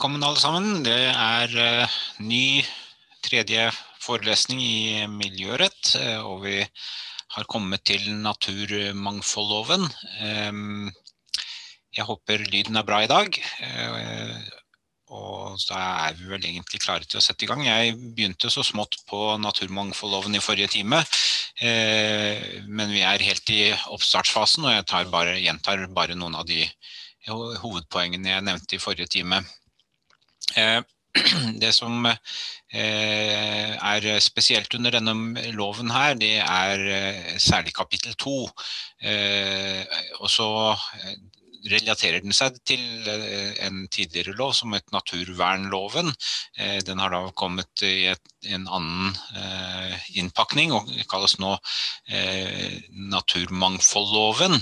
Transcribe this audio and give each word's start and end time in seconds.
velkommen 0.00 0.22
alle 0.24 0.40
sammen. 0.40 0.78
Det 0.80 1.10
er 1.12 1.50
uh, 1.60 1.96
ny 2.24 2.62
tredje 3.20 3.66
forelesning 4.00 4.62
i 4.64 5.02
miljørett, 5.12 5.90
uh, 6.00 6.24
og 6.24 6.46
vi 6.46 6.54
har 7.34 7.48
kommet 7.52 7.84
til 7.84 8.06
naturmangfoldloven. 8.22 9.84
Um, 10.24 10.88
jeg 11.92 12.08
håper 12.08 12.46
lyden 12.48 12.80
er 12.80 12.88
bra 12.88 13.02
i 13.04 13.10
dag. 13.12 13.36
Uh, 13.60 14.40
og 15.12 15.60
da 15.68 15.84
er 16.06 16.16
vi 16.16 16.32
vel 16.32 16.48
egentlig 16.48 16.80
klare 16.80 17.04
til 17.04 17.20
å 17.20 17.26
sette 17.28 17.44
i 17.44 17.52
gang. 17.52 17.66
Jeg 17.68 18.00
begynte 18.00 18.48
så 18.48 18.64
smått 18.64 19.02
på 19.04 19.36
naturmangfoldloven 19.44 20.40
i 20.40 20.40
forrige 20.40 20.78
time, 20.78 21.04
men 21.60 22.88
vi 22.94 23.04
er 23.04 23.28
helt 23.28 23.52
i 23.52 23.64
oppstartsfasen, 23.90 24.64
og 24.64 24.78
jeg 24.78 25.12
bare, 25.12 25.36
gjentar 25.42 25.90
bare 25.92 26.16
noen 26.16 26.40
av 26.40 26.48
de 26.48 26.62
hovedpoengene 27.28 28.38
jeg 28.38 28.48
nevnte 28.48 28.78
i 28.78 28.86
forrige 28.86 29.18
time. 29.18 29.42
Eh, 30.56 30.80
det 31.62 31.72
som 31.74 32.06
eh, 32.06 33.72
er 33.74 34.20
spesielt 34.22 34.74
under 34.74 34.94
denne 34.94 35.14
loven 35.56 35.90
her, 35.90 36.14
det 36.14 36.36
er 36.38 36.84
eh, 36.86 37.38
særlig 37.38 37.74
kapittel 37.74 38.14
to. 38.14 38.46
Relaterer 41.68 42.22
den 42.24 42.34
seg 42.34 42.56
til 42.68 42.80
eh, 43.08 43.52
en 43.66 43.84
tidligere 43.92 44.36
lov 44.38 44.52
som 44.56 44.72
het 44.76 44.86
naturvernloven. 44.94 46.10
Eh, 46.56 46.78
den 46.86 47.00
har 47.02 47.12
da 47.12 47.22
kommet 47.36 47.84
i 47.86 48.06
et, 48.12 48.22
en 48.48 48.66
annen 48.68 49.10
eh, 49.36 49.96
innpakning 50.20 50.72
og 50.76 50.88
kalles 51.10 51.36
nå 51.40 51.56
naturmangfoldloven. 53.10 54.56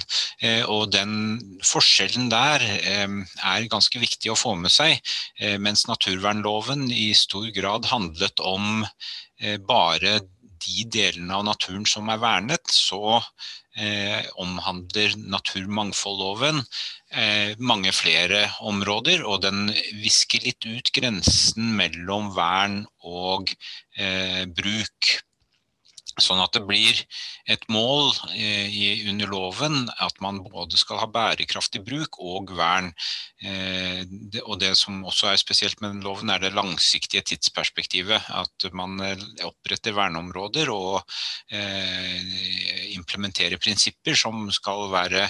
Og 0.72 0.82
den 0.92 1.12
forskjellen 1.64 2.28
der 2.32 2.64
er 2.64 3.68
ganske 3.70 4.00
viktig 4.02 4.32
å 4.32 4.38
få 4.38 4.54
med 4.60 4.72
seg, 4.72 4.98
mens 5.62 5.86
naturvernloven 5.88 6.88
i 6.92 7.12
stor 7.16 7.48
grad 7.56 7.88
handlet 7.88 8.42
om 8.44 8.84
bare 9.68 10.18
de 10.64 10.84
delene 10.90 11.38
av 11.38 11.46
naturen 11.46 11.86
som 11.88 12.10
er 12.12 12.20
vernet, 12.22 12.66
så 12.72 13.20
omhandler 14.40 15.14
naturmangfoldloven 15.30 16.62
eh, 17.12 17.54
mange 17.58 17.92
flere 17.94 18.46
områder. 18.60 19.24
Og 19.28 19.42
den 19.46 19.68
visker 20.02 20.44
litt 20.44 20.66
ut 20.66 20.92
grensen 20.94 21.72
mellom 21.78 22.32
vern 22.36 22.82
og 23.06 23.52
eh, 23.96 24.44
bruk. 24.50 25.14
Sånn 26.18 26.40
at 26.42 26.54
det 26.56 26.64
blir 26.66 26.98
et 27.50 27.64
mål 27.70 28.10
eh, 28.34 29.04
under 29.10 29.30
loven 29.30 29.86
at 30.02 30.18
man 30.24 30.40
både 30.42 30.78
skal 30.80 31.00
ha 31.02 31.08
bærekraftig 31.14 31.84
bruk 31.86 32.18
og 32.18 32.52
vern. 32.58 32.90
Eh, 33.42 34.02
det, 34.08 34.42
og 34.44 34.58
det 34.62 34.72
som 34.80 35.04
også 35.06 35.30
er 35.30 35.40
spesielt 35.40 35.82
med 35.84 36.02
loven, 36.04 36.32
er 36.34 36.42
det 36.42 36.54
langsiktige 36.56 37.22
tidsperspektivet. 37.30 38.30
At 38.34 38.68
man 38.74 38.98
eh, 39.04 39.26
oppretter 39.46 39.96
verneområder 39.96 40.72
og 40.74 41.00
eh, 41.54 42.94
implementerer 42.96 43.62
prinsipper 43.62 44.18
som 44.18 44.48
skal 44.54 44.88
være 44.92 45.28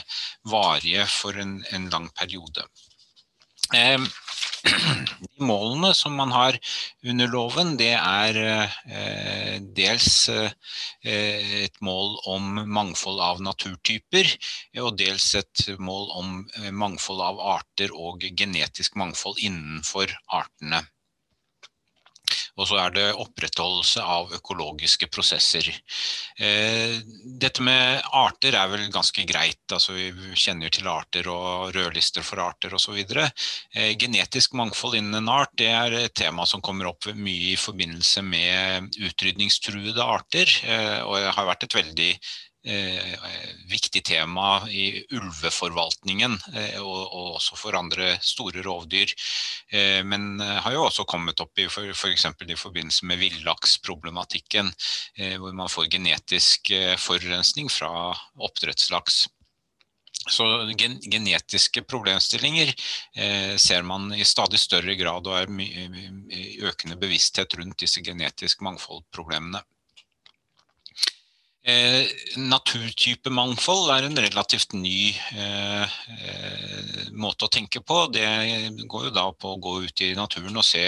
varige 0.49 1.05
for 1.13 1.37
en, 1.39 1.59
en 1.75 1.91
lang 1.93 2.09
periode. 2.17 2.65
Eh, 3.77 4.01
de 4.69 5.47
målene 5.49 5.93
som 5.97 6.17
man 6.19 6.33
har 6.35 6.59
under 7.07 7.31
loven, 7.33 7.77
det 7.81 7.95
er 7.97 8.41
eh, 8.43 9.57
dels 9.77 10.11
eh, 10.33 10.51
et 11.65 11.81
mål 11.85 12.19
om 12.35 12.61
mangfold 12.67 13.23
av 13.23 13.43
naturtyper, 13.45 14.31
og 14.85 14.99
dels 15.01 15.31
et 15.39 15.67
mål 15.79 16.13
om 16.21 16.37
mangfold 16.73 17.25
av 17.25 17.43
arter 17.59 17.95
og 17.95 18.29
genetisk 18.39 18.99
mangfold 19.01 19.41
innenfor 19.45 20.13
artene. 20.41 20.85
Og 22.59 22.67
så 22.67 22.79
er 22.83 22.95
det 22.95 23.07
opprettholdelse 23.23 24.03
av 24.03 24.33
økologiske 24.35 25.09
prosesser. 25.15 25.69
Eh, 26.39 26.99
dette 27.39 27.63
med 27.65 28.03
arter 28.19 28.57
er 28.59 28.71
vel 28.73 28.89
ganske 28.95 29.25
greit. 29.29 29.63
altså 29.71 29.95
Vi 29.95 30.35
kjenner 30.35 30.73
til 30.75 30.89
arter 30.91 31.31
og 31.31 31.71
rødlister 31.77 32.27
for 32.27 32.43
arter 32.43 32.75
osv. 32.75 32.99
Eh, 32.99 33.95
genetisk 34.01 34.59
mangfold 34.59 34.99
innen 34.99 35.23
en 35.23 35.33
art 35.33 35.55
det 35.59 35.71
er 35.71 35.97
et 36.03 36.15
tema 36.19 36.47
som 36.47 36.63
kommer 36.65 36.91
opp 36.91 37.07
mye 37.15 37.55
i 37.55 37.57
forbindelse 37.61 38.23
med 38.27 38.91
utrydningstruede 38.99 40.03
arter. 40.03 40.51
Eh, 40.67 41.01
og 41.07 41.19
det 41.23 41.35
har 41.39 41.51
vært 41.53 41.69
et 41.69 41.79
veldig 41.79 42.13
viktig 43.69 44.03
tema 44.05 44.69
i 44.71 45.05
ulveforvaltningen, 45.15 46.39
eh, 46.55 46.81
og, 46.81 47.01
og, 47.07 47.31
også 47.39 47.59
for 47.61 47.79
andre 47.79 48.15
store 48.25 48.63
rovdyr. 48.67 49.13
Eh, 49.71 50.03
men 50.05 50.41
har 50.41 50.75
jo 50.75 50.87
også 50.87 51.07
kommet 51.09 51.41
opp 51.45 51.59
i 51.59 51.69
f.eks. 51.69 52.27
For 52.29 52.53
i 52.53 52.59
forbindelse 52.59 53.09
med 53.09 53.21
villaksproblematikken, 53.23 54.71
hvor 55.41 55.57
man 55.57 55.71
får 55.73 55.91
genetisk 55.93 56.71
forurensning 57.03 57.71
fra 57.73 57.91
oppdrettslaks. 58.37 59.27
Så 60.29 60.45
gen 60.77 60.99
genetiske 61.01 61.83
problemstillinger 61.89 62.73
eh, 63.17 63.57
ser 63.57 63.83
man 63.83 64.13
i 64.15 64.25
stadig 64.25 64.61
større 64.61 64.95
grad 64.99 65.29
og 65.29 65.39
er 65.39 66.69
økende 66.69 66.99
bevissthet 67.01 67.57
rundt 67.61 67.81
disse 67.81 68.03
genetisk 68.05 68.65
mangfoldproblemene. 68.67 69.63
Eh, 71.69 72.07
naturtypemangfold 72.41 73.91
er 73.93 74.07
en 74.07 74.17
relativt 74.25 74.73
ny 74.73 75.11
eh, 75.37 75.97
eh, 76.15 77.01
måte 77.13 77.45
å 77.45 77.51
tenke 77.53 77.83
på. 77.85 77.99
Det 78.15 78.25
går 78.89 79.09
jo 79.09 79.13
da 79.13 79.27
på 79.37 79.51
å 79.53 79.59
gå 79.61 79.75
ut 79.85 80.03
i 80.07 80.15
naturen 80.17 80.57
og 80.57 80.65
se 80.65 80.85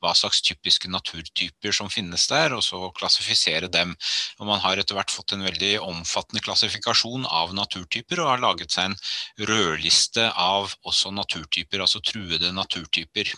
hva 0.00 0.14
slags 0.16 0.40
typiske 0.46 0.88
naturtyper 0.88 1.76
som 1.76 1.90
finnes 1.92 2.24
der, 2.30 2.56
og 2.56 2.64
så 2.64 2.80
klassifisere 2.96 3.68
dem. 3.68 3.92
Og 4.40 4.48
man 4.48 4.62
har 4.64 4.80
etter 4.80 4.96
hvert 4.96 5.12
fått 5.12 5.34
en 5.36 5.44
veldig 5.44 5.74
omfattende 5.84 6.40
klassifikasjon 6.46 7.28
av 7.28 7.52
naturtyper, 7.58 8.22
og 8.22 8.32
har 8.32 8.44
laget 8.46 8.72
seg 8.72 8.88
en 8.88 9.50
rødliste 9.52 10.30
av 10.32 10.72
også 10.88 11.12
naturtyper, 11.12 11.84
altså 11.84 12.00
truede 12.00 12.54
naturtyper. 12.56 13.34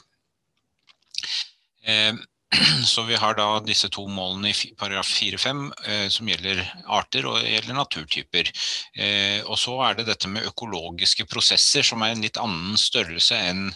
Eh, 1.91 2.15
Så 2.85 3.03
vi 3.03 3.17
har 3.19 3.35
da 3.39 3.47
disse 3.65 3.89
to 3.93 4.05
målene 4.11 4.53
i 4.53 4.73
paragraf 4.79 5.09
4-5 5.17 5.65
eh, 5.89 6.07
som 6.13 6.29
gjelder 6.29 6.61
arter 6.87 7.27
og 7.29 7.41
gjelder 7.43 7.77
naturtyper. 7.77 8.51
Eh, 8.95 9.41
og 9.45 9.59
så 9.61 9.77
er 9.89 9.99
det 9.99 10.09
dette 10.11 10.31
med 10.31 10.47
økologiske 10.51 11.27
prosesser 11.31 11.87
som 11.87 12.05
er 12.05 12.15
en 12.15 12.25
litt 12.25 12.41
annen 12.41 12.79
størrelse 12.81 13.39
enn 13.51 13.67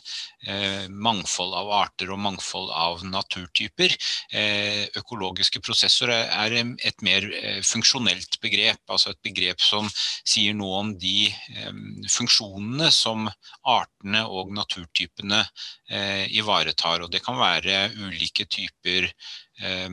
mangfold 0.88 1.54
av 1.58 1.70
arter 1.74 2.12
og 2.14 2.20
mangfold 2.22 2.70
av 2.70 3.02
naturtyper. 3.06 3.94
Eh, 4.32 4.84
økologiske 5.00 5.60
prosesser 5.64 6.12
er, 6.12 6.54
et 6.78 7.02
mer 7.02 7.26
eh, 7.40 7.60
funksjonelt 7.66 8.38
begrep, 8.42 8.80
altså 8.86 9.12
et 9.12 9.22
begrep 9.26 9.60
som 9.60 9.88
sier 9.92 10.54
noe 10.54 10.82
om 10.84 10.94
de 10.98 11.26
eh, 11.26 11.82
funksjonene 12.12 12.90
som 12.94 13.26
artene 13.64 14.24
og 14.28 14.54
naturtypene 14.54 15.44
ivaretar. 16.36 17.02
Og 17.02 17.10
det 17.12 17.22
kan 17.24 17.38
være 17.40 17.88
ulike 17.96 18.44
typer 18.44 19.08
eh, 19.62 19.90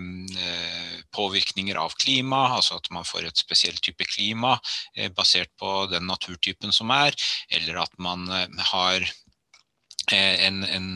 påvirkninger 1.15 1.77
av 1.79 1.95
klima, 2.01 2.47
altså 2.57 2.79
at 2.79 2.89
man 2.93 3.07
får 3.07 3.29
et 3.29 3.43
spesielt 3.43 3.81
type 3.83 4.07
klima 4.09 4.55
eh, 4.95 5.11
basert 5.11 5.51
på 5.59 5.85
den 5.91 6.07
naturtypen 6.09 6.73
som 6.75 6.91
er, 6.95 7.15
eller 7.49 7.83
at 7.85 7.95
man 7.97 8.27
eh, 8.29 8.65
har 8.71 9.07
en, 10.13 10.63
en 10.63 10.89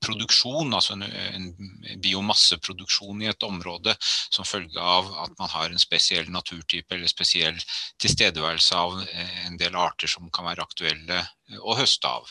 produksjon, 0.00 0.72
altså 0.72 0.96
en, 0.96 1.04
en, 1.04 1.48
biomasseproduksjon 2.00 3.22
i 3.22 3.28
et 3.30 3.44
område 3.44 3.94
som 4.02 4.48
følge 4.48 4.80
av 4.80 5.10
at 5.26 5.34
man 5.38 5.52
har 5.52 5.68
en 5.70 5.82
spesiell 5.82 6.30
naturtype 6.32 6.96
eller 6.96 7.10
spesiell 7.10 7.58
tilstedeværelse 8.00 8.76
av 8.76 9.02
en 9.46 9.60
del 9.60 9.76
arter 9.76 10.08
som 10.08 10.30
kan 10.32 10.48
være 10.48 10.64
aktuelle 10.64 11.24
å 11.60 11.76
høste 11.76 12.08
av. 12.08 12.30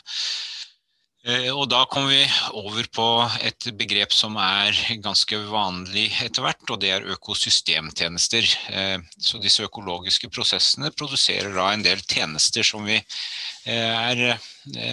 Eh, 1.20 1.50
og 1.52 1.66
da 1.68 1.82
kommer 1.84 2.14
vi 2.14 2.22
over 2.56 2.86
på 2.96 3.06
et 3.44 3.66
begrep 3.76 4.14
som 4.16 4.38
er 4.40 4.72
ganske 5.04 5.36
vanlig 5.50 6.06
etter 6.24 6.46
hvert, 6.46 6.64
og 6.72 6.80
det 6.80 6.94
er 6.94 7.08
økosystemtjenester. 7.12 8.48
Eh, 8.72 8.96
så 9.20 9.40
disse 9.42 9.66
økologiske 9.66 10.30
prosessene 10.32 10.88
produserer 10.96 11.52
da 11.52 11.68
en 11.74 11.84
del 11.84 12.00
tjenester 12.08 12.64
som 12.64 12.88
vi 12.88 12.96
eh, 12.96 13.04
er 13.68 14.38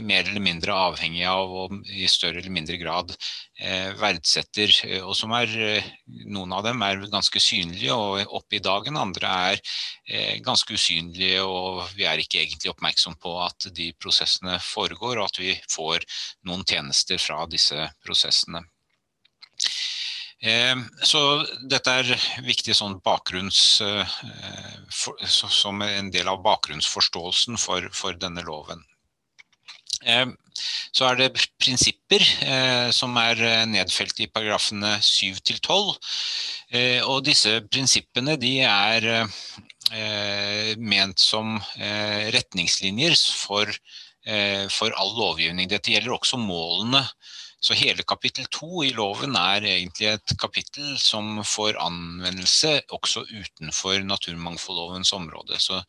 mer 0.04 0.28
eller 0.28 0.44
mindre 0.44 0.76
avhengig 0.76 1.24
av 1.30 1.52
og 1.64 1.76
i 1.88 2.08
større 2.10 2.42
eller 2.42 2.54
mindre 2.54 2.78
grad 2.82 3.14
verdsetter. 4.00 4.74
Og 5.02 5.16
som 5.18 5.34
er, 5.38 5.52
noen 6.28 6.54
av 6.54 6.66
dem 6.68 6.84
er 6.86 7.06
ganske 7.12 7.42
synlige 7.42 7.96
og 7.96 8.36
oppe 8.40 8.60
i 8.60 8.64
dagen, 8.64 9.00
andre 9.00 9.34
er 9.56 10.42
ganske 10.46 10.74
usynlige 10.76 11.44
og 11.44 11.84
vi 11.98 12.08
er 12.10 12.22
ikke 12.22 12.42
egentlig 12.44 12.72
oppmerksom 12.74 13.18
på 13.22 13.38
at 13.44 13.70
de 13.76 13.92
prosessene 14.00 14.60
foregår 14.64 15.18
og 15.18 15.30
at 15.30 15.42
vi 15.42 15.56
får 15.72 16.06
noen 16.48 16.66
tjenester 16.68 17.22
fra 17.22 17.46
disse 17.50 17.90
prosessene. 18.06 18.64
Eh, 20.38 20.76
så 21.02 21.22
dette 21.66 21.94
er 22.00 22.12
viktig 22.46 22.76
sånn 22.78 23.00
eh, 23.02 24.18
som 25.26 25.82
en 25.82 26.12
del 26.14 26.28
av 26.30 26.44
bakgrunnsforståelsen 26.46 27.58
for, 27.58 27.90
for 27.94 28.14
denne 28.14 28.46
loven. 28.46 28.84
Så 30.94 31.08
er 31.08 31.16
det 31.18 31.48
prinsipper 31.58 32.22
som 32.94 33.16
er 33.18 33.66
nedfelt 33.66 34.20
i 34.22 34.28
paragrafene 34.30 34.92
7 35.02 35.40
til 35.42 35.58
12. 35.58 35.98
Og 37.10 37.24
disse 37.26 37.56
prinsippene 37.66 38.38
de 38.38 38.54
er 38.62 39.08
ment 40.78 41.20
som 41.20 41.58
retningslinjer 42.38 43.18
for, 43.18 43.74
for 44.78 45.02
all 45.02 45.18
lovgivning. 45.18 45.68
Dette 45.74 45.92
gjelder 45.92 46.14
også 46.14 46.40
målene 46.40 47.02
så 47.60 47.74
hele 47.74 48.04
kapittel 48.04 48.46
to 48.54 48.84
i 48.86 48.92
loven 48.94 49.36
er 49.40 49.66
egentlig 49.66 50.12
et 50.12 50.34
kapittel 50.40 50.92
som 51.02 51.40
får 51.42 51.80
anvendelse 51.82 52.74
også 52.94 53.24
utenfor 53.26 54.04
naturmangfoldlovens 54.06 55.14
område. 55.18 55.58
Så 55.62 55.80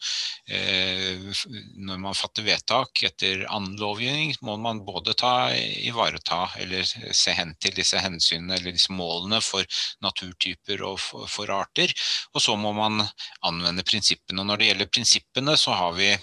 eh, 0.49 1.29
når 1.76 2.00
man 2.00 2.17
fatter 2.17 2.47
vedtak 2.47 3.03
etter 3.11 3.44
annen 3.53 3.76
lovgivning, 3.81 4.32
må 4.41 4.56
man 4.56 4.81
både 4.87 5.12
ta, 5.19 5.50
ivareta 5.53 6.47
eller 6.62 6.88
se 6.88 7.37
hen 7.37 7.53
til 7.61 7.76
disse 7.76 8.00
hensynene 8.00 8.56
eller 8.56 8.73
disse 8.73 8.94
målene 8.94 9.43
for 9.44 9.69
naturtyper 10.05 10.87
og 10.88 10.97
for, 11.05 11.29
for 11.29 11.53
arter. 11.53 11.93
Og 12.32 12.43
så 12.44 12.56
må 12.56 12.73
man 12.76 13.05
anvende 13.44 13.85
prinsippene. 13.85 14.47
Når 14.47 14.56
det 14.56 14.73
gjelder 14.73 14.93
prinsippene, 14.97 15.56
så 15.61 15.76
har 15.76 15.94
vi 16.00 16.15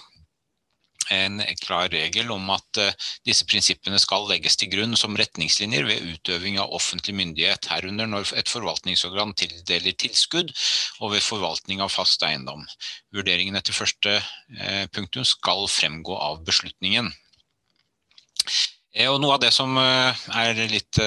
en 1.12 1.40
klar 1.60 1.88
regel 1.92 2.30
om 2.34 2.48
at 2.54 2.80
uh, 2.80 3.06
disse 3.26 3.46
prinsippene 3.48 3.98
skal 4.02 4.26
legges 4.30 4.58
til 4.58 4.70
grunn 4.72 4.96
som 4.98 5.16
retningslinjer 5.18 5.86
ved 5.88 6.08
utøving 6.14 6.58
av 6.62 6.72
offentlig 6.76 7.16
myndighet, 7.18 7.68
herunder 7.70 8.08
når 8.10 8.32
et 8.40 8.50
forvaltningsorgan 8.50 9.34
tildeler 9.38 9.96
tilskudd 9.98 10.52
og 11.00 11.14
ved 11.14 11.24
forvaltning 11.24 11.82
av 11.84 11.92
fast 11.94 12.24
eiendom. 12.26 12.66
Vurderingen 13.14 13.58
etter 13.58 13.76
første 13.76 14.18
uh, 14.18 14.84
punktum 14.94 15.26
skal 15.26 15.66
fremgå 15.70 16.18
av 16.18 16.42
beslutningen. 16.46 17.12
Eh, 18.96 19.08
og 19.10 19.20
noe 19.22 19.36
av 19.36 19.42
det 19.42 19.52
som 19.54 19.76
er 19.76 20.56
litt 20.70 21.00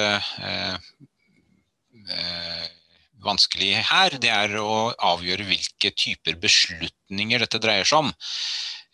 vanskelig 3.24 3.72
her, 3.90 4.16
det 4.22 4.32
er 4.32 4.56
å 4.62 4.92
avgjøre 5.12 5.48
hvilke 5.48 5.92
typer 5.92 6.38
beslutninger 6.42 7.44
dette 7.44 7.62
dreier 7.62 7.88
seg 7.88 8.06
om. 8.06 8.14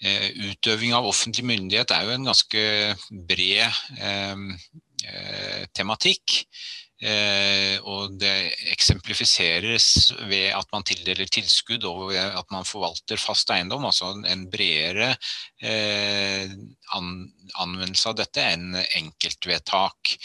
Eh, 0.05 0.27
utøving 0.51 0.93
av 0.93 1.07
offentlig 1.09 1.45
myndighet 1.49 1.93
er 1.95 2.05
jo 2.05 2.13
en 2.13 2.27
ganske 2.29 2.63
bred 3.29 3.77
eh, 3.97 4.43
eh, 5.09 5.63
tematikk. 5.73 6.43
Eh, 7.05 7.75
og 7.85 8.15
det 8.17 8.31
eksemplifiseres 8.71 9.87
ved 10.25 10.47
at 10.57 10.71
man 10.73 10.85
tildeler 10.87 11.29
tilskudd 11.29 11.85
og 11.85 12.15
at 12.15 12.49
man 12.53 12.65
forvalter 12.65 13.21
fast 13.21 13.51
eiendom. 13.53 13.85
Altså 13.85 14.09
en 14.25 14.45
bredere 14.49 15.11
eh, 15.61 16.49
an, 16.97 17.11
anvendelse 17.61 18.09
av 18.09 18.17
dette 18.17 18.47
enn 18.55 18.73
enkeltvedtak. 18.79 20.15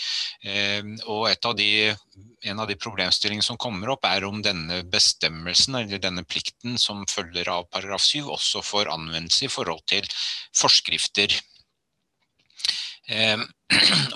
Eh, 0.46 0.80
og 1.04 1.28
av 1.34 1.58
de, 1.58 1.90
en 2.48 2.64
av 2.64 2.70
de 2.70 2.78
problemstillingene 2.80 3.44
som 3.44 3.60
kommer 3.60 3.92
opp, 3.92 4.08
er 4.08 4.24
om 4.24 4.40
denne 4.44 4.80
bestemmelsen 4.88 5.82
eller 5.82 6.00
denne 6.00 6.24
plikten 6.24 6.80
som 6.80 7.04
følger 7.10 7.52
av 7.52 7.68
paragraf 7.68 8.08
7, 8.08 8.24
også 8.38 8.64
får 8.64 8.94
anvendelse 8.94 9.50
i 9.50 9.52
forhold 9.52 9.84
til 9.90 10.08
forskrifter. 10.56 11.36
Eh, 13.10 13.48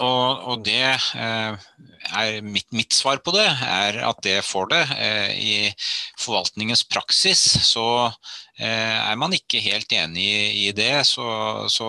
og, 0.03 0.47
og, 0.51 0.63
det 0.67 0.83
eh, 0.83 1.67
er 2.19 2.39
mitt, 2.43 2.67
mitt, 2.75 2.95
svar 2.95 3.21
på 3.25 3.35
det 3.37 3.47
er 3.47 4.01
at 4.07 4.23
det 4.27 4.39
får 4.47 4.71
det. 4.73 4.83
Eh, 4.99 5.31
I 5.35 5.55
forvaltningens 6.21 6.85
praksis 6.91 7.45
så 7.67 8.11
er 8.55 9.17
man 9.19 9.33
ikke 9.35 9.59
helt 9.59 9.91
enig 9.91 10.29
i 10.63 10.69
det, 10.79 11.01
så, 11.09 11.25
så 11.67 11.89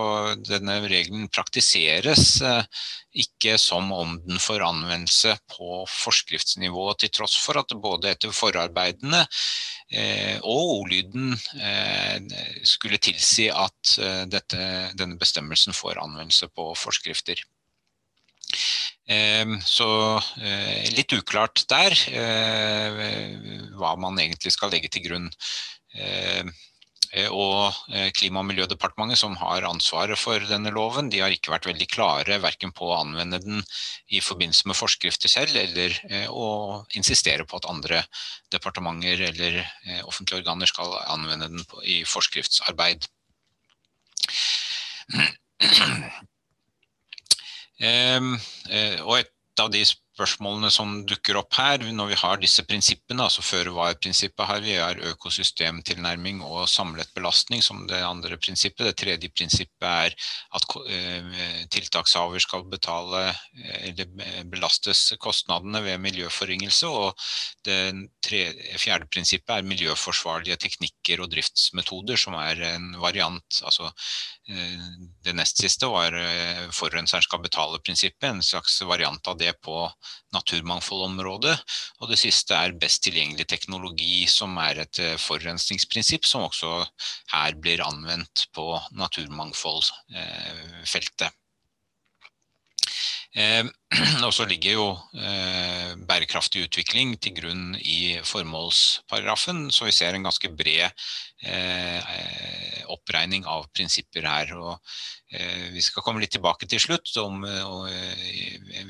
denne 0.50 0.80
regelen 0.90 1.28
praktiseres 1.30 2.40
ikke 3.16 3.56
som 3.62 3.92
om 3.96 4.16
den 4.26 4.40
får 4.42 4.64
anvendelse 4.66 5.36
på 5.56 5.84
forskriftsnivå, 5.90 6.88
til 7.00 7.12
tross 7.16 7.38
for 7.40 7.60
at 7.62 7.76
både 7.82 8.12
etter 8.12 8.36
forarbeidene 8.36 9.24
eh, 9.24 10.38
og 10.42 10.82
ordlyden 10.82 11.34
eh, 11.62 12.20
skulle 12.68 13.00
tilsi 13.04 13.48
at 13.52 13.98
eh, 14.02 14.24
dette, 14.32 14.62
denne 15.00 15.20
bestemmelsen 15.22 15.76
får 15.76 16.02
anvendelse 16.04 16.52
på 16.56 16.72
forskrifter. 16.80 17.44
Så 19.06 19.88
litt 20.98 21.14
uklart 21.14 21.62
der 21.70 21.94
hva 23.78 23.92
man 24.02 24.18
egentlig 24.18 24.56
skal 24.56 24.72
legge 24.74 24.90
til 24.90 25.04
grunn. 25.06 25.28
Eh, 27.16 27.30
og 27.32 27.72
eh, 27.94 28.10
Klima- 28.12 28.42
og 28.42 28.48
miljødepartementet, 28.50 29.20
som 29.22 29.36
har 29.40 29.64
ansvaret 29.68 30.20
for 30.20 30.40
denne 30.50 30.72
loven, 30.76 31.10
de 31.10 31.22
har 31.24 31.32
ikke 31.32 31.54
vært 31.54 31.70
veldig 31.70 31.88
klare 31.88 32.40
verken 32.44 32.74
på 32.76 32.90
å 32.90 32.98
anvende 33.00 33.40
den 33.44 33.62
i 34.12 34.20
forbindelse 34.24 34.68
med 34.68 34.76
forskrifter 34.76 35.32
selv, 35.32 35.56
eller 35.62 35.96
eh, 36.10 36.28
å 36.28 36.84
insistere 37.00 37.48
på 37.48 37.62
at 37.62 37.70
andre 37.72 38.04
departementer 38.52 39.22
eller 39.30 39.62
offentlige 40.04 40.42
organer 40.44 40.70
skal 40.70 40.98
anvende 41.08 41.48
den 41.54 41.64
i 41.88 42.04
forskriftsarbeid. 42.10 43.08
og 47.82 49.14
et 49.20 49.62
av 49.62 49.72
de 49.72 49.82
spørsmålene 50.16 50.70
som 50.72 51.02
dukker 51.08 51.36
opp 51.40 51.56
her 51.60 51.84
når 51.94 52.12
vi 52.14 52.18
har 52.20 52.40
disse 52.40 52.64
prinsippene, 52.68 53.26
altså 53.26 53.44
føre-var-prinsippet 53.44 54.48
her, 54.48 54.62
vi 54.64 54.76
har 54.80 55.02
økosystemtilnærming 55.12 56.40
og 56.46 56.70
samlet 56.72 57.12
belastning 57.16 57.64
som 57.64 57.84
det 57.90 58.00
andre 58.00 58.38
prinsippet. 58.40 58.86
Det 58.88 58.96
tredje 59.02 59.32
prinsippet 59.36 59.88
er 59.90 60.16
at 60.56 60.78
eh, 60.88 61.66
tiltakshaver 61.72 62.44
skal 62.44 62.64
betale 62.72 63.26
eh, 63.32 63.90
eller 63.90 64.46
belastes 64.52 65.10
kostnadene 65.20 65.84
ved 65.84 66.00
miljøforringelse. 66.04 66.88
Og 66.88 67.28
det 67.68 67.80
tredje, 68.24 68.80
fjerde 68.80 69.10
prinsippet 69.12 69.58
er 69.58 69.68
miljøforsvarlige 69.68 70.60
teknikker 70.64 71.24
og 71.24 71.32
driftsmetoder, 71.36 72.20
som 72.20 72.40
er 72.40 72.64
en 72.72 72.94
variant. 73.04 73.62
altså 73.64 73.92
eh, 73.92 74.45
Det 74.46 75.34
nest 75.34 75.58
siste 75.58 75.88
var 75.90 76.14
forurenseren 76.76 77.24
skal 77.26 77.42
betale-prinsippet, 77.42 78.28
en 78.30 78.44
slags 78.46 78.76
variant 78.86 79.28
av 79.28 79.40
det 79.40 79.56
på 79.66 79.88
naturmangfoldområdet. 80.36 81.56
Og 82.02 82.10
det 82.12 82.18
siste 82.22 82.58
er 82.58 82.80
best 82.80 83.04
tilgjengelig 83.06 83.46
teknologi, 83.50 84.28
som 84.32 84.58
er 84.62 84.76
et 84.86 85.00
eh, 85.02 85.18
forurensningsprinsipp 85.22 86.24
som 86.30 86.42
også 86.50 86.70
her 87.34 87.52
blir 87.62 87.80
anvendt 87.86 88.38
på 88.56 88.66
naturmangfoldfeltet. 89.00 91.30
Eh, 93.36 93.66
og 94.26 94.34
så 94.34 94.46
ligger 94.48 94.72
jo 94.78 94.88
eh, 95.20 95.92
bærekraftig 96.08 96.64
utvikling 96.70 97.18
til 97.20 97.34
grunn 97.36 97.66
i 97.82 98.16
formålsparagrafen, 98.24 99.72
så 99.76 99.82
vi 99.90 99.94
ser 99.96 100.12
en 100.16 100.28
ganske 100.28 100.50
bred 100.56 100.88
eh, 101.44 102.05
oppregning 103.26 103.46
av 103.46 103.66
prinsipper 103.74 104.24
her. 104.28 104.54
Og 104.56 104.80
Eh, 105.36 105.72
vi 105.74 105.82
skal 105.82 106.04
komme 106.06 106.22
litt 106.22 106.32
tilbake 106.36 106.68
til 106.70 106.80
slutt 106.80 107.10
om, 107.18 107.42
og, 107.44 107.88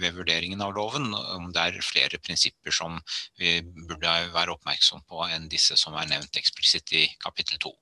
ved 0.02 0.18
vurderingen 0.18 0.62
av 0.62 0.74
loven 0.76 1.08
om 1.16 1.48
det 1.56 1.64
er 1.64 1.86
flere 1.86 2.20
prinsipper 2.20 2.76
som 2.76 3.00
vi 3.40 3.62
burde 3.64 4.12
være 4.36 4.54
oppmerksom 4.54 5.06
på 5.10 5.24
enn 5.32 5.48
disse 5.52 5.78
som 5.80 5.96
er 5.96 6.10
nevnt 6.12 6.38
eksplisitt 6.42 6.92
i 7.00 7.08
kapittel 7.24 7.62
2. 7.64 7.74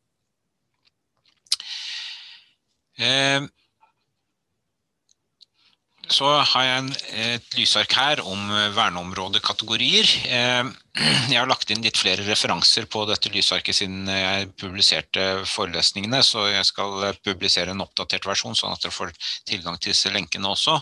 Så 6.12 6.28
har 6.28 6.64
jeg 6.68 6.96
et 7.16 7.56
lysark 7.56 7.94
her 7.96 8.20
om 8.28 8.40
eh, 8.52 8.72
verneområdekategorier. 8.76 10.10
Eh, 10.28 10.72
jeg 11.32 11.38
har 11.38 11.48
lagt 11.48 11.72
inn 11.72 11.84
litt 11.86 12.00
flere 12.00 12.26
referanser 12.28 12.90
på 12.92 13.06
dette 13.08 13.32
lysarket 13.32 13.78
siden 13.78 14.10
jeg 14.12 14.50
publiserte 14.60 15.46
forelesningene, 15.48 16.20
så 16.28 16.50
jeg 16.52 16.68
skal 16.68 17.08
eh, 17.08 17.22
publisere 17.24 17.72
en 17.72 17.86
oppdatert 17.86 18.28
versjon, 18.28 18.58
sånn 18.58 18.76
at 18.76 18.84
dere 18.84 18.96
får 18.96 19.16
tilgang 19.48 19.80
til 19.80 19.94
disse 19.96 20.12
lenkene 20.12 20.52
også. 20.52 20.76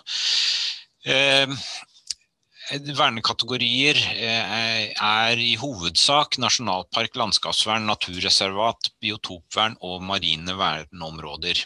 Vernekategorier 2.71 3.97
er 4.21 5.41
i 5.41 5.55
hovedsak 5.59 6.37
nasjonalpark, 6.41 7.17
landskapsvern, 7.17 7.87
naturreservat, 7.89 8.93
biotopvern 9.01 9.75
og 9.85 10.05
marine 10.05 10.55
verneområder. 10.57 11.65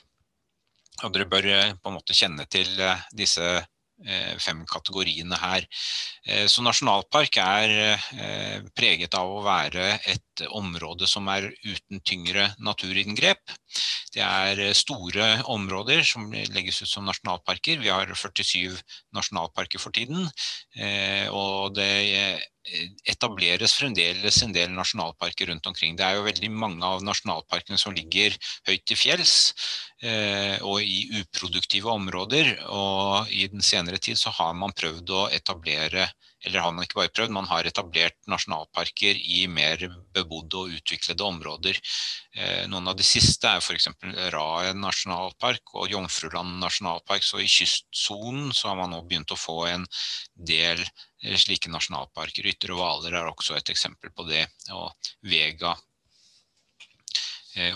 Og 1.03 1.13
dere 1.13 1.27
bør 1.29 1.47
eh, 1.51 1.73
på 1.75 1.91
en 1.91 1.97
måte 1.97 2.15
kjenne 2.15 2.45
til 2.51 2.69
eh, 2.79 3.01
disse 3.15 3.47
eh, 3.55 4.35
fem 4.41 4.63
kategoriene 4.69 5.39
her. 5.41 5.67
Så 6.49 6.63
nasjonalpark 6.65 7.37
er 7.37 7.73
preget 8.75 9.13
av 9.17 9.29
å 9.29 9.43
være 9.45 9.91
et 10.09 10.24
område 10.49 11.07
som 11.07 11.27
er 11.31 11.51
uten 11.63 12.01
tyngre 12.05 12.49
naturinngrep. 12.59 13.55
Det 14.15 14.23
er 14.23 14.73
store 14.77 15.41
områder 15.51 16.03
som 16.07 16.29
legges 16.31 16.81
ut 16.83 16.89
som 16.89 17.07
nasjonalparker. 17.07 17.81
Vi 17.83 17.91
har 17.91 18.07
47 18.07 18.75
nasjonalparker 19.15 19.81
for 19.81 19.95
tiden. 19.95 20.27
Og 21.35 21.75
det 21.75 21.91
etableres 23.05 23.75
fremdeles 23.77 24.39
en 24.43 24.55
del 24.55 24.71
nasjonalparker 24.73 25.51
rundt 25.51 25.67
omkring. 25.67 25.97
Det 25.97 26.05
er 26.05 26.15
jo 26.17 26.27
veldig 26.29 26.51
mange 26.51 26.87
av 26.87 27.03
nasjonalparkene 27.05 27.77
som 27.81 27.95
ligger 27.95 28.37
høyt 28.69 28.85
til 28.87 28.99
fjells 28.99 29.35
og 30.63 30.79
i 30.81 31.21
uproduktive 31.21 31.91
områder. 31.91 32.55
Og 32.71 33.31
i 33.35 33.49
den 33.51 33.65
senere 33.65 33.99
tid 33.99 34.19
så 34.21 34.33
har 34.39 34.55
man 34.57 34.75
prøvd 34.75 35.11
å 35.11 35.27
etablere 35.35 36.07
eller 36.45 36.61
har 36.61 36.73
man 36.73 36.85
ikke 36.85 36.99
bare 36.99 37.11
prøvd, 37.13 37.33
man 37.33 37.47
har 37.49 37.65
etablert 37.65 38.17
nasjonalparker 38.29 39.17
i 39.17 39.47
mer 39.49 39.81
bebodde 40.13 40.59
og 40.61 40.75
utviklede 40.77 41.25
områder. 41.25 41.79
Noen 42.69 42.91
av 42.91 42.97
de 42.99 43.05
siste 43.07 43.49
er 43.49 43.63
f.eks. 43.63 43.89
Rae 44.35 44.75
nasjonalpark 44.77 45.73
og 45.79 45.89
Jomfruland 45.89 46.59
nasjonalpark. 46.61 47.25
Så 47.25 47.41
i 47.41 47.49
kystsonen 47.49 48.53
så 48.53 48.69
har 48.71 48.77
man 48.79 48.93
nå 48.93 49.01
begynt 49.09 49.33
å 49.33 49.39
få 49.39 49.65
en 49.71 49.87
del 50.35 50.85
slike 51.41 51.71
nasjonalparker. 51.73 52.45
Ytre 52.53 52.77
Hvaler 52.77 53.17
er 53.17 53.31
også 53.31 53.57
et 53.57 53.73
eksempel 53.73 54.13
på 54.13 54.27
det, 54.29 54.45
og 54.75 54.93
Vega 55.25 55.73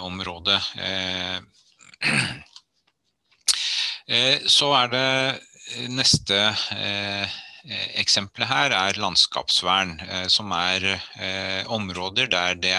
området. 0.05 0.61
Så 4.49 4.71
er 4.73 4.87
det 4.89 5.09
neste 5.93 6.37
eksempelet 7.99 8.49
her 8.49 8.73
er 8.75 8.99
landskapsvern, 9.01 9.97
som 10.31 10.51
er 10.55 10.85
områder 11.67 12.29
der 12.31 12.55
det 12.59 12.75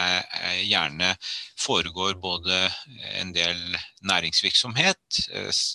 gjerne 0.67 1.15
foregår 1.61 2.17
både 2.23 2.57
en 3.21 3.33
del 3.37 3.59
næringsvirksomhet, 4.09 5.21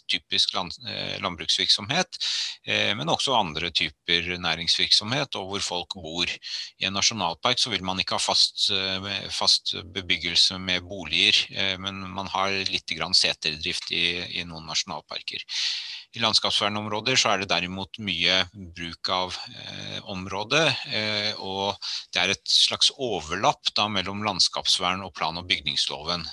typisk 0.09 0.55
landbruksvirksomhet, 0.55 2.19
men 2.97 3.11
også 3.13 3.35
andre 3.37 3.69
typer 3.69 4.31
næringsvirksomhet 4.41 5.37
og 5.37 5.51
hvor 5.51 5.65
folk 5.67 5.97
bor. 6.01 6.29
I 6.79 6.89
en 6.89 6.97
nasjonalpark 6.97 7.61
så 7.61 7.69
vil 7.73 7.85
man 7.85 8.01
ikke 8.01 8.17
ha 8.17 8.23
fast, 8.23 8.71
fast 9.29 9.75
bebyggelse 9.93 10.57
med 10.59 10.87
boliger, 10.89 11.77
men 11.81 12.01
man 12.15 12.27
har 12.33 12.55
litt 12.71 12.95
seterdrift 13.15 13.91
i, 13.91 14.39
i 14.39 14.43
noen 14.47 14.65
nasjonalparker. 14.65 15.45
I 16.15 16.21
landskapsvernområder 16.23 17.17
så 17.19 17.33
er 17.33 17.41
det 17.41 17.49
derimot 17.51 17.97
mye 17.99 18.37
bruk 18.53 19.09
av 19.11 19.35
eh, 19.51 19.97
området, 20.11 20.63
eh, 20.95 21.41
og 21.43 21.75
det 22.15 22.21
er 22.21 22.31
et 22.31 22.47
slags 22.47 22.91
overlapp 22.95 23.73
da 23.75 23.89
mellom 23.91 24.23
landskapsvern 24.23 25.03
og 25.03 25.11
plan- 25.17 25.35
og 25.35 25.49
bygningsloven. 25.49 26.23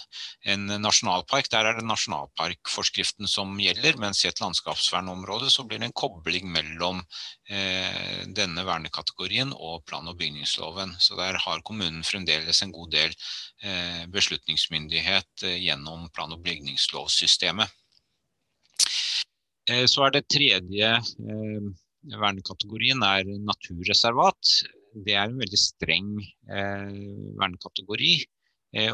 En 0.54 0.70
nasjonalpark, 0.84 1.50
der 1.50 1.66
er 1.66 1.80
det 1.80 1.86
nasjonalparkforskriften 1.88 3.26
som 3.26 3.58
gjelder, 3.58 3.98
mens 3.98 4.22
i 4.22 4.30
et 4.30 4.44
landskapsvernområde 4.44 5.50
så 5.50 5.66
blir 5.66 5.82
det 5.82 5.90
en 5.90 5.98
kobling 6.04 6.46
mellom 6.54 7.02
eh, 7.50 8.22
denne 8.38 8.62
vernekategorien 8.68 9.50
og 9.58 9.82
plan- 9.90 10.06
og 10.06 10.18
bygningsloven. 10.22 10.94
Så 11.02 11.18
der 11.18 11.42
har 11.42 11.66
kommunen 11.66 12.06
fremdeles 12.06 12.62
en 12.62 12.74
god 12.78 12.94
del 12.94 13.18
eh, 13.66 14.06
beslutningsmyndighet 14.14 15.48
eh, 15.48 15.58
gjennom 15.66 16.06
plan- 16.14 16.38
og 16.38 16.46
bygningslovssystemet. 16.46 17.81
Eh, 19.70 19.86
så 19.86 20.06
er 20.06 20.14
det 20.16 20.26
tredje 20.32 20.90
eh, 20.98 21.66
vernekategorien 22.18 23.02
er 23.06 23.28
naturreservat. 23.46 24.54
Det 25.06 25.14
er 25.14 25.28
en 25.28 25.38
veldig 25.38 25.60
streng 25.60 26.14
eh, 26.50 27.02
vernekategori 27.40 28.14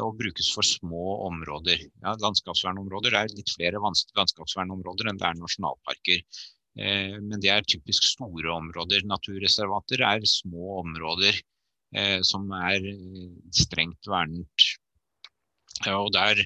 og 0.03 0.17
brukes 0.19 0.49
for 0.51 0.67
små 0.67 1.13
områder. 1.23 1.79
Ja, 2.03 2.11
landskapsvernområder 2.19 3.13
er 3.15 3.29
litt 3.31 3.53
flere 3.55 3.79
landskapsvernområder 3.79 5.07
enn 5.07 5.21
det 5.21 5.23
er 5.29 5.37
nasjonalparker. 5.39 6.25
Men 6.75 7.39
det 7.39 7.53
er 7.53 7.63
typisk 7.63 8.03
store 8.09 8.51
områder. 8.57 9.05
Naturreservater 9.07 10.03
er 10.03 10.27
små 10.27 10.81
områder 10.81 11.39
som 12.27 12.51
er 12.59 12.89
strengt 13.55 14.11
vernet. 14.11 14.67
Og 15.95 16.11
der 16.11 16.43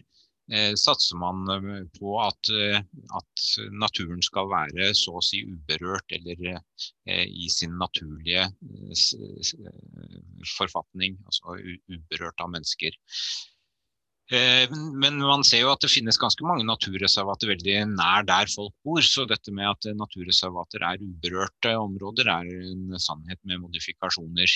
satser 0.76 1.18
man 1.18 1.48
eh, 1.50 1.86
på 1.98 2.18
at, 2.20 2.50
eh, 2.52 2.82
at, 3.16 3.46
naturen 3.72 4.22
skal 4.26 4.50
være 4.52 4.92
så 4.98 5.18
å 5.18 5.24
si 5.24 5.44
uberørt 5.48 6.12
eller 6.18 6.60
i 7.06 7.48
sin 7.52 7.76
naturlige 7.80 8.46
forfatning, 10.58 11.18
altså 11.28 11.58
uberørt 11.92 12.44
av 12.44 12.54
mennesker. 12.54 12.96
Men 14.32 15.20
man 15.20 15.44
ser 15.46 15.66
jo 15.66 15.74
at 15.74 15.84
det 15.84 15.92
finnes 15.92 16.18
ganske 16.18 16.46
mange 16.48 16.64
naturreservater 16.66 17.52
veldig 17.52 17.76
nær 17.92 18.24
der 18.26 18.48
folk 18.50 18.74
bor, 18.88 19.04
så 19.04 19.28
dette 19.30 19.52
med 19.54 19.68
at 19.68 19.90
naturreservater 20.00 20.86
er 20.88 21.04
uberørte 21.04 21.76
områder 21.78 22.32
er 22.32 22.50
en 22.72 22.96
sannhet 23.04 23.42
med 23.44 23.62
modifikasjoner. 23.66 24.56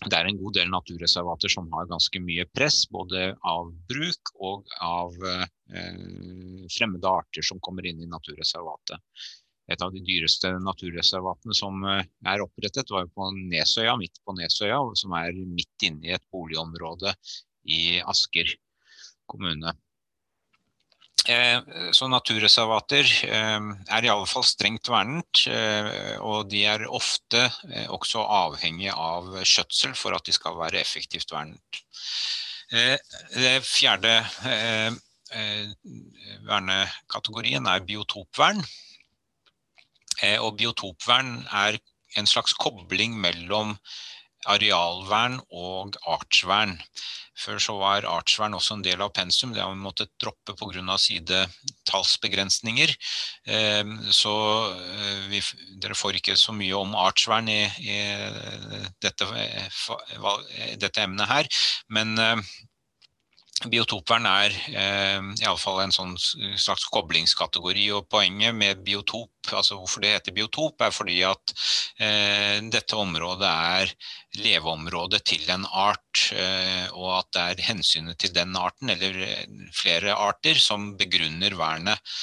Det 0.00 0.16
er 0.16 0.26
en 0.26 0.38
god 0.40 0.56
del 0.56 0.70
naturreservater 0.72 1.52
som 1.52 1.68
har 1.74 1.90
ganske 1.90 2.20
mye 2.24 2.46
press, 2.54 2.82
både 2.90 3.32
av 3.46 3.70
bruk 3.90 4.32
og 4.40 4.72
av 4.82 5.14
eh, 5.28 6.66
fremmede 6.72 7.10
arter 7.10 7.46
som 7.46 7.60
kommer 7.62 7.86
inn 7.86 8.02
i 8.02 8.10
naturreservatet. 8.10 8.98
Et 9.70 9.82
av 9.84 9.92
de 9.94 10.02
dyreste 10.02 10.50
naturreservatene 10.64 11.54
som 11.54 11.84
eh, 11.86 12.02
er 12.32 12.44
opprettet, 12.44 12.90
var 12.90 13.06
på 13.14 13.30
Nesøya, 13.36 13.94
midt 14.00 14.18
på 14.24 14.34
Nesøya, 14.38 14.80
som 14.98 15.14
er 15.20 15.36
midt 15.38 15.86
inne 15.88 16.10
i 16.10 16.16
et 16.16 16.26
boligområde 16.34 17.14
i 17.70 18.00
Asker 18.02 18.56
kommune. 19.30 19.76
Eh, 21.30 21.60
så 21.94 22.08
naturreservater 22.10 23.06
eh, 23.28 23.66
er 23.94 24.06
i 24.06 24.10
alle 24.10 24.26
fall 24.26 24.42
strengt 24.46 24.88
vernet, 24.90 25.44
eh, 25.46 26.16
og 26.18 26.48
de 26.50 26.64
er 26.66 26.88
ofte 26.90 27.44
også 27.94 28.24
avhengig 28.26 28.90
av 28.90 29.30
skjøtsel 29.46 29.94
for 29.98 30.16
at 30.16 30.26
de 30.26 30.34
skal 30.34 30.58
være 30.58 30.80
effektivt 30.82 31.30
vernet. 31.34 31.82
Det 32.72 33.58
fjerde 33.68 34.14
vernekategorien 36.48 37.66
er 37.68 37.84
biotopvern. 37.84 38.62
Og 40.40 40.56
biotopvern 40.56 41.34
er 41.52 41.76
en 42.16 42.30
slags 42.30 42.56
kobling 42.56 43.18
mellom 43.20 43.74
arealvern 44.48 45.36
og 45.52 46.00
artsvern. 46.08 46.78
Før 47.38 47.60
så 47.64 47.74
var 47.80 48.06
artsvern 48.08 48.54
også 48.56 48.76
en 48.76 48.84
del 48.84 49.00
av 49.04 49.12
pensum, 49.16 49.54
det 49.54 49.62
har 49.62 49.72
vi 49.72 49.80
måttet 49.80 50.10
droppe 50.20 50.52
pga. 50.58 50.98
sidetallsbegrensninger. 51.00 52.92
Ehm, 53.48 53.94
så 54.12 54.34
eh, 54.76 55.22
vi, 55.32 55.40
dere 55.80 55.96
får 55.96 56.20
ikke 56.20 56.36
så 56.36 56.52
mye 56.56 56.76
om 56.76 56.94
artsvern 56.98 57.48
i, 57.48 57.62
i 57.80 57.98
dette, 59.00 59.30
eh, 59.32 60.76
dette, 60.76 61.00
emnet 61.02 61.28
her, 61.30 61.48
men 61.88 62.18
eh, 62.18 62.36
Biotopvern 63.70 64.26
er 64.26 64.54
eh, 64.72 65.20
iallfall 65.44 65.82
en 65.84 65.94
sånn 65.94 66.14
slags 66.18 66.86
koblingskategori. 66.92 67.84
og 67.96 68.08
Poenget 68.10 68.56
med 68.56 68.82
biotop, 68.86 69.30
altså 69.50 69.78
hvorfor 69.78 70.02
det 70.02 70.14
heter 70.16 70.36
biotop, 70.36 70.82
er 70.82 70.94
fordi 70.94 71.20
at 71.26 71.54
eh, 72.02 72.58
dette 72.72 72.98
området 72.98 73.50
er 73.50 73.94
leveområdet 74.42 75.22
til 75.28 75.46
en 75.54 75.66
art, 75.68 76.26
eh, 76.34 76.88
og 76.92 77.18
at 77.20 77.30
det 77.36 77.44
er 77.44 77.66
hensynet 77.70 78.18
til 78.22 78.34
den 78.34 78.56
arten, 78.58 78.90
eller 78.94 79.20
flere 79.76 80.16
arter, 80.16 80.58
som 80.58 80.94
begrunner 80.98 81.58
vernet. 81.58 82.14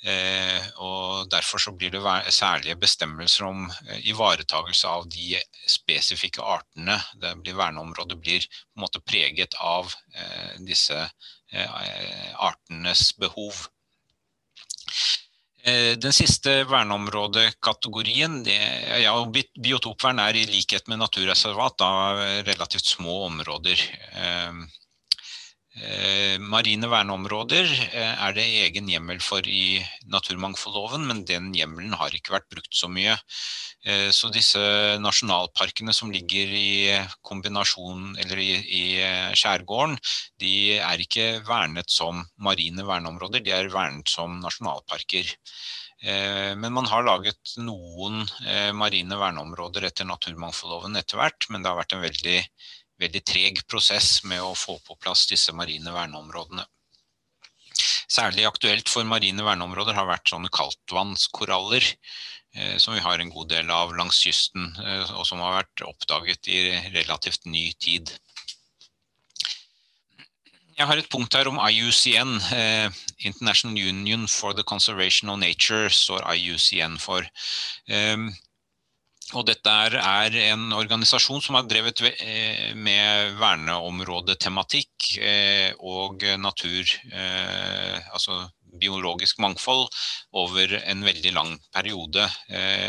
Eh, 0.00 0.68
og 0.80 1.28
Derfor 1.30 1.60
så 1.60 1.72
blir 1.76 1.92
det 1.92 2.32
særlige 2.32 2.78
bestemmelser 2.80 3.44
om 3.44 3.66
eh, 3.68 4.06
ivaretagelse 4.08 4.88
av 4.88 5.08
de 5.12 5.36
spesifikke 5.68 6.40
artene. 6.40 6.96
Det 7.20 7.34
blir 7.42 7.58
Verneområdet 7.58 8.16
blir 8.20 8.46
på 8.46 8.78
en 8.78 8.86
måte 8.86 9.02
preget 9.04 9.58
av 9.60 9.92
eh, 10.14 10.56
disse 10.64 11.08
artenes 11.50 13.08
behov. 13.18 13.64
Den 15.66 16.14
siste 16.14 16.52
verneområdekategorien, 16.70 18.36
ja, 19.02 19.16
biotopvern 19.58 20.22
er 20.22 20.38
i 20.38 20.44
likhet 20.46 20.86
med 20.86 21.02
naturreservat 21.02 21.74
da, 21.82 21.90
relativt 22.46 22.86
små 22.92 23.16
områder. 23.24 23.82
Eh, 25.78 26.34
marine 26.42 26.88
verneområder 26.90 27.68
eh, 27.94 28.14
er 28.26 28.32
det 28.34 28.42
egen 28.64 28.88
hjemmel 28.90 29.20
for 29.22 29.46
i 29.46 29.78
naturmangfoldloven, 30.10 31.04
men 31.06 31.22
den 31.28 31.52
hjemmelen 31.54 31.94
har 31.94 32.10
ikke 32.10 32.34
vært 32.34 32.48
brukt 32.50 32.74
så 32.74 32.88
mye. 32.90 33.14
Eh, 33.86 34.08
så 34.10 34.32
disse 34.34 34.58
nasjonalparkene 34.98 35.94
som 35.94 36.10
ligger 36.10 36.50
i 36.50 36.72
kombinasjon 37.22 38.18
eller 38.18 38.42
i, 38.42 38.50
i 38.58 38.82
skjærgården, 39.38 39.94
de 40.42 40.54
er 40.82 41.04
ikke 41.06 41.28
vernet 41.46 41.90
som 41.90 42.24
marine 42.42 42.82
verneområder, 42.90 43.44
de 43.46 43.54
er 43.54 43.70
vernet 43.70 44.10
som 44.10 44.40
nasjonalparker. 44.42 45.36
Men 46.00 46.72
man 46.72 46.86
har 46.88 47.02
laget 47.04 47.50
noen 47.60 48.22
marine 48.72 49.18
verneområder 49.20 49.84
etter 49.84 50.06
naturmangfoldloven 50.08 50.96
etter 50.96 51.20
hvert, 51.20 51.44
men 51.52 51.60
det 51.60 51.68
har 51.68 51.76
vært 51.76 51.92
en 51.92 52.06
veldig 52.06 52.38
veldig 53.00 53.22
treg 53.26 53.62
prosess 53.70 54.20
med 54.28 54.42
å 54.44 54.56
få 54.58 54.78
på 54.84 54.96
plass 55.00 55.26
disse 55.30 55.54
marine 55.56 55.92
verneområdene. 55.94 56.66
Særlig 58.10 58.44
aktuelt 58.48 58.90
for 58.90 59.06
marine 59.06 59.44
verneområder 59.46 59.94
har 59.96 60.08
vært 60.08 60.32
sånne 60.32 60.50
kaldtvannskoraller, 60.52 61.84
som 62.82 62.96
vi 62.96 63.02
har 63.04 63.22
en 63.22 63.30
god 63.30 63.52
del 63.52 63.70
av 63.70 63.94
langs 63.94 64.18
kysten, 64.18 64.72
og 65.14 65.22
som 65.28 65.42
har 65.44 65.60
vært 65.60 65.84
oppdaget 65.86 66.50
i 66.50 66.64
relativt 66.96 67.46
ny 67.46 67.70
tid. 67.78 68.10
Jeg 70.80 70.88
har 70.88 70.98
et 70.98 71.10
punkt 71.12 71.34
her 71.36 71.46
om 71.46 71.60
IUCN, 71.60 72.38
International 73.28 73.76
Union 73.76 74.26
for 74.26 74.56
the 74.56 74.64
Conservation 74.64 75.30
of 75.30 75.38
Nature, 75.38 75.90
står 75.92 76.24
IUCN 76.34 76.98
for. 76.98 77.26
Og 79.30 79.44
dette 79.46 79.70
er 79.70 80.34
en 80.50 80.72
organisasjon 80.74 81.42
som 81.44 81.54
har 81.58 81.66
drevet 81.70 82.00
med 82.74 83.36
verneområdetematikk 83.38 85.10
og 85.86 86.24
natur, 86.42 86.90
altså 88.10 88.40
biologisk 88.80 89.38
mangfold 89.42 89.86
over 90.38 90.74
en 90.80 91.06
veldig 91.06 91.32
lang 91.36 91.54
periode, 91.74 92.26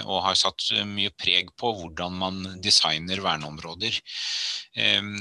og 0.08 0.24
har 0.26 0.40
satt 0.40 0.72
mye 0.90 1.14
preg 1.14 1.54
på 1.58 1.76
hvordan 1.78 2.18
man 2.24 2.42
designer 2.64 3.22
verneområder. 3.22 4.02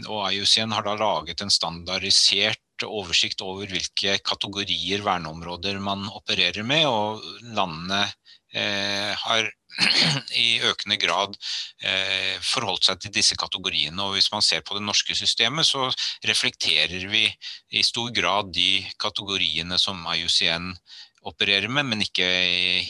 Og 0.08 0.20
IUCN 0.32 0.72
har 0.76 0.88
da 0.88 0.96
laget 1.00 1.44
en 1.44 1.52
standardisert 1.52 2.88
oversikt 2.88 3.44
over 3.44 3.68
hvilke 3.68 4.16
kategorier 4.24 5.04
verneområder 5.04 5.80
man 5.84 6.08
opererer 6.08 6.64
med, 6.64 6.88
og 6.88 7.20
landene 7.44 8.06
har 9.20 9.52
i 10.44 10.60
økende 10.66 10.98
grad 11.00 11.36
forholdt 12.44 12.88
seg 12.88 13.02
til 13.02 13.14
disse 13.14 13.36
kategoriene. 13.38 13.98
Og 14.02 14.16
hvis 14.16 14.30
man 14.32 14.44
ser 14.44 14.64
på 14.66 14.76
det 14.76 14.84
norske 14.84 15.16
systemet, 15.16 15.68
så 15.68 15.88
reflekterer 16.26 17.06
vi 17.10 17.26
i 17.72 17.84
stor 17.86 18.10
grad 18.14 18.52
de 18.54 18.82
kategoriene 19.00 19.78
som 19.80 20.02
IUCN 20.14 20.72
opererer 21.28 21.68
med, 21.68 21.86
men 21.90 22.04
ikke 22.04 22.26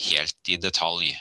helt 0.06 0.52
i 0.52 0.58
detalj. 0.62 1.12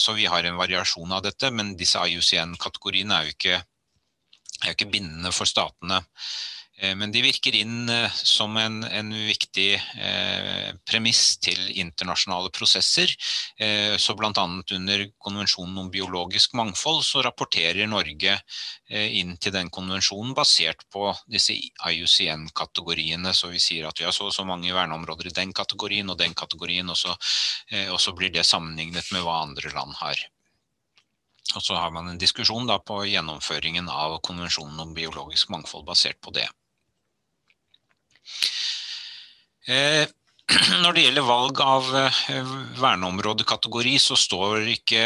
Så 0.00 0.14
vi 0.16 0.26
har 0.28 0.44
en 0.44 0.58
variasjon 0.58 1.12
av 1.12 1.24
dette, 1.24 1.50
men 1.54 1.76
disse 1.78 2.00
IUCN-kategoriene 2.00 3.20
er 3.20 3.30
jo 3.30 3.60
er 4.60 4.74
ikke 4.74 4.90
bindende 4.92 5.32
for 5.32 5.48
statene. 5.48 6.02
Men 6.80 7.12
de 7.12 7.20
virker 7.20 7.54
inn 7.58 7.90
som 8.16 8.56
en, 8.56 8.80
en 8.84 9.10
viktig 9.12 9.74
premiss 10.88 11.36
til 11.44 11.58
internasjonale 11.76 12.48
prosesser. 12.56 13.12
Så 14.00 14.16
blant 14.16 14.40
annet 14.40 14.72
under 14.72 15.04
konvensjonen 15.20 15.76
om 15.82 15.90
biologisk 15.92 16.56
mangfold, 16.56 17.02
så 17.04 17.20
rapporterer 17.26 17.84
Norge 17.90 18.38
inn 18.88 19.36
til 19.36 19.52
den 19.52 19.68
konvensjonen 19.68 20.32
basert 20.36 20.86
på 20.88 21.10
disse 21.28 21.52
IUCN-kategoriene. 21.52 23.34
Så 23.36 23.52
vi 23.52 23.60
sier 23.60 23.90
at 23.90 24.00
vi 24.00 24.08
har 24.08 24.16
så 24.16 24.30
og 24.30 24.34
så 24.36 24.46
mange 24.48 24.72
verneområder 24.72 25.28
i 25.28 25.36
den 25.36 25.52
kategorien 25.52 26.08
og 26.08 26.16
den 26.20 26.32
kategorien, 26.38 26.88
og 26.88 26.96
så, 26.96 27.16
og 27.90 28.00
så 28.00 28.16
blir 28.16 28.32
det 28.32 28.48
sammenlignet 28.48 29.12
med 29.12 29.26
hva 29.26 29.42
andre 29.44 29.74
land 29.76 29.98
har. 30.00 30.30
Og 31.56 31.62
så 31.66 31.74
har 31.74 31.90
man 31.90 32.08
en 32.08 32.20
diskusjon 32.20 32.68
på 32.86 33.02
gjennomføringen 33.10 33.88
av 33.90 34.20
konvensjonen 34.26 34.78
om 34.84 34.94
biologisk 34.94 35.50
mangfold 35.50 35.84
basert 35.88 36.20
på 36.22 36.30
det. 36.36 36.46
Når 40.82 40.96
det 40.96 41.02
gjelder 41.04 41.22
valg 41.22 41.60
av 41.62 41.86
verneområdekategori, 42.80 43.92
så 44.02 44.16
står 44.18 44.66
ikke, 44.72 45.02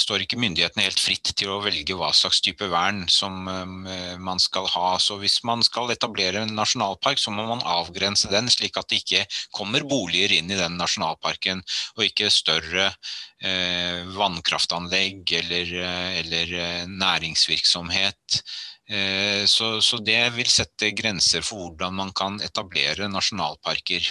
står 0.00 0.24
ikke 0.24 0.38
myndighetene 0.40 0.86
helt 0.86 1.02
fritt 1.02 1.34
til 1.36 1.52
å 1.52 1.58
velge 1.60 1.98
hva 1.98 2.08
slags 2.16 2.40
type 2.44 2.64
vern 2.72 3.02
som 3.12 3.44
man 3.44 4.40
skal 4.40 4.70
ha. 4.72 4.94
Så 5.02 5.18
hvis 5.20 5.42
man 5.44 5.60
skal 5.66 5.92
etablere 5.92 6.46
en 6.46 6.56
nasjonalpark, 6.56 7.20
så 7.20 7.34
må 7.34 7.44
man 7.50 7.60
avgrense 7.60 8.32
den 8.32 8.48
slik 8.52 8.80
at 8.80 8.88
det 8.88 9.02
ikke 9.02 9.26
kommer 9.56 9.84
boliger 9.84 10.32
inn 10.38 10.48
i 10.48 10.58
den 10.60 10.80
nasjonalparken, 10.80 11.60
og 11.98 12.08
ikke 12.08 12.32
større 12.32 12.88
vannkraftanlegg 14.16 15.36
eller, 15.42 15.76
eller 16.24 16.56
næringsvirksomhet. 16.88 18.42
Så, 18.90 19.66
så 19.86 20.00
det 20.02 20.18
vil 20.34 20.48
sette 20.50 20.88
grenser 20.98 21.44
for 21.46 21.62
hvordan 21.62 21.94
man 21.94 22.08
kan 22.16 22.40
etablere 22.42 23.06
nasjonalparker. 23.12 24.08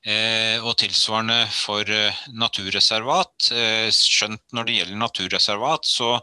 Og 0.00 0.70
tilsvarende 0.80 1.42
for 1.52 1.84
naturreservat. 2.32 3.50
Skjønt 3.92 4.40
når 4.56 4.64
det 4.64 4.76
gjelder 4.78 4.96
naturreservat, 5.02 5.84
så 5.84 6.14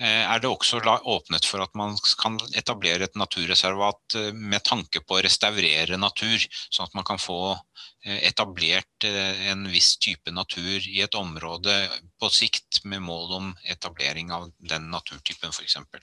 er 0.00 0.40
det 0.40 0.48
også 0.48 0.80
åpnet 0.80 1.44
for 1.44 1.60
at 1.60 1.74
man 1.76 1.98
kan 2.16 2.38
etablere 2.56 3.04
et 3.04 3.18
naturreservat 3.20 4.16
med 4.32 4.64
tanke 4.64 5.04
på 5.04 5.18
å 5.18 5.22
restaurere 5.26 6.00
natur, 6.00 6.48
sånn 6.70 6.88
at 6.88 6.96
man 6.96 7.04
kan 7.04 7.20
få 7.20 7.58
etablert 8.06 9.04
en 9.04 9.68
viss 9.68 9.96
type 10.00 10.32
natur 10.32 10.80
i 10.88 11.02
et 11.04 11.14
område 11.18 11.76
på 12.20 12.32
sikt 12.32 12.84
med 12.84 13.04
mål 13.04 13.32
om 13.40 13.54
etablering 13.68 14.32
av 14.32 14.48
den 14.58 14.88
naturtypen 14.90 15.52
eksempel. 15.52 16.00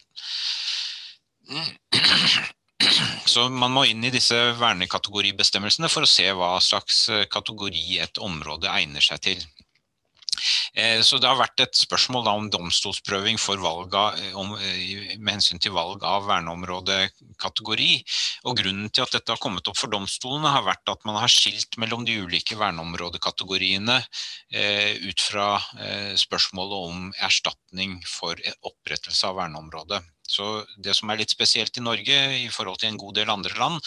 Så 3.26 3.48
man 3.50 3.74
må 3.74 3.86
inn 3.89 4.04
i 4.04 4.12
disse 4.13 4.38
vernekategoribestemmelsene 4.60 5.89
for 5.91 6.06
å 6.06 6.10
se 6.10 6.30
hva 6.36 6.56
slags 6.63 7.06
kategori 7.34 8.00
et 8.04 8.19
område 8.22 8.72
egner 8.72 9.04
seg 9.04 9.22
til. 9.30 9.43
Så 11.06 11.19
det 11.22 11.30
har 11.30 11.38
vært 11.38 11.62
et 11.62 11.78
spørsmål 11.78 12.28
om 12.32 12.48
domstolsprøving 12.52 13.38
for 13.38 13.62
valg 13.62 13.93
av, 13.96 14.17
med 14.50 15.30
hensyn 15.30 15.62
til 15.62 15.76
valg 15.76 16.02
av 16.08 16.26
verneområdekategori. 16.26 17.91
Og 18.50 18.58
grunnen 18.58 18.89
til 18.89 19.06
at 19.06 19.13
dette 19.13 19.36
har 19.36 19.41
kommet 19.41 19.69
opp 19.69 19.78
for 19.78 19.93
domstolene 19.93 20.50
har 20.56 20.65
vært 20.65 20.89
at 20.89 21.06
man 21.08 21.19
har 21.22 21.32
skilt 21.32 21.78
mellom 21.82 22.04
de 22.08 22.17
ulike 22.26 22.58
verneområdekategoriene 22.60 24.00
ut 25.06 25.22
fra 25.22 25.48
spørsmålet 26.19 26.89
om 26.89 27.08
erstatning 27.30 28.00
for 28.10 28.41
opprettelse 28.65 29.30
av 29.30 29.38
verneområdet. 29.43 30.02
Så 30.27 30.65
det 30.79 30.93
som 30.95 31.09
er 31.12 31.19
litt 31.19 31.33
spesielt 31.33 31.77
i 31.77 31.83
Norge 31.83 32.17
i 32.38 32.49
forhold 32.53 32.79
til 32.79 32.89
en 32.93 32.99
god 33.01 33.17
del 33.19 33.29
andre 33.33 33.53
land, 33.59 33.81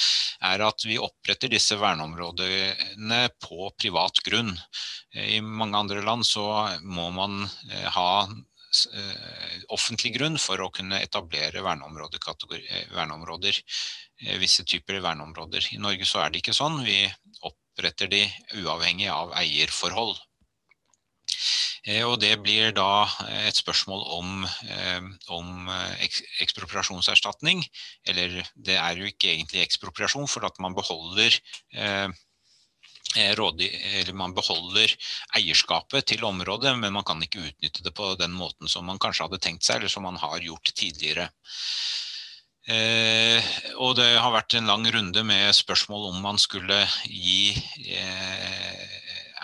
er 0.44 0.60
at 0.66 0.84
vi 0.84 0.98
oppretter 1.00 1.48
disse 1.52 1.78
verneområdene 1.80 3.22
på 3.40 3.70
privat 3.80 4.20
grunn. 4.26 4.52
I 5.16 5.40
mange 5.40 5.80
andre 5.80 6.04
land 6.04 6.26
så 6.28 6.44
må 6.84 7.08
man 7.16 7.48
ha 7.96 8.26
offentlig 9.72 10.12
grunn 10.18 10.36
for 10.42 10.60
å 10.60 10.70
kunne 10.74 11.00
etablere 11.00 11.62
verneområder, 11.64 13.62
visse 14.42 14.64
typer 14.68 15.00
verneområder. 15.00 15.70
I 15.72 15.80
Norge 15.80 16.04
så 16.08 16.20
er 16.20 16.30
det 16.30 16.42
ikke 16.42 16.56
sånn, 16.56 16.82
vi 16.84 17.00
oppretter 17.46 18.12
de 18.12 18.22
uavhengig 18.60 19.08
av 19.12 19.32
eierforhold. 19.40 20.16
Og 21.86 22.16
det 22.18 22.32
blir 22.42 22.72
da 22.74 23.06
et 23.46 23.54
spørsmål 23.54 24.00
om, 24.16 24.46
om 25.30 25.68
ekspropriasjonserstatning, 26.42 27.62
eller 28.10 28.40
det 28.58 28.74
er 28.74 28.98
jo 28.98 29.06
ikke 29.06 29.30
egentlig 29.30 29.62
ekspropriasjon 29.62 30.26
for 30.26 30.48
at 30.48 30.58
man 30.58 30.74
beholder 30.74 31.38
eller 33.16 34.12
man 34.18 34.34
beholder 34.34 34.92
eierskapet 35.38 36.08
til 36.10 36.24
området, 36.26 36.74
men 36.78 36.92
man 36.92 37.06
kan 37.06 37.22
ikke 37.22 37.44
utnytte 37.48 37.84
det 37.86 37.94
på 37.94 38.10
den 38.18 38.34
måten 38.34 38.68
som 38.68 38.84
man 38.90 38.98
kanskje 38.98 39.28
hadde 39.28 39.40
tenkt 39.40 39.64
seg, 39.64 39.78
eller 39.78 39.92
som 39.92 40.04
man 40.04 40.18
har 40.20 40.42
gjort 40.42 40.74
tidligere. 40.74 41.30
Og 43.78 43.94
det 43.94 44.10
har 44.18 44.34
vært 44.34 44.58
en 44.58 44.66
lang 44.66 44.88
runde 44.90 45.22
med 45.22 45.54
spørsmål 45.54 46.10
om 46.10 46.18
man 46.24 46.38
skulle 46.42 46.82
gi 47.06 47.54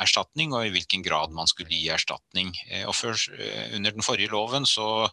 erstatning, 0.02 0.52
og 0.54 0.66
i 0.66 0.72
hvilken 0.74 1.04
grad 1.06 1.32
man 1.34 1.48
skulle 1.50 1.72
gi 1.72 1.88
erstatning. 1.94 2.52
Og 2.86 2.94
før, 2.96 3.16
under 3.76 3.94
den 3.94 4.04
forrige 4.04 4.32
loven, 4.32 4.66
så, 4.68 5.08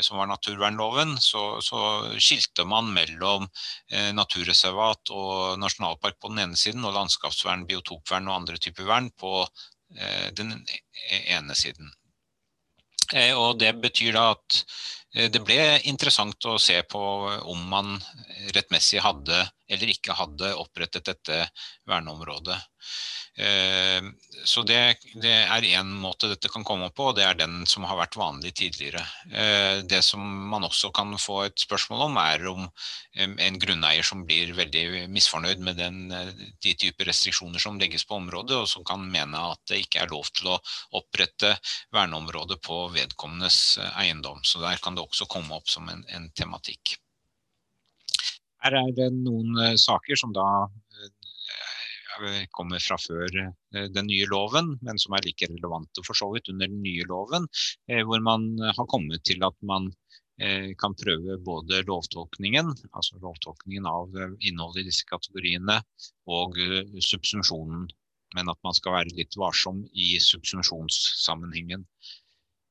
som 0.00 0.20
var 0.20 0.30
naturvernloven, 0.30 1.16
så, 1.22 1.44
så 1.64 1.80
skilte 2.22 2.66
man 2.68 2.92
mellom 2.94 3.48
naturreservat 4.16 5.12
og 5.14 5.58
nasjonalpark 5.62 6.20
på 6.20 6.32
den 6.32 6.44
ene 6.46 6.60
siden, 6.60 6.86
og 6.86 6.94
landskapsvern, 6.96 7.66
biotopvern 7.68 8.30
og 8.30 8.42
andre 8.42 8.60
typer 8.62 8.88
vern 8.88 9.10
på 9.18 9.44
den 10.38 10.54
ene 11.26 11.58
siden. 11.58 11.90
Og 13.34 13.58
det 13.58 13.74
betyr 13.82 14.14
da 14.14 14.30
at 14.36 14.62
det 15.10 15.40
ble 15.42 15.80
interessant 15.90 16.46
å 16.46 16.58
se 16.62 16.76
på 16.86 17.00
om 17.50 17.64
man 17.72 17.96
rettmessig 18.54 19.00
hadde 19.02 19.40
eller 19.66 19.90
ikke 19.90 20.14
hadde 20.14 20.52
opprettet 20.54 21.08
dette 21.10 21.40
verneområdet. 21.90 22.58
Så 23.38 24.62
det, 24.66 24.78
det 25.22 25.30
er 25.30 25.64
en 25.78 25.90
måte 26.02 26.28
dette 26.28 26.48
kan 26.52 26.64
komme 26.66 26.88
på, 26.92 27.10
og 27.10 27.16
det 27.16 27.24
er 27.24 27.36
den 27.38 27.62
som 27.68 27.84
har 27.88 27.96
vært 28.00 28.16
vanlig 28.18 28.50
tidligere. 28.58 29.04
Det 29.86 30.00
som 30.04 30.24
man 30.50 30.66
også 30.66 30.90
kan 30.96 31.14
få 31.20 31.44
et 31.46 31.62
spørsmål 31.62 32.08
om 32.08 32.18
er 32.20 32.44
om 32.50 32.66
en 33.14 33.60
grunneier 33.62 34.04
som 34.06 34.24
blir 34.28 34.52
veldig 34.58 35.06
misfornøyd 35.14 35.62
med 35.64 35.78
den, 35.80 36.00
de 36.10 36.74
typer 36.74 37.08
restriksjoner 37.08 37.62
som 37.62 37.78
legges 37.80 38.04
på 38.08 38.18
området, 38.18 38.58
og 38.58 38.68
som 38.68 38.84
kan 38.84 39.06
mene 39.12 39.44
at 39.52 39.62
det 39.70 39.84
ikke 39.84 40.02
er 40.04 40.12
lov 40.12 40.28
til 40.34 40.52
å 40.52 40.58
opprette 41.00 41.54
verneområdet 41.94 42.60
på 42.66 42.82
vedkommendes 42.96 43.78
eiendom. 43.94 44.42
Så 44.44 44.60
der 44.64 44.82
kan 44.82 44.98
det 44.98 45.06
også 45.06 45.30
komme 45.30 45.56
opp 45.56 45.70
som 45.70 45.88
en, 45.92 46.04
en 46.10 46.28
tematikk. 46.36 46.98
Her 48.60 48.76
er 48.82 48.90
det 48.92 49.12
noen 49.16 49.78
saker 49.80 50.18
som 50.20 50.34
da 50.36 50.44
kommer 52.56 52.82
fra 52.82 52.96
før 53.00 53.28
den 53.94 54.06
nye 54.08 54.26
loven, 54.30 54.74
men 54.86 54.98
som 55.00 55.14
er 55.16 55.26
like 55.26 55.48
relevante 55.50 56.04
for 56.06 56.18
så 56.18 56.30
vidt 56.34 56.50
under 56.52 56.70
den 56.70 56.82
nye 56.84 57.06
loven. 57.08 57.46
Hvor 57.86 58.20
man 58.24 58.50
har 58.60 58.88
kommet 58.90 59.24
til 59.28 59.44
at 59.46 59.56
man 59.66 59.90
kan 60.40 60.94
prøve 60.96 61.36
både 61.44 61.82
lovtolkningen, 61.84 62.72
altså 62.96 63.18
lovtolkningen 63.20 63.86
av 63.86 64.14
innholdet 64.40 64.82
i 64.82 64.88
disse 64.88 65.04
kategoriene, 65.08 65.80
og 66.32 66.56
subsumsjonen. 67.04 67.88
Men 68.38 68.46
at 68.52 68.60
man 68.62 68.76
skal 68.78 68.94
være 68.94 69.16
litt 69.18 69.34
varsom 69.34 69.82
i 69.90 70.12
subsumpsjonssammenhengen. 70.22 71.82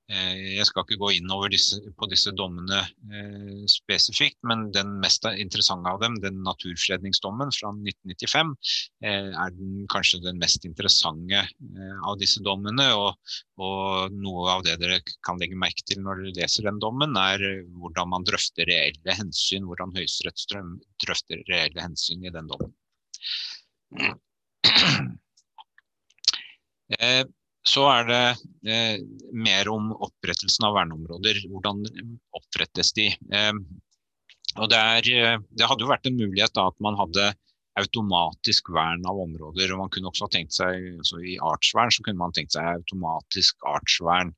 Eh, 0.10 0.56
jeg 0.58 0.66
skal 0.66 0.86
ikke 0.86 0.98
gå 0.98 1.10
inn 1.20 1.30
disse, 1.54 1.78
på 1.94 2.08
disse 2.10 2.32
dommene 2.34 2.80
eh, 3.14 3.66
spesifikt, 3.70 4.40
men 4.50 4.72
den 4.74 4.96
mest 5.04 5.28
interessante 5.30 5.92
av 5.92 6.00
dem, 6.02 6.16
den 6.24 6.40
naturfredningsdommen 6.46 7.52
fra 7.54 7.70
1995, 7.76 8.56
eh, 9.06 9.30
er 9.30 9.54
den, 9.54 9.86
kanskje 9.94 10.22
den 10.24 10.42
mest 10.42 10.66
interessante 10.66 11.44
eh, 11.44 12.00
av 12.10 12.18
disse 12.22 12.42
dommene. 12.46 12.88
Og, 12.98 13.38
og, 13.62 14.18
noe 14.18 14.50
av 14.56 14.66
det 14.66 14.80
dere 14.82 15.00
kan 15.26 15.38
legge 15.42 15.60
merke 15.60 15.86
til 15.86 16.02
når 16.02 16.24
dere 16.24 16.38
leser 16.42 16.66
den 16.66 16.82
dommen, 16.82 17.14
er 17.20 17.46
hvordan 17.78 18.10
man 18.16 18.26
drøfter 18.26 18.66
reelle 18.70 19.18
hensyn, 19.20 19.70
hvordan 19.70 19.94
Høyesterett 19.94 20.58
drøfter 21.06 21.46
reelle 21.52 21.86
hensyn 21.86 22.26
i 22.26 22.34
den 22.34 22.50
dommen. 22.50 22.74
Eh, 26.98 27.22
så 27.68 27.84
er 27.92 28.08
det 28.08 28.24
eh, 28.72 29.02
mer 29.36 29.70
om 29.72 29.92
opprettelsen 29.96 30.68
av 30.68 30.78
verneområder. 30.78 31.42
Hvordan 31.52 31.84
opprettes 32.38 32.94
de? 32.98 33.10
Eh, 33.12 33.54
og 34.58 34.72
det, 34.72 34.80
er, 34.80 35.10
eh, 35.14 35.38
det, 35.52 35.68
hadde 35.68 35.86
jo 35.86 35.92
vært 35.92 36.10
en 36.10 36.20
mulighet 36.20 36.56
da, 36.56 36.70
at 36.72 36.80
man 36.84 36.98
hadde 37.00 37.32
automatisk 37.80 38.72
vern 38.76 39.06
av 39.08 39.20
områder. 39.22 39.72
og 39.72 39.84
man 39.84 39.92
kunne 39.94 40.10
også 40.12 40.28
tenkt 40.32 40.56
seg, 40.56 40.98
altså 41.00 41.22
I 41.24 41.38
artsvern 41.52 41.94
så 41.94 42.04
kunne 42.04 42.20
man 42.20 42.36
tenkt 42.36 42.56
seg 42.56 42.68
automatisk 42.80 43.68
artsvern 43.70 44.34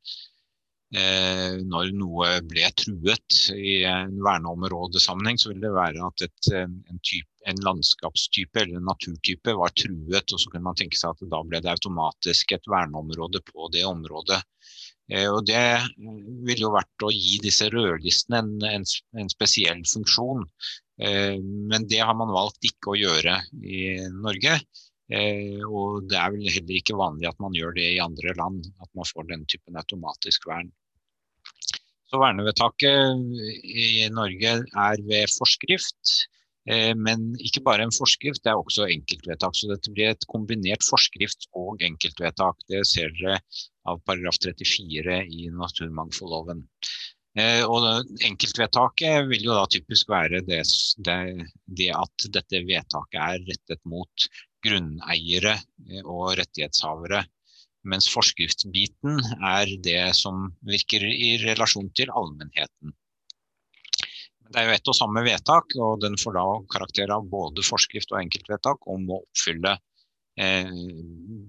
når 0.92 1.94
noe 1.96 2.34
ble 2.44 2.68
truet. 2.76 3.38
I 3.56 3.78
en 3.88 4.18
verneområdesammenheng 4.26 5.38
så 5.40 5.54
vil 5.54 5.62
det 5.64 5.72
være 5.72 6.04
at 6.04 6.26
et, 6.26 6.50
en, 6.60 7.00
type, 7.00 7.30
en, 7.48 7.62
landskapstype 7.64 8.60
eller 8.60 8.82
en 8.82 8.90
naturtype 8.90 9.56
var 9.56 9.72
truet, 9.72 10.34
og 10.34 10.36
så 10.36 10.52
kunne 10.52 10.68
man 10.68 10.76
tenke 10.76 11.00
seg 11.00 11.14
at 11.14 11.32
da 11.32 11.40
ble 11.48 11.64
det 11.64 11.72
automatisk 11.72 12.52
et 12.58 12.68
verneområde 12.68 13.40
på 13.48 13.72
det 13.72 13.86
området. 13.88 14.42
Eh, 15.12 15.28
og 15.28 15.46
Det 15.48 15.64
ville 16.46 16.66
jo 16.66 16.76
vært 16.76 17.06
å 17.06 17.12
gi 17.12 17.40
disse 17.44 17.68
rødlistene 17.74 18.44
en, 18.44 18.54
en, 18.82 18.88
en 19.20 19.32
spesiell 19.32 19.84
funksjon. 19.88 20.46
Eh, 21.02 21.36
men 21.42 21.88
det 21.92 22.04
har 22.04 22.16
man 22.18 22.32
valgt 22.34 22.68
ikke 22.68 22.94
å 22.94 23.00
gjøre 23.00 23.40
i 23.64 23.84
Norge. 24.14 24.60
Eh, 25.12 25.60
og 25.68 26.08
det 26.08 26.20
er 26.20 26.36
vel 26.36 26.48
heller 26.48 26.78
ikke 26.78 27.00
vanlig 27.00 27.28
at 27.32 27.42
man 27.44 27.56
gjør 27.58 27.76
det 27.76 27.90
i 27.96 28.04
andre 28.04 28.36
land, 28.38 28.70
at 28.80 28.92
man 28.96 29.10
får 29.10 29.28
den 29.34 29.44
typen 29.52 29.80
automatisk 29.80 30.48
vern. 30.48 30.72
Så 32.12 32.20
Vernevedtaket 32.20 33.22
i 33.64 34.10
Norge 34.12 34.52
er 34.60 35.04
ved 35.08 35.32
forskrift, 35.32 36.16
eh, 36.68 36.92
men 36.92 37.30
ikke 37.40 37.64
bare 37.64 37.86
en 37.88 37.96
forskrift, 37.96 38.44
det 38.44 38.52
er 38.52 38.60
også 38.60 38.90
enkeltvedtak. 38.92 39.56
Så 39.56 39.70
dette 39.72 39.94
blir 39.96 40.12
et 40.12 40.28
kombinert 40.28 40.84
forskrift 40.84 41.48
og 41.56 41.80
enkeltvedtak. 41.88 42.60
Det 42.68 42.84
ser 42.90 43.16
dere 43.16 43.40
av 43.88 44.04
paragraf 44.04 44.42
34 44.44 45.22
i 45.24 45.48
naturmangfoldloven. 45.56 46.66
Eh, 47.40 47.64
og 47.64 47.88
enkeltvedtaket 48.28 49.30
vil 49.32 49.48
jo 49.48 49.56
da 49.56 49.64
typisk 49.72 50.12
være 50.12 50.44
det, 50.44 50.66
det, 51.08 51.20
det, 51.64 51.94
at 51.96 52.26
dette 52.36 52.66
vedtaket 52.68 53.22
er 53.24 53.46
rettet 53.48 53.80
mot 53.88 54.32
grunneiere 54.68 55.56
eh, 55.56 56.04
og 56.04 56.34
rettighetshavere 56.42 57.24
mens 57.88 58.08
forskriftsbiten 58.14 59.20
er 59.48 59.72
det 59.86 60.12
som 60.18 60.50
virker 60.68 61.06
i 61.08 61.38
relasjon 61.44 61.90
til 61.98 62.12
allmennheten. 62.14 62.94
Det 64.52 64.60
er 64.60 64.68
jo 64.68 64.76
ett 64.76 64.92
og 64.92 64.98
samme 64.98 65.24
vedtak, 65.24 65.78
og 65.80 66.02
den 66.04 66.18
får 66.20 66.36
da 66.36 66.46
karakter 66.74 67.14
av 67.16 67.28
både 67.32 67.64
forskrift 67.64 68.12
og 68.12 68.20
enkeltvedtak 68.20 68.88
om 68.92 69.08
å 69.08 69.22
oppfylle 69.22 69.78
eh, 70.36 70.72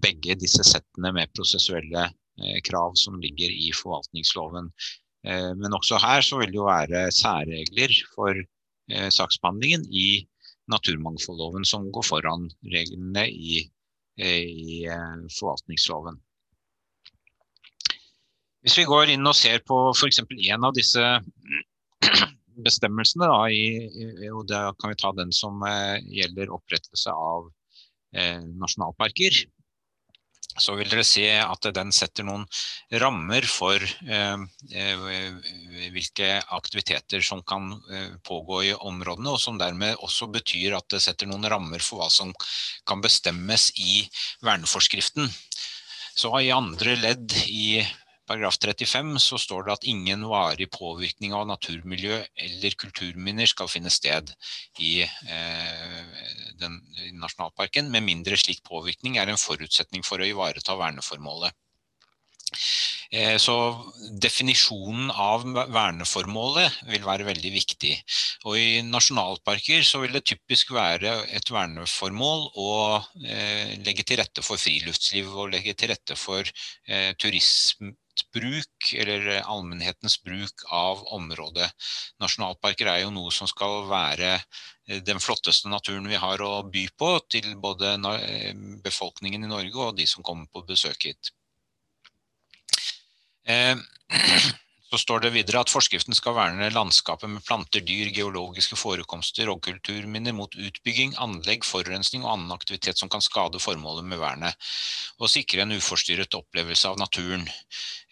begge 0.05 0.37
disse 0.39 0.63
settene 0.69 1.11
med 1.17 1.33
prosessuelle 1.35 2.07
eh, 2.07 2.59
krav 2.69 2.95
som 3.01 3.19
ligger 3.23 3.51
i 3.51 3.73
forvaltningsloven. 3.75 4.71
Eh, 5.27 5.51
men 5.59 5.75
også 5.75 5.99
her 6.03 6.23
så 6.23 6.39
vil 6.39 6.55
det 6.55 6.61
jo 6.61 6.69
være 6.71 7.09
særregler 7.15 7.97
for 8.15 8.39
eh, 8.39 9.11
saksbehandlingen 9.11 9.89
i 9.91 10.23
naturmangfoldloven 10.71 11.67
som 11.67 11.91
går 11.95 12.07
foran 12.07 12.47
reglene 12.71 13.27
i 13.31 13.65
i 14.21 14.85
eh, 14.91 15.17
forvaltningsloven. 15.39 16.19
Hvis 18.63 18.77
vi 18.79 18.87
går 18.87 19.11
inn 19.11 19.27
og 19.27 19.35
ser 19.35 19.63
på 19.67 19.79
f.eks. 19.91 20.21
en 20.23 20.69
av 20.69 20.75
disse 20.77 21.03
bestemmelsene, 22.67 23.27
da, 23.27 23.41
i, 23.51 24.29
og 24.31 24.47
da 24.51 24.69
kan 24.79 24.93
vi 24.93 25.01
ta 25.01 25.11
den 25.17 25.33
som 25.35 25.65
eh, 25.67 25.99
gjelder 26.21 26.53
opprettelse 26.55 27.15
av 27.15 27.49
eh, 28.15 28.39
nasjonalparker 28.39 29.43
så 30.61 30.75
vil 30.77 30.89
dere 30.91 31.05
se 31.07 31.25
at 31.41 31.69
den 31.75 31.93
setter 31.95 32.27
noen 32.29 32.45
rammer 33.01 33.47
for 33.49 33.81
eh, 33.81 34.43
eh, 34.77 35.07
hvilke 35.95 36.29
aktiviteter 36.53 37.25
som 37.25 37.41
kan 37.49 37.71
eh, 37.93 38.11
pågå 38.27 38.63
i 38.69 38.75
områdene, 38.75 39.33
og 39.33 39.41
som 39.41 39.61
dermed 39.61 39.97
også 40.05 40.29
betyr 40.33 40.77
at 40.77 40.89
det 40.93 41.03
setter 41.05 41.31
noen 41.31 41.49
rammer 41.49 41.81
for 41.81 42.03
hva 42.03 42.11
som 42.13 42.35
kan 42.89 43.01
bestemmes 43.05 43.71
i 43.81 44.05
verneforskriften. 44.45 45.31
Så 46.13 46.29
i 46.43 46.53
andre 46.53 46.99
ledd 47.01 47.33
i 47.49 47.81
paragraf 48.33 48.57
35 48.57 49.19
så 49.21 49.39
står 49.41 49.67
det 49.67 49.73
at 49.75 49.89
ingen 49.89 50.25
varig 50.31 50.71
påvirkning 50.73 51.35
av 51.37 51.45
naturmiljø 51.51 52.21
eller 52.47 52.77
kulturminner 52.81 53.51
skal 53.51 53.69
finne 53.69 53.93
sted 53.93 54.33
i, 54.81 55.03
eh, 55.05 55.99
den, 56.61 56.79
i 57.05 57.13
nasjonalparken, 57.13 57.91
med 57.93 58.07
mindre 58.09 58.39
slik 58.41 58.63
påvirkning 58.65 59.19
er 59.21 59.29
en 59.29 59.41
forutsetning 59.41 60.07
for 60.07 60.23
å 60.23 60.29
ivareta 60.29 60.79
verneformålet. 60.81 61.53
Eh, 63.13 63.37
så 63.37 63.55
definisjonen 64.25 65.11
av 65.13 65.45
verneformålet 65.45 66.79
vil 66.89 67.05
være 67.05 67.27
veldig 67.29 67.51
viktig. 67.53 67.93
Og 68.49 68.57
i 68.57 68.81
nasjonalparker 68.87 69.85
så 69.85 70.01
vil 70.01 70.17
det 70.17 70.25
typisk 70.31 70.73
være 70.73 71.19
et 71.37 71.53
verneformål 71.53 72.47
å 72.57 72.71
eh, 73.27 73.77
legge 73.85 74.07
til 74.09 74.23
rette 74.23 74.45
for 74.45 74.61
friluftsliv 74.61 75.29
og 75.29 75.53
legge 75.53 75.77
til 75.77 75.93
rette 75.93 76.17
for 76.17 76.49
eh, 76.89 77.13
turisme 77.21 77.93
bruk, 78.35 78.93
eller 78.95 79.41
allmennhetens 79.41 80.19
bruk 80.23 80.65
av 80.71 81.05
området. 81.17 81.69
Nasjonalparker 82.23 82.91
er 82.93 83.03
jo 83.05 83.13
noe 83.15 83.33
som 83.35 83.49
skal 83.51 83.87
være 83.91 84.39
den 85.07 85.21
flotteste 85.23 85.71
naturen 85.73 86.09
vi 86.11 86.19
har 86.21 86.43
å 86.45 86.63
by 86.69 86.87
på, 86.99 87.13
til 87.33 87.55
både 87.63 87.95
befolkningen 88.85 89.45
i 89.47 89.53
Norge 89.53 89.87
og 89.87 89.97
de 90.01 90.07
som 90.09 90.25
kommer 90.27 90.47
på 90.53 90.65
besøk 90.69 91.09
hit. 91.11 91.33
Så 94.93 94.99
står 95.01 95.23
det 95.25 95.31
videre 95.33 95.63
at 95.65 95.71
forskriften 95.73 96.13
skal 96.13 96.35
verne 96.37 96.67
landskapet 96.69 97.31
med 97.33 97.41
planter, 97.47 97.81
dyr, 97.81 98.11
geologiske 98.13 98.77
forekomster 98.77 99.49
og 99.49 99.63
kulturminner 99.65 100.35
mot 100.37 100.53
utbygging, 100.53 101.15
anlegg, 101.17 101.65
forurensning 101.65 102.27
og 102.27 102.35
annen 102.35 102.53
aktivitet 102.53 103.01
som 103.01 103.09
kan 103.09 103.25
skade 103.25 103.57
formålet 103.63 104.05
med 104.05 104.21
vernet, 104.21 104.69
og 105.17 105.33
sikre 105.33 105.65
en 105.65 105.73
uforstyrret 105.79 106.37
opplevelse 106.37 106.93
av 106.93 107.01
naturen. 107.01 107.49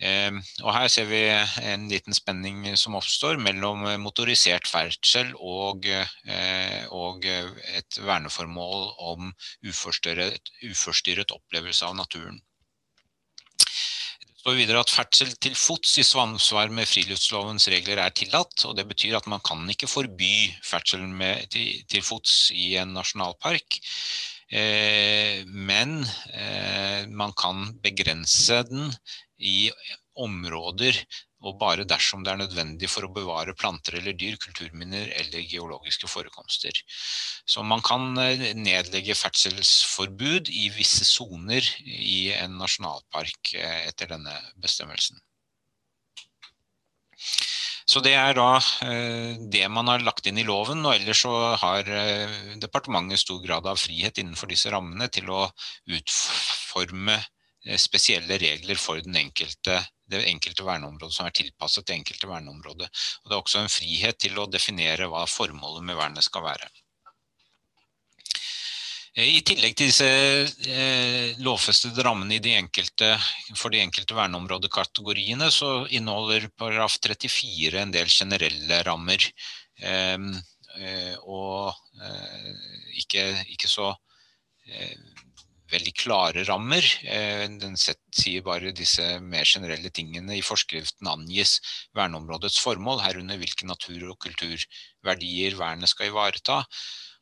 Eh, 0.01 0.33
og 0.64 0.73
her 0.73 0.88
ser 0.88 1.12
vi 1.12 1.21
en 1.29 1.85
liten 1.93 2.16
spenning 2.16 2.64
som 2.81 2.97
oppstår 2.97 3.37
mellom 3.45 3.85
motorisert 4.01 4.64
ferdsel 4.64 5.35
og, 5.37 5.85
eh, 5.85 6.87
og 6.88 7.29
et 7.29 8.01
verneformål 8.01 8.95
om 9.12 9.35
uforstyrret, 9.69 10.57
uforstyrret 10.64 11.37
opplevelse 11.37 11.85
av 11.85 12.01
naturen 12.01 12.40
står 14.40 14.57
videre 14.57 14.81
at 14.81 14.92
ferdsel 14.92 15.33
til 15.42 15.57
fots 15.59 15.98
i 16.00 16.05
samsvar 16.07 16.70
med 16.72 16.88
friluftslovens 16.88 17.68
regler 17.72 18.00
er 18.00 18.14
tillatt. 18.16 18.64
og 18.64 18.76
Det 18.79 18.87
betyr 18.88 19.18
at 19.18 19.29
man 19.29 19.42
kan 19.44 19.66
ikke 19.68 19.90
forby 19.90 20.48
ferdsel 20.64 21.05
med, 21.05 21.44
til, 21.53 21.83
til, 21.90 22.05
fots 22.05 22.48
i 22.57 22.72
en 22.81 22.94
nasjonalpark. 22.96 23.81
Eh, 24.50 25.44
men 25.44 26.00
eh, 26.33 27.05
man 27.07 27.37
kan 27.37 27.68
begrense 27.85 28.62
den 28.70 28.88
i 29.38 29.70
områder 30.16 30.96
og 31.40 31.57
bare 31.61 31.87
dersom 31.88 32.24
det 32.24 32.35
er 32.35 32.40
nødvendig 32.42 32.90
for 32.92 33.07
å 33.07 33.12
bevare 33.14 33.55
planter 33.57 33.96
eller 33.98 34.16
dyr, 34.16 34.37
kulturminner 34.40 35.12
eller 35.22 35.46
geologiske 35.48 36.11
forekomster. 36.11 36.76
Så 37.48 37.64
man 37.64 37.83
kan 37.85 38.12
eh, 38.20 38.50
nedlegge 38.57 39.16
ferdselsforbud 39.16 40.53
i 40.53 40.68
visse 40.74 41.07
soner 41.09 41.64
i 41.85 42.31
en 42.37 42.59
nasjonalpark 42.61 43.55
eh, 43.57 43.87
etter 43.88 44.12
denne 44.12 44.37
bestemmelsen. 44.61 45.20
Så 47.90 47.98
det 48.05 48.12
er 48.14 48.37
da 48.38 48.61
det 49.50 49.64
man 49.74 49.88
har 49.90 50.05
lagt 50.07 50.29
inn 50.31 50.38
i 50.38 50.44
loven, 50.46 50.85
og 50.87 50.92
ellers 50.94 51.24
så 51.24 51.33
har 51.59 51.88
departementet 52.62 53.18
stor 53.18 53.40
grad 53.42 53.66
av 53.66 53.81
frihet 53.83 54.20
innenfor 54.22 54.46
disse 54.53 54.70
rammene 54.70 55.09
til 55.11 55.26
å 55.35 55.40
utforme 55.90 57.18
spesielle 57.83 58.38
regler 58.38 58.79
for 58.79 59.03
den 59.03 59.18
enkelte 59.18 59.81
det 60.11 60.27
enkelte 60.29 60.66
verneområdet 60.66 61.16
som 61.16 61.29
er 61.29 61.37
tilpasset 61.37 61.87
det 61.88 61.96
enkelte 62.01 62.31
verneområdet. 62.31 62.90
Og 63.23 63.31
det 63.31 63.37
er 63.37 63.40
også 63.40 63.64
en 63.64 63.73
frihet 63.73 64.20
til 64.20 64.38
å 64.38 64.49
definere 64.51 65.09
hva 65.11 65.27
formålet 65.31 65.87
med 65.87 65.99
vernet 66.01 66.27
skal 66.27 66.46
være. 66.46 66.70
Eh, 69.14 69.27
I 69.37 69.40
tillegg 69.46 69.75
til 69.75 69.90
disse 69.90 70.07
eh, 70.70 71.38
lovfestede 71.42 72.05
rammene 72.07 72.38
de 72.42 72.55
enkelte, 72.59 73.11
for 73.59 73.75
de 73.75 73.83
enkelte 73.83 74.14
verneområdekategoriene, 74.18 75.51
så 75.51 75.87
inneholder 75.90 76.51
paragraf 76.59 76.99
34 77.03 77.83
en 77.83 77.94
del 77.94 78.11
generelle 78.12 78.83
rammer. 78.87 79.27
Ehm, 79.81 80.31
eh, 80.79 81.16
og 81.25 81.75
ikke, 83.01 83.25
ikke 83.57 83.70
så 83.70 83.90
veldig 85.72 85.92
klare 85.98 86.44
rammer. 86.48 86.87
Eh, 87.04 87.44
den 87.62 87.76
sier 87.78 88.44
bare 88.46 88.72
disse 88.76 89.04
mer 89.22 89.48
generelle 89.48 89.90
tingene. 89.94 90.37
I 90.37 90.44
forskriften 90.46 91.09
angis 91.11 91.59
verneområdets 91.96 92.59
formål, 92.62 93.02
herunder 93.04 93.40
hvilke 93.40 93.68
natur- 93.68 94.11
og 94.12 94.18
kulturverdier 94.24 95.56
vernet 95.61 95.92
skal 95.92 96.11
ivareta, 96.11 96.62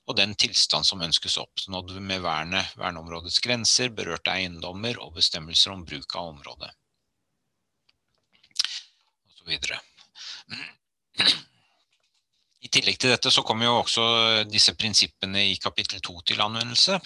og 0.08 0.16
den 0.16 0.32
tilstand 0.40 0.88
som 0.88 1.04
ønskes 1.04 1.36
oppnådd 1.40 1.98
med 2.00 2.22
vernet, 2.24 2.72
verneområdets 2.80 3.42
grenser, 3.44 3.92
berørte 3.92 4.32
eiendommer 4.32 4.96
og 5.04 5.14
bestemmelser 5.18 5.74
om 5.74 5.84
bruk 5.84 6.16
av 6.16 6.32
området. 6.32 6.72
Og 9.28 9.36
så 9.36 9.52
videre. 9.52 9.82
I 12.68 12.72
tillegg 12.76 12.98
til 13.00 13.14
dette 13.14 13.30
så 13.32 13.40
kommer 13.48 13.64
jo 13.64 13.78
også 13.78 14.02
disse 14.44 14.74
prinsippene 14.76 15.40
i 15.48 15.54
kapittel 15.56 16.02
2 16.04 16.18
til 16.28 16.42
anvendelse, 16.44 16.98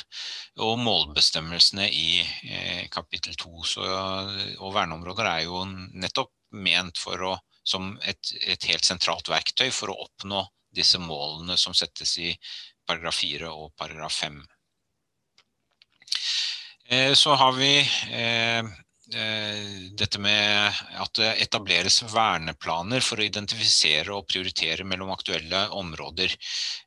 og 0.67 0.81
målbestemmelsene 0.83 1.85
i 1.87 2.17
eh, 2.19 2.89
kapittel 2.91 3.37
2. 3.39 3.53
Så, 3.71 3.85
og 4.59 4.73
verneområder 4.75 5.29
er 5.31 5.45
jo 5.45 5.63
nettopp 5.71 6.33
ment 6.59 6.99
å, 7.07 7.37
som 7.63 7.93
et, 8.03 8.33
et, 8.43 8.67
helt 8.73 8.89
sentralt 8.89 9.31
verktøy 9.31 9.71
for 9.71 9.93
å 9.93 10.01
oppnå 10.09 10.43
disse 10.75 10.99
målene 10.99 11.55
som 11.61 11.77
settes 11.79 12.17
i 12.19 12.35
paragraf 12.89 13.23
4 13.23 13.55
og 13.55 13.71
paragraf 13.79 14.19
5. 14.25 14.43
Eh, 16.91 17.13
så 17.15 17.39
har 17.39 17.55
vi 17.55 17.77
Eh, 18.11 18.67
dette 19.13 20.19
med 20.23 20.79
at 21.03 21.13
det 21.19 21.31
etableres 21.45 22.01
verneplaner 22.13 23.05
for 23.05 23.21
å 23.21 23.27
identifisere 23.27 24.15
og 24.15 24.29
prioritere 24.31 24.87
mellom 24.89 25.13
aktuelle 25.13 25.67
områder. 25.77 26.35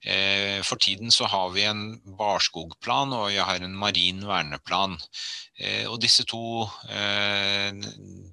Eh, 0.01 0.61
for 0.65 0.81
tiden 0.81 1.13
så 1.13 1.29
har 1.29 1.51
vi 1.53 1.65
en 1.69 1.83
barskogplan 2.17 3.13
og 3.17 3.29
vi 3.29 3.38
har 3.41 3.61
en 3.61 3.77
marin 3.77 4.23
verneplan. 4.25 4.97
Eh, 5.59 5.85
og 5.88 5.99
disse 6.03 6.25
to 6.27 6.65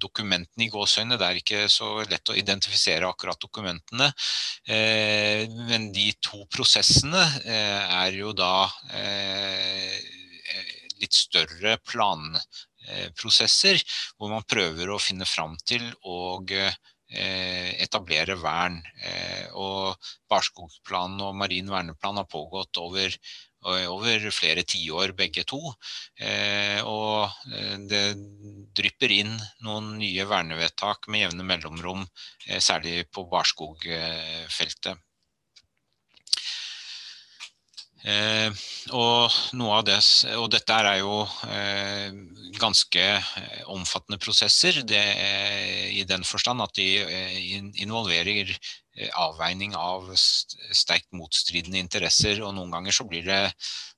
dokumentene 0.01 0.65
i 0.65 0.71
gåsøgne, 0.73 1.17
det 1.19 1.27
er 1.27 1.39
ikke 1.39 1.63
så 1.71 1.95
lett 2.09 2.29
å 2.29 2.37
identifisere 2.37 3.07
akkurat 3.07 3.39
dokumentene. 3.39 4.09
Men 4.67 5.87
de 5.95 6.09
to 6.23 6.43
prosessene 6.51 7.23
er 7.45 8.17
jo 8.17 8.33
da 8.35 8.67
litt 10.99 11.15
større 11.15 11.77
plan 11.87 12.27
Eh, 12.33 12.72
prosesser, 13.19 13.79
hvor 14.17 14.31
man 14.33 14.45
prøver 14.49 14.91
å 14.91 15.01
finne 15.01 15.27
fram 15.29 15.55
til 15.67 15.85
og 16.09 16.51
eh, 16.55 17.71
etablere 17.83 18.37
vern. 18.41 18.79
Eh, 19.03 19.47
og 19.53 19.95
Barskogplanen 20.31 21.21
og 21.25 21.37
marin 21.39 21.71
verneplan 21.71 22.21
har 22.21 22.29
pågått 22.29 22.81
over, 22.81 23.15
over 23.63 24.29
flere 24.35 24.65
tiår, 24.67 25.13
begge 25.15 25.45
to. 25.47 25.59
Og 26.89 27.45
det 27.87 28.01
drypper 28.75 29.13
inn 29.15 29.31
noen 29.63 29.93
nye 30.01 30.25
vernevedtak 30.27 31.07
med 31.07 31.23
jevne 31.23 31.45
mellomrom, 31.47 32.03
særlig 32.59 33.05
på 33.13 33.23
barskogfeltet. 33.31 34.99
Eh, 38.03 38.51
og, 38.91 39.31
det, 39.87 39.97
og, 40.35 40.49
dette 40.51 40.75
er 40.75 40.97
jo 40.99 41.21
eh, 41.47 42.11
ganske 42.59 43.03
eh, 43.15 43.61
omfattende 43.71 44.19
prosesser 44.19 44.81
det, 44.83 45.03
i 45.95 46.03
den 46.09 46.25
forstand 46.27 46.65
at 46.65 46.75
de 46.75 46.87
eh, 46.99 47.37
involverer 47.85 48.51
eh, 48.51 49.09
avveining 49.15 49.77
av 49.79 50.11
sterkt 50.17 51.13
motstridende 51.15 51.79
interesser. 51.79 52.43
Og 52.43 52.55
noen 52.57 52.75
ganger 52.75 52.95
så 52.95 53.07
blir 53.07 53.23
det 53.27 53.41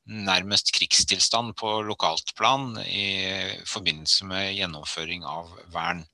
nærmest 0.05 0.69
krigstilstand 0.75 1.55
på 1.57 1.79
lokalt 1.87 2.35
plan 2.37 2.75
i 2.85 3.55
forbindelse 3.65 4.29
med 4.29 4.53
gjennomføring 4.53 5.25
av 5.25 5.49
vern. 5.73 6.05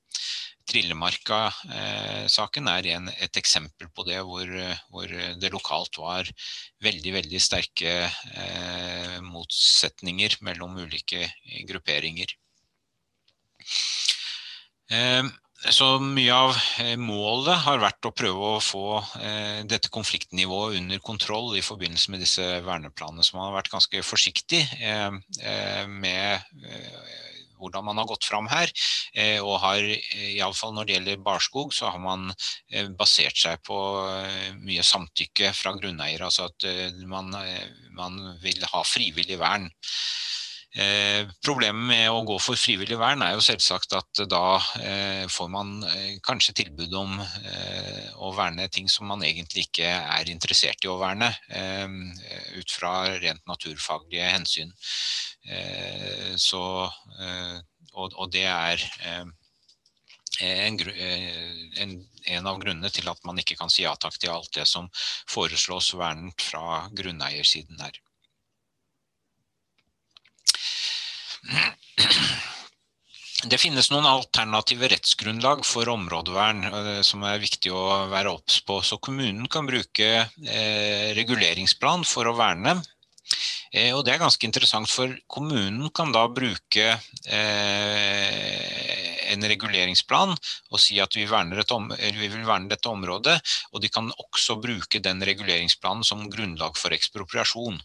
Trillemarka-saken 0.72 2.70
er 2.72 2.88
en, 2.94 3.10
et 3.12 3.38
eksempel 3.40 3.90
på 3.92 4.06
det, 4.08 4.20
hvor, 4.28 4.48
hvor, 4.94 5.12
det 5.42 5.52
lokalt 5.54 6.00
var 6.00 6.30
veldig, 6.84 7.14
veldig 7.18 7.42
sterke 7.44 7.94
eh, 8.08 9.18
motsetninger 9.26 10.40
mellom 10.48 10.80
ulike 10.80 11.28
grupperinger. 11.70 12.36
Eh, 14.92 15.24
så 15.70 15.88
mye 16.02 16.34
av 16.34 16.56
eh, 16.82 16.96
målet 16.98 17.60
har 17.68 17.82
vært 17.84 18.08
å 18.10 18.14
prøve 18.18 18.48
å 18.56 18.62
få 18.66 18.86
eh, 19.22 19.60
dette 19.70 19.92
konfliktnivået 19.94 20.80
under 20.80 21.04
kontroll 21.06 21.54
i 21.54 21.62
forbindelse 21.62 22.12
med 22.14 22.24
disse 22.24 22.48
verneplanene, 22.66 23.22
som 23.28 23.44
har 23.44 23.54
vært 23.54 23.70
ganske 23.70 24.02
forsiktig 24.02 24.64
eh, 24.80 25.12
eh, 25.46 25.84
med 25.86 26.42
hvordan 27.62 27.86
man 27.88 28.02
har 28.02 28.10
gått 28.10 28.28
fram 28.28 28.50
her. 28.52 28.72
Eh, 29.14 29.40
og 29.40 29.60
har, 29.64 29.82
eh, 29.82 30.32
iallfall 30.38 30.74
når 30.76 30.88
det 30.88 30.98
gjelder 30.98 31.24
barskog, 31.26 31.74
så 31.76 31.92
har 31.94 32.02
man 32.02 32.32
eh, 32.72 32.90
basert 32.98 33.38
seg 33.38 33.62
på 33.68 33.78
mye 34.62 34.84
samtykke 34.86 35.54
fra 35.58 35.76
grunneier. 35.78 36.26
Altså 36.26 36.50
at 36.50 36.68
man, 37.10 37.32
man 37.98 38.20
vil 38.44 38.66
ha 38.74 38.84
frivillig 38.88 39.40
vern. 39.42 39.70
Eh, 40.72 41.28
problemet 41.44 41.84
med 41.84 42.06
å 42.08 42.22
gå 42.24 42.38
for 42.40 42.56
frivillig 42.56 42.96
vern 42.96 43.20
er 43.26 43.34
jo 43.36 43.44
selvsagt 43.44 43.92
at 43.98 44.22
da 44.32 44.56
eh, 44.80 45.26
får 45.28 45.50
man 45.52 45.74
eh, 45.84 46.14
kanskje 46.24 46.56
tilbud 46.62 46.96
om 46.96 47.18
å 48.24 48.30
verne 48.38 48.70
ting 48.72 48.88
som 48.88 49.10
man 49.12 49.26
egentlig 49.28 49.66
ikke 49.68 49.90
er 49.90 50.32
interessert 50.32 50.86
i 50.86 50.90
å 50.92 51.00
verne, 51.02 51.28
ut 52.56 52.72
fra 52.72 52.92
rent 53.20 53.42
naturfaglige 53.50 54.30
hensyn. 54.30 54.72
Så, 56.38 56.62
og, 57.94 58.14
og 58.14 58.28
det 58.32 58.44
er 58.46 58.84
en, 60.40 60.78
en, 61.82 61.96
en, 62.26 62.48
av 62.48 62.60
grunnene 62.62 62.92
til 62.94 63.10
at 63.10 63.24
man 63.26 63.42
ikke 63.42 63.58
kan 63.58 63.74
si 63.74 63.82
ja 63.84 63.96
takk 63.98 64.20
til 64.22 64.34
alt 64.34 64.54
det 64.54 64.68
som 64.70 64.88
foreslås 65.30 65.94
vernet 65.98 66.46
fra 66.46 66.86
grunneiersiden 66.94 67.82
her. 67.82 67.98
Det 73.42 73.58
finnes 73.58 73.88
noen 73.90 74.06
alternative 74.06 74.86
rettsgrunnlag 74.92 75.64
for 75.66 75.90
områdevern 75.90 76.62
eh, 76.68 77.00
som 77.06 77.24
er 77.26 77.42
viktig 77.42 77.72
å 77.74 77.86
være 78.12 78.36
obs 78.36 78.60
på. 78.68 78.78
Så 78.86 79.00
kommunen 79.02 79.48
kan 79.50 79.66
bruke 79.66 80.10
eh, 80.22 81.08
reguleringsplan 81.18 82.06
for 82.06 82.30
å 82.30 82.36
verne. 82.38 82.78
Eh, 83.72 83.94
og 83.96 84.04
det 84.04 84.14
er 84.14 84.20
ganske 84.20 84.48
interessant, 84.48 84.90
for 84.92 85.14
kommunen 85.32 85.88
kan 85.96 86.12
da 86.12 86.26
bruke 86.28 86.88
en 89.34 89.48
reguleringsplan 89.52 90.34
og 90.36 90.80
si 90.82 91.00
at 91.04 91.16
vi, 91.18 91.26
vi, 91.26 92.28
vil 92.28 92.48
verne 92.48 92.70
dette 92.72 92.90
området. 92.90 93.38
Og 93.72 93.84
de 93.84 93.90
kan 93.94 94.10
også 94.12 94.58
bruke 94.62 95.02
den 95.04 95.24
reguleringsplanen 95.26 96.06
som 96.08 96.28
grunnlag 96.32 96.78
for 96.80 96.94
ekspropriasjon. 96.96 97.80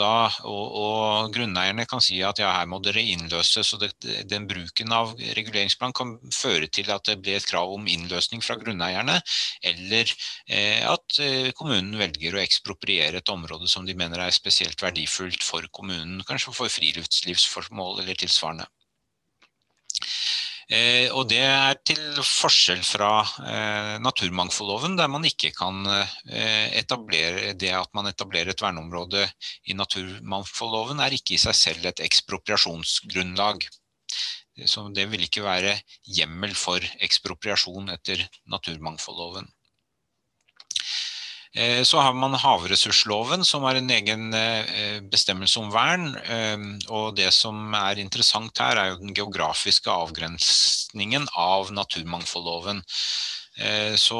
Da, 0.00 0.30
og, 0.46 0.76
og, 0.80 1.32
grunneierne 1.34 1.86
kan 1.90 2.02
si 2.04 2.20
at 2.24 2.38
ja, 2.42 2.52
her 2.58 2.68
må 2.70 2.78
dere 2.84 3.02
innløse. 3.02 3.64
Så 3.66 3.78
det, 3.80 3.92
den 4.30 4.46
bruken 4.50 4.94
av 4.94 5.14
reguleringsplan 5.18 5.94
kan 5.96 6.16
føre 6.34 6.70
til 6.72 6.90
at 6.94 7.08
det 7.08 7.18
blir 7.22 7.40
et 7.40 7.48
krav 7.48 7.72
om 7.74 7.88
innløsning 7.90 8.44
fra 8.44 8.56
grunneierne, 8.60 9.18
eller 9.66 10.14
eh, 10.46 10.82
at 10.86 11.20
eh, 11.22 11.50
kommunen 11.56 11.98
velger 12.00 12.36
å 12.36 12.42
ekspropriere 12.42 13.20
et 13.20 13.32
område 13.32 13.68
som 13.70 13.86
de 13.86 13.96
mener 13.98 14.22
er 14.22 14.34
spesielt 14.34 14.82
verdifullt 14.82 15.44
for 15.44 15.66
kommunen, 15.74 16.22
kanskje 16.28 16.54
for 16.56 16.72
friluftslivsformål 16.72 18.04
eller 18.04 18.18
tilsvarende. 18.20 18.68
Eh, 20.70 21.10
og 21.10 21.24
det 21.32 21.40
er 21.42 21.78
til 21.82 22.20
forskjell 22.22 22.82
fra 22.86 23.10
eh, 23.42 23.96
naturmangfoldloven, 24.04 24.94
der 25.00 25.10
man 25.10 25.26
ikke 25.26 25.50
kan 25.56 25.82
eh, 25.90 26.68
etablere 26.78 27.56
det 27.58 27.72
at 27.74 27.90
man 27.96 28.06
etablerer 28.06 28.52
et 28.52 28.62
verneområde 28.62 29.24
i 29.66 29.74
naturmangfoldloven, 29.74 31.02
er 31.02 31.16
ikke 31.16 31.34
i 31.34 31.42
seg 31.42 31.58
selv 31.58 31.90
et 31.90 32.02
ekspropriasjonsgrunnlag. 32.06 33.66
Så 34.70 34.86
det 34.94 35.08
vil 35.10 35.26
ikke 35.26 35.42
være 35.42 35.74
hjemmel 36.06 36.54
for 36.58 36.84
ekspropriasjon 37.02 37.90
etter 37.96 38.22
naturmangfoldloven. 38.52 39.50
Eh, 41.56 41.82
så 41.82 41.98
har 41.98 42.14
man 42.14 42.34
havressursloven, 42.38 43.44
som 43.44 43.64
har 43.66 43.74
en 43.74 43.90
egen 43.90 44.34
eh, 44.34 45.00
bestemmelse 45.02 45.58
om 45.58 45.72
vern. 45.74 46.12
Eh, 46.22 46.58
og 46.88 47.16
det 47.18 47.30
som 47.34 47.74
er 47.74 47.98
interessant 48.02 48.62
her, 48.62 48.78
er 48.78 48.92
jo 48.92 49.00
den 49.02 49.14
geografiske 49.16 49.90
avgrensningen 49.90 51.26
av 51.34 51.72
naturmangfoldloven. 51.74 52.84
Så 54.00 54.18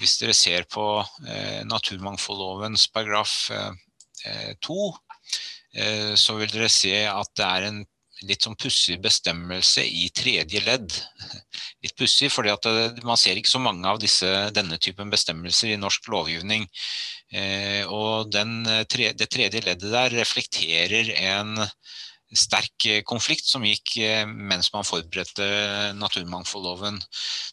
hvis 0.00 0.14
dere 0.18 0.32
ser 0.34 0.64
på 0.72 0.82
naturmangfoldlovens 1.68 2.88
paragraf 2.90 3.34
2, 4.64 4.78
så 6.18 6.36
vil 6.40 6.50
dere 6.50 6.70
se 6.72 7.04
at 7.06 7.30
det 7.38 7.46
er 7.46 7.68
en 7.68 7.78
litt 8.24 8.46
sånn 8.46 8.56
pussig 8.56 8.96
bestemmelse 9.02 9.84
i 9.84 10.08
tredje 10.16 10.62
ledd. 10.64 10.94
Litt 11.84 11.96
pussig, 11.98 12.30
fordi 12.32 12.54
man 13.04 13.20
ser 13.20 13.36
ikke 13.36 13.52
så 13.52 13.60
mange 13.62 13.88
av 13.88 14.00
disse, 14.00 14.28
denne 14.56 14.78
typen 14.82 15.12
bestemmelser 15.12 15.74
i 15.74 15.80
norsk 15.80 16.08
lovgivning. 16.12 16.64
Eh, 17.34 17.84
og 17.92 18.30
den, 18.32 18.62
det 18.64 19.28
tredje 19.28 19.62
leddet 19.66 19.92
der 19.92 20.14
reflekterer 20.14 21.12
en 21.18 21.58
sterk 22.34 22.86
eh, 22.86 23.02
konflikt 23.06 23.46
som 23.46 23.64
gikk 23.64 23.96
eh, 24.02 24.24
mens 24.26 24.72
man 24.74 24.86
forberedte 24.86 25.46
naturmangfoldloven. 25.94 26.98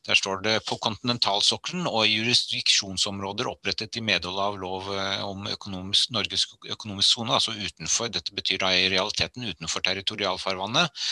Der 0.07 0.17
står 0.17 0.41
det 0.45 0.55
på 0.67 0.79
kontinentalsokkelen 0.81 1.86
og 1.88 2.07
i 2.07 2.15
jurisdiksjonsområder 2.17 3.51
opprettet 3.51 3.99
i 3.99 4.05
medhold 4.05 4.39
av 4.41 4.57
lov 4.59 4.89
eh, 4.95 5.21
om 5.25 5.45
økonomisk, 5.51 6.09
Norges 6.15 6.47
økonomisk 6.65 7.09
sone, 7.09 7.36
altså 7.38 7.53
utenfor, 7.53 8.09
dette 8.09 8.33
betyr 8.33 8.63
da 8.65 8.73
i 8.73 8.89
realiteten 8.93 9.45
utenfor 9.45 9.86
territorialfarvannet, 9.86 11.03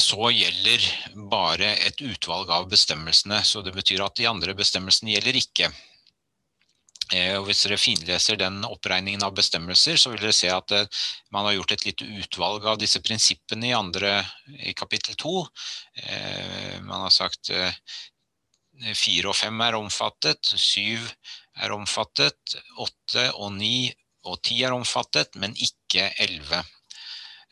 så 0.00 0.30
gjelder 0.32 0.84
bare 1.28 1.74
et 1.84 1.98
utvalg 2.00 2.48
av 2.48 2.70
bestemmelsene. 2.72 3.42
Så 3.44 3.60
det 3.60 3.74
betyr 3.76 4.00
at 4.00 4.16
de 4.16 4.24
andre 4.30 4.54
bestemmelsene 4.56 5.12
gjelder 5.12 5.36
ikke. 5.36 5.68
Eh, 7.12 7.34
og 7.36 7.48
hvis 7.48 7.64
dere 7.66 7.76
finleser 7.80 8.38
den 8.40 8.62
oppregningen 8.64 9.24
av 9.26 9.34
bestemmelser, 9.36 9.98
så 10.00 10.12
vil 10.12 10.22
dere 10.22 10.36
se 10.36 10.48
at 10.52 10.72
eh, 10.72 11.02
man 11.34 11.44
har 11.48 11.58
gjort 11.58 11.74
et 11.76 11.84
lite 11.88 12.08
utvalg 12.22 12.64
av 12.70 12.78
disse 12.80 13.02
prinsippene 13.04 13.68
i, 13.68 13.76
andre, 13.76 14.16
i 14.64 14.72
kapittel 14.76 15.18
2. 15.20 15.34
Eh, 16.00 16.78
man 16.86 17.04
har 17.04 17.12
sagt 17.14 17.52
fire 18.98 19.30
og 19.30 19.36
fem 19.38 19.60
er 19.62 19.76
omfattet, 19.78 20.48
syv 20.58 21.04
er 21.62 21.74
omfattet, 21.76 22.56
åtte 22.82 23.28
og 23.38 23.52
ni 23.54 23.92
og 24.24 24.40
ti 24.42 24.62
er 24.64 24.74
omfattet, 24.74 25.36
men 25.38 25.54
ikke 25.54 26.08
elleve. 26.24 26.64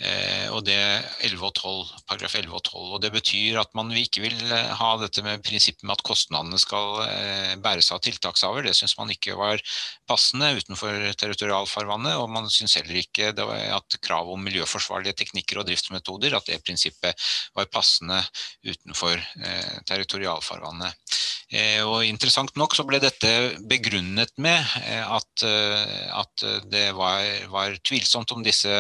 Eh, 0.01 0.49
og 0.51 0.65
det 0.67 0.79
11 1.23 1.45
og 1.47 1.53
12, 1.55 1.91
paragraf 2.09 2.35
11 2.39 2.57
og 2.57 2.63
12. 2.65 2.95
Og 2.97 3.03
det 3.05 3.13
betyr 3.15 3.61
at 3.61 3.73
man 3.79 3.93
ikke 3.95 4.25
vil 4.25 4.39
eh, 4.49 4.73
ha 4.79 4.91
dette 5.01 5.23
med 5.25 5.45
prinsippet 5.45 5.85
med 5.87 5.95
at 5.95 6.05
kostnadene 6.07 6.59
skal 6.61 7.05
eh, 7.05 7.53
bæres 7.63 7.93
av 7.95 8.03
tiltakshaver. 8.05 8.67
Det 8.67 8.75
syns 8.79 8.97
man 8.99 9.13
ikke 9.15 9.37
var 9.39 9.63
passende 10.09 10.51
utenfor 10.59 11.13
territorialfarvannet. 11.21 12.17
Og 12.19 12.31
man 12.33 12.51
syns 12.53 12.79
heller 12.81 13.03
ikke 13.03 13.33
at 13.33 13.99
krav 14.03 14.33
om 14.33 14.43
miljøforsvarlige 14.43 15.17
teknikker 15.23 15.61
og 15.61 15.69
driftsmetoder 15.69 16.39
at 16.39 16.49
det 16.49 16.63
prinsippet 16.67 17.29
var 17.57 17.71
passende 17.73 18.19
utenfor 18.67 19.21
territorialfarvannet. 19.89 21.19
Og 21.85 22.07
interessant 22.07 22.55
nok 22.57 22.75
så 22.75 22.85
ble 22.89 22.97
dette 23.03 23.31
begrunnet 23.69 24.33
med 24.41 24.57
at, 24.89 25.45
at 25.45 26.45
det 26.73 26.87
var, 26.97 27.27
var 27.53 27.77
tvilsomt 27.85 28.33
om 28.33 28.45
disse 28.45 28.73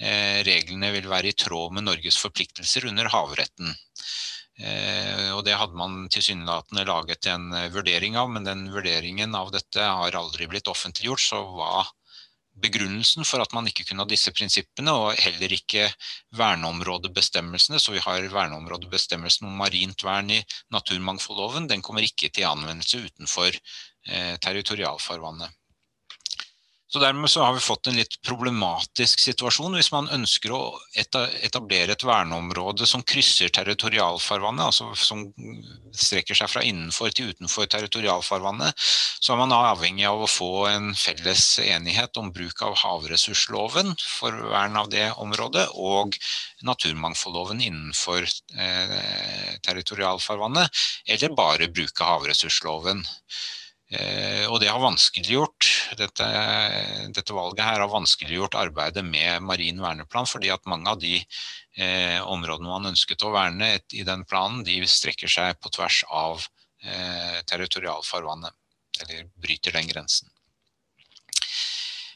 reglene 0.00 0.92
vil 0.94 1.08
være 1.10 1.28
i 1.28 1.36
tråd 1.36 1.74
med 1.76 1.84
Norges 1.84 2.16
forpliktelser 2.22 2.86
under 2.88 3.10
havretten. 3.12 3.74
Eh, 4.60 5.30
og 5.32 5.44
det 5.46 5.56
hadde 5.56 5.78
man 5.78 6.04
tilsynelatende 6.12 6.84
laget 6.88 7.28
en 7.32 7.48
eh, 7.56 7.70
vurdering 7.72 8.18
av, 8.20 8.28
men 8.32 8.44
den 8.44 8.66
vurderingen 8.72 9.34
av 9.36 9.52
dette 9.54 9.80
har 9.80 10.18
aldri 10.18 10.48
blitt 10.50 10.68
offentliggjort. 10.68 11.22
Så 11.24 11.40
hva 11.54 11.86
begrunnelsen 12.60 13.24
for 13.24 13.40
at 13.40 13.54
man 13.56 13.70
ikke 13.70 13.86
kunne 13.88 14.04
ha 14.04 14.10
disse 14.10 14.32
prinsippene, 14.36 14.92
og 14.92 15.22
heller 15.22 15.54
ikke 15.56 15.86
verneområdebestemmelsene. 16.36 17.80
Så 17.80 17.94
vi 17.96 18.04
har 18.04 18.26
verneområdebestemmelsen 18.34 19.48
om 19.48 19.56
marint 19.62 20.04
vern 20.04 20.34
i 20.34 20.42
naturmangfoldloven. 20.74 21.70
Den 21.70 21.84
kommer 21.86 22.04
ikke 22.04 22.28
til 22.28 22.50
anvendelse 22.50 23.00
utenfor 23.06 23.54
eh, 23.54 24.36
territorialfarvannet. 24.44 25.56
Så 26.90 26.98
Dermed 26.98 27.30
så 27.30 27.44
har 27.44 27.52
vi 27.54 27.60
fått 27.62 27.86
en 27.86 27.94
litt 27.94 28.16
problematisk 28.26 29.20
situasjon 29.22 29.76
hvis 29.78 29.92
man 29.94 30.08
ønsker 30.10 30.50
å 30.50 30.62
etablere 30.98 31.94
et 31.94 32.02
verneområde 32.02 32.88
som 32.88 33.04
krysser 33.06 33.52
territorialfarvannet, 33.54 34.64
altså 34.64 34.88
som 34.98 35.22
strekker 35.94 36.34
seg 36.40 36.50
fra 36.50 36.64
innenfor 36.66 37.14
til 37.14 37.30
utenfor 37.30 37.68
territorialfarvannet, 37.70 38.74
så 39.22 39.36
er 39.36 39.38
man 39.38 39.54
avhengig 39.54 40.08
av 40.10 40.24
å 40.24 40.30
få 40.30 40.50
en 40.72 40.90
felles 40.98 41.44
enighet 41.62 42.18
om 42.18 42.32
bruk 42.34 42.66
av 42.66 42.74
havressursloven 42.82 43.94
for 44.02 44.42
vern 44.50 44.82
av 44.82 44.90
det 44.90 45.06
området, 45.14 45.68
og 45.78 46.18
naturmangfoldloven 46.66 47.62
innenfor 47.68 48.26
eh, 48.26 49.54
territorialfarvannet, 49.62 50.82
eller 51.14 51.38
bare 51.38 51.70
bruke 51.70 52.10
havressursloven. 52.10 53.06
Eh, 53.90 54.44
og 54.50 54.58
det 54.62 54.70
har 54.70 54.82
vanskeliggjort 54.82 55.70
dette, 55.98 56.26
dette, 57.14 57.34
valget 57.34 57.64
her 57.64 57.82
har 57.82 57.92
vanskeliggjort 57.92 58.56
arbeidet 58.58 59.04
med 59.06 59.42
marin 59.46 59.80
verneplan, 59.82 60.28
fordi 60.28 60.50
at 60.54 60.66
mange 60.70 60.90
av 60.90 61.00
de 61.02 61.16
eh, 61.18 62.18
områdene 62.22 62.70
man 62.70 62.90
ønsket 62.92 63.24
å 63.26 63.32
verne 63.34 63.74
et, 63.76 63.86
i 63.96 64.04
den 64.06 64.24
planen, 64.28 64.64
de 64.66 64.80
strekker 64.86 65.30
seg 65.30 65.60
på 65.60 65.72
tvers 65.74 66.02
av 66.08 66.44
eh, 66.84 67.40
territorialfarvannet, 67.50 68.56
eller 69.02 69.30
bryter 69.40 69.74
den 69.78 69.90
grensen. 69.90 70.30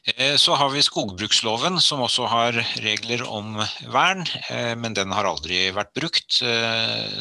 Eh, 0.05 0.37
så 0.37 0.59
har 0.61 0.69
vi 0.71 0.83
skogbruksloven, 0.85 1.81
som 1.81 2.03
også 2.05 2.29
har 2.29 2.59
regler 2.85 3.25
om 3.25 3.57
vern, 3.89 4.27
eh, 4.51 4.75
men 4.77 4.97
den 4.97 5.15
har 5.17 5.25
aldri 5.31 5.71
vært 5.73 5.95
brukt. 5.97 6.43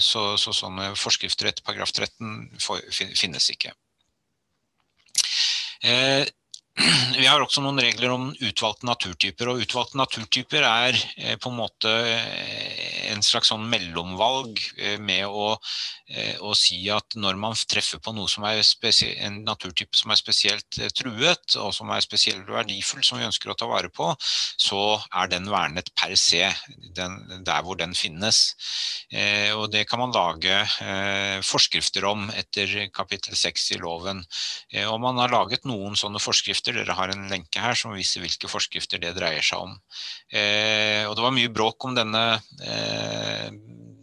Så, 0.03 0.25
så 0.37 0.51
sånne 0.51 0.91
forskrifter 0.99 1.49
etter 1.49 1.63
paragraf 1.63 1.95
13 1.95 2.59
finnes 3.15 3.49
ikke. 3.55 3.71
Eh, 5.83 6.23
vi 7.19 7.25
har 7.29 7.41
også 7.43 7.62
noen 7.62 7.81
regler 7.83 8.13
om 8.13 8.29
utvalgte 8.33 8.88
naturtyper. 8.89 9.51
og 9.51 9.62
Utvalgte 9.62 9.99
naturtyper 9.99 10.65
er 10.65 10.97
eh, 11.17 11.36
på 11.38 11.51
en 11.51 11.59
måte 11.59 11.91
eh, 11.91 13.12
en 13.13 13.21
slags 13.25 13.51
sånn 13.53 13.67
mellomvalg 13.69 14.57
med 15.03 15.27
å, 15.27 15.53
å, 16.41 16.54
si 16.58 16.80
at 16.93 17.15
når 17.19 17.38
man 17.41 17.58
treffer 17.69 18.02
på 18.04 18.13
noe 18.15 18.30
som 18.30 18.45
er 18.47 18.62
en 19.26 19.39
naturtype 19.45 19.97
som 19.97 20.13
er 20.13 20.19
spesielt 20.19 20.80
truet, 20.97 21.56
og 21.58 21.71
som 21.76 21.91
er 21.93 22.04
spesielt 22.06 22.49
verdifull, 22.49 23.04
som 23.06 23.19
vi 23.19 23.28
ønsker 23.28 23.52
å 23.52 23.58
ta 23.58 23.69
vare 23.69 23.89
på, 23.93 24.12
så 24.21 24.84
er 25.10 25.32
den 25.32 25.49
vernet 25.52 25.89
per 25.97 26.15
se, 26.19 26.45
den, 26.97 27.17
der 27.45 27.63
hvor 27.65 27.80
den 27.80 27.95
finnes. 27.97 28.43
Og 29.58 29.65
Det 29.73 29.86
kan 29.89 30.02
man 30.02 30.13
lage 30.13 30.60
forskrifter 31.45 32.06
om 32.10 32.28
etter 32.34 32.89
kapittel 32.93 33.36
6 33.38 33.71
i 33.76 33.80
loven. 33.82 34.23
Og 34.89 34.99
Man 35.02 35.19
har 35.21 35.34
laget 35.34 35.65
noen 35.69 35.97
sånne 35.99 36.21
forskrifter. 36.21 36.78
Dere 36.78 36.97
har 36.97 37.13
en 37.13 37.28
lenke 37.32 37.62
her 37.62 37.78
som 37.78 37.93
viser 37.97 38.23
hvilke 38.23 38.49
forskrifter 38.52 39.02
det 39.02 39.13
dreier 39.17 39.45
seg 39.45 39.65
om. 39.67 39.76
Eh, 40.34 41.04
og 41.08 41.15
det 41.15 41.26
var 41.26 41.36
mye 41.36 41.52
bråk 41.54 41.88
om 41.88 41.97
denne 41.97 42.23
eh, 42.65 43.49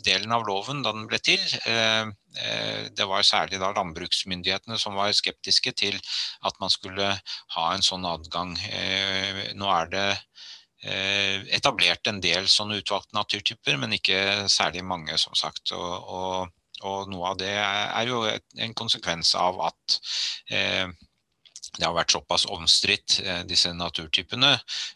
delen 0.05 0.33
av 0.35 0.47
loven 0.49 0.83
da 0.85 0.93
den 0.97 1.07
ble 1.11 1.21
til. 1.23 1.43
Eh, 1.67 2.11
eh 2.45 2.89
det 2.97 3.07
var 3.09 3.27
særlig 3.27 3.61
da 3.61 3.73
landbruksmyndighetene 3.77 4.79
som 4.79 4.99
var 4.99 5.13
skeptiske 5.17 5.73
til 5.73 5.99
at 6.47 6.61
man 6.61 6.71
skulle 6.71 7.11
ha 7.57 7.67
en 7.75 7.85
sånn 7.87 8.07
adgang. 8.09 8.57
Eh, 8.71 9.51
nå 9.55 9.71
er 9.81 9.93
det 9.97 10.09
etablert 11.53 12.09
en 12.09 12.23
del 12.25 12.47
sånne 12.49 12.79
utvalgte 12.81 13.13
naturtyper, 13.13 13.77
men 13.77 13.93
ikke 13.93 14.49
særlig 14.49 14.81
mange, 14.81 15.19
som 15.21 15.37
sagt. 15.37 15.75
og, 15.77 16.09
og 16.09 16.57
og 16.81 17.11
noe 17.13 17.33
av 17.35 17.37
det 17.37 17.53
er 17.61 18.09
jo 18.09 18.23
en 18.25 18.73
konsekvens 18.73 19.35
av 19.37 19.59
at 19.67 19.99
det 21.79 21.87
har 21.87 21.95
vært 21.95 22.15
såpass 22.15 22.47
omstridt, 22.51 23.21
eh, 23.25 23.43
disse 23.49 23.73
naturtypene, 23.77 24.53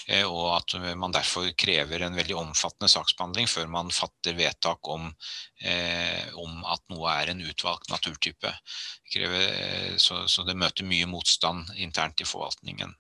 eh, 0.09 0.25
og 0.27 0.57
at 0.57 0.75
man 0.99 1.15
derfor 1.15 1.51
krever 1.57 2.03
en 2.03 2.19
veldig 2.19 2.37
omfattende 2.41 2.91
saksbehandling 2.91 3.49
før 3.51 3.71
man 3.71 3.93
fatter 3.95 4.37
vedtak 4.39 4.89
om, 4.89 5.15
eh, 5.61 6.27
om 6.35 6.65
at 6.65 6.83
noe 6.91 7.15
er 7.15 7.31
en 7.31 7.45
utvalgt 7.45 7.91
naturtype. 7.91 8.55
så, 9.15 10.25
så 10.27 10.43
det 10.43 10.57
møter 10.59 10.85
mye 10.85 11.07
motstand 11.07 11.69
internt 11.77 12.21
i 12.21 12.27
forvaltningen. 12.27 12.95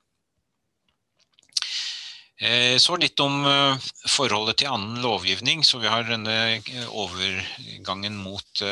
Eh, 2.42 2.76
så 2.82 2.96
litt 2.98 3.20
om 3.22 3.44
eh, 3.46 3.84
forholdet 4.10 4.58
til 4.58 4.72
annen 4.72 4.98
lovgivning. 5.04 5.62
Så 5.66 5.78
vi 5.78 5.90
har 5.90 6.06
denne 6.08 6.34
eh, 6.56 6.88
overgangen 6.90 8.16
mot 8.18 8.62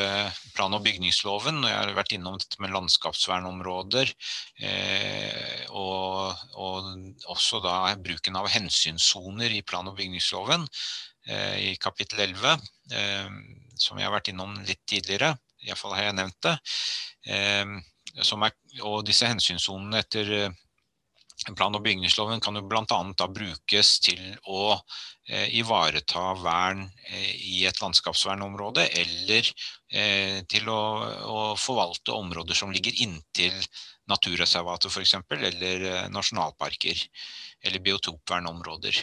plan- 0.57 0.75
og 0.75 0.83
bygningsloven. 0.83 1.63
Jeg 1.69 1.77
har 1.77 1.95
vært 1.95 2.17
innom 2.17 2.41
dette 2.41 2.59
med 2.63 2.75
landskapsvernområder. 2.75 4.11
Og, 5.73 6.43
og 6.59 6.91
også 7.33 7.63
da 7.65 7.77
bruken 8.03 8.37
av 8.39 8.51
hensynssoner 8.53 9.55
i 9.55 9.63
plan- 9.67 9.89
og 9.91 9.97
bygningsloven 9.99 10.67
i 11.63 11.77
kapittel 11.79 12.19
11, 12.25 12.65
som 13.79 13.99
jeg 13.99 14.09
har 14.09 14.15
vært 14.15 14.33
innom 14.33 14.57
litt 14.67 14.81
tidligere. 14.91 15.37
iallfall 15.63 15.95
har 15.95 16.09
jeg 16.09 16.17
nevnt 16.19 16.41
det. 16.43 16.55
Er, 17.31 18.51
og 18.83 19.05
disse 19.07 19.31
hensynssonene 19.31 20.03
etter 20.03 20.51
plan- 21.57 21.75
og 21.75 21.83
bygningsloven 21.85 22.41
kan 22.41 22.57
jo 22.57 22.63
bl.a. 22.69 23.29
brukes 23.29 23.93
til 24.05 24.21
å 24.47 24.77
eh, 25.29 25.49
ivareta 25.59 26.33
vern 26.41 26.85
eh, 27.09 27.33
i 27.35 27.65
et 27.69 27.81
landskapsvernområde, 27.83 28.87
eller 29.03 29.49
eh, 29.93 30.43
til 30.49 30.69
å, 30.71 30.83
å, 31.29 31.39
forvalte 31.59 32.15
områder 32.15 32.59
som 32.59 32.73
ligger 32.75 32.97
inntil 33.05 33.57
naturreservater 34.11 34.93
f.eks., 34.93 35.17
eller 35.39 35.89
eh, 35.91 36.11
nasjonalparker, 36.15 37.07
eller 37.63 37.85
biotopvernområder. 37.87 39.03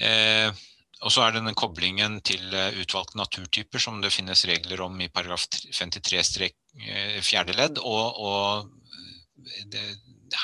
Eh, 0.00 0.50
og 1.00 1.12
så 1.12 1.24
er 1.24 1.32
det 1.32 1.44
den 1.46 1.56
koblingen 1.56 2.18
til 2.24 2.42
eh, 2.52 2.76
utvalgte 2.82 3.16
naturtyper 3.20 3.80
som 3.80 4.02
det 4.04 4.12
finnes 4.12 4.44
regler 4.48 4.84
om 4.84 5.00
i 5.00 5.08
paragraf 5.12 5.46
53 5.48 6.50
fjerde 7.24 7.56
ledd. 7.56 7.80
og, 7.82 8.20
og 8.20 8.79
det, 9.72 9.84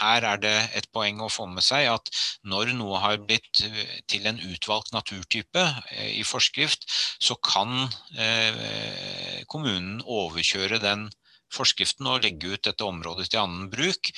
her 0.01 0.25
er 0.25 0.41
det 0.41 0.55
et 0.79 0.89
poeng 0.95 1.21
å 1.23 1.31
få 1.33 1.47
med 1.51 1.65
seg 1.65 1.89
at 1.91 2.11
når 2.47 2.73
noe 2.79 3.01
har 3.03 3.21
blitt 3.23 3.63
eh, 3.67 4.01
til 4.11 4.27
en 4.29 4.41
utvalgt 4.41 4.93
naturtype 4.95 5.63
eh, 5.93 6.19
i 6.21 6.25
forskrift, 6.27 6.87
så 7.23 7.37
kan 7.37 7.87
eh, 8.19 9.45
kommunen 9.51 10.03
overkjøre 10.03 10.81
den 10.83 11.09
forskriften 11.53 12.09
og 12.11 12.25
legge 12.25 12.57
ut 12.57 12.65
dette 12.67 12.85
området 12.85 13.29
til 13.31 13.45
annen 13.45 13.69
bruk. 13.71 14.09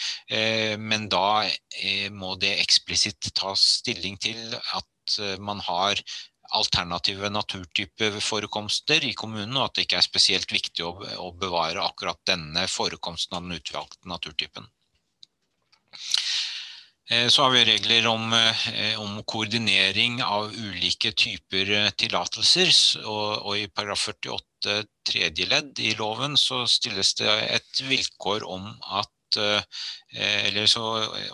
Men 0.81 1.11
da 1.13 1.45
må 2.17 2.31
det 2.41 2.55
eksplisitt 2.63 3.29
tas 3.37 3.61
stilling 3.83 4.17
til 4.17 4.57
at 4.57 5.19
man 5.45 5.61
har 5.67 6.01
alternative 6.57 7.29
naturtypeforekomster 7.33 9.05
i 9.05 9.15
kommunen, 9.19 9.57
og 9.57 9.69
at 9.69 9.77
det 9.77 9.87
ikke 9.87 10.01
er 10.01 10.07
spesielt 10.07 10.53
viktig 10.53 10.87
å, 10.87 11.31
bevare 11.39 11.85
akkurat 11.85 12.21
denne 12.27 12.67
forekomsten 12.71 13.37
av 13.37 13.45
den 13.45 13.59
utvalgte 13.61 14.09
naturtypen. 14.09 14.69
Eh, 17.11 17.29
så 17.29 17.43
har 17.43 17.51
vi 17.51 17.65
regler 17.65 18.07
om, 18.07 18.33
eh, 18.33 19.01
om 19.01 19.23
koordinering 19.25 20.23
av 20.23 20.53
ulike 20.53 21.13
typer 21.13 21.71
eh, 21.71 21.91
tillatelser. 21.91 22.73
Og, 23.05 23.47
og, 23.47 23.55
i 23.57 23.69
paragraf 23.69 24.09
48 24.11 24.83
tredje 25.09 25.47
ledd 25.49 25.81
i 25.81 25.95
loven 25.97 26.37
så 26.37 26.67
stilles 26.69 27.15
det 27.21 27.33
et 27.57 27.83
vilkår 27.89 28.45
om 28.45 28.69
at 29.01 29.13
Eh, 29.37 30.47
eller 30.47 30.67
så 30.67 30.83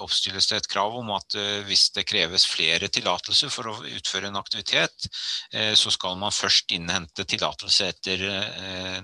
oppstilles 0.02 0.48
det 0.50 0.56
et 0.56 0.68
krav 0.70 0.96
om 0.98 1.12
at 1.14 1.36
eh, 1.38 1.60
hvis 1.68 1.86
det 1.94 2.06
kreves 2.10 2.46
flere 2.50 2.88
tillatelser 2.90 3.52
for 3.54 3.70
å 3.70 3.74
utføre 3.86 4.30
en 4.30 4.40
aktivitet, 4.40 5.06
eh, 5.52 5.74
så 5.78 5.92
skal 5.94 6.18
man 6.18 6.34
først 6.34 6.74
innhente 6.74 7.26
tillatelse 7.28 7.92
etter 7.92 8.24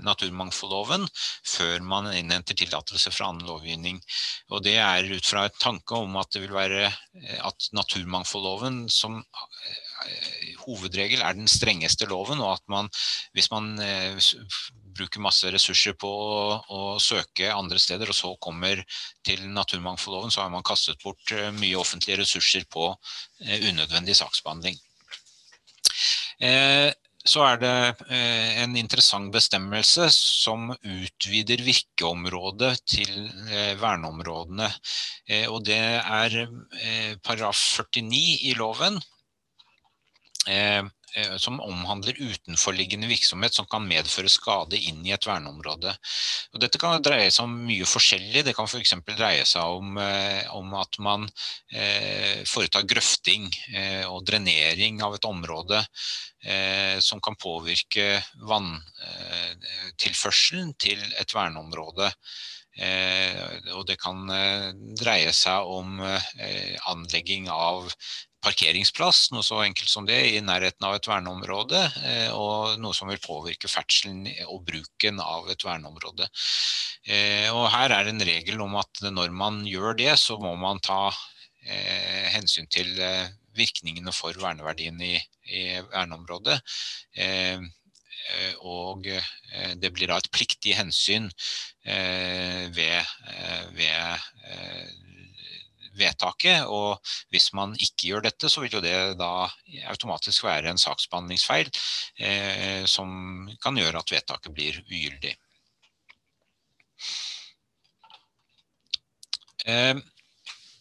naturmangfoldloven 0.03 1.07
før 1.47 1.84
man 1.86 2.11
innhenter 2.12 2.59
tillatelse 2.59 3.12
fra 3.14 3.30
annen 3.30 3.47
lovgivning. 3.47 4.01
Og 4.51 4.64
det 4.64 4.76
er 4.82 5.07
ut 5.11 5.26
fra 5.26 5.47
et 5.47 5.59
tanke 5.62 5.99
om 5.99 6.16
at 6.20 6.32
det 6.34 6.45
vil 6.45 6.57
være 6.57 6.91
at 7.45 7.70
naturmangfoldloven 7.76 8.84
som 8.91 9.20
hovedregel 10.64 11.22
er 11.24 11.36
den 11.36 11.48
strengeste 11.51 12.09
loven, 12.11 12.40
og 12.40 12.57
at 12.59 12.64
man 12.72 12.90
hvis 13.36 13.51
man 13.53 13.74
bruker 15.01 15.22
masse 15.22 15.51
ressurser 15.53 15.96
på 15.98 16.09
å, 16.11 16.38
å, 16.68 16.80
søke 17.03 17.51
andre 17.53 17.80
steder, 17.80 18.11
og 18.11 18.16
så 18.16 18.32
kommer 18.42 18.82
til 19.26 19.44
naturmangfoldloven, 19.55 20.32
så 20.32 20.44
har 20.44 20.53
man 20.53 20.66
kastet 20.66 21.01
bort 21.05 21.34
eh, 21.34 21.51
mye 21.57 21.78
offentlige 21.80 22.20
ressurser 22.22 22.66
på 22.70 22.90
eh, 23.44 23.68
unødvendig 23.70 24.16
saksbehandling. 24.18 24.80
Eh, 26.40 26.90
så 27.20 27.42
er 27.44 27.59
det 27.61 27.72
en 28.64 28.78
interessant 28.80 29.28
bestemmelse 29.34 30.07
som 30.14 30.70
utvider 30.72 31.61
virkeområdet 31.61 32.70
til 32.88 33.12
verneområdene. 33.76 34.70
Og 35.53 35.59
det 35.68 35.76
er 36.01 36.38
paragraf 37.20 37.61
49 37.76 38.22
i 38.48 38.55
loven 38.57 38.96
Eh, 38.96 39.19
som 41.36 41.61
omhandler 41.61 42.16
utenforliggende 42.16 43.07
virksomhet 43.11 43.55
som 43.55 43.66
kan 43.70 43.88
medføre 43.88 44.28
skade 44.30 44.78
inn 44.78 45.07
i 45.07 45.12
et 45.14 45.26
verneområde. 45.26 45.95
Og 46.55 46.61
dette 46.62 46.78
kan 46.80 47.03
dreie 47.03 47.30
seg 47.30 47.45
om 47.47 47.64
mye 47.66 47.86
forskjellig. 47.88 48.45
Det 48.47 48.55
kan 48.57 48.66
f.eks. 48.68 48.95
dreie 49.09 49.45
seg 49.49 49.62
om, 49.80 49.99
eh, 50.01 50.55
om, 50.57 50.74
at 50.78 50.99
man 51.03 51.28
eh, 51.72 52.45
foretar 52.49 52.82
grøfting 52.88 53.45
eh, 53.74 54.05
og 54.09 54.26
drenering 54.28 55.03
av 55.07 55.14
et 55.16 55.28
område 55.28 55.78
eh, 56.45 56.99
som 57.05 57.20
kan 57.20 57.36
påvirke 57.41 58.22
vanntilførselen 58.47 60.74
til 60.78 61.01
et 61.20 61.34
verneområde. 61.34 62.12
Og 62.81 63.83
det 63.89 63.99
kan 64.01 64.22
dreie 64.97 65.33
seg 65.37 65.68
om 65.68 66.01
anlegging 66.01 67.51
av 67.53 67.91
parkeringsplass, 68.45 69.28
noe 69.35 69.45
så 69.45 69.61
enkelt 69.64 69.91
som 69.91 70.07
det, 70.09 70.18
i 70.33 70.41
nærheten 70.45 70.87
av 70.87 70.97
et 70.97 71.09
verneområde. 71.09 71.81
Eh, 72.09 72.31
og 72.33 72.78
noe 72.81 72.97
som 72.97 73.11
vil 73.12 73.20
påvirke 73.22 73.68
ferdselen 73.70 74.24
og 74.49 74.62
bruken 74.68 75.20
av 75.22 75.51
et 75.53 75.64
verneområde. 75.66 76.28
Eh, 77.05 77.49
og 77.53 77.68
her 77.74 77.95
er 77.97 78.11
en 78.11 78.24
regel 78.24 78.62
om 78.64 78.78
at 78.81 79.05
når 79.09 79.35
man 79.37 79.62
gjør 79.68 79.99
det, 80.01 80.14
så 80.20 80.39
må 80.41 80.55
man 80.61 80.81
ta 80.85 81.11
eh, 81.11 82.31
hensyn 82.33 82.70
til 82.72 82.95
virkningene 83.57 84.12
for 84.14 84.37
verneverdien 84.41 85.01
i 85.05 85.16
verneområdet. 85.91 86.61
Og 88.61 89.07
det 89.81 89.91
blir 89.95 90.11
da 90.11 90.18
et 90.20 90.31
pliktig 90.35 90.74
hensyn 90.78 91.28
ved, 92.74 93.12
ved 93.76 94.01
vedtaket. 96.01 96.66
Og 96.68 97.01
hvis 97.33 97.51
man 97.57 97.74
ikke 97.78 98.11
gjør 98.11 98.26
dette, 98.28 98.51
så 98.51 98.64
vil 98.64 98.78
jo 98.78 98.85
det 98.85 98.95
da 99.20 99.49
automatisk 99.93 100.47
være 100.47 100.72
en 100.72 100.81
saksbehandlingsfeil 100.81 101.70
eh, 102.20 102.87
som 102.91 103.51
kan 103.62 103.78
gjøre 103.78 104.03
at 104.03 104.14
vedtaket 104.14 104.55
blir 104.57 104.81
ugyldig. 104.87 105.35
Eh, 109.68 109.97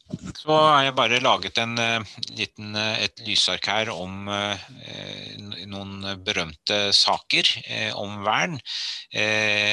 så 0.10 0.56
har 0.56 0.84
jeg 0.88 0.96
bare 0.98 1.20
laget 1.22 1.60
en, 1.62 1.76
uh, 1.78 2.14
liten, 2.34 2.74
uh, 2.76 2.98
et 2.98 3.22
lysark 3.28 3.68
her 3.70 3.92
om 3.94 4.30
uh, 4.32 4.58
noen 5.70 6.08
berømte 6.26 6.80
saker 6.96 7.50
om 8.00 8.24
vern. 8.26 8.58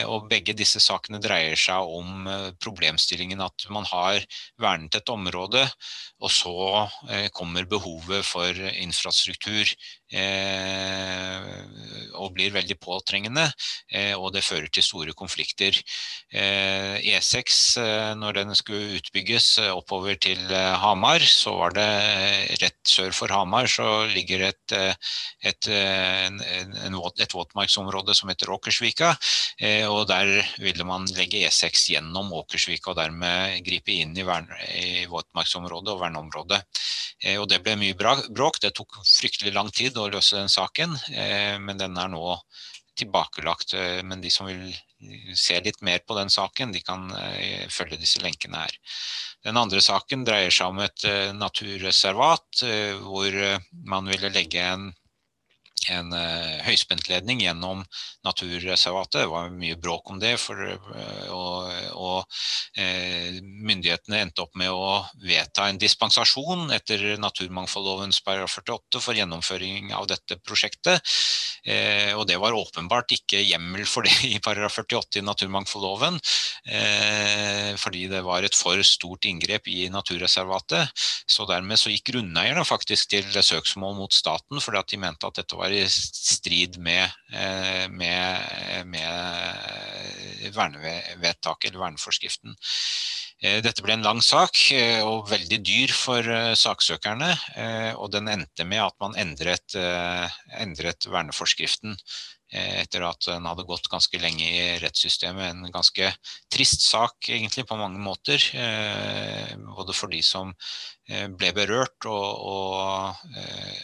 og 0.07 0.29
begge 0.31 0.55
disse 0.57 0.81
sakene 0.81 1.21
dreier 1.23 1.57
seg 1.61 1.89
om 1.99 2.27
problemstillingen 2.63 3.41
at 3.45 3.67
man 3.73 3.87
har 3.89 4.21
vernet 4.61 4.97
et 4.99 5.13
område, 5.13 5.63
og 6.21 6.31
så 6.33 6.87
kommer 7.37 7.69
behovet 7.69 8.25
for 8.27 8.53
infrastruktur 8.73 9.73
og 12.17 12.33
blir 12.37 12.55
veldig 12.55 12.77
påtrengende, 12.79 13.49
og 14.17 14.29
det 14.35 14.45
fører 14.47 14.69
til 14.73 14.85
store 14.87 15.13
konflikter. 15.19 15.75
E6, 16.33 17.57
e 17.83 18.15
når 18.15 18.39
den 18.39 18.55
skulle 18.55 18.97
utbygges 19.01 19.59
oppover 19.77 20.17
til 20.21 20.41
eh, 20.53 20.75
Hamar, 20.81 21.23
så 21.25 21.55
var 21.61 21.75
det 21.77 21.87
eh, 21.87 22.55
rett 22.63 22.79
sør 22.87 23.15
for 23.17 23.33
Hamar 23.33 23.69
så 23.71 23.87
ligger 24.11 24.47
et, 24.51 24.75
eh, 24.75 24.95
et, 25.51 25.69
en, 25.71 26.41
en, 26.41 26.99
et 27.23 27.37
våtmarksområde 27.37 28.15
som 28.17 28.31
heter 28.31 28.53
Åkersvika. 28.55 29.15
Og 29.91 30.03
der 30.09 30.31
ville 30.61 30.85
man 30.85 31.07
legge 31.17 31.47
E6 31.47 31.87
gjennom 31.95 32.33
Åkersvika 32.37 32.93
og 32.93 32.99
dermed 32.99 33.63
gripe 33.67 33.95
inn 33.95 34.17
i, 34.17 34.25
vern, 34.27 34.49
i 34.77 35.07
våtmarksområdet 35.11 35.95
og 35.95 36.03
verneområdet. 36.03 36.61
Og 37.41 37.47
det 37.49 37.63
ble 37.65 37.77
mye 37.81 37.97
bråk. 37.97 38.61
Det 38.61 38.75
tok 38.77 38.99
fryktelig 39.07 39.55
lang 39.57 39.71
tid 39.75 39.96
å 40.03 40.11
løse 40.13 40.39
den 40.39 40.53
saken, 40.53 40.97
men 41.63 41.81
den 41.81 41.97
er 41.97 42.11
nå 42.13 42.25
tilbakelagt. 42.97 43.75
Men 44.05 44.23
de 44.25 44.31
som 44.33 44.49
vil 44.49 44.75
se 45.37 45.59
litt 45.61 45.83
mer 45.85 46.01
på 46.07 46.17
den 46.17 46.31
saken, 46.33 46.73
de 46.73 46.81
kan 46.85 47.11
følge 47.73 47.99
disse 48.01 48.23
lenkene 48.25 48.63
her. 48.65 48.77
Den 49.45 49.61
andre 49.61 49.83
saken 49.85 50.25
dreier 50.27 50.55
seg 50.55 50.73
om 50.73 50.81
et 50.85 51.05
naturreservat 51.37 52.65
hvor 53.05 53.41
man 53.87 54.09
ville 54.09 54.33
legge 54.33 54.65
en, 54.65 54.89
en 55.93 56.13
høyspentledning 56.67 57.43
gjennom 57.45 57.85
naturreservatet. 58.27 59.21
Det 59.23 59.31
var 59.31 59.53
mye 59.55 59.77
bråk 59.79 60.11
om 60.11 60.21
det, 60.23 60.35
for, 60.41 60.59
og, 61.31 61.71
og 61.95 62.81
myndighetene 62.81 64.23
endte 64.25 64.43
opp 64.43 64.57
med 64.59 64.73
å 64.73 65.05
vedta 65.23 65.69
en 65.71 65.79
dispensasjon 65.81 66.73
etter 66.75 67.15
naturmangfoldlovens 67.23 68.23
paragraf 68.27 68.59
48 68.59 69.03
for 69.05 69.19
gjennomføring 69.19 69.93
av 69.97 70.09
dette 70.11 70.41
prosjektet. 70.43 71.15
Og 72.17 72.25
det 72.29 72.39
var 72.43 72.57
åpenbart 72.57 73.15
ikke 73.17 73.43
hjemmel 73.43 73.87
for 73.91 74.07
det 74.07 74.15
i 74.29 74.41
paragraf 74.43 74.81
48 74.83 75.21
i 75.21 75.25
naturmangfoldloven, 75.27 76.19
fordi 77.81 78.07
det 78.11 78.23
var 78.27 78.47
et 78.47 78.59
for 78.59 78.83
stort 78.87 79.27
inngrep 79.29 79.71
i 79.71 79.87
naturreservatet. 79.93 80.91
Så 81.31 81.47
dermed 81.49 81.79
så 81.81 81.93
gikk 81.93 82.13
grunneierne 82.13 82.65
faktisk 82.67 83.11
til 83.15 83.27
søksmål 83.31 83.97
mot 83.99 84.15
staten, 84.15 84.61
fordi 84.63 84.83
at 84.83 84.93
de 84.93 85.01
mente 85.03 85.29
at 85.29 85.41
dette 85.41 85.59
var 85.59 85.66
i 85.75 85.85
strid 85.91 86.79
med, 86.83 87.11
med, 87.91 88.87
med 88.87 90.51
vernevedtaket 90.55 91.71
eller 91.71 91.85
verneforskriften. 91.85 92.57
Dette 93.37 93.83
ble 93.85 93.93
en 93.99 94.07
lang 94.07 94.23
sak 94.25 94.57
og 95.05 95.29
veldig 95.29 95.59
dyr 95.61 95.93
for 95.93 96.25
saksøkerne, 96.57 97.35
og 98.01 98.09
den 98.15 98.31
endte 98.33 98.65
med 98.65 98.81
at 98.87 98.97
man 99.03 99.19
endret, 99.21 99.77
endret 100.57 101.05
verneforskriften 101.13 101.99
etter 102.57 103.05
at 103.07 103.27
den 103.29 103.47
hadde 103.49 103.67
gått 103.69 103.89
ganske 103.93 104.19
lenge 104.21 104.47
i 104.47 104.79
rettssystemet. 104.83 105.53
En 105.53 105.73
ganske 105.75 106.11
trist 106.53 106.85
sak 106.87 107.31
egentlig 107.31 107.67
på 107.69 107.79
mange 107.79 108.01
måter, 108.03 108.43
både 109.77 109.97
for 109.97 110.13
de 110.13 110.23
som 110.25 110.53
ble 111.07 111.53
berørt 111.55 112.09
og, 112.11 112.47
og, 112.51 113.33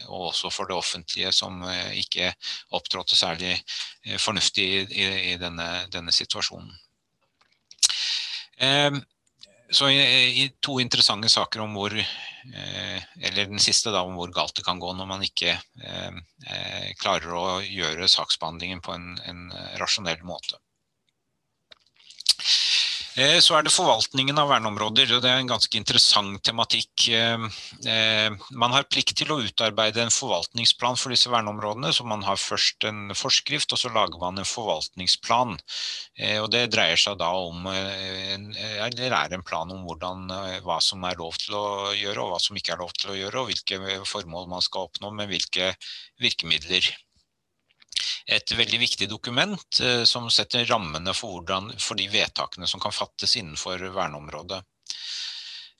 og 0.08 0.28
også 0.32 0.50
for 0.50 0.70
det 0.70 0.76
offentlige 0.78 1.30
som 1.36 1.62
ikke 1.94 2.32
opptrådte 2.74 3.18
særlig 3.18 3.54
fornuftig 4.18 4.66
i, 4.66 4.84
i, 4.90 5.08
i 5.32 5.36
denne, 5.40 5.68
denne 5.92 6.14
situasjonen. 6.14 6.72
Så 9.72 9.88
i, 9.88 10.00
i, 10.42 10.48
to 10.60 10.74
interessante 10.82 11.30
saker 11.32 11.62
om 11.64 11.76
hvor, 11.78 11.94
eh, 11.96 13.04
eller 13.24 13.46
den 13.48 13.62
siste 13.62 13.88
da, 13.94 14.02
om 14.04 14.18
hvor 14.18 14.32
galt 14.34 14.52
det 14.58 14.66
kan 14.66 14.80
gå 14.82 14.90
når 14.98 15.08
man 15.08 15.24
ikke 15.24 15.54
eh, 15.56 16.18
eh 16.44 16.90
klarer 17.00 17.32
å 17.32 17.46
gjøre 17.64 18.10
saksbehandlingen 18.12 18.82
på 18.84 18.92
en, 18.92 19.14
en 19.24 19.46
rasjonell 19.80 20.20
måte. 20.28 20.60
Eh, 23.12 23.38
så 23.44 23.58
er 23.58 23.66
det 23.66 23.74
forvaltningen 23.74 24.38
av 24.40 24.48
verneområder, 24.48 25.10
og 25.12 25.20
det 25.20 25.28
er 25.28 25.42
en 25.42 25.50
ganske 25.50 25.76
interessant 25.76 26.38
tematikk. 26.48 27.08
Eh, 27.12 27.44
eh, 27.84 28.32
man 28.56 28.72
har 28.72 28.86
plikt 28.88 29.12
til 29.20 29.34
å 29.34 29.40
utarbeide 29.44 30.00
en 30.06 30.14
forvaltningsplan 30.14 30.96
for 30.96 31.12
disse 31.12 31.28
verneområdene, 31.32 31.92
så 31.92 32.06
man 32.08 32.24
har 32.24 32.40
først 32.40 32.88
en 32.88 33.12
forskrift, 33.16 33.74
og 33.76 33.82
så 33.82 33.92
lager 33.92 34.16
man 34.22 34.40
en 34.40 34.48
forvaltningsplan. 34.48 35.58
Og 36.42 36.48
det 36.52 36.66
dreier 36.72 37.00
seg 37.00 37.18
da 37.20 37.30
om, 37.36 37.66
eller 37.66 39.14
er 39.16 39.34
en 39.34 39.44
plan 39.44 39.70
om 39.72 39.84
hvordan, 39.86 40.26
hva 40.64 40.78
som 40.84 41.04
er 41.08 41.18
lov 41.18 41.36
til 41.40 41.56
å 41.58 41.66
gjøre, 41.96 42.20
og 42.22 42.34
hva 42.34 42.40
som 42.42 42.56
ikke 42.56 42.76
er 42.76 42.82
lov 42.84 42.92
til 42.96 43.12
å 43.12 43.18
gjøre, 43.18 43.40
og 43.42 43.50
hvilke 43.50 44.02
formål 44.08 44.50
man 44.52 44.64
skal 44.64 44.88
oppnå 44.88 45.12
med 45.16 45.32
hvilke 45.32 45.72
virkemidler 46.22 46.92
et 48.26 48.54
veldig 48.56 48.78
viktig 48.82 49.08
dokument 49.10 49.80
eh, 49.80 50.04
som 50.08 50.28
setter 50.30 50.66
rammene 50.70 51.14
for, 51.14 51.38
hvordan, 51.38 51.72
for 51.78 51.98
de 51.98 52.08
vedtakene 52.12 52.68
som 52.70 52.82
kan 52.82 52.94
fattes 52.94 53.36
innenfor 53.40 53.82
verneområdet. 53.94 54.62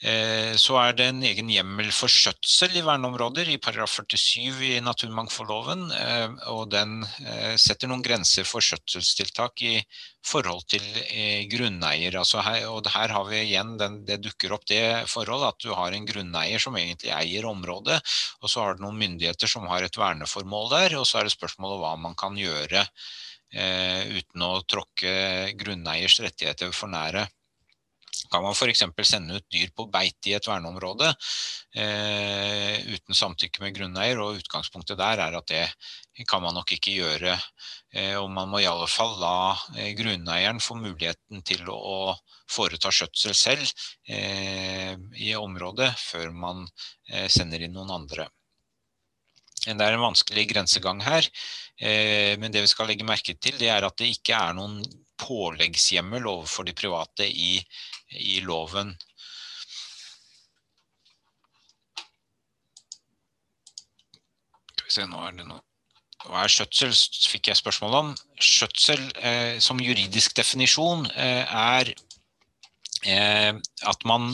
Eh, 0.03 0.57
så 0.59 0.75
er 0.83 0.97
det 0.99 1.05
en 1.07 1.21
egen 1.23 1.51
hjemmel 1.53 1.93
for 1.95 2.11
skjøtsel 2.11 2.75
i 2.75 2.83
verneområder 2.83 3.47
i 3.53 3.59
paragraf 3.63 4.01
47 4.01 4.65
i 4.67 4.81
naturmangfoldloven, 4.83 5.85
eh, 5.95 6.33
og 6.51 6.73
den 6.73 7.05
setter 7.61 7.87
noen 7.87 8.03
grenser 8.03 8.43
for 8.49 8.65
skjøtselstiltak 8.65 9.63
i 9.63 9.77
forhold 10.27 10.65
til 10.73 10.83
grunneier. 11.53 12.17
Altså 12.19 12.43
her, 12.43 12.67
og 12.67 12.89
her 12.91 13.15
har 13.15 13.29
vi 13.29 13.45
igjen, 13.45 13.77
den, 13.79 14.01
det 14.09 14.19
dukker 14.25 14.57
opp 14.57 14.67
det 14.67 14.83
forhold 15.11 15.47
at 15.47 15.63
du 15.63 15.71
har 15.79 15.95
en 15.95 16.09
grunneier 16.09 16.63
som 16.63 16.75
egentlig 16.79 17.13
eier 17.15 17.47
området, 17.47 18.01
og 18.43 18.51
så 18.51 18.65
har 18.65 18.75
du 18.75 18.83
noen 18.83 18.99
myndigheter 18.99 19.51
som 19.51 19.69
har 19.71 19.87
et 19.87 19.99
verneformål 19.99 20.73
der, 20.75 20.97
og 20.99 21.07
så 21.07 21.21
er 21.21 21.31
det 21.31 21.37
spørsmålet 21.37 21.79
hva 21.79 21.93
man 22.09 22.19
kan 22.19 22.35
gjøre 22.39 22.83
eh, 23.55 24.19
uten 24.19 24.49
å 24.49 24.57
tråkke 24.67 25.55
grunneiers 25.63 26.19
rettigheter 26.27 26.75
for 26.75 26.91
nære 26.91 27.29
kan 28.31 28.43
man 28.45 28.55
f.eks. 28.57 28.85
sende 29.09 29.37
ut 29.39 29.47
dyr 29.53 29.71
på 29.77 29.87
beite 29.93 30.31
i 30.31 30.35
et 30.37 30.49
verneområde 30.49 31.11
eh, 31.77 32.81
uten 32.93 33.17
samtykke 33.17 33.63
med 33.65 33.77
grunneier, 33.77 34.21
og 34.21 34.41
utgangspunktet 34.41 35.01
der 35.01 35.23
er 35.27 35.39
at 35.39 35.49
det 35.49 36.27
kan 36.29 36.43
man 36.45 36.55
nok 36.57 36.75
ikke 36.77 36.95
gjøre. 36.97 37.37
Eh, 37.93 38.17
og 38.21 38.29
man 38.33 38.51
må 38.53 38.63
i 38.63 38.69
alle 38.69 38.89
fall 38.91 39.17
la 39.21 39.55
eh, 39.77 39.93
grunneieren 39.99 40.61
få 40.61 40.77
muligheten 40.81 41.43
til 41.47 41.65
å, 41.73 41.77
å 41.77 41.99
foreta 42.53 42.93
skjøtsel 42.93 43.37
selv 43.37 43.73
eh, 44.09 44.95
i 45.17 45.33
området 45.39 45.93
før 46.01 46.33
man 46.37 46.67
eh, 47.09 47.29
sender 47.33 47.65
inn 47.65 47.77
noen 47.77 47.93
andre. 48.03 48.29
Det 49.63 49.79
er 49.79 49.95
en 49.95 50.03
vanskelig 50.03 50.49
grensegang 50.51 51.01
her, 51.07 51.27
eh, 51.79 52.35
men 52.41 52.51
det 52.51 52.65
vi 52.65 52.71
skal 52.71 52.89
legge 52.91 53.07
merke 53.07 53.37
til, 53.39 53.55
det 53.61 53.71
er 53.71 53.87
at 53.87 53.95
det 54.01 54.11
ikke 54.11 54.35
er 54.35 54.57
noen 54.59 54.81
påleggshjemmel 55.23 56.29
overfor 56.29 56.69
de 56.69 56.77
private 56.77 57.29
i 57.31 57.57
i 58.13 58.41
loven. 58.45 58.93
Nå 64.93 65.21
er 65.25 65.37
det 65.39 65.47
noe. 65.49 65.63
Hva 66.23 66.45
er 66.45 66.53
skjøtsel, 66.53 66.93
fikk 67.33 67.49
jeg 67.49 67.59
spørsmål 67.59 67.95
om. 67.99 68.11
Skjøtsel 68.37 69.01
eh, 69.25 69.57
som 69.65 69.81
juridisk 69.83 70.37
definisjon 70.37 71.09
eh, 71.17 71.49
er 71.49 71.95
at 73.03 74.05
man 74.07 74.29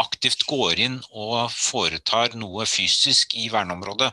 aktivt 0.00 0.44
går 0.48 0.80
inn 0.84 0.98
og 1.16 1.48
foretar 1.54 2.34
noe 2.36 2.66
fysisk 2.68 3.32
i 3.40 3.46
verneområdet. 3.52 4.10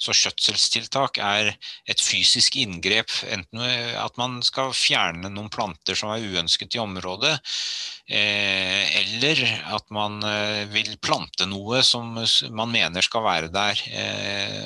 Så 0.00 0.12
skjøtselstiltak 0.16 1.20
er 1.24 1.54
et 1.88 2.04
fysisk 2.04 2.58
inngrep, 2.60 3.08
enten 3.32 3.64
at 3.64 4.20
man 4.20 4.40
skal 4.44 4.74
fjerne 4.76 5.32
noen 5.32 5.48
planter 5.52 5.96
som 5.96 6.12
er 6.12 6.26
uønsket 6.26 6.76
i 6.76 6.82
området, 6.82 7.32
eh, 7.32 7.99
eller 8.10 9.40
at 9.76 9.84
man 9.94 10.16
eh, 10.26 10.64
vil 10.72 10.96
plante 10.98 11.46
noe 11.46 11.78
som 11.86 12.16
man 12.16 12.72
mener 12.72 13.04
skal 13.06 13.22
være 13.22 13.50
der, 13.54 13.82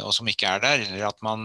og 0.05 0.15
som 0.17 0.29
ikke 0.31 0.49
er 0.49 0.63
der, 0.63 0.85
eller 0.87 1.05
at 1.11 1.21
man 1.25 1.45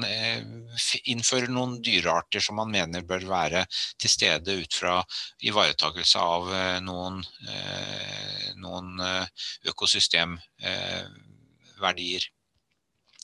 innfører 1.03 1.51
noen 1.51 1.79
dyrearter 1.83 2.43
som 2.43 2.59
man 2.61 2.71
mener 2.71 3.03
bør 3.07 3.25
være 3.27 3.65
til 3.99 4.11
stede 4.11 4.55
ut 4.61 4.79
fra 4.79 5.01
ivaretakelse 5.43 6.23
av 6.23 6.47
noen 6.85 7.19
Eh, 8.49 8.55
noen, 8.59 8.99
eh, 8.99 9.27
økosystemverdier. 9.71 12.27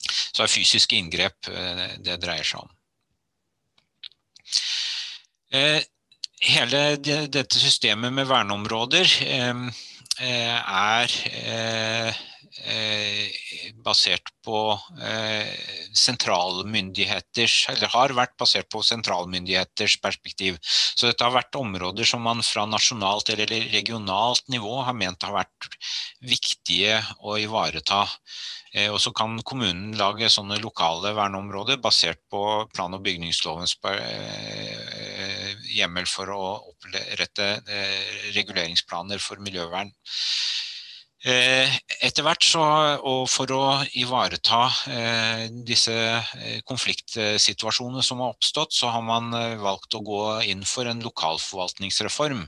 Så 0.05 0.43
er 0.43 0.47
fysiske 0.51 0.95
inngrep 0.99 1.47
eh, 1.51 1.97
det 2.05 2.21
dreier 2.23 2.47
seg 2.47 2.59
om. 2.63 2.71
Hele 6.45 6.81
dette 7.01 7.57
systemet 7.59 8.13
med 8.13 8.29
verneområder 8.29 9.09
er 9.25 11.09
Eh, 12.65 13.29
basert 13.83 14.29
på 14.45 14.57
eh, 15.03 15.49
sentralmyndigheters, 15.93 17.55
eller 17.73 17.91
har 17.91 18.13
vært 18.15 18.37
basert 18.39 18.69
på 18.71 18.79
sentralmyndigheters 18.81 19.97
perspektiv. 20.01 20.57
Så 20.63 21.09
dette 21.09 21.27
har 21.27 21.35
vært 21.35 21.59
områder 21.59 22.07
som 22.07 22.23
man 22.23 22.39
fra 22.47 22.63
nasjonalt 22.65 23.29
eller 23.33 23.51
regionalt 23.73 24.47
nivå 24.47 24.79
har 24.87 24.95
ment 24.95 25.27
har 25.27 25.35
vært 25.35 25.69
viktige 26.23 27.01
å 27.21 27.35
ivareta. 27.43 28.05
Eh, 28.73 28.87
og 28.87 28.97
så 29.03 29.11
kan 29.15 29.35
kommunen 29.43 29.93
lage 29.99 30.31
sånne 30.31 30.57
lokale 30.63 31.11
verneområder 31.17 31.83
basert 31.83 32.23
på 32.31 32.41
plan- 32.73 32.95
og 32.95 33.03
bygningslovens 33.03 33.75
hjemmel 35.75 36.07
for 36.09 36.31
å 36.31 36.41
opprette 36.71 37.49
reguleringsplaner 38.35 39.21
for 39.23 39.43
miljøvern. 39.43 39.91
Eh, 41.25 41.71
etter 42.05 42.21
hvert, 42.21 42.45
og 43.09 43.23
for 43.33 43.49
å 43.49 43.61
ivareta 43.97 44.59
eh, 44.93 45.45
disse 45.65 45.95
eh, 45.97 46.59
konfliktsituasjonene 46.69 48.03
som 48.05 48.21
har 48.21 48.35
oppstått, 48.35 48.75
så 48.77 48.91
har 48.93 49.01
man 49.01 49.33
valgt 49.63 49.97
å 49.97 50.03
gå 50.05 50.19
inn 50.51 50.61
for 50.69 50.85
en 50.85 51.01
lokalforvaltningsreform. 51.01 52.43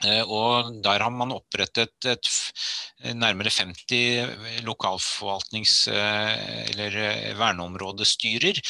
Eh, 0.00 0.22
og 0.24 0.78
der 0.80 1.02
har 1.04 1.12
man 1.12 1.34
opprettet 1.34 2.06
et, 2.08 2.28
nærmere 3.16 3.50
50 3.52 4.62
lokalforvaltnings- 4.64 5.88
eh, 5.92 6.70
eller 6.70 6.96
eh, 6.96 7.34
verneområdestyrer, 7.36 8.60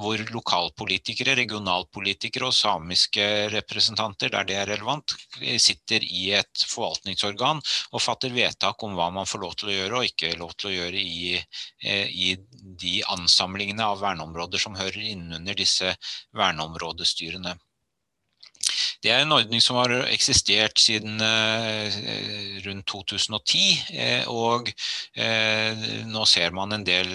hvor 0.00 0.20
lokalpolitikere, 0.32 1.36
regionalpolitikere 1.40 2.48
og 2.50 2.56
samiske 2.56 3.26
representanter, 3.52 4.32
der 4.32 4.48
det 4.48 4.56
er 4.56 4.70
relevant, 4.74 5.16
sitter 5.60 6.04
i 6.04 6.30
et 6.36 6.64
forvaltningsorgan 6.68 7.60
og 7.92 8.02
fatter 8.02 8.32
vedtak 8.32 8.82
om 8.84 8.96
hva 8.96 9.10
man 9.12 9.28
får 9.28 9.44
lov 9.44 9.56
til 9.56 9.72
å 9.72 9.76
gjøre 9.76 10.00
og 10.00 10.10
ikke 10.10 10.36
lov 10.40 10.56
til 10.56 10.70
å 10.70 10.76
gjøre 10.76 11.00
i, 11.00 11.36
i 11.84 12.34
de 12.80 12.96
ansamlingene 13.12 13.84
av 13.84 14.00
verneområder 14.04 14.60
som 14.60 14.76
hører 14.76 15.00
innunder 15.12 15.56
disse 15.56 15.94
verneområdestyrene. 16.36 17.56
Det 19.04 19.12
er 19.12 19.22
en 19.22 19.34
ordning 19.36 19.62
som 19.62 19.78
har 19.80 19.92
eksistert 20.08 20.80
siden 20.80 21.20
rundt 22.64 22.86
2010. 22.90 23.64
Og 24.32 24.70
nå 26.12 26.24
ser 26.28 26.54
man 26.56 26.72
en 26.76 26.86
del 26.86 27.12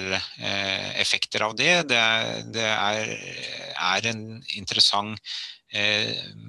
effekter 1.02 1.48
av 1.48 1.56
det. 1.60 1.74
Det 1.92 1.98
er, 1.98 2.44
det 2.54 2.68
er, 2.68 3.16
er 3.92 4.12
en 4.14 4.24
interessant 4.60 5.34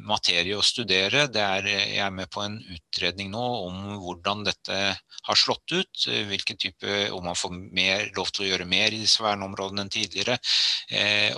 materie 0.08 0.56
å 0.58 0.64
studere. 0.66 1.28
Er, 1.30 1.66
jeg 1.68 2.00
er 2.02 2.14
med 2.14 2.30
på 2.32 2.42
en 2.42 2.56
utredning 2.58 3.30
nå 3.30 3.42
om 3.68 3.76
hvordan 4.02 4.42
dette 4.48 4.78
har 5.22 5.38
slått 5.38 5.72
ut. 5.72 6.06
hvilken 6.28 6.58
type, 6.58 7.10
Om 7.12 7.24
man 7.24 7.38
får 7.38 7.54
mer, 7.54 8.10
lov 8.16 8.32
til 8.32 8.44
å 8.44 8.48
gjøre 8.50 8.66
mer 8.66 8.92
i 8.92 9.02
disse 9.02 9.22
verneområdene 9.22 9.84
enn 9.84 9.92
tidligere. 9.92 10.38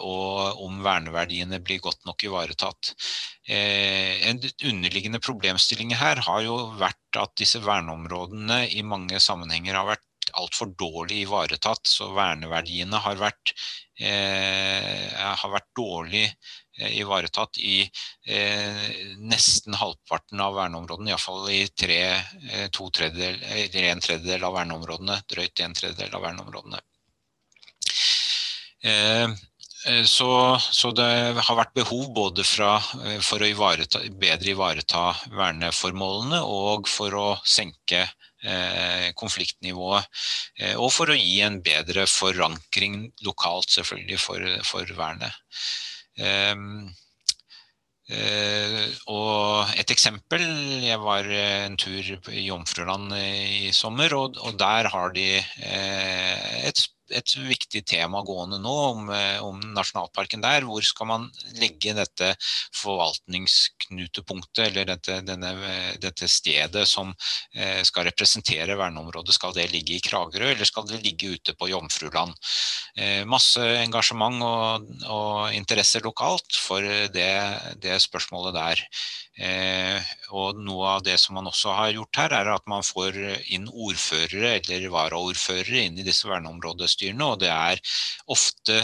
Og 0.00 0.64
om 0.64 0.80
verneverdiene 0.84 1.60
blir 1.60 1.82
godt 1.84 2.04
nok 2.08 2.24
ivaretatt. 2.24 2.94
En 3.48 4.40
underliggende 4.40 5.20
problemstilling 5.20 5.92
her 5.94 6.22
har 6.24 6.42
jo 6.46 6.56
vært 6.80 7.20
at 7.20 7.36
disse 7.36 7.60
verneområdene 7.60 8.64
i 8.72 8.82
mange 8.82 9.20
sammenhenger 9.20 9.76
har 9.76 9.92
vært 9.92 10.08
altfor 10.40 10.74
dårlig 10.78 11.22
ivaretatt, 11.24 11.86
så 11.88 12.10
verneverdiene 12.16 13.00
har 13.04 13.16
vært, 13.20 13.54
eh, 14.00 15.08
har 15.14 15.50
vært 15.52 15.70
dårlig 15.78 16.28
Eh, 16.78 16.98
ivaretatt 16.98 17.58
i 17.58 17.82
eh, 18.26 18.86
nesten 19.22 19.76
halvparten 19.78 20.40
av 20.42 20.56
verneområdene, 20.56 21.12
iallfall 21.12 21.46
i 21.54 21.60
tre, 21.70 22.00
eh, 22.50 22.64
to 22.74 22.88
tredjedel, 22.90 23.38
en 23.84 24.02
tredjedel 24.02 24.46
av 24.48 24.56
verneområdene, 24.56 25.20
drøyt 25.30 25.62
en 25.62 25.76
tredjedel 25.78 26.16
av 26.18 26.24
verneområdene. 26.26 26.80
Eh, 28.90 29.28
eh, 29.86 30.02
så, 30.02 30.32
så, 30.58 30.90
det 30.98 31.06
har 31.46 31.60
vært 31.60 31.76
behov 31.78 32.10
både 32.16 32.42
fra, 32.48 32.72
for 33.22 33.38
å 33.44 33.52
ivareta, 33.52 34.02
bedre 34.10 34.56
ivareta 34.56 35.06
verneformålene 35.30 36.42
og 36.42 36.90
for 36.90 37.14
å 37.20 37.28
senke 37.46 38.02
konfliktnivået. 39.16 40.08
Og 40.76 40.90
for 40.92 41.12
å 41.12 41.16
gi 41.16 41.38
en 41.46 41.60
bedre 41.64 42.04
forankring 42.10 43.06
lokalt 43.24 43.72
selvfølgelig 43.72 44.18
for, 44.20 44.50
for 44.68 44.92
vernet. 44.98 45.40
Um, 46.20 46.92
Uh, 48.04 48.84
og 49.08 49.70
et 49.80 49.88
eksempel 49.88 50.42
Jeg 50.84 50.98
var 51.00 51.24
en 51.24 51.78
tur 51.80 52.10
i 52.36 52.42
Jomfruland 52.44 53.14
i 53.16 53.70
sommer, 53.72 54.12
og, 54.12 54.36
og 54.44 54.58
der 54.60 54.90
har 54.92 55.14
de 55.16 55.38
et 55.40 56.82
et 57.12 57.34
viktig 57.36 57.82
tema 57.88 58.22
gående 58.24 58.58
nå 58.62 58.74
om, 58.90 59.10
eh, 59.12 59.38
om, 59.44 59.60
nasjonalparken 59.74 60.42
der. 60.44 60.64
Hvor 60.68 60.84
skal 60.84 61.08
man 61.10 61.26
legge 61.60 61.94
dette 61.96 62.30
forvaltningsknutepunktet, 62.80 64.68
eller 64.68 64.88
dette, 64.88 65.20
denne, 65.26 65.52
dette 66.00 66.28
stedet 66.30 66.86
som 66.88 67.12
eh, 67.54 67.82
skal 67.84 68.08
representere 68.08 68.78
verneområdet? 68.78 69.34
Skal 69.36 69.56
det 69.56 69.70
ligge 69.72 69.98
i 69.98 70.04
Kragerø, 70.04 70.52
eller 70.54 70.68
skal 70.68 70.88
det 70.88 71.02
ligge 71.04 71.34
ute 71.36 71.56
på 71.58 71.68
Jomfruland? 71.72 72.34
Eh, 72.96 73.24
masse 73.28 73.60
engasjement 73.82 74.42
og, 74.44 74.88
og 75.10 75.54
interesse 75.54 76.00
lokalt 76.04 76.56
for 76.56 76.84
det, 76.84 77.30
det 77.82 78.00
spørsmålet 78.02 78.56
der. 78.56 78.86
Eh, 79.34 80.10
og 80.30 80.60
noe 80.62 80.92
av 80.92 81.00
det 81.02 81.16
som 81.18 81.34
man 81.34 81.48
også 81.50 81.72
har 81.74 81.90
gjort 81.96 82.18
her, 82.20 82.34
er 82.38 82.50
at 82.52 82.68
man 82.70 82.84
får 82.86 83.16
inn 83.54 83.66
ordførere 83.66 84.52
eller 84.60 84.86
varaordførere 84.92 85.82
inn 85.88 85.98
i 85.98 86.06
disse 86.06 86.28
verneområdestyrene. 86.30 87.26
Og 87.26 87.40
det 87.42 87.50
er 87.50 87.82
ofte, 88.30 88.76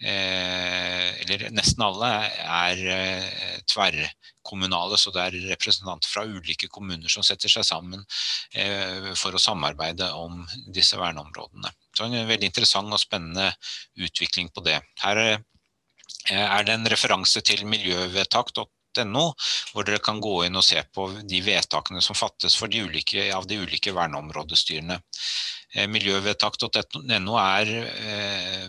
eh, 0.00 1.10
eller 1.24 1.50
nesten 1.52 1.84
alle, 1.84 2.12
er 2.40 2.82
eh, 2.94 3.58
tverrkommunale. 3.68 4.96
Så 5.00 5.12
det 5.12 5.26
er 5.26 5.38
representanter 5.52 6.08
fra 6.08 6.24
ulike 6.24 6.70
kommuner 6.72 7.12
som 7.12 7.26
setter 7.26 7.52
seg 7.52 7.68
sammen 7.68 8.00
eh, 8.56 9.12
for 9.12 9.36
å 9.36 9.42
samarbeide 9.42 10.08
om 10.16 10.40
disse 10.72 10.96
verneområdene. 10.96 11.74
Så 11.92 12.08
en 12.08 12.32
veldig 12.32 12.48
interessant 12.48 12.92
og 12.94 13.02
spennende 13.02 13.50
utvikling 14.00 14.48
på 14.54 14.64
det. 14.64 14.80
Her 15.04 15.20
er 16.28 16.64
det 16.64 16.72
en 16.74 16.88
referanse 16.88 17.40
til 17.44 17.64
miljøvedtak.no 17.68 18.68
.no, 18.98 19.24
hvor 19.72 19.86
dere 19.86 20.02
kan 20.04 20.20
gå 20.20 20.34
inn 20.46 20.58
og 20.58 20.66
se 20.66 20.82
på 20.94 21.08
de 21.22 21.40
vedtakene 21.44 22.02
som 22.04 22.18
fattes 22.18 22.56
for 22.58 22.70
de 22.72 22.84
ulike, 22.86 23.28
av 23.34 23.46
de 23.48 23.60
ulike 23.62 23.94
verneområdestyrene. 23.96 24.98
Eh, 25.74 25.88
miljøvedtak.no 25.90 27.36
er, 27.42 27.74
eh, 28.04 28.68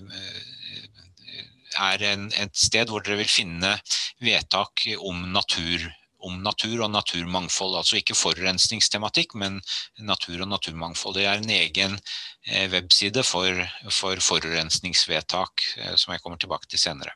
er 1.80 2.04
en, 2.12 2.28
et 2.36 2.56
sted 2.58 2.92
hvor 2.92 3.06
dere 3.06 3.22
vil 3.22 3.32
finne 3.32 3.78
vedtak 4.20 4.86
om 5.00 5.32
natur 5.34 5.88
om 6.20 6.42
natur 6.44 6.82
og 6.84 6.90
naturmangfold. 6.92 7.78
Altså 7.80 7.96
ikke 7.96 8.18
forurensningstematikk, 8.18 9.38
men 9.40 9.62
natur 10.04 10.42
og 10.44 10.50
naturmangfold. 10.52 11.16
Det 11.16 11.24
er 11.24 11.40
en 11.40 11.54
egen 11.56 11.96
eh, 11.96 12.68
webside 12.74 13.24
for, 13.24 13.64
for 13.88 14.20
forurensningsvedtak, 14.20 15.64
som 15.96 16.12
jeg 16.12 16.20
kommer 16.26 16.42
tilbake 16.42 16.68
til 16.68 16.82
senere. 16.82 17.16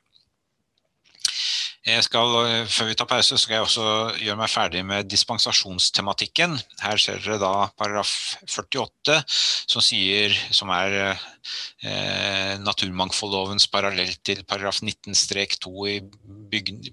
Skal, 1.83 2.29
eh, 2.47 2.65
før 2.71 2.87
vi 2.87 2.95
tar 2.95 3.07
pause, 3.11 3.35
skal 3.37 3.57
jeg 3.57 3.65
også 3.65 3.85
gjøre 4.23 4.39
meg 4.39 4.47
ferdig 4.47 4.85
med 4.87 5.09
dispensasjonstematikken. 5.11 6.55
Her 6.79 7.01
ser 7.01 7.19
dere 7.19 7.41
da 7.41 7.67
paragraf 7.75 8.37
48, 8.47 9.17
som, 9.67 9.83
sier, 9.83 10.31
som 10.55 10.71
er 10.71 10.95
eh, 11.83 12.55
naturmangfoldlovens 12.63 13.67
parallell 13.67 14.13
til 14.23 14.45
paragraf 14.47 14.79
19-2 14.79 15.89
i 15.91 15.97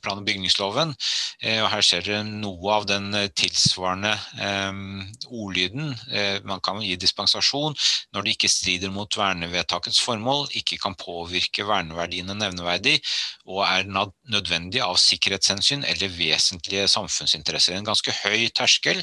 plan- 0.03 0.18
og 0.18 0.26
bygningsloven. 0.26 0.97
Eh, 1.38 1.61
og 1.62 1.70
her 1.70 1.86
ser 1.86 2.03
dere 2.03 2.24
noe 2.26 2.74
av 2.74 2.88
den 2.91 3.14
eh, 3.14 3.28
tilsvarende 3.30 4.16
eh, 4.43 4.82
ordlyden. 5.30 5.95
Eh, 6.11 6.41
man 6.43 6.59
kan 6.66 6.82
gi 6.82 6.99
dispensasjon 6.99 7.78
når 8.11 8.26
det 8.26 8.34
ikke 8.34 8.51
strider 8.51 8.91
mot 8.91 9.20
vernevedtakets 9.22 10.03
formål, 10.03 10.49
ikke 10.51 10.80
kan 10.82 10.99
påvirke 10.99 11.62
verneverdiene 11.68 12.34
nevneverdig 12.34 12.99
og 13.47 13.62
er 13.68 13.86
nødvendig 13.86 14.79
av 14.84 14.98
sikkerhetshensyn 15.00 15.84
eller 15.88 16.12
vesentlige 16.14 16.86
samfunnsinteresser. 16.90 17.76
En 17.76 17.88
ganske 17.88 18.14
høy 18.22 18.48
terskel. 18.56 19.02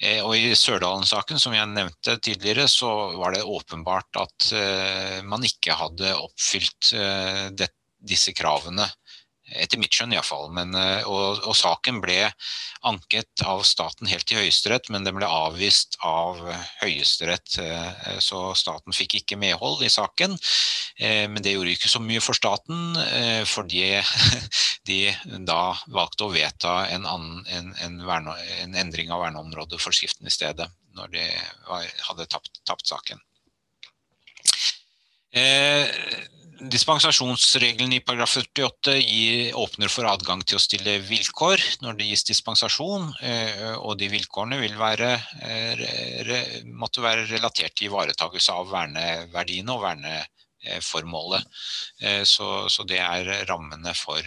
Eh, 0.00 0.20
og 0.24 0.36
I 0.38 0.54
Sørdalen-saken, 0.58 1.40
som 1.40 1.56
jeg 1.56 1.70
nevnte 1.72 2.18
tidligere, 2.24 2.68
så 2.70 2.90
var 3.18 3.34
det 3.34 3.44
åpenbart 3.44 4.22
at 4.24 4.50
eh, 4.56 5.20
man 5.26 5.46
ikke 5.46 5.76
hadde 5.78 6.14
oppfylt 6.18 6.92
eh, 6.98 7.68
disse 8.04 8.34
kravene 8.36 8.88
etter 9.52 9.80
mitt 9.80 9.92
skjønn 9.92 10.14
iallfall. 10.14 10.48
Eh, 10.56 11.08
og, 11.10 11.42
og 11.44 11.56
saken 11.58 12.00
ble 12.04 12.18
anket 12.84 13.44
av 13.44 13.62
staten 13.68 14.08
helt 14.08 14.26
til 14.28 14.40
Høyesterett, 14.40 14.88
men 14.92 15.06
den 15.06 15.16
ble 15.16 15.28
avvist 15.28 15.98
av 16.04 16.40
Høyesterett. 16.80 17.58
Eh, 17.60 18.16
så 18.24 18.46
staten 18.58 18.96
fikk 18.96 19.18
ikke 19.20 19.40
medhold 19.40 19.84
i 19.84 19.92
saken. 19.92 20.36
Eh, 20.96 21.24
men 21.30 21.42
det 21.44 21.54
gjorde 21.56 21.74
ikke 21.76 21.92
så 21.92 22.02
mye 22.02 22.22
for 22.24 22.36
staten, 22.38 22.96
fordi 23.48 23.84
de 24.88 24.98
da 25.48 25.74
valgte 25.92 26.26
å 26.26 26.32
vedta 26.32 26.78
en, 26.92 27.06
annen, 27.08 27.44
en, 27.52 27.70
en, 27.84 28.00
verne, 28.08 28.36
en 28.62 28.80
endring 28.84 29.12
av 29.12 29.24
verneområdeforskriften 29.26 30.28
i 30.28 30.34
stedet, 30.34 30.68
når 30.96 31.14
de 31.14 31.28
hadde 32.08 32.28
tapt, 32.32 32.60
tapt 32.68 32.88
saken. 32.88 33.20
Eh, 35.34 35.88
Dispensasjonsregelen 36.70 37.92
i 37.92 38.00
paragraf 38.00 38.36
48 38.36 38.94
gir, 39.00 39.50
åpner 39.58 39.90
for 39.92 40.06
adgang 40.08 40.40
til 40.46 40.56
å 40.56 40.62
stille 40.62 40.96
vilkår 41.04 41.60
når 41.84 41.98
det 41.98 42.06
gis 42.08 42.24
dispensasjon, 42.28 43.10
eh, 43.20 43.74
og 43.74 43.98
de 44.00 44.08
vilkårene 44.12 44.60
vil 44.62 44.76
være, 44.78 45.10
eh, 45.44 46.32
måtte 46.64 47.04
være 47.04 47.26
relatert 47.28 47.74
til 47.74 47.90
ivaretakelse 47.90 48.54
av 48.54 48.70
verneverdiene 48.72 49.74
og 49.74 49.82
verneformålet. 49.84 51.44
Eh, 52.00 52.22
så, 52.24 52.68
så 52.72 52.86
det 52.88 53.00
er 53.02 53.32
rammene 53.50 53.92
for 53.98 54.22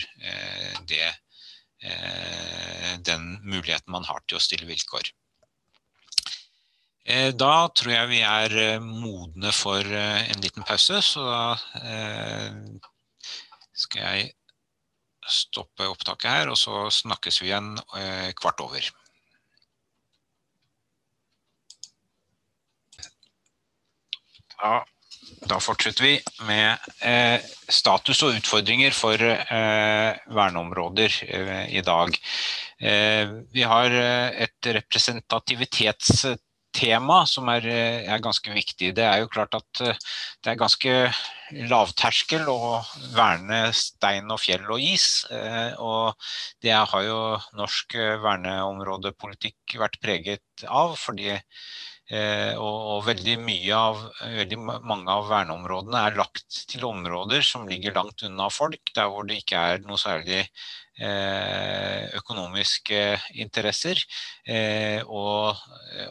det, 0.85 1.13
den 3.07 3.25
muligheten 3.45 3.93
man 3.93 4.05
har 4.09 4.21
til 4.25 4.38
å 4.38 4.43
stille 4.43 4.65
vilkår. 4.69 5.13
Eh, 7.08 7.30
da 7.39 7.70
tror 7.72 7.93
jeg 7.93 8.08
vi 8.10 8.18
er 8.28 8.53
eh, 8.60 8.84
modne 8.84 9.53
for 9.55 9.80
eh, 9.80 10.26
en 10.28 10.41
liten 10.43 10.66
pause, 10.68 10.99
så 11.05 11.24
da 11.24 11.53
skal 13.78 14.01
jeg 14.01 14.34
stoppe 15.28 15.88
opptaket 15.88 16.28
her, 16.28 16.51
og 16.51 16.58
så 16.60 16.88
snakkes 16.91 17.39
vi 17.39 17.47
igjen 17.51 17.76
kvart 18.39 18.64
over. 18.64 18.88
Ja, 24.58 24.74
da 25.51 25.60
fortsetter 25.62 26.08
vi 26.08 26.14
med 26.49 27.45
status 27.70 28.24
og 28.26 28.39
utfordringer 28.39 28.95
for 28.97 29.22
verneområder 30.39 31.20
i 31.70 31.84
dag. 31.86 32.18
vi 33.53 33.68
har 33.76 33.99
et 34.47 34.72
representativitets 34.80 36.26
tema 36.78 37.23
som 37.30 37.49
er, 37.51 37.65
er, 38.05 38.21
ganske 38.23 38.53
viktig. 38.53 38.93
Det 38.97 39.05
er 39.05 39.23
jo 39.23 39.32
klart 39.34 39.57
at 39.57 39.82
det 39.82 40.51
er 40.51 40.59
ganske 40.59 40.93
lavterskel 41.71 42.45
å 42.51 42.80
verne 43.15 43.67
stein 43.75 44.30
og 44.34 44.41
fjell 44.43 44.65
og 44.69 44.84
is. 44.84 45.25
Og 45.82 46.30
det 46.63 46.75
har 46.78 47.05
jo 47.07 47.19
norsk 47.57 47.97
verneområdepolitikk 48.23 49.78
vært 49.82 49.99
preget 50.03 50.67
av. 50.67 50.97
fordi 51.01 51.34
Eh, 51.34 51.41
og, 52.08 52.76
og, 52.93 52.99
veldig 53.03 53.34
av, 53.76 54.01
veldig 54.24 54.58
mange 54.64 55.12
av 55.12 55.28
verneområdene 55.28 56.03
er 56.08 56.16
lagt 56.16 56.62
til 56.72 56.86
områder 56.88 57.43
som 57.43 57.68
ligger 57.68 57.97
langt 57.97 58.24
unna 58.24 58.47
folk, 58.53 58.93
der 58.95 59.10
hvor 59.12 59.28
det 59.28 59.41
ikke 59.41 59.60
er 59.74 59.84
noe 59.84 59.99
særlig 59.99 60.45
eh, 61.01 62.08
økonomiske 62.18 63.01
interesser. 63.43 64.01
Eh, 64.47 65.01
og, 65.05 65.60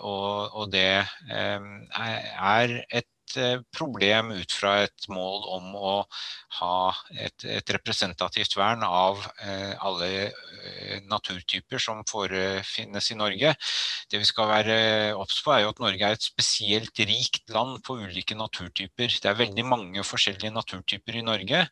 og, 0.01 0.57
og, 0.57 0.72
det 0.72 0.88
eh, 1.32 1.68
er 1.97 2.80
et 2.90 3.09
Eh, 3.34 3.58
problem 3.74 4.30
ut 4.38 4.52
fra 4.54 4.72
et 4.84 5.06
mål 5.10 5.46
om 5.56 5.72
å 5.74 5.94
ha 6.60 6.76
et, 7.18 7.44
et 7.50 7.72
representativt 7.74 8.54
vern 8.56 8.84
av 8.86 9.18
eh, 9.42 9.74
alle 9.82 10.08
eh, 10.30 11.02
naturtyper 11.10 11.82
som 11.82 12.04
forefinnes 12.08 13.10
i 13.12 13.18
Norge. 13.18 13.52
Det 14.10 14.20
vi 14.22 14.28
skal 14.28 14.48
være 14.52 14.76
obs 15.18 15.40
på, 15.42 15.52
er 15.52 15.64
jo 15.64 15.72
at 15.74 15.82
Norge 15.82 16.06
er 16.06 16.16
et 16.16 16.28
spesielt 16.28 17.02
rikt 17.02 17.50
land 17.52 17.82
på 17.84 17.98
ulike 17.98 18.38
naturtyper. 18.38 19.10
Det 19.10 19.30
er 19.30 19.40
veldig 19.42 19.66
mange 19.66 20.06
forskjellige 20.06 20.54
naturtyper 20.54 21.18
i 21.18 21.24
Norge, 21.26 21.64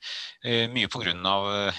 mye 0.74 0.90
pga. 0.90 1.14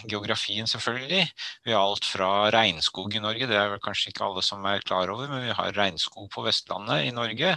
Geografien 0.05 0.67
selvfølgelig. 0.69 1.25
Vi 1.65 1.73
har 1.73 1.83
alt 1.83 2.07
fra 2.07 2.47
regnskog 2.53 3.15
i 3.17 3.21
Norge, 3.23 3.49
det 3.49 3.57
er 3.59 3.71
vel 3.73 3.81
kanskje 3.83 4.11
ikke 4.11 4.25
alle 4.27 4.43
som 4.45 4.63
er 4.69 4.83
klar 4.85 5.11
over, 5.11 5.27
men 5.31 5.45
vi 5.47 5.55
har 5.57 5.75
regnskog 5.75 6.29
på 6.33 6.45
Vestlandet 6.45 7.09
i 7.09 7.13
Norge, 7.15 7.55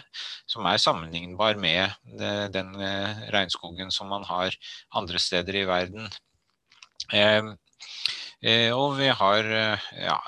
som 0.48 0.66
er 0.68 0.82
sammenlignbar 0.82 1.60
med 1.60 1.92
den 2.16 2.74
eh, 2.80 3.24
regnskogen 3.34 3.90
som 3.94 4.08
man 4.08 4.24
har 4.28 4.54
andre 4.96 5.18
steder 5.18 5.56
i 5.56 5.66
verden. 5.68 6.08
Eh, 7.12 7.42
eh, 8.42 8.70
og 8.74 8.96
vi 8.98 9.08
har 9.08 9.50
Ja, 9.98 10.18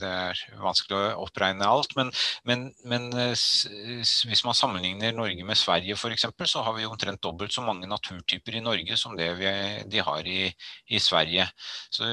det 0.00 0.10
er 0.10 0.42
vanskelig 0.62 0.98
å 0.98 1.24
oppregne 1.26 1.68
alt, 1.68 1.96
men, 1.96 2.12
men, 2.44 2.68
men 2.84 3.08
hvis 3.14 4.44
man 4.44 4.56
sammenligner 4.56 5.16
Norge 5.16 5.44
med 5.46 5.58
Sverige 5.60 5.96
f.eks., 5.96 6.28
så 6.50 6.64
har 6.66 6.76
vi 6.76 6.86
omtrent 6.88 7.22
dobbelt 7.22 7.52
så 7.52 7.64
mange 7.66 7.88
naturtyper 7.90 8.56
i 8.56 8.64
Norge 8.64 8.96
som 9.00 9.16
det 9.16 9.32
vi, 9.40 9.50
de 9.86 10.04
har 10.04 10.28
i, 10.28 10.46
i 10.88 11.02
Sverige. 11.02 11.48
Så 11.90 12.08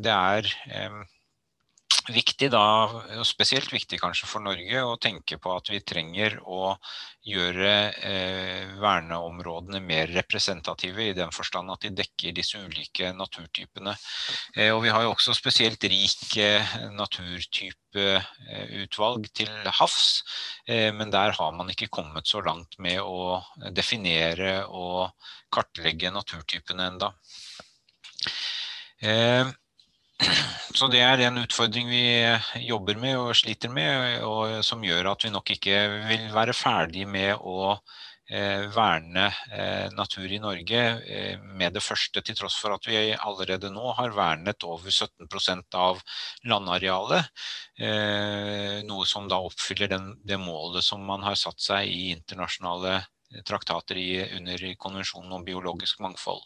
det 0.00 0.14
er 0.14 0.52
viktig 2.10 2.48
da, 2.52 2.60
og 3.18 3.26
spesielt 3.28 3.72
viktig 3.72 3.98
kanskje 4.00 4.26
for 4.28 4.40
Norge, 4.44 4.82
å 4.84 4.96
tenke 5.00 5.38
på 5.42 5.52
at 5.54 5.68
vi 5.70 5.80
trenger 5.86 6.38
å 6.42 6.76
gjøre 7.26 7.92
eh, 8.06 8.76
verneområdene 8.80 9.80
mer 9.84 10.06
representative 10.14 11.02
i 11.04 11.12
den 11.16 11.30
forstand 11.34 11.70
at 11.72 11.80
de 11.84 11.90
dekker 12.00 12.32
disse 12.36 12.58
ulike 12.58 13.12
naturtypene. 13.16 13.94
Eh, 14.56 14.70
og 14.74 14.82
vi 14.84 14.90
har 14.94 15.02
jo 15.04 15.10
også 15.14 15.32
spesielt 15.36 15.84
rik 15.92 16.36
eh, 16.40 16.64
naturtypeutvalg 16.96 19.22
til 19.36 19.52
havs, 19.80 20.08
eh, 20.66 20.90
men 20.96 21.10
der 21.12 21.30
har 21.36 21.52
man 21.56 21.70
ikke 21.72 21.94
kommet 22.00 22.26
så 22.30 22.38
langt 22.44 22.72
med 22.78 22.98
å 23.02 23.42
definere 23.76 24.66
og 24.66 25.10
kartlegge 25.52 26.10
naturtypene 26.14 26.82
enda. 26.94 27.08
Eh, 30.20 30.40
så 30.74 30.86
det 30.92 31.00
er 31.02 31.24
en 31.26 31.40
utfordring 31.42 31.88
vi 31.90 32.04
jobber 32.62 32.98
med 33.00 33.18
og 33.18 33.34
sliter 33.36 33.72
med, 33.72 34.22
og 34.22 34.60
som 34.64 34.84
gjør 34.84 35.10
at 35.12 35.26
vi 35.26 35.32
nok 35.34 35.50
ikke 35.56 35.80
vil 36.06 36.28
være 36.34 36.54
ferdig 36.54 37.06
med 37.10 37.40
å 37.42 37.74
eh, 38.30 38.68
verne 38.70 39.26
eh, 39.50 39.88
natur 39.96 40.30
i 40.30 40.38
Norge 40.42 40.82
eh, 41.02 41.42
med 41.58 41.74
det 41.74 41.82
første, 41.82 42.22
til 42.22 42.38
tross 42.38 42.58
for 42.62 42.76
at 42.76 42.86
vi 42.86 43.00
allerede 43.12 43.72
nå 43.74 43.96
har 43.98 44.14
vernet 44.14 44.62
over 44.68 44.94
17% 44.94 45.78
av 45.80 45.98
landarealet. 46.46 47.32
Noe 48.84 49.06
som 49.08 49.26
da 49.28 49.38
oppfyller 49.40 49.88
den, 49.88 50.10
det 50.24 50.36
målet 50.38 50.84
som 50.84 51.02
man 51.06 51.24
har 51.24 51.38
satt 51.40 51.62
seg 51.64 51.88
i 51.88 52.10
internasjonale 52.12 52.98
traktater 53.48 53.96
i, 53.96 54.10
under 54.36 54.64
konvensjonen 54.78 55.32
om 55.38 55.46
biologisk 55.46 56.02
mangfold. 56.04 56.44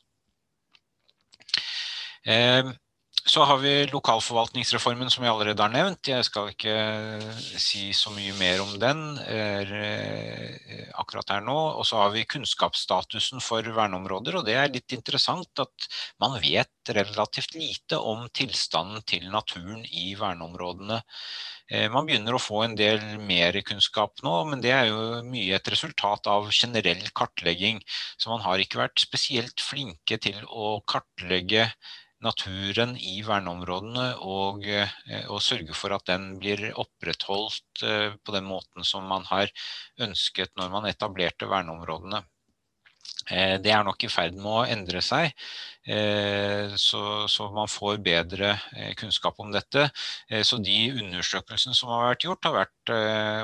Så 3.27 3.41
har 3.49 3.57
vi 3.57 3.87
lokalforvaltningsreformen 3.89 5.09
som 5.11 5.25
vi 5.25 5.31
allerede 5.31 5.62
har 5.64 5.72
nevnt. 5.72 6.11
Jeg 6.11 6.27
skal 6.29 6.51
ikke 6.53 6.75
si 7.57 7.87
så 7.97 8.12
mye 8.12 8.35
mer 8.37 8.61
om 8.61 8.75
den 8.83 9.01
er, 9.25 9.72
akkurat 11.01 11.33
her 11.33 11.41
nå. 11.47 11.57
Og 11.79 11.87
så 11.89 12.03
har 12.03 12.12
vi 12.12 12.27
kunnskapsstatusen 12.29 13.41
for 13.41 13.64
verneområder, 13.64 14.37
og 14.37 14.45
det 14.45 14.59
er 14.61 14.68
litt 14.75 14.93
interessant 14.93 15.64
at 15.64 15.89
man 16.20 16.37
vet 16.43 16.93
relativt 16.93 17.57
lite 17.57 17.97
om 17.97 18.29
tilstanden 18.37 19.01
til 19.09 19.31
naturen 19.33 19.81
i 19.89 20.12
verneområdene. 20.20 21.01
Eh, 21.72 21.89
man 21.89 22.05
begynner 22.05 22.37
å 22.37 22.43
få 22.43 22.61
en 22.66 22.77
del 22.77 23.01
mer 23.25 23.57
kunnskap 23.64 24.20
nå, 24.27 24.37
men 24.51 24.61
det 24.61 24.75
er 24.77 24.91
jo 24.91 25.22
mye 25.25 25.57
et 25.57 25.72
resultat 25.72 26.29
av 26.29 26.51
generell 26.53 27.09
kartlegging. 27.16 27.81
Så 28.20 28.29
man 28.29 28.45
har 28.45 28.61
ikke 28.61 28.83
vært 28.85 29.01
spesielt 29.01 29.64
flinke 29.64 30.20
til 30.20 30.45
å 30.45 30.77
kartlegge 30.85 31.70
naturen 32.25 32.95
i 32.97 33.18
verneområdene 33.27 34.07
og, 34.25 34.64
eh, 34.66 34.93
og, 35.29 35.43
sørge 35.45 35.77
for 35.77 35.95
at 35.97 36.07
den 36.09 36.39
blir 36.41 36.70
opprettholdt 36.81 37.85
eh, 37.85 38.16
på 38.16 38.35
den 38.35 38.49
måten 38.49 38.87
som 38.87 39.07
man 39.11 39.27
har 39.31 39.53
ønsket 40.03 40.55
når 40.59 40.72
man 40.72 40.89
etablerte 40.91 41.49
verneområdene. 41.51 42.25
Eh, 43.30 43.56
det 43.62 43.72
er 43.72 43.84
nok 43.86 44.04
i 44.04 44.10
ferd 44.12 44.34
med 44.36 44.50
å 44.52 44.64
endre 44.68 45.00
seg, 45.04 45.30
eh, 45.88 46.74
så, 46.76 47.46
man 47.54 47.70
får 47.72 48.02
bedre 48.04 48.50
eh, 48.76 48.90
kunnskap 49.00 49.40
om 49.40 49.52
dette. 49.54 49.86
Så 50.44 50.58
de 50.60 50.76
undersøkelsene 50.92 51.76
som 51.76 51.92
har 51.94 52.10
vært 52.10 52.26
gjort, 52.26 52.44
har 52.44 52.56
vært 52.58 52.92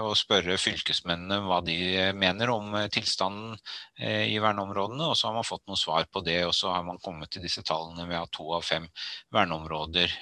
å 0.04 0.12
spørre 0.18 0.58
fylkesmennene 0.60 1.40
hva 1.46 1.60
de 1.64 1.78
mener 2.16 2.52
om 2.52 2.74
tilstanden 2.92 3.56
i 4.00 4.36
verneområdene, 4.42 5.08
og 5.08 5.16
så 5.16 5.28
har 5.28 5.38
man 5.38 5.48
fått 5.48 5.64
noen 5.68 5.80
svar 5.80 6.04
på 6.12 6.22
det, 6.26 6.42
og 6.44 6.52
så 6.56 6.74
har 6.74 6.84
man 6.84 7.00
kommet 7.00 7.32
til 7.32 7.44
disse 7.44 7.64
tallene 7.64 8.04
ved 8.08 8.18
at 8.20 8.32
to 8.36 8.50
av 8.56 8.66
fem 8.66 8.88
verneområder 9.32 10.12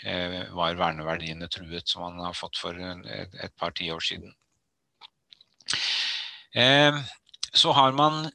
var 0.55 0.79
verneverdiene 0.79 1.51
truet, 1.51 1.89
som 1.89 2.07
man 2.07 2.21
har 2.29 2.39
fått 2.39 2.59
for 2.61 2.79
et 2.79 3.55
par 3.59 3.75
tiår 3.75 4.05
siden. 4.11 4.35
Så 7.59 7.75
har 7.75 7.97
man 7.97 8.29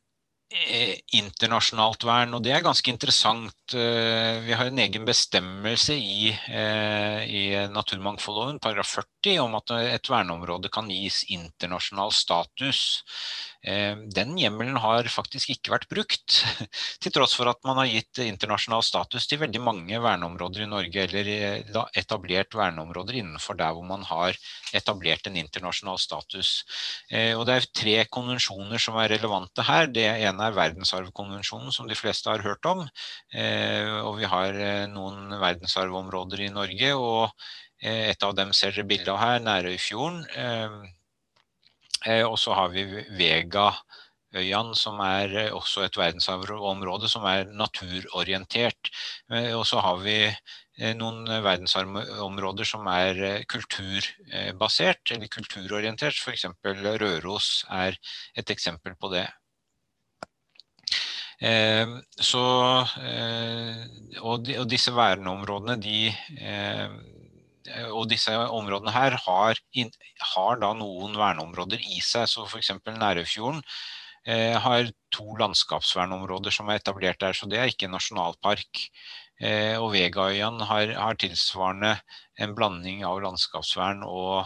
internasjonalt 1.18 2.04
vern, 2.06 2.36
og 2.38 2.44
det 2.46 2.54
er 2.54 2.66
ganske 2.66 2.92
interessant. 2.92 3.74
Eh, 3.74 4.42
vi 4.46 4.54
har 4.54 4.70
en 4.70 4.82
egen 4.84 5.06
bestemmelse 5.06 5.96
i, 5.98 6.30
eh, 6.30 7.22
i 7.26 7.44
naturmangfoldloven, 7.74 8.60
paragraf 8.62 8.92
40, 9.00 9.40
om 9.42 9.56
at 9.56 9.72
et 9.72 10.10
verneområde 10.10 10.70
kan 10.70 10.90
gis 10.90 11.24
internasjonal 11.30 12.12
status. 12.12 13.04
Den 13.64 14.34
hjemmelen 14.36 14.76
har 14.76 15.08
faktisk 15.08 15.54
ikke 15.54 15.72
vært 15.72 15.88
brukt, 15.88 16.44
til 17.02 17.14
tross 17.16 17.32
for 17.34 17.48
at 17.48 17.62
man 17.64 17.78
har 17.80 17.88
gitt 17.88 18.20
internasjonal 18.20 18.84
status 18.84 19.26
til 19.26 19.40
veldig 19.40 19.62
mange 19.64 20.02
verneområder 20.04 20.66
i 20.66 20.68
Norge, 20.68 21.06
eller 21.08 21.88
etablert 21.96 22.52
verneområder 22.52 23.22
innenfor 23.22 23.56
der 23.56 23.72
hvor 23.72 23.88
man 23.88 24.04
har 24.04 24.36
etablert 24.76 25.32
en 25.32 25.40
internasjonal 25.40 25.96
status. 25.96 26.66
Og 27.40 27.46
det 27.48 27.56
er 27.56 27.70
tre 27.72 27.96
konvensjoner 28.12 28.84
som 28.84 29.00
er 29.00 29.16
relevante 29.16 29.64
her. 29.64 29.88
Det 29.88 30.10
ene 30.12 30.43
er 30.44 30.56
verdensarvkonvensjonen, 30.58 31.72
som 31.74 31.88
de 31.90 31.98
fleste 31.98 32.30
har 32.32 32.44
hørt 32.46 32.66
om. 32.70 32.84
Eh, 33.34 34.00
og 34.04 34.18
vi 34.20 34.30
har 34.30 34.58
eh, 34.60 34.86
noen 34.92 35.34
verdensarvområder 35.42 36.46
i 36.46 36.52
Norge, 36.54 36.94
og 36.96 37.32
eh, 37.82 38.12
et 38.12 38.24
av 38.26 38.36
dem 38.38 38.54
ser 38.56 38.76
dere 38.76 38.88
bilde 38.90 39.14
av 39.14 39.22
her, 39.22 39.44
Nærøyfjorden. 39.48 40.24
Og 42.28 42.34
så 42.36 42.56
har 42.58 42.74
vi 42.74 42.84
Vega. 43.16 43.70
Øyan, 44.34 44.72
som 44.74 44.98
er 45.06 45.54
også 45.54 45.84
et 45.86 45.98
verdensarvområde 45.98 47.06
som 47.06 47.22
er 47.30 47.52
naturorientert. 47.54 48.90
Og 49.30 49.62
så 49.70 49.78
har 49.86 50.00
vi 50.02 50.16
noen 50.98 51.30
verdensarvområder 51.30 52.66
som 52.66 52.90
er 52.90 53.46
kulturbasert 53.46 55.14
eller 55.14 55.30
kulturorientert. 55.38 56.18
F.eks. 56.18 56.50
Røros 56.66 57.52
er 57.70 58.02
et 58.34 58.56
eksempel 58.58 58.98
på 58.98 59.14
det. 59.14 59.28
Eh, 61.42 61.88
så, 62.22 62.44
eh, 63.02 63.82
og, 64.22 64.44
de, 64.46 64.58
og, 64.62 64.68
disse 64.70 64.94
verneområdene, 64.94 65.78
de 65.82 66.08
eh, 66.40 66.94
og 67.90 68.10
disse 68.12 68.34
områdene 68.36 68.92
her 68.92 69.16
har, 69.24 69.60
har, 70.36 70.58
da 70.62 70.74
noen 70.78 71.16
verneområder 71.18 71.80
i 71.80 72.02
seg. 72.04 72.28
Så 72.30 72.46
f.eks. 72.46 72.74
Nærøyfjorden 72.86 73.64
eh, 74.28 74.60
har 74.60 74.92
to 75.16 75.38
landskapsvernområder 75.40 76.54
som 76.54 76.70
er 76.70 76.82
etablert 76.82 77.22
der, 77.24 77.34
så 77.34 77.48
det 77.50 77.62
er 77.62 77.72
ikke 77.72 77.88
en 77.90 77.98
nasjonalpark. 77.98 78.88
og 79.80 79.88
Vegaøyene 79.92 80.64
har, 80.70 80.92
har, 80.96 81.16
tilsvarende 81.20 81.96
en 82.40 82.54
blanding 82.56 83.02
av 83.04 83.18
landskapsvern 83.24 84.04
og, 84.06 84.46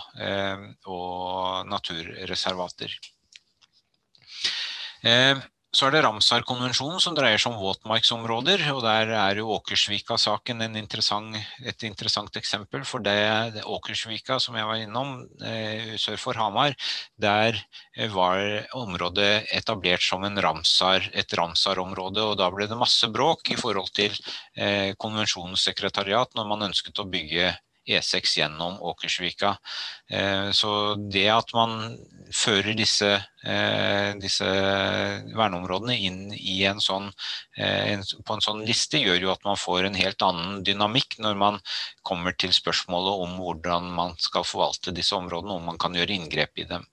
og 0.87 1.67
naturreservater. 1.69 2.95
Så 5.75 5.89
er 5.89 5.91
det 5.91 6.01
Ramsar-konvensjonen 6.05 7.01
som 7.03 7.15
dreier 7.15 7.41
seg 7.41 7.51
om 7.51 7.59
våtmarksområder. 7.59 8.61
og 8.71 8.79
Der 8.85 9.11
er 9.11 9.41
jo 9.41 9.49
Åkersvika-saken 9.57 10.63
interessant, 10.79 11.35
et 11.59 11.83
interessant 11.83 12.39
eksempel. 12.39 12.85
For 12.87 13.03
det, 13.03 13.17
det 13.57 13.65
Åkersvika 13.67 14.39
som 14.39 14.55
jeg 14.55 14.65
var 14.69 14.79
innom 14.79 15.11
eh, 15.43 15.97
sør 15.99 16.15
for 16.23 16.39
Hamar, 16.39 16.71
der 17.19 17.59
eh, 17.97 18.07
var 18.13 18.39
området 18.79 19.51
etablert 19.59 20.07
som 20.07 20.23
Ramsar, 20.23 21.11
et 21.11 21.35
Ramsar-område. 21.35 22.23
og 22.23 22.39
Da 22.39 22.47
ble 22.49 22.69
det 22.71 22.79
masse 22.79 23.11
bråk 23.11 23.51
i 23.51 23.59
forhold 23.59 23.91
til 23.91 24.15
eh, 24.55 24.95
konvensjonens 24.95 25.67
sekretariat 25.67 26.31
når 26.33 26.47
man 26.47 26.69
ønsket 26.71 27.03
å 27.03 27.09
bygge 27.11 27.51
E6 27.87 28.37
gjennom 28.39 28.77
Åkersvika. 28.81 29.57
Eh, 30.09 30.51
så 30.51 30.71
det 31.11 31.27
at 31.31 31.53
man 31.55 31.95
fører 32.33 32.75
disse, 32.75 33.09
eh, 33.43 34.09
disse 34.19 34.47
verneområdene 35.37 35.95
inn 35.95 36.19
en 36.67 36.81
sånn, 36.83 37.11
eh, 37.57 37.95
på 38.25 38.35
en 38.35 38.43
sånn 38.43 38.65
liste, 38.67 38.99
gjør 38.99 39.21
jo 39.21 39.31
at 39.31 39.45
man 39.47 39.59
får 39.59 39.87
en 39.87 39.95
helt 39.95 40.21
annen 40.21 40.63
dynamikk 40.67 41.19
når 41.23 41.39
man 41.39 41.59
kommer 42.03 42.35
til 42.35 42.51
spørsmålet 42.51 43.23
om 43.23 43.39
hvordan 43.39 43.91
man 43.95 44.15
skal 44.19 44.43
forvalte 44.43 44.95
disse 44.95 45.15
områdene, 45.15 45.55
om 45.55 45.71
man 45.71 45.77
kan 45.77 45.95
gjøre 45.95 46.19
inngrep 46.19 46.59
i 46.59 46.67
dem. 46.67 46.85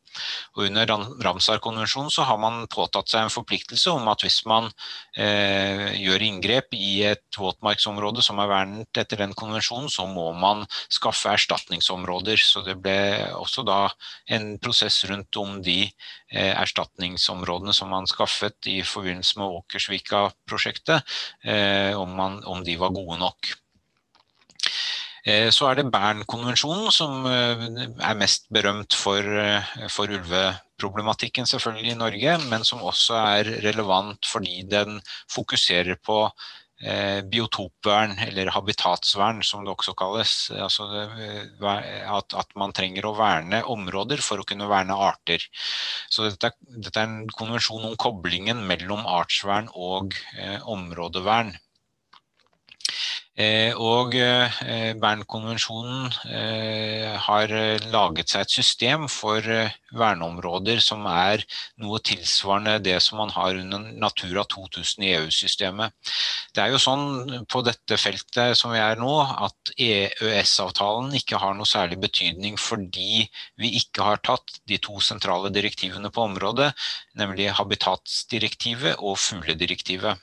Og 0.54 0.66
under 0.68 0.90
Ramsar-konvensjonen 1.24 2.12
så 2.12 2.26
har 2.28 2.38
man 2.40 2.64
påtatt 2.72 3.10
seg 3.10 3.24
en 3.24 3.32
forpliktelse 3.34 3.92
om 3.94 4.08
at 4.12 4.24
hvis 4.24 4.40
man 4.50 4.70
eh, 5.16 5.94
gjør 5.98 6.26
inngrep 6.28 6.76
i 6.76 7.04
et 7.10 7.38
våtmarksområde 7.38 8.24
som 8.24 8.40
er 8.42 8.50
vernet 8.50 9.02
etter 9.02 9.20
den 9.24 9.34
konvensjonen, 9.38 9.90
så 9.92 10.06
må 10.10 10.30
man 10.38 10.64
skaffe 10.92 11.32
erstatningsområder. 11.34 12.40
Så 12.40 12.64
det 12.66 12.78
ble 12.82 12.98
også 13.38 13.66
da 13.66 13.80
en 14.32 14.54
prosess 14.62 15.02
rundt 15.10 15.40
om 15.40 15.58
de 15.64 15.80
eh, 15.84 16.52
erstatningsområdene 16.52 17.74
som 17.76 17.92
man 17.94 18.08
skaffet 18.10 18.70
i 18.70 18.80
forbindelse 18.86 19.40
med 19.40 19.58
Åkersvika-prosjektet, 19.60 21.16
eh, 21.44 21.92
om, 21.98 22.18
om 22.20 22.64
de 22.64 22.78
var 22.80 22.94
gode 22.94 23.20
nok. 23.22 23.54
Eh, 25.24 25.48
så 25.56 25.70
er 25.70 25.78
det 25.78 25.90
Bernkonvensjonen 25.92 26.90
som 26.92 27.24
eh, 27.30 27.62
er 28.04 28.18
mest 28.20 28.50
berømt 28.52 28.92
for, 28.92 29.24
eh, 29.24 29.70
for 29.92 30.12
ulveproblematikken 30.12 31.48
selvfølgelig 31.48 31.94
i 31.94 32.00
Norge, 32.00 32.34
men 32.50 32.66
som 32.68 32.84
også 32.84 33.16
er 33.38 33.54
relevant 33.64 34.28
fordi 34.28 34.60
den 34.68 35.00
fokuserer 35.32 35.96
på 35.96 36.26
biotopvern, 37.30 38.10
eller 38.26 38.50
habitatsvern 38.52 39.38
som 39.46 39.62
det 39.64 39.70
også 39.72 39.94
kalles. 39.96 40.32
Altså 40.52 40.84
at, 40.90 42.34
at, 42.34 42.50
man 42.60 42.74
trenger 42.76 43.06
å 43.08 43.14
verne 43.16 43.62
områder 43.72 44.20
for 44.20 44.42
å 44.42 44.44
kunne 44.44 44.66
verne 44.68 44.92
arter. 45.06 45.46
Så 46.12 46.26
dette, 46.26 46.50
dette 46.66 47.00
er 47.00 47.06
en 47.06 47.30
konvensjon 47.38 47.86
om 47.88 47.94
koblingen 47.96 48.66
mellom 48.68 49.06
artsvern 49.08 49.70
og 49.72 50.18
eh, 50.34 50.58
områdevern. 50.68 51.54
Eh, 53.34 53.74
og 53.74 54.12
eh, 54.14 54.92
Bernkonvensjonen 55.02 56.12
eh, 56.30 57.14
har 57.18 57.50
laget 57.90 58.30
seg 58.30 58.44
et 58.44 58.52
system 58.54 59.08
for 59.10 59.42
verneområder 59.90 60.78
som 60.78 61.02
er 61.10 61.42
noe 61.82 61.98
tilsvarende 62.06 62.76
det 62.84 63.00
som 63.02 63.18
man 63.18 63.32
har 63.34 63.58
under 63.58 63.88
Natura 63.98 64.44
2000 64.46 65.02
i 65.02 65.10
EU-systemet. 65.16 65.90
Det 66.54 66.62
er 66.62 66.70
jo 66.70 66.78
sånn 66.78 67.42
på 67.50 67.64
dette 67.66 67.98
feltet 67.98 68.54
som 68.58 68.70
vi 68.70 68.78
er 68.78 69.02
nå, 69.02 69.16
at 69.18 69.72
EØS-avtalen 69.74 71.16
ikke 71.18 71.40
har 71.42 71.56
noe 71.58 71.66
særlig 71.66 71.98
betydning 72.06 72.54
fordi 72.60 73.24
vi 73.58 73.72
ikke 73.80 74.06
har 74.12 74.22
tatt 74.22 74.60
de 74.70 74.78
to 74.78 75.00
sentrale 75.02 75.50
direktivene 75.50 76.12
på 76.14 76.22
området, 76.28 76.70
nemlig 77.18 77.50
habitatsdirektivet 77.58 79.02
og 79.02 79.18
fugledirektivet. 79.18 80.22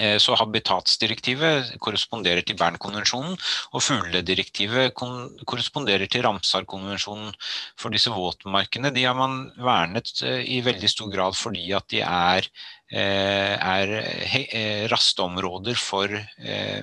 Eh, 0.00 0.16
så 0.20 0.36
Habitatsdirektivet 0.36 1.76
korresponderer 1.80 2.44
til 2.44 2.58
Bernkonvensjonen, 2.60 3.36
og 3.72 3.84
fugledirektivet 3.84 4.92
korresponderer 4.96 6.08
til 6.10 6.24
Ramsar-konvensjonen. 6.26 7.32
For 7.80 7.94
disse 7.94 8.12
våtmarkene 8.12 8.92
de 8.94 9.06
har 9.08 9.16
man 9.16 9.46
vernet 9.56 10.12
eh, 10.26 10.42
i 10.56 10.60
veldig 10.64 10.92
stor 10.92 11.12
grad 11.12 11.36
fordi 11.38 11.70
at 11.76 11.88
de 11.92 12.02
er, 12.04 12.48
eh, 12.92 13.56
er 13.56 14.88
rasteområder 14.92 15.76
for 15.80 16.12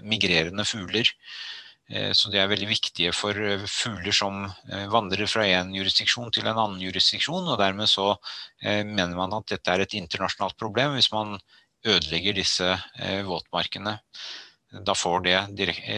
migrerende 0.03 0.65
fugler. 0.65 1.09
Så 2.15 2.31
de 2.31 2.39
er 2.39 2.47
veldig 2.49 2.67
viktige 2.69 3.11
for 3.13 3.35
fugler 3.69 4.15
som 4.15 4.45
vandrer 4.89 5.27
fra 5.29 5.43
en 5.59 5.73
jurisdiksjon 5.75 6.31
til 6.33 6.47
en 6.47 6.57
annen 6.57 6.79
jurisdiksjon. 6.81 7.49
og 7.51 7.59
Dermed 7.59 7.91
så 7.91 8.15
mener 8.63 9.13
man 9.19 9.35
at 9.35 9.51
dette 9.51 9.71
er 9.71 9.83
et 9.83 9.95
internasjonalt 9.99 10.57
problem 10.57 10.95
hvis 10.95 11.11
man 11.13 11.35
ødelegger 11.85 12.33
disse 12.37 12.69
eh, 12.99 13.21
våtmarkene. 13.27 13.97
Da 14.73 14.95
får 14.97 15.19
det 15.27 15.37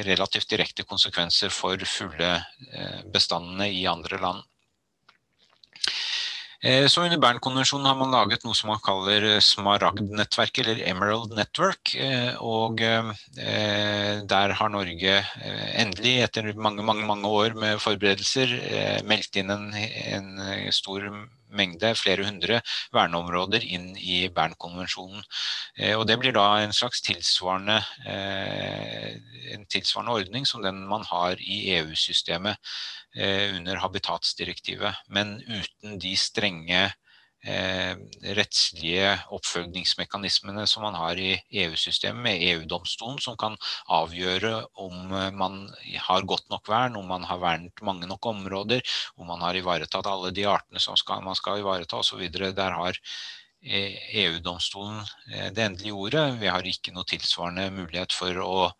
relativt 0.07 0.49
direkte 0.51 0.83
konsekvenser 0.83 1.49
for 1.53 1.79
fuglebestandene 1.88 3.69
i 3.71 3.86
andre 3.88 4.19
land. 4.19 4.43
Eh, 6.66 6.88
så 6.89 7.03
Under 7.05 7.20
Bernkonvensjonen 7.22 7.86
har 7.86 7.97
man 7.99 8.13
laget 8.16 8.41
noe 8.45 8.57
som 8.57 8.72
man 8.72 8.82
kaller 8.82 9.38
Smaragd-nettverk, 9.43 10.63
eller 10.63 10.82
Emerald 10.89 11.36
Network. 11.38 11.93
Eh, 11.93 12.34
og 12.41 12.82
der 12.82 14.55
har 14.59 14.74
Norge 14.74 15.20
endelig, 15.78 16.16
etter 16.26 16.49
mange 16.57 16.82
mange, 16.82 17.05
mange 17.05 17.30
år 17.30 17.53
med 17.53 17.82
forberedelser, 17.84 18.57
meldt 19.05 19.38
inn 19.38 19.53
en, 19.53 19.70
en 19.78 20.32
stor 20.74 21.05
mengde, 21.55 21.91
flere 21.97 22.26
hundre 22.28 22.59
verneområder 22.95 23.66
inn 23.66 23.93
i 23.97 24.26
Bernkonvensjonen. 24.34 25.24
Eh, 25.78 25.95
og 25.95 26.05
det 26.09 26.18
blir 26.22 26.36
da 26.36 26.47
en 26.61 26.76
slags 26.76 27.03
tilsvarende, 27.05 27.80
eh, 28.05 29.16
en 29.55 29.66
tilsvarende 29.72 30.18
ordning 30.20 30.47
som 30.49 30.63
den 30.66 30.84
man 30.89 31.05
har 31.11 31.39
i 31.39 31.61
EU-systemet 31.78 32.55
eh, 32.55 32.59
under 33.16 33.80
habitatsdirektivet, 33.80 35.05
men 35.07 35.38
uten 35.47 35.99
de 36.03 36.16
strenge 36.20 36.82
Eh, 37.45 37.93
rettslige 38.34 39.11
oppfølgningsmekanismene 39.36 40.63
som 40.66 40.82
man 40.82 40.95
har 40.97 41.20
i 41.22 41.36
EU-systemet, 41.61 42.24
med 42.26 42.41
EU-domstolen, 42.41 43.20
som 43.22 43.38
kan 43.38 43.53
avgjøre 43.93 44.53
om 44.82 45.13
eh, 45.13 45.30
man 45.30 45.59
har 46.07 46.26
godt 46.26 46.49
nok 46.49 46.66
vern, 46.72 46.97
om 46.97 47.05
man 47.05 47.28
har 47.30 47.38
vernet 47.43 47.86
mange 47.86 48.09
nok 48.09 48.26
områder, 48.32 48.82
om 49.22 49.30
man 49.30 49.45
har 49.45 49.61
ivaretatt 49.61 50.09
alle 50.09 50.34
de 50.34 50.47
artene 50.49 50.82
som 50.82 50.97
skal, 50.97 51.22
man 51.22 51.38
skal 51.38 51.61
ivareta 51.61 52.01
osv. 52.01 52.26
Der 52.34 52.80
har 52.80 52.97
EU-domstolen 53.61 55.03
eh, 55.30 55.51
det 55.53 55.68
endelige 55.70 56.01
ordet. 56.01 56.28
Vi 56.41 56.49
har 56.49 56.66
ikke 56.66 56.97
noe 56.97 57.05
tilsvarende 57.13 57.70
mulighet 57.78 58.16
for 58.16 58.41
å 58.41 58.72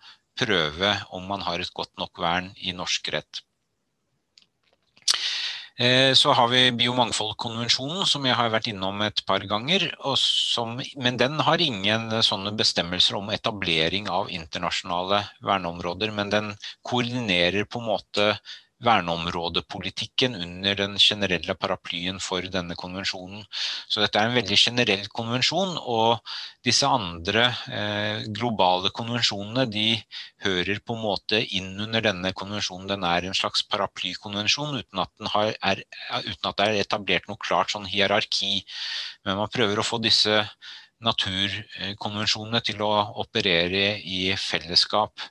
prøve 0.42 0.96
om 1.14 1.30
man 1.30 1.46
har 1.46 1.62
et 1.62 1.78
godt 1.78 1.94
nok 2.02 2.18
vern 2.18 2.50
i 2.58 2.74
norsk 2.74 3.14
rett. 3.14 3.46
Eh, 5.78 6.14
så 6.14 6.32
har 6.32 6.48
vi 6.48 6.72
biomangfoldkonvensjonen, 6.72 8.06
som 8.08 8.24
jeg 8.24 8.38
har 8.40 8.52
vært 8.54 8.70
innom 8.72 9.02
et 9.04 9.20
par 9.28 9.44
ganger. 9.44 9.90
Som, 10.20 10.78
men 10.96 11.20
den 11.20 11.40
har 11.44 11.62
ingen 11.62 12.08
sånne 12.24 12.54
bestemmelser 12.56 13.18
om 13.20 13.32
etablering 13.36 14.08
av 14.08 14.32
internasjonale 14.32 15.26
verneområder. 15.44 16.14
Men 16.16 16.32
den 16.32 16.54
koordinerer 16.88 17.68
på 17.68 17.84
en 17.84 17.90
måte 17.92 18.30
verneområdepolitikken 18.84 20.36
under 20.36 20.76
den 20.76 20.98
generelle 21.00 21.56
paraplyen 21.56 22.20
for 22.20 22.44
denne 22.52 22.76
konvensjonen. 22.76 23.46
Så 23.88 24.04
dette 24.04 24.20
er 24.20 24.30
en 24.30 24.36
veldig 24.36 24.58
generell 24.60 25.08
konvensjon, 25.16 25.78
og 25.80 26.20
disse 26.66 26.90
andre 26.90 27.46
eh, 27.72 28.26
globale 28.36 28.92
konvensjonene 28.96 29.66
de 29.72 29.88
hører 30.44 30.82
på 30.84 30.98
en 30.98 31.04
måte 31.06 31.40
inn 31.46 31.72
under 31.88 32.04
denne 32.04 32.34
konvensjonen. 32.36 32.90
Den 32.92 33.08
er 33.08 33.30
en 33.30 33.38
slags 33.38 33.64
paraplykonvensjon 33.72 34.82
uten 34.82 35.04
at, 35.06 35.14
har, 35.36 35.54
er, 35.62 35.84
uten 36.26 36.52
at 36.52 36.60
det 36.60 36.68
er 36.68 36.82
etablert 36.84 37.30
noe 37.32 37.40
klart 37.42 37.72
sånn 37.72 37.88
hierarki. 37.90 38.60
Men 39.24 39.40
man 39.40 39.54
prøver 39.54 39.80
å 39.80 39.88
få 39.88 40.02
disse 40.04 40.44
naturkonvensjonene 41.04 42.62
til 42.64 42.82
å 42.86 42.92
operere 43.22 43.98
i 44.00 44.32
fellesskap. 44.40 45.24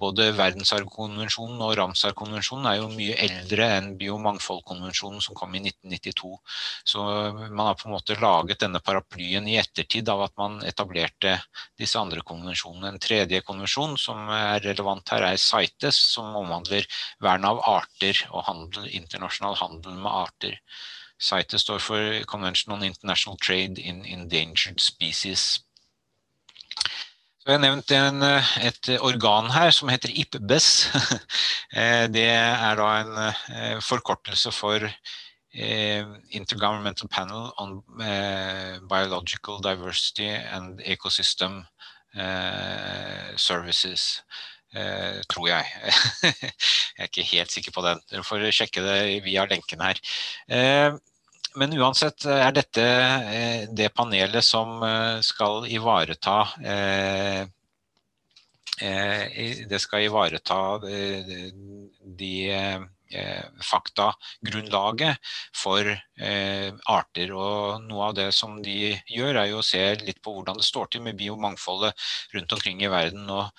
Både 0.00 0.30
verdensarvkonvensjonen 0.36 1.60
og 1.64 1.74
Ramsar-konvensjonen 1.78 2.68
er 2.70 2.78
jo 2.80 2.88
mye 2.94 3.18
eldre 3.26 3.66
enn 3.76 3.90
biomangfoldkonvensjonen 4.00 5.20
som 5.24 5.36
kom 5.36 5.54
i 5.58 5.62
1992. 5.62 6.32
Så 6.92 7.04
man 7.50 7.66
har 7.68 7.76
på 7.80 7.88
en 7.88 7.96
måte 7.96 8.16
laget 8.20 8.62
denne 8.64 8.80
paraplyen 8.84 9.48
i 9.50 9.58
ettertid 9.60 10.08
av 10.12 10.24
at 10.26 10.36
man 10.40 10.60
etablerte 10.66 11.36
disse 11.78 12.00
andre 12.00 12.24
konvensjonene. 12.26 12.94
En 12.94 13.02
tredje 13.02 13.42
konvensjon 13.46 13.98
som 14.00 14.24
er 14.34 14.64
relevant 14.64 15.12
her 15.12 15.28
er 15.32 15.40
CITES, 15.40 16.00
som 16.16 16.32
omhandler 16.40 16.88
vern 17.20 17.44
av 17.48 17.60
arter 17.68 18.24
og 18.30 18.46
handel, 18.48 18.88
internasjonal 18.88 19.60
handel 19.60 20.00
med 20.00 20.10
arter. 20.10 20.56
CITES 21.20 21.60
står 21.60 21.78
for 21.78 22.22
Convention 22.24 22.72
on 22.72 22.82
International 22.82 23.36
Trade 23.36 23.78
in 23.78 24.04
Endangered 24.04 24.80
Species. 24.80 25.60
Så 27.40 27.48
jeg 27.48 27.56
har 27.56 27.62
nevnt 27.64 27.92
en, 27.96 28.22
et 28.60 28.88
organ 29.00 29.50
her 29.52 29.70
som 29.72 29.88
heter 29.88 30.12
IPBES. 30.12 30.68
Det 32.16 32.26
er 32.28 32.76
da 32.76 32.88
en 33.00 33.80
forkortelse 33.82 34.52
for 34.52 34.84
Intergovernmental 35.52 37.08
Panel 37.08 37.48
on 37.58 37.80
Biological 38.88 39.62
Diversity 39.64 40.28
and 40.28 40.80
Ecosystem 40.84 41.64
Services. 43.36 44.22
tror 45.30 45.48
jeg. 45.48 45.64
jeg 46.22 46.98
er 46.98 47.08
ikke 47.08 47.22
helt 47.22 47.52
sikker 47.52 47.72
på 47.72 47.82
den. 47.82 48.04
Dere 48.10 48.24
får 48.24 48.50
sjekke 48.54 48.84
det 48.84 49.24
via 49.24 49.48
lenken 49.50 49.80
her. 49.80 50.04
Men 51.58 51.74
uansett 51.78 52.24
er 52.30 52.52
dette 52.54 52.84
det 53.74 53.88
panelet 53.96 54.44
som 54.44 54.82
skal 55.24 55.66
ivareta 55.70 56.36
det 58.80 59.80
skal 59.82 60.06
ivareta 60.06 60.60
de 62.20 62.34
faktagrunnlaget 63.66 65.18
for 65.56 65.88
arter. 66.90 67.32
Og 67.34 67.86
noe 67.86 68.08
av 68.10 68.16
det 68.18 68.28
som 68.36 68.58
de 68.62 68.92
gjør 69.10 69.42
er 69.42 69.50
jo 69.50 69.60
å 69.60 69.66
se 69.66 69.82
litt 70.02 70.20
på 70.22 70.34
hvordan 70.36 70.60
det 70.60 70.66
står 70.66 70.92
til 70.92 71.04
med 71.06 71.18
biomangfoldet 71.20 71.94
rundt 72.34 72.56
omkring 72.56 72.82
i 72.84 72.92
verden. 72.92 73.26
Og 73.30 73.50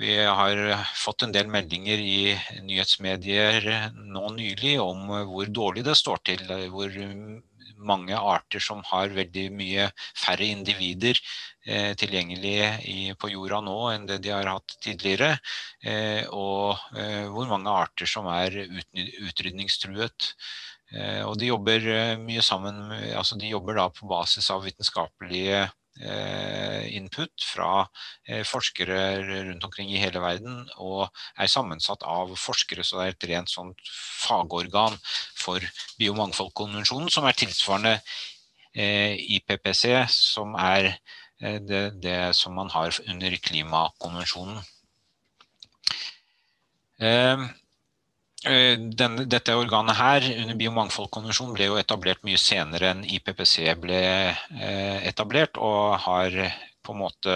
vi 0.00 0.16
har 0.24 0.62
fått 0.98 1.26
en 1.26 1.34
del 1.34 1.50
meldinger 1.52 2.00
i 2.02 2.34
nyhetsmedier 2.66 3.70
nå 3.94 4.32
nylig 4.38 4.78
om 4.82 5.06
hvor 5.30 5.52
dårlig 5.52 5.86
det 5.88 5.98
står 5.98 6.24
til. 6.28 6.44
Hvor 6.72 6.90
mange 7.78 8.16
arter 8.18 8.62
som 8.62 8.82
har 8.90 9.14
veldig 9.14 9.44
mye 9.54 9.88
færre 10.18 10.48
individer 10.50 11.18
eh, 11.68 11.92
tilgjengelig 11.98 12.56
i, 12.88 12.98
på 13.18 13.30
jorda 13.32 13.60
nå 13.64 13.76
enn 13.92 14.06
det 14.08 14.20
de 14.24 14.32
har 14.32 14.48
hatt 14.48 14.76
tidligere. 14.84 15.34
Eh, 15.84 16.24
og 16.32 16.78
eh, 16.96 17.26
hvor 17.30 17.48
mange 17.50 17.74
arter 17.84 18.08
som 18.08 18.28
er 18.32 18.56
utrydningstruet. 19.28 20.32
Og 21.28 21.34
de 21.36 21.50
jobber 21.50 21.82
mye 22.16 22.40
sammen, 22.40 22.78
altså 23.12 23.36
de 23.36 23.50
jobber 23.50 23.76
da 23.76 23.82
på 23.92 24.06
basis 24.08 24.46
av 24.54 24.62
vitenskapelige 24.64 25.66
input 26.96 27.44
fra 27.44 27.82
forskere 28.48 28.96
rundt 29.50 29.66
omkring 29.68 29.92
i 29.92 30.00
hele 30.00 30.22
verden, 30.24 30.62
og 30.80 31.10
er 31.36 31.52
sammensatt 31.52 32.06
av 32.08 32.32
forskere, 32.40 32.86
så 32.88 33.02
det 33.02 33.04
er 33.04 33.12
et 33.12 33.28
rent 33.34 33.52
sånt 33.52 33.92
fagorgan 34.22 34.96
for 35.36 35.60
biomangfoldkonvensjonen, 36.00 37.12
som 37.12 37.28
er 37.28 37.36
tilsvarende 37.36 37.98
IPPC, 38.72 39.84
som 40.08 40.56
er 40.56 40.94
det, 41.38 41.82
det 42.02 42.18
som 42.34 42.56
man 42.58 42.70
har 42.72 42.94
under 43.06 43.36
klimakonvensjonen. 43.36 44.58
Eh, 48.46 48.78
den, 48.78 49.16
dette 49.28 49.54
organet 49.58 49.98
her 49.98 50.26
under 50.30 50.58
Biomangfoldkonvensjonen 50.58 51.56
ble 51.56 51.66
jo 51.70 51.78
etablert 51.80 52.22
mye 52.26 52.38
senere 52.38 52.92
enn 52.92 53.02
IPPC 53.02 53.72
ble 53.82 53.98
eh, 54.30 54.98
etablert, 55.10 55.58
og 55.58 55.98
har 56.04 56.36
på 56.86 56.94
en 56.94 57.02
måte 57.02 57.34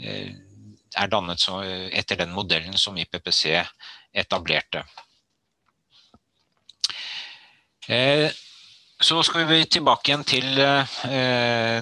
eh, 0.00 0.32
er 0.96 1.12
dannet 1.12 1.40
så, 1.40 1.60
etter 1.92 2.20
den 2.20 2.32
modellen 2.36 2.76
som 2.80 2.96
IPPC 2.96 3.60
etablerte. 4.24 4.84
Så 9.02 9.18
skal 9.26 9.48
vi 9.48 9.64
tilbake 9.66 10.12
igjen 10.12 10.22
til 10.22 10.46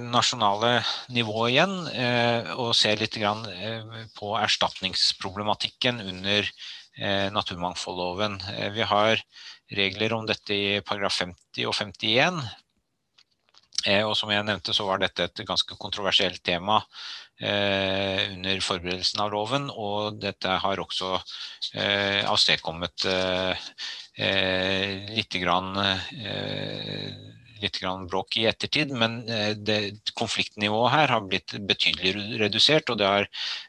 nasjonale 0.09 0.71
nivå 1.13 1.51
igjen, 1.51 1.75
og 2.57 2.71
se 2.75 2.95
litt 2.97 3.19
på 4.17 4.31
erstatningsproblematikken 4.41 6.01
under 6.01 6.49
Eh, 7.01 7.33
naturmangfoldloven. 7.33 8.41
Eh, 8.41 8.71
vi 8.71 8.83
har 8.83 9.23
regler 9.71 10.13
om 10.13 10.27
dette 10.27 10.55
i 10.55 10.81
paragraf 10.85 11.21
50 11.23 11.67
og 11.71 11.75
51. 11.75 12.41
Eh, 13.87 14.03
og 14.05 14.17
som 14.19 14.29
jeg 14.31 14.45
nevnte 14.45 14.75
så 14.77 14.85
var 14.85 15.01
dette 15.01 15.25
et 15.25 15.43
ganske 15.49 15.79
kontroversielt 15.81 16.43
tema 16.45 16.83
under 17.41 18.61
forberedelsen 18.61 19.23
av 19.25 19.31
loven, 19.33 19.71
og 19.73 20.19
dette 20.21 20.59
har 20.61 20.83
også 20.83 21.15
avstedkommet 22.29 23.07
litt 25.17 25.39
grann 25.41 25.71
litt 27.61 27.81
bråk 28.11 28.37
i 28.41 28.47
ettertid, 28.49 28.93
men 28.97 29.21
eh, 29.29 29.53
det, 29.57 29.79
konfliktnivået 30.19 30.93
her 30.95 31.13
har 31.15 31.27
blitt 31.27 31.55
betydelig 31.69 32.41
redusert. 32.41 32.91
Og 32.91 33.01
det 33.01 33.09
har 33.09 33.29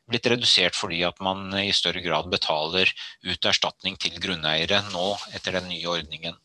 blitt 0.10 0.30
redusert 0.32 0.78
fordi 0.78 1.02
at 1.08 1.20
man 1.24 1.52
i 1.60 1.72
større 1.76 2.04
grad 2.04 2.30
betaler 2.32 2.92
ut 3.28 3.50
erstatning 3.52 3.98
til 4.02 4.18
grunneiere 4.22 4.84
nå 4.92 5.08
etter 5.36 5.60
den 5.60 5.70
nye 5.72 5.96
ordningen. 5.98 6.38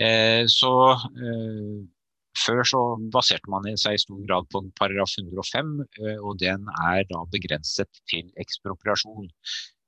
Eh, 0.00 0.44
så 0.48 0.74
eh, 0.94 1.80
før 2.40 2.62
så 2.66 2.80
baserte 3.12 3.52
man 3.52 3.68
seg 3.80 3.96
i 3.96 4.02
stor 4.02 4.22
grad 4.26 4.48
på 4.52 4.62
paragraf 4.80 5.12
105, 5.18 5.74
og 6.24 6.38
den 6.40 6.64
er 6.86 7.04
da 7.10 7.24
begrenset 7.32 8.02
til 8.10 8.30
ekspropriasjon. 8.40 9.28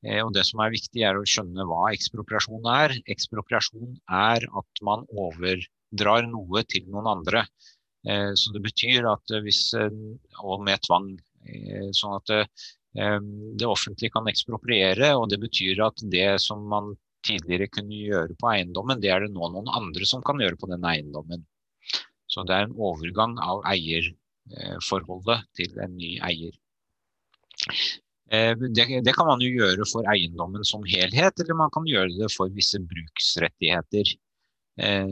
Eh, 0.03 0.21
og 0.23 0.33
det 0.35 0.45
som 0.49 0.63
er 0.63 0.75
viktig 0.75 1.05
er 1.07 1.19
å 1.19 1.27
skjønne 1.29 1.67
hva 1.69 1.93
ekspropriasjon 1.95 2.67
er. 2.75 2.97
Ekspropriasjon 3.15 3.95
er 4.19 4.47
at 4.63 4.83
man 4.87 5.07
overdrar 5.11 6.27
noe 6.31 6.65
til 6.71 6.89
noen 6.91 7.11
andre. 7.13 7.45
Eh, 8.07 8.33
så 8.39 8.55
det 8.55 8.65
betyr 8.67 9.07
at 9.13 9.37
hvis, 9.45 9.63
eh, 9.79 10.03
og 10.43 10.67
med 10.67 10.83
tvang, 10.89 11.15
sånn 11.99 12.13
at 12.21 12.31
det 12.95 13.67
offentlige 13.67 14.13
kan 14.15 14.29
ekspropriere. 14.31 15.09
Og 15.19 15.25
det 15.33 15.41
betyr 15.43 15.81
at 15.89 16.05
det 16.13 16.37
som 16.45 16.61
man 16.71 16.93
tidligere 17.27 17.67
kunne 17.67 17.99
gjøre 17.99 18.37
på 18.39 18.51
eiendommen, 18.53 19.01
det 19.03 19.11
er 19.11 19.25
det 19.25 19.33
nå 19.35 19.49
noen 19.51 19.71
andre 19.75 20.07
som 20.07 20.23
kan 20.23 20.39
gjøre 20.39 20.61
på 20.61 20.71
den 20.71 20.87
eiendommen. 20.87 21.43
Så 22.33 22.47
det 22.49 22.57
er 22.57 22.69
en 22.69 22.79
overgang 22.81 23.37
av 23.45 23.61
eierforholdet 23.69 25.45
til 25.59 25.77
en 25.85 25.99
ny 25.99 26.15
eier. 26.25 26.57
Eh, 28.33 28.57
det, 28.57 28.87
det, 29.05 29.13
kan 29.13 29.29
man 29.29 29.43
jo 29.45 29.51
gjøre 29.53 29.85
for 29.91 30.09
eiendommen 30.09 30.65
som 30.65 30.85
helhet, 30.89 31.43
eller 31.43 31.59
man 31.59 31.73
kan 31.75 31.89
gjøre 31.89 32.15
det 32.17 32.31
for 32.33 32.53
visse 32.55 32.81
bruksrettigheter. 32.81 34.15
Eh, 34.81 35.07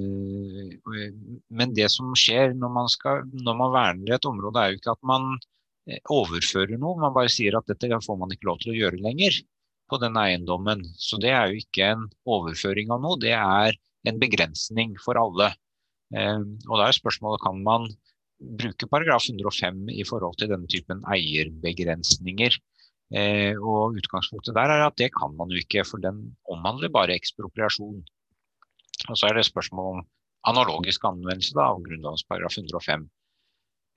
men 1.60 1.74
det 1.76 1.90
som 1.92 2.14
skjer 2.16 2.56
når 2.56 2.74
man, 2.78 2.88
skal, 2.88 3.26
når 3.44 3.58
man 3.60 3.74
verner 3.76 4.16
et 4.16 4.28
område, 4.28 4.62
er 4.62 4.72
jo 4.72 4.80
ikke 4.80 4.96
at 4.96 5.02
man 5.12 5.34
eh, 5.36 6.00
overfører 6.08 6.80
noe, 6.80 6.96
man 7.02 7.16
bare 7.16 7.32
sier 7.32 7.58
at 7.58 7.68
dette 7.68 8.00
får 8.06 8.20
man 8.22 8.32
ikke 8.32 8.48
lov 8.48 8.62
til 8.64 8.72
å 8.72 8.78
gjøre 8.78 9.04
lenger 9.04 9.42
på 9.90 10.00
den 10.00 10.16
eiendommen. 10.16 10.86
Så 10.96 11.20
det 11.20 11.34
er 11.36 11.52
jo 11.52 11.60
ikke 11.60 11.92
en 11.92 12.08
overføring 12.24 12.94
av 12.94 13.04
noe, 13.04 13.20
det 13.20 13.36
er 13.36 13.76
en 14.08 14.22
begrensning 14.22 14.96
for 15.04 15.20
alle. 15.20 15.52
Og 16.10 16.74
da 16.80 16.88
er 16.88 16.96
spørsmålet 16.96 17.42
kan 17.44 17.60
man 17.62 17.86
bruke 18.40 18.88
paragraf 18.90 19.28
105 19.28 19.90
i 19.92 20.04
forhold 20.08 20.38
til 20.40 20.50
denne 20.50 20.68
typen 20.70 21.04
eierbegrensninger. 21.12 22.56
Eh, 23.10 23.54
og 23.58 23.98
Utgangspunktet 23.98 24.54
der 24.54 24.70
er 24.70 24.86
at 24.86 24.98
det 25.00 25.10
kan 25.16 25.34
man 25.36 25.50
jo 25.50 25.58
ikke, 25.60 25.84
for 25.84 26.02
den 26.02 26.30
omhandler 26.50 26.92
bare 26.92 27.16
ekspropriasjon. 27.18 28.02
Og 29.08 29.16
Så 29.16 29.26
er 29.26 29.34
det 29.34 29.48
spørsmål 29.48 29.96
om 29.96 30.04
analogisk 30.46 31.04
anvendelse 31.04 31.56
da, 31.56 31.72
av 31.72 31.82
Grunnlovens 31.84 32.24
paragraf 32.28 32.56
105. 32.56 33.08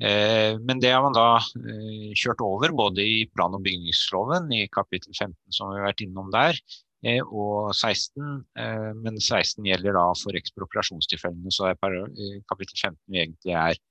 Eh, 0.02 0.58
men 0.60 0.82
det 0.82 0.92
har 0.92 1.04
man 1.06 1.16
da 1.16 1.38
eh, 1.38 2.12
kjørt 2.18 2.42
over 2.42 2.74
både 2.76 3.06
i 3.06 3.20
plan- 3.30 3.54
og 3.54 3.64
bygningsloven 3.64 4.50
i 4.52 4.66
kapittel 4.68 5.14
15 5.14 5.38
som 5.54 5.72
vi 5.72 5.80
har 5.80 5.92
vært 5.92 6.04
innom 6.04 6.34
der, 6.34 6.58
og 7.04 7.74
16. 7.76 8.44
Eh, 8.60 8.92
men 9.00 9.20
16 9.20 9.66
gjelder 9.68 9.98
da 9.98 10.06
for 10.20 10.40
ekspropriasjonstilfellene, 10.40 11.52
så 11.52 11.72
er 11.72 11.98
eh, 12.00 12.38
kapittel 12.50 12.80
15 12.80 13.20
egentlig 13.24 13.58
er 13.58 13.82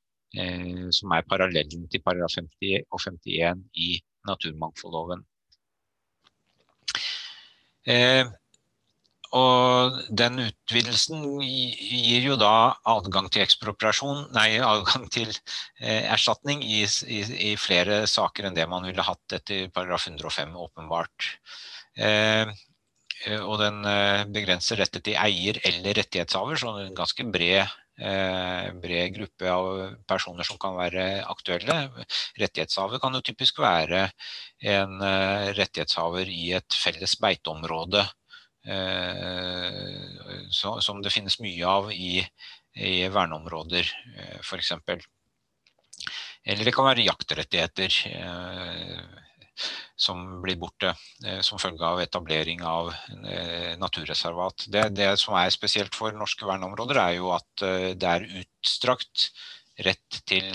som 0.96 1.12
er 1.12 1.26
parallellen 1.28 1.82
til 1.92 2.00
paragraf 2.00 2.38
50 2.38 2.86
og 2.88 3.02
51 3.04 3.66
i 3.76 3.88
naturmangfoldloven. 4.24 5.20
Eh, 7.84 8.24
og 9.32 9.96
den 10.12 10.42
utvidelsen 10.44 11.22
gir 11.40 12.26
jo 12.26 12.34
da 12.36 12.74
adgang 12.92 13.30
til 13.32 13.44
ekspropriasjon, 13.46 14.26
nei, 14.36 14.58
adgang 14.60 15.06
til 15.14 15.30
eh, 15.80 16.04
erstatning 16.12 16.60
i, 16.66 16.82
i, 16.84 17.22
i, 17.52 17.54
flere 17.56 18.02
saker 18.10 18.48
enn 18.48 18.58
det 18.58 18.68
man 18.68 18.84
ville 18.84 19.06
hatt 19.06 19.38
etter 19.38 19.70
paragraf 19.72 20.04
105, 20.10 20.52
åpenbart. 20.66 21.30
Eh, 21.96 22.52
og 23.42 23.58
den 23.62 23.84
eh, 23.86 24.24
begrenser 24.34 24.82
dette 24.82 25.02
til 25.04 25.18
eier 25.20 25.60
eller 25.68 25.98
rettighetshaver, 26.00 26.58
så 26.58 26.74
en 26.80 26.96
ganske 26.98 27.26
bred 27.30 27.70
Eh, 28.00 28.72
bred 28.80 29.12
gruppe 29.14 29.50
av 29.52 29.66
personer 30.08 30.46
som 30.48 30.56
kan 30.58 30.74
være 30.78 31.04
aktuelle. 31.28 31.74
Rettighetshaver 32.40 32.98
kan 33.02 33.14
jo 33.14 33.20
typisk 33.20 33.60
være 33.60 34.06
en 34.72 34.96
eh, 35.04 35.52
rettighetshaver 35.58 36.30
i 36.32 36.54
et 36.56 36.78
felles 36.82 37.14
beiteområde 37.20 38.02
eh, 38.64 40.48
som 40.50 41.02
det 41.04 41.12
finnes 41.12 41.38
mye 41.44 41.68
av 41.68 41.92
i, 41.92 42.24
i 42.80 42.94
verneområder, 43.12 43.92
f.eks. 44.40 44.72
Eller 46.42 46.64
det 46.64 46.74
kan 46.74 46.88
være 46.88 47.06
jaktrettigheter 47.06 48.00
som 49.96 50.42
blir 50.42 50.58
borte 50.60 50.92
som 51.46 51.60
følge 51.62 51.86
av 51.86 52.00
etablering 52.02 52.62
av 52.66 52.90
naturreservat. 53.78 54.66
Det, 54.72 54.84
det, 54.96 55.08
som 55.20 55.36
er 55.38 55.52
spesielt 55.54 55.94
for 55.94 56.14
norske 56.16 56.48
verneområder, 56.48 57.00
er 57.02 57.16
jo 57.18 57.30
at 57.36 57.64
det 57.98 58.08
er 58.08 58.28
utstrakt 58.42 59.28
rett 59.86 60.22
til 60.28 60.48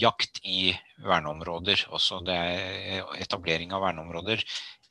jakt 0.00 0.40
i 0.46 0.72
verneområder. 1.04 1.86
Også 1.92 2.22
det 2.24 2.36
er 2.36 3.16
etablering 3.20 3.74
av 3.76 3.84
verneområder 3.88 4.44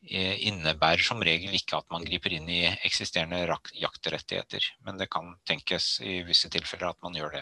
Eh, 0.07 0.47
innebærer 0.47 1.03
som 1.03 1.19
regel 1.27 1.51
ikke 1.57 1.75
at 1.81 1.89
man 1.91 2.05
griper 2.07 2.31
inn 2.31 2.47
i 2.47 2.61
eksisterende 2.87 3.41
jaktrettigheter, 3.75 4.67
men 4.87 4.99
det 5.01 5.09
kan 5.11 5.33
tenkes 5.49 5.97
i 5.99 6.21
visse 6.23 6.47
tilfeller 6.53 6.93
at 6.93 7.01
man 7.03 7.17
gjør 7.19 7.35
det. 7.35 7.41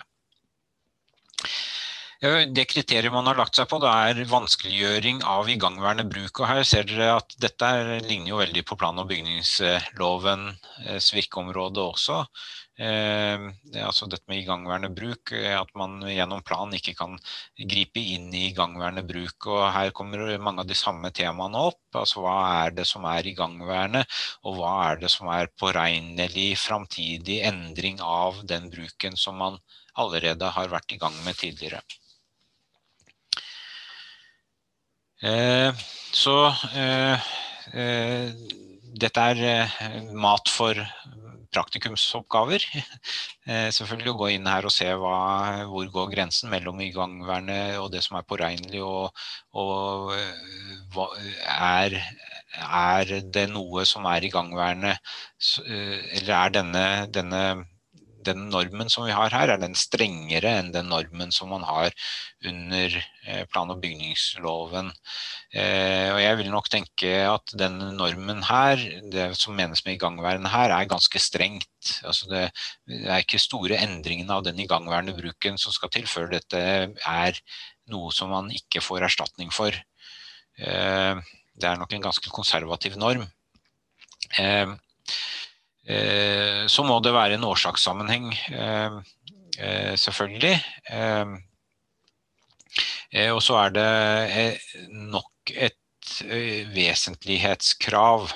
Det 2.20 2.64
kriteriet 2.66 3.14
man 3.14 3.28
har 3.30 3.38
lagt 3.38 3.60
seg 3.60 3.68
på, 3.70 3.78
det 3.78 3.90
er 3.94 4.20
vanskeliggjøring 4.26 5.20
av 5.30 5.50
igangværende 5.54 6.08
bruk. 6.10 6.40
og 6.42 6.48
Her 6.50 6.64
ser 6.66 6.88
dere 6.90 7.12
at 7.20 7.36
dette 7.38 7.68
ligner 8.08 8.32
jo 8.32 8.40
veldig 8.40 8.64
på 8.66 8.78
plan- 8.82 8.98
og 8.98 9.06
bygningslovens 9.12 11.10
virkeområde 11.14 11.84
også. 11.84 12.24
Eh, 12.82 13.46
altså 13.84 14.08
dette 14.10 14.26
med 14.30 14.42
igangværende 14.42 14.90
bruk, 14.98 15.32
eh, 15.38 15.54
at 15.60 15.70
man 15.78 16.00
gjennom 16.10 16.42
plan 16.46 16.74
ikke 16.74 16.96
kan 16.98 17.14
gripe 17.58 18.02
inn 18.02 18.34
i 18.34 18.48
igangværende 18.50 19.06
bruk. 19.06 19.46
og 19.54 19.72
Her 19.78 19.94
kommer 19.94 20.38
mange 20.42 20.66
av 20.66 20.68
de 20.74 20.80
samme 20.82 21.14
temaene 21.14 21.68
opp. 21.70 21.82
altså 21.94 22.26
Hva 22.26 22.66
er 22.66 22.72
det 22.82 22.88
som 22.88 23.06
er 23.06 23.30
igangværende, 23.30 24.04
og 24.44 24.58
hva 24.58 24.74
er 24.90 25.06
det 25.06 25.14
som 25.14 25.30
er 25.30 25.54
påregnelig 25.54 26.58
framtidig 26.66 27.44
endring 27.46 28.02
av 28.02 28.42
den 28.42 28.72
bruken 28.74 29.16
som 29.16 29.38
man 29.38 29.62
allerede 29.96 30.50
har 30.58 30.68
vært 30.68 30.98
i 30.98 30.98
gang 30.98 31.14
med 31.24 31.38
tidligere. 31.38 31.82
Eh, 35.24 35.74
så 36.14 36.34
eh, 36.78 37.30
eh, 37.74 38.30
dette 39.02 39.24
er 39.32 39.40
eh, 39.50 39.78
mat 40.14 40.50
for 40.50 40.78
praktikumsoppgaver. 41.54 42.66
Eh, 43.48 43.70
selvfølgelig 43.72 44.12
å 44.12 44.18
gå 44.20 44.26
inn 44.34 44.48
her 44.52 44.66
og 44.68 44.74
se 44.76 44.90
hva, 45.00 45.12
hvor 45.70 45.86
går 45.88 46.10
grensen 46.12 46.50
mellom 46.52 46.82
igangværende 46.84 47.78
og 47.80 47.94
det 47.94 48.02
som 48.04 48.18
er 48.20 48.26
påregnelig, 48.28 48.82
og, 48.84 49.22
og 49.56 50.12
eh, 50.18 50.74
hva, 50.92 51.06
er, 51.56 51.96
er, 52.66 53.14
det 53.32 53.46
noe 53.54 53.86
som 53.88 54.04
er 54.12 54.28
igangværende, 54.28 54.98
eller 55.64 56.34
er 56.42 56.54
denne, 56.58 56.84
denne 57.16 57.42
den 58.28 58.48
normen 58.52 58.92
som 58.92 59.06
vi 59.08 59.16
har 59.16 59.34
her, 59.34 59.54
er 59.54 59.62
den 59.62 59.76
strengere 59.78 60.52
enn 60.60 60.74
den 60.74 60.90
normen 60.92 61.32
som 61.36 61.52
man 61.54 61.66
har 61.68 61.94
under 62.46 62.98
eh, 62.98 63.44
plan- 63.52 63.72
og 63.74 63.82
bygningsloven. 63.84 64.92
Eh, 65.54 66.10
og 66.14 66.20
jeg 66.22 66.40
vil 66.42 66.52
nok 66.54 66.70
tenke 66.72 67.14
at 67.28 67.56
den 67.60 67.80
normen 67.98 68.44
her, 68.48 68.84
det 69.14 69.30
som 69.40 69.58
menes 69.58 69.84
med 69.86 69.98
igangværende 69.98 70.52
her, 70.54 70.74
er 70.76 70.92
ganske 70.92 71.22
strengt. 71.22 71.94
Altså 72.04 72.30
det, 72.32 72.44
er 73.00 73.24
ikke 73.24 73.42
store 73.42 73.80
endringene 73.82 74.36
av 74.36 74.46
den 74.48 74.60
igangværende 74.64 75.16
bruken 75.18 75.58
som 75.62 75.76
skal 75.76 75.94
til 75.94 76.08
før 76.10 76.30
dette 76.36 76.60
er 76.62 77.42
noe 77.92 78.12
som 78.16 78.32
man 78.34 78.52
ikke 78.54 78.84
får 78.84 79.08
erstatning 79.08 79.54
for. 79.56 79.76
Eh, 80.58 81.26
det 81.58 81.70
er 81.70 81.80
nok 81.80 81.94
en 81.96 82.10
ganske 82.10 82.34
konservativ 82.34 82.98
norm. 83.00 83.26
Eh, 85.88 86.68
så 86.68 86.84
må 86.84 87.00
det 87.00 87.14
være 87.16 87.38
en 87.38 87.48
årsakssammenheng, 87.48 88.32
eh, 88.52 88.98
eh, 89.58 89.94
selvfølgelig. 89.96 90.56
Og 93.32 93.40
så 93.42 93.56
er 93.62 93.70
det 93.72 94.60
nok 94.92 95.52
et 95.56 96.10
vesentlighetskrav. 96.76 98.28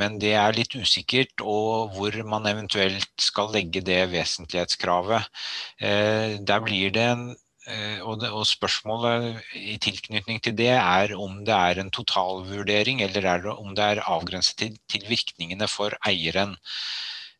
Men 0.00 0.18
det 0.22 0.32
er 0.38 0.56
litt 0.56 0.76
usikkert 0.78 1.42
og 1.42 1.96
hvor 1.96 2.16
man 2.24 2.46
eventuelt 2.48 3.10
skal 3.20 3.50
legge 3.52 3.82
det 3.84 3.98
vesentlighetskravet. 4.14 5.26
Der 5.80 6.64
blir 6.64 6.94
det 6.94 7.08
en 7.10 7.26
og, 7.66 8.20
det, 8.22 8.30
og, 8.30 8.44
spørsmålet 8.46 9.40
i 9.58 9.76
tilknytning 9.82 10.38
til 10.42 10.54
det 10.58 10.70
er 10.76 11.14
om 11.18 11.40
det 11.46 11.54
er 11.54 11.80
en 11.82 11.90
totalvurdering, 11.90 13.02
eller 13.02 13.26
er 13.26 13.42
det, 13.42 13.54
om 13.54 13.74
det 13.74 13.84
er 13.84 14.04
avgrenset 14.06 14.58
til, 14.60 14.76
til 14.90 15.08
virkningene 15.10 15.66
for 15.70 15.96
eieren. 16.06 16.54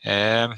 Eh, 0.05 0.57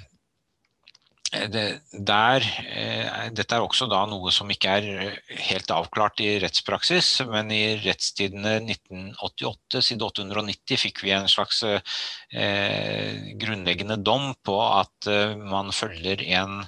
det, 1.29 1.83
der, 1.93 2.45
eh, 2.73 3.29
dette 3.37 3.55
er 3.55 3.61
også 3.61 3.85
noe 3.89 4.31
som 4.33 4.49
ikke 4.49 4.77
er 4.79 5.19
helt 5.51 5.71
avklart 5.71 6.23
i 6.25 6.39
rettspraksis, 6.41 7.21
men 7.29 7.53
i 7.53 7.77
rettstidene 7.83 8.55
1988, 8.65 9.83
side 9.91 10.07
890, 10.09 10.81
fikk 10.81 11.03
vi 11.05 11.13
en 11.13 11.29
slags 11.29 11.61
eh, 11.69 13.35
grunnleggende 13.37 13.99
dom 14.01 14.33
på 14.41 14.57
at 14.65 15.11
eh, 15.13 15.37
man 15.37 15.69
følger 15.69 16.25
en 16.41 16.63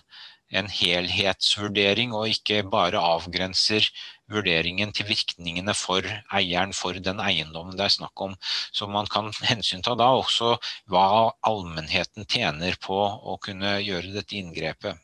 en 0.50 0.68
helhetsvurdering 0.70 2.14
og 2.16 2.30
ikke 2.32 2.62
bare 2.70 3.00
avgrenser 3.00 3.86
vurderingen 4.30 4.92
til 4.94 5.08
virkningene 5.10 5.74
for 5.78 6.06
eieren 6.36 6.74
for 6.76 6.98
den 6.98 7.22
eiendommen 7.22 7.76
det 7.78 7.86
er 7.86 7.96
snakk 7.96 8.24
om. 8.26 8.36
Så 8.72 8.88
man 8.90 9.10
kan 9.10 9.30
hensynta 9.50 9.96
da 9.98 10.10
også 10.18 10.56
hva 10.90 11.32
allmennheten 11.46 12.26
tjener 12.30 12.78
på 12.82 12.98
å 12.98 13.38
kunne 13.42 13.78
gjøre 13.82 14.14
dette 14.16 14.38
inngrepet. 14.38 14.98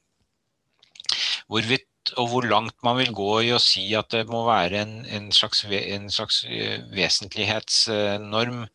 Hvorvidt 1.47 1.91
og 2.15 2.29
hvor 2.31 2.47
langt 2.47 2.77
man 2.87 3.01
vil 3.01 3.11
gå 3.15 3.31
i 3.49 3.55
å 3.55 3.63
si 3.63 3.89
at 3.99 4.13
det 4.15 4.27
må 4.31 4.45
være 4.47 4.83
en, 4.85 4.93
en, 5.11 5.33
slags, 5.35 5.65
en 5.67 6.07
slags, 6.13 6.45
eh, 6.47 6.79
vesentlighetsnorm 6.95 8.67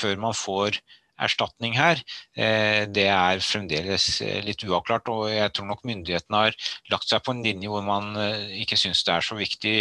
før 0.00 0.22
man 0.22 0.36
får 0.36 0.78
erstatning 1.24 1.76
her, 1.78 2.00
eh, 2.36 2.86
det 2.88 3.06
er 3.12 3.42
fremdeles 3.44 4.06
eh, 4.24 4.40
litt 4.44 4.64
uavklart. 4.66 5.10
Og 5.12 5.28
jeg 5.32 5.52
tror 5.54 5.68
nok 5.70 5.84
myndighetene 5.88 6.42
har 6.44 6.56
lagt 6.92 7.10
seg 7.10 7.22
på 7.24 7.34
en 7.34 7.44
linje 7.44 7.70
hvor 7.70 7.84
man 7.86 8.14
eh, 8.20 8.56
ikke 8.62 8.78
syns 8.80 9.04
det 9.06 9.14
er 9.16 9.26
så 9.26 9.38
viktig 9.38 9.76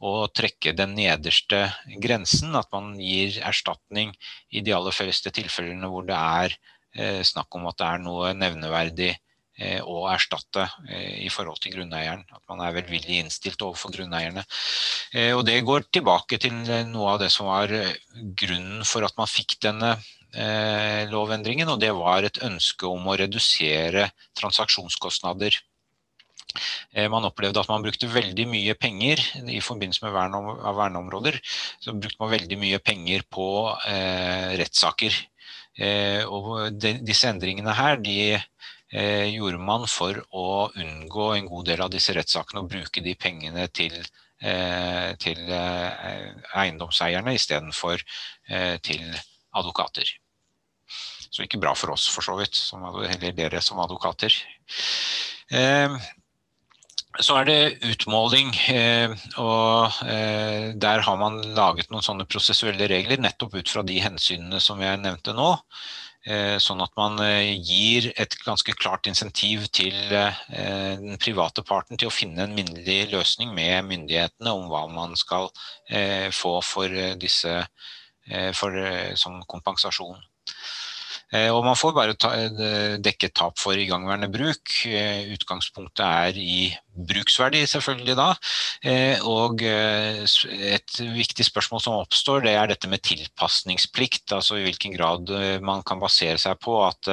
å 0.00 0.14
trekke 0.34 0.74
den 0.76 0.96
nederste 0.98 1.66
grensen. 2.02 2.56
At 2.58 2.70
man 2.74 2.94
gir 3.00 3.40
erstatning 3.46 4.14
i 4.50 4.64
de 4.64 4.74
aller 4.76 4.96
fleste 4.96 5.32
tilfellene 5.34 5.90
hvor 5.90 6.06
det 6.08 6.18
er 6.18 6.60
snakk 7.22 7.54
om 7.54 7.68
at 7.70 7.76
det 7.78 7.86
er 7.86 8.00
noe 8.02 8.32
nevneverdig 8.34 9.12
å 9.84 10.06
erstatte 10.08 10.64
i 11.20 11.28
forhold 11.32 11.60
til 11.60 11.74
grunneieren. 11.74 12.22
At 12.32 12.42
man 12.48 12.62
er 12.64 12.76
velvillig 12.78 13.18
innstilt 13.20 13.60
overfor 13.60 13.92
grunneierne. 13.92 14.44
Og 15.36 15.42
det 15.44 15.58
går 15.68 15.84
tilbake 15.92 16.38
til 16.40 16.56
noe 16.88 17.16
av 17.16 17.20
det 17.20 17.28
som 17.34 17.50
var 17.50 17.74
grunnen 18.40 18.86
for 18.88 19.04
at 19.04 19.16
man 19.20 19.28
fikk 19.28 19.58
denne 19.64 19.98
eh, 20.34 21.08
lovendringen, 21.10 21.68
og 21.70 21.80
det 21.82 21.90
var 21.96 22.26
et 22.26 22.40
ønske 22.46 22.88
om 22.88 23.08
å 23.08 23.16
redusere 23.18 24.08
transaksjonskostnader. 24.38 25.56
Eh, 26.92 27.08
man 27.10 27.26
opplevde 27.28 27.62
at 27.62 27.70
man 27.70 27.84
brukte 27.84 28.10
veldig 28.10 28.46
mye 28.50 28.76
penger 28.78 29.22
i 29.46 29.60
forbindelse 29.62 30.04
med 30.06 30.14
vern 30.16 30.38
av 30.38 30.78
verneområder. 30.78 31.40
Så 31.82 31.94
brukte 31.96 32.22
man 32.22 32.34
veldig 32.34 32.60
mye 32.60 32.80
penger 32.82 33.26
på 33.30 33.48
eh, 33.86 34.56
rettssaker. 34.60 35.18
Eh, 35.80 36.22
og 36.26 36.74
de, 36.76 36.96
disse 37.06 37.30
endringene 37.30 37.74
her, 37.76 38.00
de 38.02 38.16
eh, 38.34 38.48
gjorde 38.90 39.60
man 39.62 39.84
for 39.86 40.18
å 40.34 40.46
unngå 40.74 41.26
en 41.36 41.46
god 41.46 41.68
del 41.70 41.84
av 41.84 41.92
disse 41.92 42.14
rettssakene 42.16 42.64
og 42.64 42.72
bruke 42.72 43.02
de 43.04 43.14
pengene 43.14 43.68
til 43.70 43.94
eh, 44.42 45.12
til 45.22 45.44
eiendomseierne 45.52 47.36
istedenfor 47.36 48.02
til 48.82 49.04
advokater. 49.54 50.10
Så 51.30 51.44
ikke 51.44 51.60
bra 51.62 51.74
for 51.78 51.94
oss, 51.94 52.08
for 52.10 52.26
så 52.26 52.34
vidt, 52.40 52.56
som, 52.58 52.82
eller 52.90 53.36
dere 53.36 53.60
som 53.62 53.78
advokater. 53.82 54.34
Eh, 55.54 55.94
så 57.20 57.36
er 57.40 57.46
det 57.46 57.86
utmåling, 57.90 58.52
eh, 58.72 59.14
og 59.42 60.02
eh, 60.06 60.70
der 60.78 61.02
har 61.06 61.18
man 61.20 61.40
laget 61.56 61.90
noen 61.90 62.06
sånne 62.06 62.26
prosessuelle 62.30 62.86
regler 62.90 63.22
nettopp 63.22 63.56
ut 63.58 63.72
fra 63.72 63.82
de 63.86 63.98
hensynene 64.02 64.60
som 64.62 64.82
jeg 64.82 65.02
nevnte 65.02 65.34
nå. 65.36 65.52
Eh, 66.30 66.58
sånn 66.62 66.82
at 66.84 66.92
man 67.00 67.16
eh, 67.24 67.56
gir 67.58 68.10
et 68.20 68.36
ganske 68.44 68.74
klart 68.78 69.08
insentiv 69.10 69.64
til 69.74 69.96
eh, 70.14 70.36
den 71.00 71.18
private 71.18 71.64
parten 71.66 71.98
til 71.98 72.10
å 72.10 72.14
finne 72.14 72.44
en 72.44 72.54
minnelig 72.54 73.08
løsning 73.10 73.50
med 73.56 73.88
myndighetene 73.88 74.52
om 74.54 74.68
hva 74.70 74.84
man 74.92 75.16
skal 75.18 75.48
få 76.36 76.52
for 76.62 76.92
disse 77.18 77.54
for, 78.54 78.76
som 79.18 79.40
kompensasjon. 79.50 80.20
Eh, 81.30 81.48
og 81.54 81.62
man 81.62 81.78
får 81.78 81.94
bare 81.94 82.14
eh, 82.34 82.96
dekket 83.02 83.36
tap 83.38 83.58
for 83.60 83.78
igangværende 83.78 84.30
bruk. 84.32 84.72
Eh, 84.88 85.30
utgangspunktet 85.36 86.02
er 86.02 86.38
i 86.40 86.70
bruksverdi, 86.90 87.62
selvfølgelig 87.70 88.16
da. 88.18 88.26
Og 89.30 89.62
et 89.62 90.96
viktig 91.00 91.46
spørsmål 91.46 91.80
som 91.80 92.00
oppstår, 92.00 92.42
det 92.44 92.52
er 92.58 92.68
dette 92.68 92.90
med 92.90 93.00
tilpasningsplikt. 93.06 94.34
Altså 94.36 94.58
i 94.58 94.66
hvilken 94.66 94.96
grad 94.98 95.30
man 95.64 95.84
kan 95.86 96.02
basere 96.02 96.36
seg 96.42 96.58
på 96.60 96.74
at, 96.84 97.08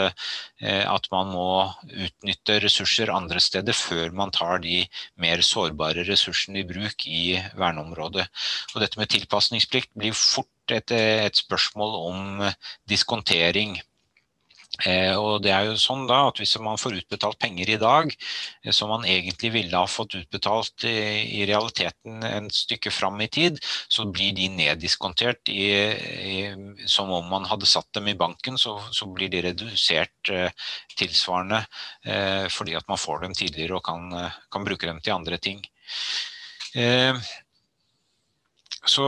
at 0.65 1.07
man 1.13 1.31
må 1.31 1.47
utnytte 1.85 2.57
ressurser 2.65 3.13
andre 3.13 3.39
steder 3.43 3.77
før 3.77 4.11
man 4.17 4.33
tar 4.35 4.59
de 4.65 4.81
mer 5.21 5.45
sårbare 5.45 6.03
ressursene 6.09 6.65
i 6.65 6.67
bruk 6.67 7.07
i 7.07 7.37
verneområdet. 7.55 8.27
Og 8.73 8.81
dette 8.83 8.99
med 8.99 9.13
tilpasningsplikt 9.13 9.93
blir 9.95 10.17
fort 10.17 10.73
et, 10.73 10.91
et 10.91 11.45
spørsmål 11.45 12.01
om 12.09 12.49
diskontering. 12.89 13.77
Eh, 14.85 15.15
og 15.17 15.41
det 15.41 15.51
er 15.53 15.65
jo 15.65 15.77
sånn 15.81 16.03
da 16.05 16.27
at 16.27 16.37
Hvis 16.37 16.53
man 16.61 16.77
får 16.77 16.99
utbetalt 16.99 17.39
penger 17.41 17.71
i 17.73 17.79
dag 17.81 18.11
eh, 18.13 18.73
som 18.75 18.91
man 18.93 19.07
egentlig 19.09 19.49
ville 19.55 19.79
ha 19.79 19.87
fått 19.89 20.13
utbetalt 20.19 20.85
i, 20.85 21.45
realiteten 21.49 22.21
en 22.27 22.49
stykke 22.53 22.91
fram 22.93 23.17
i 23.23 23.29
tid, 23.31 23.57
så 23.89 24.05
blir 24.11 24.35
de 24.37 24.49
neddiskontert 24.53 25.49
i, 25.49 25.65
i, 25.71 26.37
som 26.85 27.09
om 27.13 27.25
man 27.31 27.47
hadde 27.49 27.69
satt 27.69 27.89
dem 27.97 28.11
i 28.11 28.17
banken. 28.17 28.57
Så, 28.61 28.77
så 28.91 29.07
blir 29.09 29.31
de 29.33 29.41
redusert 29.47 30.33
eh, 30.33 30.69
tilsvarende 30.97 31.63
eh, 32.05 32.45
fordi 32.53 32.77
at 32.77 32.87
man 32.91 33.01
får 33.01 33.25
dem 33.25 33.35
tidligere 33.37 33.79
og 33.79 33.85
kan, 33.87 34.11
eh, 34.13 34.39
kan 34.53 34.67
bruke 34.67 34.89
dem 34.89 35.01
til 35.01 35.17
andre 35.17 35.41
ting. 35.41 35.63
Eh, 36.77 37.17
så 38.87 39.07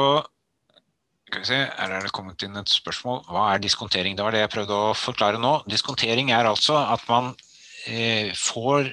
Her 1.30 1.91
er 1.93 2.01
det 2.03 2.14
kommet 2.15 2.41
inn 2.43 2.57
et 2.57 2.72
spørsmål. 2.72 3.22
Hva 3.30 3.53
er 3.53 3.61
diskontering? 3.61 4.15
Det 4.18 4.26
var 4.26 4.34
det 4.34 4.41
jeg 4.43 4.53
prøvde 4.53 4.76
å 4.76 4.95
forklare 4.97 5.41
nå. 5.41 5.60
Diskontering 5.69 6.31
er 6.34 6.49
altså 6.49 6.77
at 6.80 7.06
man 7.10 7.34
eh, 7.88 8.34
får 8.34 8.89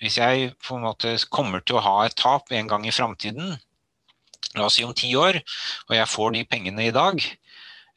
Hvis 0.00 0.18
jeg 0.18 0.52
på 0.64 0.78
en 0.78 0.86
måte 0.86 1.16
kommer 1.30 1.60
til 1.60 1.78
å 1.78 1.84
ha 1.84 1.96
et 2.06 2.16
tap 2.16 2.52
en 2.52 2.70
gang 2.70 2.86
i 2.86 2.94
framtiden, 2.94 3.58
la 4.56 4.66
oss 4.66 4.78
si 4.78 4.86
om 4.86 4.94
ti 4.96 5.12
år, 5.16 5.40
og 5.88 5.94
jeg 5.96 6.08
får 6.08 6.34
de 6.34 6.44
pengene 6.48 6.88
i 6.88 6.94
dag, 6.94 7.20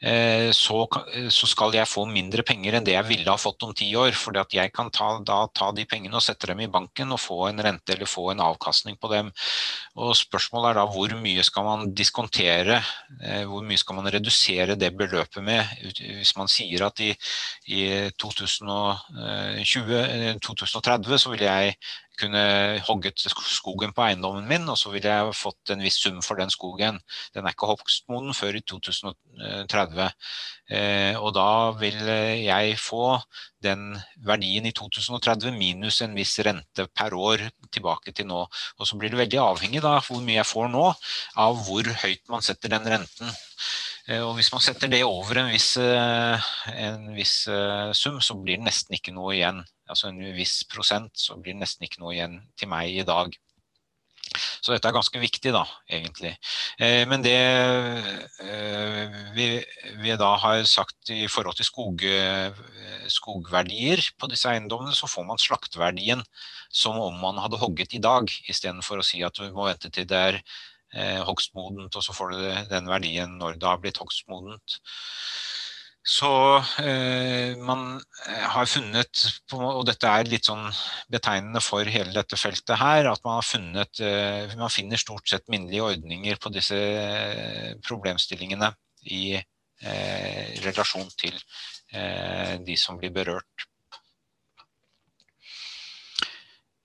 så, 0.01 0.87
så, 1.29 1.45
skal 1.45 1.75
jeg 1.77 1.85
få 1.85 2.07
mindre 2.09 2.41
penger 2.41 2.73
enn 2.73 2.85
det 2.87 2.95
jeg 2.95 3.05
ville 3.05 3.29
ha 3.29 3.37
fått 3.37 3.61
om 3.67 3.73
ti 3.77 3.85
år. 3.97 4.11
For 4.17 4.33
jeg 4.33 4.71
kan 4.73 4.89
ta, 4.89 5.19
da, 5.21 5.45
ta 5.53 5.69
de 5.77 5.85
pengene 5.85 6.17
og 6.17 6.23
sette 6.25 6.47
dem 6.49 6.59
i 6.63 6.69
banken 6.71 7.11
og 7.13 7.19
få 7.21 7.49
en 7.51 7.61
rente 7.61 7.93
eller 7.93 8.09
få 8.09 8.31
en 8.31 8.41
avkastning 8.41 8.97
på 8.97 9.11
dem. 9.13 9.29
Og 10.01 10.15
Spørsmålet 10.17 10.71
er 10.71 10.75
da 10.79 10.85
hvor 10.89 11.13
mye 11.21 11.43
skal 11.45 11.63
man 11.67 11.93
diskontere, 11.93 12.81
eh, 13.21 13.45
hvor 13.45 13.61
mye 13.67 13.77
skal 13.77 13.95
man 13.99 14.09
redusere 14.13 14.75
det 14.79 14.97
beløpet 14.97 15.43
med. 15.45 15.61
Hvis 16.01 16.33
man 16.39 16.49
sier 16.51 16.85
at 16.87 16.99
i, 17.05 17.11
i 17.69 18.09
2020, 18.21 20.39
2030 20.41 21.21
så 21.21 21.29
vil 21.35 21.43
jeg 21.45 21.75
kunne 22.19 22.43
hogget 22.87 23.23
skogen 23.23 23.93
på 23.95 24.03
eiendommen 24.05 24.47
min, 24.49 24.67
og 24.69 24.77
så 24.79 24.91
ville 24.93 25.09
jeg 25.09 25.37
fått 25.37 25.73
en 25.73 25.83
viss 25.83 25.99
sum 26.03 26.19
for 26.25 26.39
den 26.39 26.51
skogen. 26.53 26.99
Den 27.35 27.45
er 27.45 27.55
ikke 27.55 27.69
hogstmoden 27.71 28.35
før 28.37 28.57
i 28.59 28.63
2030. 28.67 30.09
Eh, 30.71 31.15
og 31.19 31.33
da 31.35 31.47
vil 31.79 31.99
jeg 32.45 32.77
få 32.79 33.17
den 33.63 33.95
verdien 34.25 34.65
i 34.65 34.73
2030 34.75 35.53
minus 35.57 36.01
en 36.01 36.15
viss 36.17 36.37
rente 36.45 36.87
per 36.95 37.15
år 37.17 37.47
tilbake 37.71 38.13
til 38.15 38.29
nå. 38.29 38.43
Og 38.77 38.87
så 38.87 38.97
blir 38.99 39.13
det 39.13 39.21
veldig 39.21 39.41
avhengig 39.43 39.83
da, 39.83 39.97
hvor 40.05 40.21
mye 40.23 40.39
jeg 40.39 40.49
får 40.49 40.71
nå, 40.73 40.87
av 41.45 41.63
hvor 41.67 41.91
høyt 42.03 42.23
man 42.31 42.45
setter 42.45 42.73
den 42.73 42.87
renten. 42.95 43.33
Eh, 44.07 44.21
og 44.21 44.35
hvis 44.37 44.51
man 44.53 44.63
setter 44.63 44.89
det 44.91 45.03
over 45.05 45.43
en 45.43 45.51
viss, 45.53 45.75
eh, 45.77 46.49
en 46.87 47.11
viss 47.17 47.35
sum, 47.97 48.21
så 48.21 48.37
blir 48.39 48.57
det 48.57 48.67
nesten 48.69 48.97
ikke 48.97 49.13
noe 49.15 49.35
igjen 49.37 49.63
altså 49.91 50.11
en 50.11 50.19
viss 50.35 50.61
prosent, 50.71 51.13
så 51.19 51.37
blir 51.37 51.55
det 51.55 51.65
nesten 51.65 51.87
ikke 51.87 52.01
noe 52.03 52.15
igjen 52.15 52.41
til 52.59 52.71
meg 52.71 53.01
i 53.01 53.07
dag. 53.07 53.33
Så 54.61 54.71
dette 54.71 54.87
er 54.87 54.95
ganske 54.95 55.19
viktig, 55.19 55.51
da, 55.51 55.65
egentlig. 55.91 56.31
Eh, 56.79 57.01
men 57.09 57.23
det 57.25 57.35
eh, 57.35 59.17
vi, 59.35 59.47
vi, 59.99 60.13
da 60.15 60.29
har 60.39 60.61
sagt 60.69 61.11
i 61.11 61.25
forhold 61.27 61.57
til 61.59 61.67
skog, 61.67 62.05
eh, 62.05 62.61
skogverdier 63.11 64.05
på 64.21 64.29
disse 64.31 64.47
eiendommene, 64.53 64.95
så 64.95 65.09
får 65.11 65.27
man 65.27 65.41
slakteverdien 65.41 66.23
som 66.71 66.95
om 67.01 67.17
man 67.19 67.41
hadde 67.43 67.59
hogget 67.59 67.97
i 67.97 68.03
dag, 68.03 68.31
istedenfor 68.47 69.01
å 69.01 69.05
si 69.05 69.19
at 69.27 69.35
du 69.35 69.49
må 69.51 69.67
vente 69.67 69.91
til 69.91 70.07
det 70.07 70.23
er 70.29 70.39
eh, 70.93 71.21
hogstmodent, 71.27 71.95
og 71.95 72.03
så 72.05 72.15
får 72.15 72.33
du 72.33 72.43
den 72.71 72.91
verdien 72.91 73.37
når 73.39 73.59
det 73.61 73.69
har 73.69 73.81
blitt 73.83 74.01
hogstmodent. 74.01 74.79
Så 76.01 76.57
eh, 76.81 77.57
man 77.61 77.99
eh, 78.25 78.45
har 78.49 78.65
funnet, 78.65 79.21
og 79.53 79.83
dette 79.85 80.09
er 80.09 80.29
litt 80.29 80.47
sånn 80.49 80.63
betegnende 81.13 81.61
for 81.61 81.85
hele 81.85 82.09
dette 82.15 82.39
feltet 82.41 82.73
her, 82.81 83.05
at 83.11 83.21
man 83.27 83.37
har 83.37 83.45
funnet 83.45 84.01
eh, 84.01 84.55
Man 84.57 84.73
finner 84.73 84.97
stort 84.97 85.29
sett 85.29 85.45
minnelige 85.47 85.85
ordninger 85.93 86.41
på 86.41 86.49
disse 86.55 86.77
eh, 86.77 87.75
problemstillingene 87.85 88.71
i 89.13 89.35
eh, 89.37 90.57
relasjon 90.65 91.05
til 91.21 91.37
eh, 91.93 92.57
de 92.65 92.77
som 92.77 92.97
blir 92.97 93.13
berørt. 93.13 93.67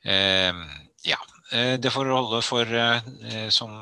ja. 0.06 1.16
Det 1.52 1.90
får 1.94 2.08
holde 2.10 2.40
for 2.42 2.70
som 3.54 3.74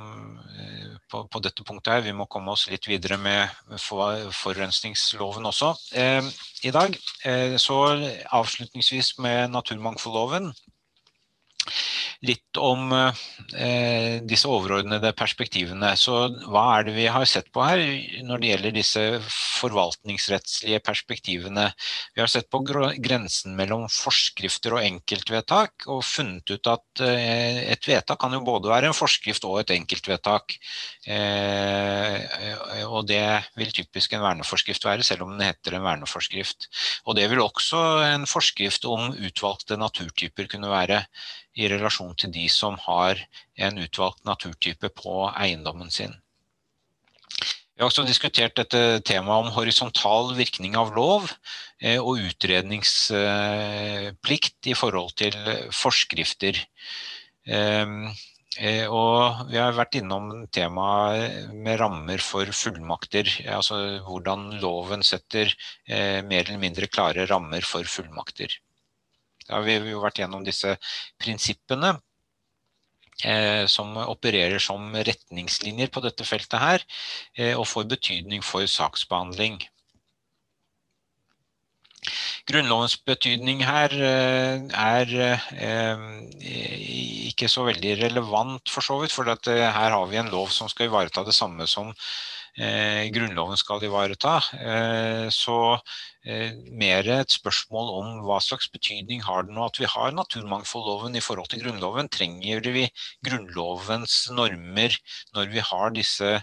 på, 1.14 1.22
på, 1.30 1.42
dette 1.42 1.64
punktet 1.66 1.92
her. 1.92 2.04
Vi 2.06 2.14
må 2.16 2.26
komme 2.30 2.54
oss 2.54 2.66
litt 2.70 2.88
videre 2.90 3.18
med 3.20 3.78
for, 3.80 4.26
forurensningsloven 4.34 5.46
også 5.50 5.72
eh, 6.00 6.26
i 6.66 6.72
dag. 6.74 6.96
Eh, 7.28 7.56
så 7.60 7.80
avslutningsvis 8.34 9.14
med 9.24 9.54
naturmangfoldloven 9.54 10.52
litt 12.24 12.58
om 12.60 12.92
eh, 12.94 14.20
disse 14.24 14.48
overordnede 14.48 15.12
perspektivene. 15.16 15.92
Så 15.98 16.16
hva 16.48 16.64
er 16.78 16.86
det 16.88 16.94
vi 16.96 17.06
har 17.10 17.26
sett 17.28 17.50
på 17.54 17.64
her 17.64 17.82
når 18.26 18.40
det 18.40 18.50
gjelder 18.50 18.76
disse 18.76 19.04
forvaltningsrettslige 19.60 20.80
perspektivene? 20.84 21.66
Vi 22.14 22.22
har 22.22 22.30
sett 22.30 22.50
på 22.52 22.62
grensen 22.64 23.56
mellom 23.58 23.86
forskrifter 23.92 24.76
og 24.76 24.84
enkeltvedtak, 24.84 25.88
og 25.90 26.04
funnet 26.06 26.54
ut 26.54 26.70
at 26.70 27.04
eh, 27.04 27.62
et 27.74 27.88
vedtak 27.88 28.20
kan 28.22 28.34
jo 28.36 28.44
både 28.46 28.72
være 28.72 28.90
en 28.90 28.96
forskrift 28.96 29.44
og 29.48 29.60
et 29.62 29.74
enkeltvedtak. 29.76 30.56
Eh, 31.08 32.84
og 32.88 33.08
det 33.10 33.24
vil 33.58 33.74
typisk 33.74 34.14
en 34.14 34.24
verneforskrift 34.24 34.86
være, 34.86 35.06
selv 35.06 35.26
om 35.26 35.34
den 35.34 35.46
heter 35.46 35.76
en 35.78 35.86
verneforskrift. 35.86 36.68
Og 37.04 37.18
det 37.18 37.28
vil 37.30 37.42
også 37.44 37.80
en 38.08 38.28
forskrift 38.28 38.86
om 38.88 39.12
utvalgte 39.14 39.78
naturtyper 39.80 40.48
kunne 40.50 40.70
være 40.72 41.04
i 41.54 41.70
relasjon 41.70 42.14
til 42.18 42.34
de 42.34 42.48
som 42.50 42.76
har 42.86 43.20
en 43.56 43.78
utvalgt 43.78 44.24
naturtype 44.26 44.90
på 44.98 45.30
eiendommen 45.32 45.90
sin. 45.90 46.14
Vi 47.74 47.82
har 47.82 47.88
også 47.90 48.04
diskutert 48.06 48.54
dette 48.54 49.02
temaet 49.02 49.48
om 49.48 49.54
horisontal 49.56 50.28
virkning 50.38 50.76
av 50.78 50.92
lov 50.94 51.26
eh, 51.82 51.98
og 51.98 52.22
utredningsplikt 52.22 54.68
i 54.70 54.74
forhold 54.78 55.10
til 55.18 55.34
forskrifter. 55.74 56.54
Ehm, 57.50 58.14
eh, 58.62 58.86
og 58.86 59.50
vi 59.50 59.58
har 59.58 59.74
vært 59.74 59.98
innom 59.98 60.46
temaet 60.54 61.50
med 61.50 61.82
rammer 61.82 62.22
for 62.22 62.46
fullmakter. 62.54 63.26
Altså 63.56 63.98
hvordan 64.06 64.54
loven 64.62 65.02
setter 65.02 65.50
eh, 65.88 66.22
mer 66.22 66.46
eller 66.46 66.62
mindre 66.62 66.86
klare 66.86 67.26
rammer 67.26 67.66
for 67.66 67.82
fullmakter. 67.82 68.54
Da 69.48 69.58
har 69.58 69.66
vi 69.66 69.76
jo 69.92 70.02
vært 70.02 70.20
gjennom 70.22 70.44
disse 70.46 70.76
prinsippene 71.20 71.94
eh, 73.22 73.64
som 73.70 73.96
opererer 74.06 74.62
som 74.62 74.94
retningslinjer 74.94 75.92
på 75.92 76.02
dette 76.04 76.26
feltet 76.28 76.60
her, 76.60 76.84
eh, 77.36 77.54
og 77.54 77.68
får 77.68 77.88
betydning 77.94 78.44
for 78.44 78.66
saksbehandling. 78.70 79.60
Grunnlovens 82.44 82.98
betydning 83.08 83.62
her 83.64 83.92
eh, 83.96 84.64
er 84.76 85.12
eh, 85.24 86.02
ikke 87.30 87.48
så 87.48 87.64
veldig 87.68 87.94
relevant 88.02 88.72
for 88.72 88.84
så 88.84 88.98
vidt, 89.00 89.14
for 89.16 89.28
her 89.28 89.96
har 89.96 90.10
vi 90.10 90.20
en 90.20 90.32
lov 90.32 90.52
som 90.52 90.68
skal 90.68 90.90
ivareta 90.90 91.24
det 91.24 91.36
samme 91.36 91.68
som 91.70 91.88
eh, 91.88 92.43
Grunnloven 92.54 93.58
skal 93.58 93.82
ivareta. 93.82 94.36
Eh, 94.54 95.28
så 95.34 95.56
eh, 96.22 96.52
mer 96.70 97.08
et 97.10 97.34
spørsmål 97.34 97.88
om 97.98 98.10
hva 98.28 98.38
slags 98.42 98.68
betydning 98.70 99.24
har 99.26 99.46
det 99.46 99.56
nå 99.56 99.64
at 99.66 99.80
vi 99.80 99.88
har 99.90 100.14
naturmangfoldloven 100.14 101.18
i 101.18 101.22
forhold 101.24 101.50
til 101.50 101.64
Grunnloven. 101.64 102.10
Trenger 102.14 102.62
vi 102.76 102.86
Grunnlovens 103.26 104.28
normer 104.30 104.94
når 105.34 105.50
vi 105.50 105.64
har 105.66 105.90
disse 105.96 106.36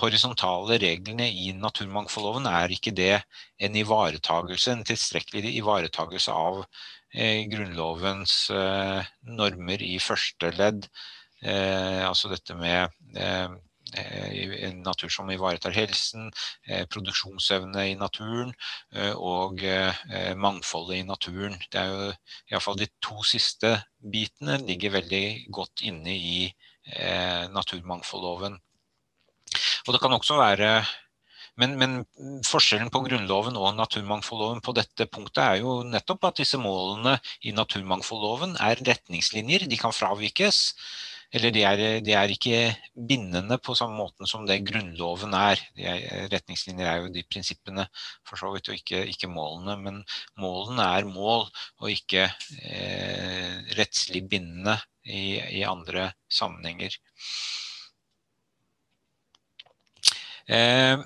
horisontale 0.00 0.78
reglene 0.80 1.26
i 1.28 1.52
naturmangfoldloven? 1.52 2.48
Er 2.48 2.72
ikke 2.72 2.94
det 2.96 3.18
en 3.60 3.76
ivaretagelse, 3.76 4.72
en 4.72 4.86
tilstrekkelig 4.88 5.52
ivaretagelse 5.58 6.32
av 6.32 6.62
eh, 7.12 7.44
Grunnlovens 7.52 8.46
eh, 8.56 9.12
normer 9.28 9.84
i 9.84 9.98
første 10.00 10.54
ledd? 10.56 10.88
Eh, 11.44 12.00
altså 12.08 12.32
dette 12.32 12.56
med 12.56 12.88
natur 14.82 15.12
som 15.12 15.30
ivaretar 15.30 15.74
helsen, 15.76 16.30
produksjonsevne 16.92 17.86
i 17.90 17.94
naturen 18.00 18.52
og 19.16 19.62
mangfoldet 20.40 21.00
i 21.00 21.06
naturen. 21.08 21.58
Det 21.72 21.80
er 21.80 21.92
jo 21.92 22.10
iallfall 22.52 22.80
de 22.80 22.88
to 23.04 23.20
siste 23.26 23.74
bitene 24.00 24.58
ligger 24.64 24.96
veldig 24.98 25.24
godt 25.52 25.84
inne 25.88 26.16
i 26.16 26.48
naturmangfoldloven. 27.52 28.58
Og 29.86 29.94
det 29.94 30.00
kan 30.02 30.14
også 30.16 30.40
være 30.40 30.74
men, 31.60 31.74
men, 31.76 31.96
forskjellen 32.48 32.88
på 32.92 33.02
Grunnloven 33.04 33.58
og 33.60 33.74
naturmangfoldloven 33.76 34.62
på 34.64 34.72
dette 34.76 35.04
punktet 35.12 35.42
er 35.44 35.58
jo 35.60 35.82
nettopp 35.84 36.30
at 36.30 36.38
disse 36.40 36.56
målene 36.60 37.18
i 37.44 37.52
naturmangfoldloven 37.52 38.56
er 38.56 38.80
retningslinjer. 38.80 39.66
De 39.68 39.80
kan 39.80 39.92
fravikes. 39.92 40.62
Eller 41.32 41.52
de 41.54 41.62
er, 41.64 41.82
de 42.04 42.12
er 42.12 42.32
ikke 42.34 42.58
bindende 43.08 43.56
på 43.64 43.74
samme 43.78 43.96
måten 43.96 44.28
som 44.28 44.44
det 44.48 44.58
Grunnloven 44.68 45.32
er. 45.36 45.62
er. 45.80 46.02
Retningslinjer 46.32 46.88
er 46.90 46.98
jo 47.00 47.12
de 47.14 47.24
prinsippene, 47.24 47.86
for 48.28 48.40
så 48.40 48.52
vidt, 48.52 48.68
og 48.68 48.76
ikke, 48.76 49.04
ikke 49.14 49.30
målene. 49.32 49.78
Men 49.80 50.02
målene 50.40 50.90
er 50.98 51.08
mål, 51.08 51.48
og 51.80 51.88
ikke 51.92 52.26
eh, 52.28 53.56
rettslig 53.78 54.26
bindende 54.28 54.76
i, 55.08 55.40
i 55.60 55.64
andre 55.64 56.10
sammenhenger. 56.28 57.00
Eh, 60.52 61.00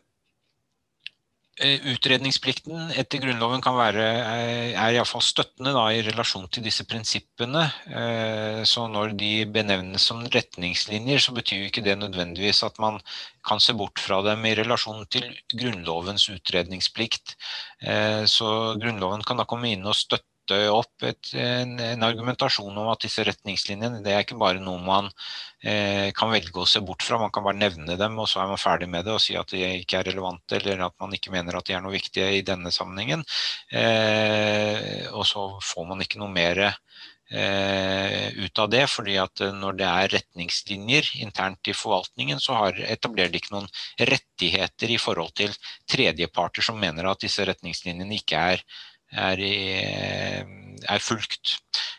utredningsplikten 1.56 2.90
etter 3.00 3.22
Grunnloven 3.22 3.62
kan 3.64 3.76
være, 3.78 4.04
eh, 4.04 4.74
er 4.76 4.96
iallfall 4.96 5.22
støttende 5.24 5.72
da, 5.72 5.86
i 5.88 6.02
relasjon 6.04 6.48
til 6.52 6.62
disse 6.66 6.84
prinsippene. 6.84 7.64
Eh, 7.88 8.62
så 8.64 8.86
når 8.92 9.16
de 9.16 9.46
benevnes 9.46 10.02
som 10.02 10.20
retningslinjer, 10.26 11.18
så 11.18 11.32
betyr 11.32 11.66
ikke 11.66 11.84
det 11.84 11.96
nødvendigvis 11.98 12.62
at 12.62 12.78
man 12.78 13.00
kan 13.46 13.60
se 13.60 13.72
bort 13.72 13.98
fra 13.98 14.20
dem 14.22 14.44
i 14.44 14.54
relasjon 14.54 15.06
til 15.08 15.24
Grunnlovens 15.54 16.28
utredningsplikt. 16.28 17.36
Så 18.26 18.48
Grunnloven 18.80 19.22
kan 19.22 19.36
da 19.38 19.44
komme 19.44 19.70
inn 19.70 19.86
og 19.86 19.94
støtte 19.94 20.35
støtte 20.46 20.70
opp 20.70 21.02
et, 21.02 21.32
en, 21.34 21.78
en, 21.80 22.02
argumentasjon 22.06 22.76
om 22.78 22.90
at 22.92 23.02
disse 23.02 23.24
retningslinjene 23.26 24.02
det 24.04 24.12
er 24.14 24.22
ikke 24.22 24.38
bare 24.38 24.60
noe 24.62 24.78
man 24.78 25.10
eh, 25.62 26.12
kan 26.14 26.30
velge 26.30 26.60
å 26.62 26.66
se 26.66 26.80
bort 26.80 27.02
fra. 27.02 27.18
Man 27.18 27.32
kan 27.34 27.44
bare 27.44 27.58
nevne 27.58 27.96
dem, 27.98 28.18
og 28.18 28.28
så 28.28 28.42
er 28.42 28.48
man 28.52 28.60
ferdig 28.60 28.88
med 28.88 29.04
det 29.06 29.16
og 29.16 29.20
si 29.22 29.36
at 29.36 29.50
de 29.50 29.64
ikke 29.82 30.00
er 30.00 30.10
relevante, 30.12 30.56
eller 30.60 30.86
at 30.86 30.94
man 31.00 31.12
ikke 31.14 31.34
mener 31.34 31.56
at 31.56 31.66
de 31.66 31.74
er 31.74 31.82
noe 31.82 31.94
viktige 31.94 32.30
i 32.38 32.44
denne 32.46 32.70
sammenhengen. 32.70 33.24
Eh, 33.72 35.10
og 35.12 35.26
så 35.26 35.48
får 35.62 35.90
man 35.90 36.02
ikke 36.04 36.22
noe 36.22 36.30
mer 36.30 36.62
eh, 36.62 38.30
ut 38.38 38.62
av 38.62 38.70
det, 38.70 38.86
fordi 38.90 39.18
at 39.18 39.46
når 39.56 39.80
det 39.82 39.90
er 39.90 40.12
retningslinjer 40.20 41.14
internt 41.26 41.72
i 41.72 41.74
forvaltningen, 41.74 42.42
så 42.42 42.60
har, 42.62 42.82
etablerer 42.86 43.34
de 43.34 43.42
ikke 43.42 43.56
noen 43.56 43.70
rettigheter 43.98 44.94
i 44.94 45.00
forhold 45.02 45.34
til 45.42 45.54
tredjeparter 45.90 46.62
som 46.62 46.78
mener 46.78 47.10
at 47.10 47.24
disse 47.26 47.42
retningslinjene 47.46 48.22
ikke 48.22 48.50
er 48.54 48.68
er, 49.16 49.42
er 50.86 51.02
fulgt. 51.02 51.56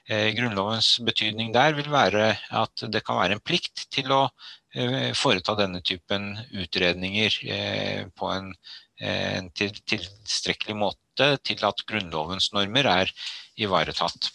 Eh, 0.07 0.29
grunnlovens 0.37 0.93
betydning 1.03 1.49
der 1.51 1.73
vil 1.75 1.89
være 1.91 2.29
at 2.55 2.83
det 2.93 3.03
kan 3.03 3.17
være 3.19 3.35
en 3.35 3.43
plikt 3.43 3.89
til 3.91 4.13
å 4.15 4.21
eh, 4.71 5.11
foreta 5.11 5.57
denne 5.59 5.81
typen 5.83 6.29
utredninger 6.55 7.35
eh, 7.43 8.05
på 8.15 8.29
en, 8.31 8.53
en 9.03 9.49
tilstrekkelig 9.51 10.77
måte 10.79 11.33
til 11.43 11.65
at 11.67 11.83
Grunnlovens 11.89 12.53
normer 12.55 12.87
er 12.93 13.11
ivaretatt. 13.59 14.31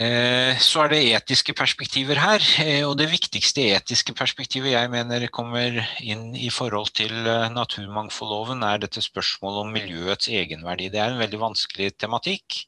Eh, 0.00 0.56
så 0.64 0.86
er 0.86 0.92
det 0.94 0.98
etiske 1.12 1.52
perspektiver 1.52 2.16
her, 2.22 2.44
eh, 2.62 2.86
og 2.88 2.94
det 2.96 3.10
viktigste 3.10 3.66
etiske 3.76 4.14
perspektivet 4.16 4.72
jeg 4.72 4.88
mener 4.88 5.26
kommer 5.28 5.76
inn 6.00 6.30
i 6.32 6.48
forhold 6.48 6.88
til 6.96 7.12
eh, 7.28 7.50
naturmangfoldloven, 7.52 8.64
er 8.64 8.80
dette 8.80 9.02
spørsmålet 9.04 9.60
om 9.60 9.74
miljøets 9.76 10.30
egenverdi. 10.32 10.88
Det 10.88 11.02
er 11.02 11.12
en 11.12 11.20
veldig 11.20 11.42
vanskelig 11.42 11.90
tematikk. 12.00 12.64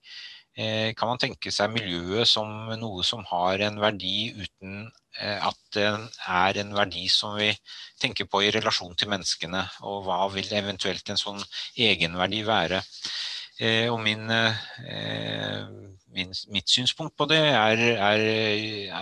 Kan 0.52 1.08
man 1.08 1.16
tenke 1.16 1.48
seg 1.48 1.70
miljøet 1.72 2.28
som 2.28 2.68
noe 2.76 3.00
som 3.08 3.22
har 3.24 3.62
en 3.64 3.78
verdi 3.80 4.34
uten 4.36 4.82
at 5.16 5.56
det 5.72 5.86
er 5.88 6.58
en 6.60 6.74
verdi 6.76 7.06
som 7.08 7.38
vi 7.38 7.48
tenker 8.02 8.28
på 8.28 8.42
i 8.44 8.50
relasjon 8.52 8.92
til 8.92 9.08
menneskene, 9.08 9.62
og 9.88 10.04
hva 10.04 10.18
vil 10.34 10.52
eventuelt 10.52 11.08
en 11.08 11.22
sånn 11.22 11.40
egenverdi 11.72 12.42
være? 12.44 12.82
Og 13.88 13.96
min 14.04 14.28
min, 16.14 16.32
mitt 16.52 16.70
synspunkt 16.70 17.16
på 17.18 17.26
det 17.30 17.40
er, 17.40 17.82
er 17.96 18.22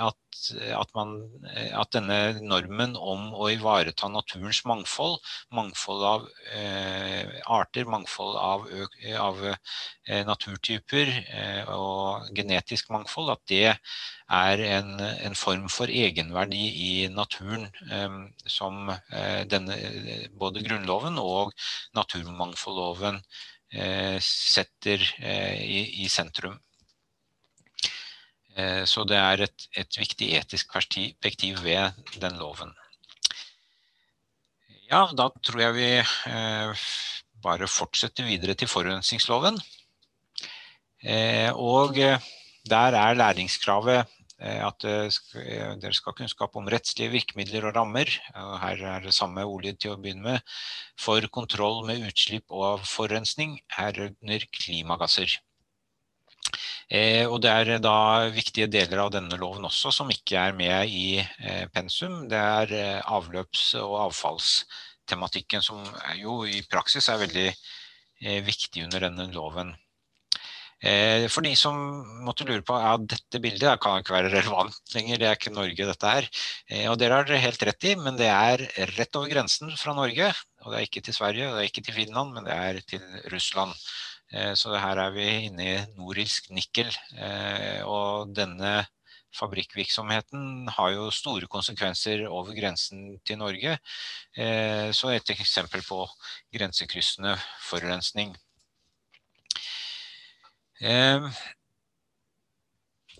at, 0.08 0.40
at, 0.76 0.92
man, 0.96 1.16
at, 1.52 1.90
denne 1.94 2.18
normen 2.40 2.96
om 2.96 3.30
å 3.34 3.50
ivareta 3.52 4.08
naturens 4.12 4.62
mangfold, 4.68 5.18
mangfold 5.56 6.06
av 6.12 6.28
eh, 6.56 7.40
arter, 7.50 7.88
mangfold 7.90 8.38
av, 8.40 8.66
av 9.18 9.42
eh, 9.50 10.22
naturtyper 10.28 11.12
eh, 11.20 11.74
og 11.74 12.30
genetisk 12.36 12.90
mangfold, 12.94 13.34
at 13.34 13.44
det 13.50 13.76
er 14.30 14.64
en, 14.78 14.94
en 15.00 15.36
form 15.38 15.68
for 15.72 15.90
egenverdi 15.90 16.64
i 16.86 16.92
naturen 17.12 17.66
eh, 17.90 18.18
som 18.46 18.90
eh, 18.90 19.42
denne, 19.50 19.76
både 20.38 20.62
Grunnloven 20.66 21.18
og 21.22 21.54
naturmangfoldloven 21.98 23.20
eh, 23.74 24.18
setter 24.22 25.02
i, 25.20 26.04
i 26.04 26.08
sentrum. 26.08 26.58
Eh, 28.60 28.84
så 28.88 29.04
det 29.08 29.18
er 29.18 29.46
et, 29.46 29.66
et, 29.78 29.98
viktig 30.00 30.30
etisk 30.38 30.72
perspektiv 30.74 31.62
ved 31.64 32.16
den 32.20 32.38
loven. 32.40 32.72
Ja, 34.90 35.06
da 35.14 35.28
tror 35.44 35.62
jeg 35.62 35.76
vi 35.76 35.90
eh, 36.00 36.86
bare 37.42 37.70
fortsetter 37.70 38.26
videre 38.26 38.56
til 38.58 38.70
forurensningsloven. 38.70 39.60
Eh, 41.00 41.50
og 41.54 41.94
der 41.94 42.96
er 43.04 43.20
læringskravet 43.20 44.16
at 44.40 44.80
dere 44.80 45.12
skal 45.92 46.14
ha 46.14 46.16
kunnskap 46.16 46.54
om 46.56 46.68
rettslige 46.72 47.12
virkemidler 47.12 47.66
og 47.68 47.74
rammer. 47.76 48.08
Her 48.62 48.84
er 48.94 49.04
det 49.04 49.12
samme 49.12 49.44
ordlyd 49.44 49.76
til 49.76 49.92
å 49.92 49.98
begynne 50.00 50.24
med. 50.24 50.54
For 50.96 51.26
kontroll 51.28 51.82
med 51.84 52.06
utslipp 52.08 52.48
og 52.48 52.80
forurensning, 52.88 53.58
herunder 53.76 54.46
klimagasser. 54.56 55.36
Eh, 56.90 57.22
og 57.22 57.38
det 57.44 57.50
er 57.54 57.68
da 57.78 58.26
viktige 58.34 58.66
deler 58.66 59.04
av 59.04 59.12
denne 59.14 59.36
loven 59.38 59.68
også 59.68 59.92
som 59.94 60.08
ikke 60.10 60.40
er 60.42 60.56
med 60.58 60.90
i 60.90 61.20
eh, 61.20 61.66
pensum. 61.70 62.24
Det 62.30 62.38
er 62.38 62.72
eh, 62.74 63.04
avløps- 63.06 63.76
og 63.78 63.94
avfallstematikken 64.08 65.62
som 65.62 65.84
jo 66.18 66.40
i 66.50 66.64
praksis 66.66 67.08
er 67.08 67.22
veldig 67.22 67.52
viktig 68.44 68.82
under 68.84 69.06
denne 69.06 69.30
loven. 69.32 69.70
For 71.32 71.44
de 71.44 71.54
som 71.56 71.76
måtte 72.24 72.44
lure 72.44 72.60
på 72.64 72.76
ja, 72.76 72.90
dette 73.00 73.40
bildet 73.40 73.80
kan 73.80 74.02
ikke 74.02 74.12
være 74.12 74.32
relevant 74.34 74.92
lenger, 74.92 75.16
det 75.20 75.28
er 75.28 75.38
ikke 75.38 75.52
Norge 75.54 75.86
dette 75.88 76.10
her. 76.12 76.28
Og 76.92 76.98
dere 77.00 77.16
har 77.16 77.28
dere 77.28 77.40
helt 77.40 77.64
rett 77.64 77.86
i, 77.88 77.94
men 77.96 78.18
det 78.20 78.28
er 78.28 78.66
rett 78.92 79.16
over 79.16 79.32
grensen 79.32 79.72
fra 79.80 79.96
Norge. 79.96 80.28
Og 80.60 80.68
det 80.68 80.82
er 80.82 80.84
ikke 80.84 81.04
til 81.06 81.16
Sverige, 81.16 81.48
og 81.48 81.56
det 81.56 81.62
er 81.64 81.70
ikke 81.70 81.86
til 81.88 81.96
Finland, 81.96 82.36
men 82.36 82.48
det 82.48 82.58
er 82.58 82.82
til 82.92 83.08
Russland. 83.32 83.72
Eh, 84.30 84.54
så 84.54 84.76
her 84.78 84.98
er 85.02 85.12
vi 85.14 85.26
inne 85.48 85.66
i 85.66 85.76
Norilsk 85.98 86.50
Nikkel. 86.54 86.90
Eh, 87.18 87.82
og 87.82 88.30
denne 88.36 88.84
fabrikkvirksomheten 89.34 90.68
har 90.74 90.92
jo 90.94 91.08
store 91.14 91.46
konsekvenser 91.50 92.26
over 92.28 92.54
grensen 92.54 93.18
til 93.26 93.38
Norge. 93.38 93.76
Eh, 94.36 94.90
så 94.94 95.10
et 95.14 95.34
eksempel 95.34 95.82
på 95.86 96.04
grensekryssende 96.54 97.36
forurensning. 97.66 98.36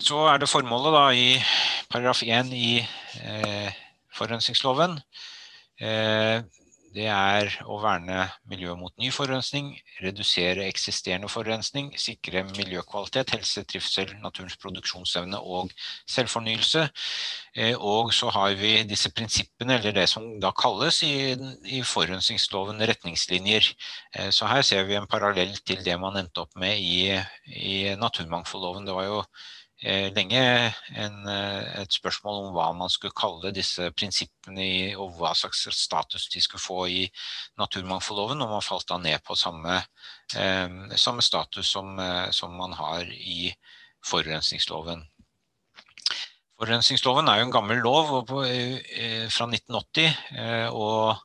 Så 0.00 0.16
er 0.32 0.38
det 0.40 0.48
formålet 0.48 0.94
da 0.94 1.02
i 1.12 1.26
paragraf 1.92 2.22
1 2.24 2.54
i 2.56 2.80
forurensningsloven 4.16 4.94
det 6.94 7.06
er 7.06 7.52
å 7.70 7.76
verne 7.82 8.24
miljøet 8.50 8.78
mot 8.78 8.92
ny 8.98 9.12
forurensning, 9.14 9.68
redusere 10.02 10.66
eksisterende 10.66 11.30
forurensning, 11.30 11.92
sikre 12.00 12.42
miljøkvalitet, 12.48 13.30
helse, 13.36 13.62
trivsel, 13.70 14.10
naturens 14.24 14.58
produksjonsevne 14.58 15.38
og 15.38 15.70
selvfornyelse. 16.10 16.82
Eh, 17.54 17.76
og 17.78 18.10
så 18.14 18.32
har 18.34 18.56
vi 18.58 18.72
disse 18.90 19.12
prinsippene, 19.14 19.78
eller 19.78 19.94
det 19.94 20.08
som 20.10 20.26
da 20.42 20.50
kalles 20.56 21.02
i, 21.06 21.14
i 21.78 21.80
forurensningsloven 21.86 22.82
retningslinjer. 22.90 23.70
Eh, 24.16 24.34
så 24.34 24.50
her 24.50 24.66
ser 24.66 24.90
vi 24.90 24.98
en 24.98 25.10
parallell 25.10 25.54
til 25.62 25.84
det 25.86 25.94
man 26.02 26.18
endte 26.18 26.42
opp 26.42 26.58
med 26.58 26.82
i, 26.82 27.14
i 27.54 27.94
naturmangfoldloven. 28.02 28.88
Det 28.88 28.98
var 28.98 29.06
jo 29.06 29.22
lenge 29.82 30.40
en, 30.92 31.28
eh, 31.28 31.80
et 31.80 31.92
spørsmål 31.92 32.40
om 32.44 32.54
hva 32.54 32.66
man 32.76 32.90
skulle 32.92 33.16
kalle 33.16 33.52
disse 33.56 33.90
prinsippene 33.96 34.60
i, 34.64 34.94
og 34.94 35.14
hva 35.16 35.32
slags 35.34 35.64
status 35.72 36.28
de 36.28 36.40
skulle 36.44 36.60
få 36.60 36.86
i 36.88 37.06
naturmangfoldloven, 37.58 38.42
og 38.42 38.50
man 38.50 38.64
falt 38.64 38.88
da 38.90 38.98
ned 39.00 39.22
på 39.24 39.36
samme, 39.36 39.78
eh, 40.36 40.68
samme 40.96 41.22
status 41.24 41.72
som, 41.72 41.98
eh, 41.98 42.30
som, 42.30 42.52
man 42.56 42.72
har 42.72 43.08
i 43.08 43.54
forurensningsloven. 44.04 45.06
Forurensningsloven 46.60 47.28
er 47.28 47.40
jo 47.40 47.46
en 47.48 47.56
gammel 47.56 47.78
lov 47.80 48.26
fra 48.28 49.46
1980, 49.46 50.12
og 50.76 51.16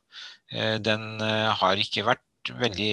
den 0.80 1.20
har 1.20 1.76
ikke 1.76 2.06
vært 2.06 2.25
veldig, 2.60 2.90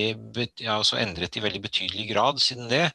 altså 0.72 0.98
endret 1.02 1.38
i 1.38 1.44
veldig 1.44 1.62
betydelig 1.64 2.08
grad 2.10 2.42
siden 2.42 2.70
det. 2.72 2.86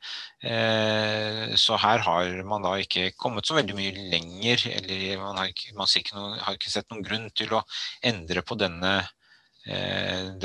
Så 1.59 1.78
her 1.82 2.02
har 2.06 2.43
man 2.48 2.66
da 2.66 2.74
ikke 2.82 3.12
kommet 3.18 3.48
så 3.48 3.59
veldig 3.59 3.76
mye 3.78 4.06
lenger, 4.14 4.64
eller 4.72 5.22
man 5.22 5.40
har 5.40 5.52
ikke, 5.52 5.74
man 5.78 5.94
ikke, 6.01 6.16
noen, 6.16 6.39
har 6.43 6.59
ikke 6.59 6.72
sett 6.72 6.90
noen 6.90 7.06
grunn 7.06 7.28
til 7.39 7.55
å 7.59 7.64
endre 8.12 8.44
på 8.47 8.59
denne, 8.60 8.94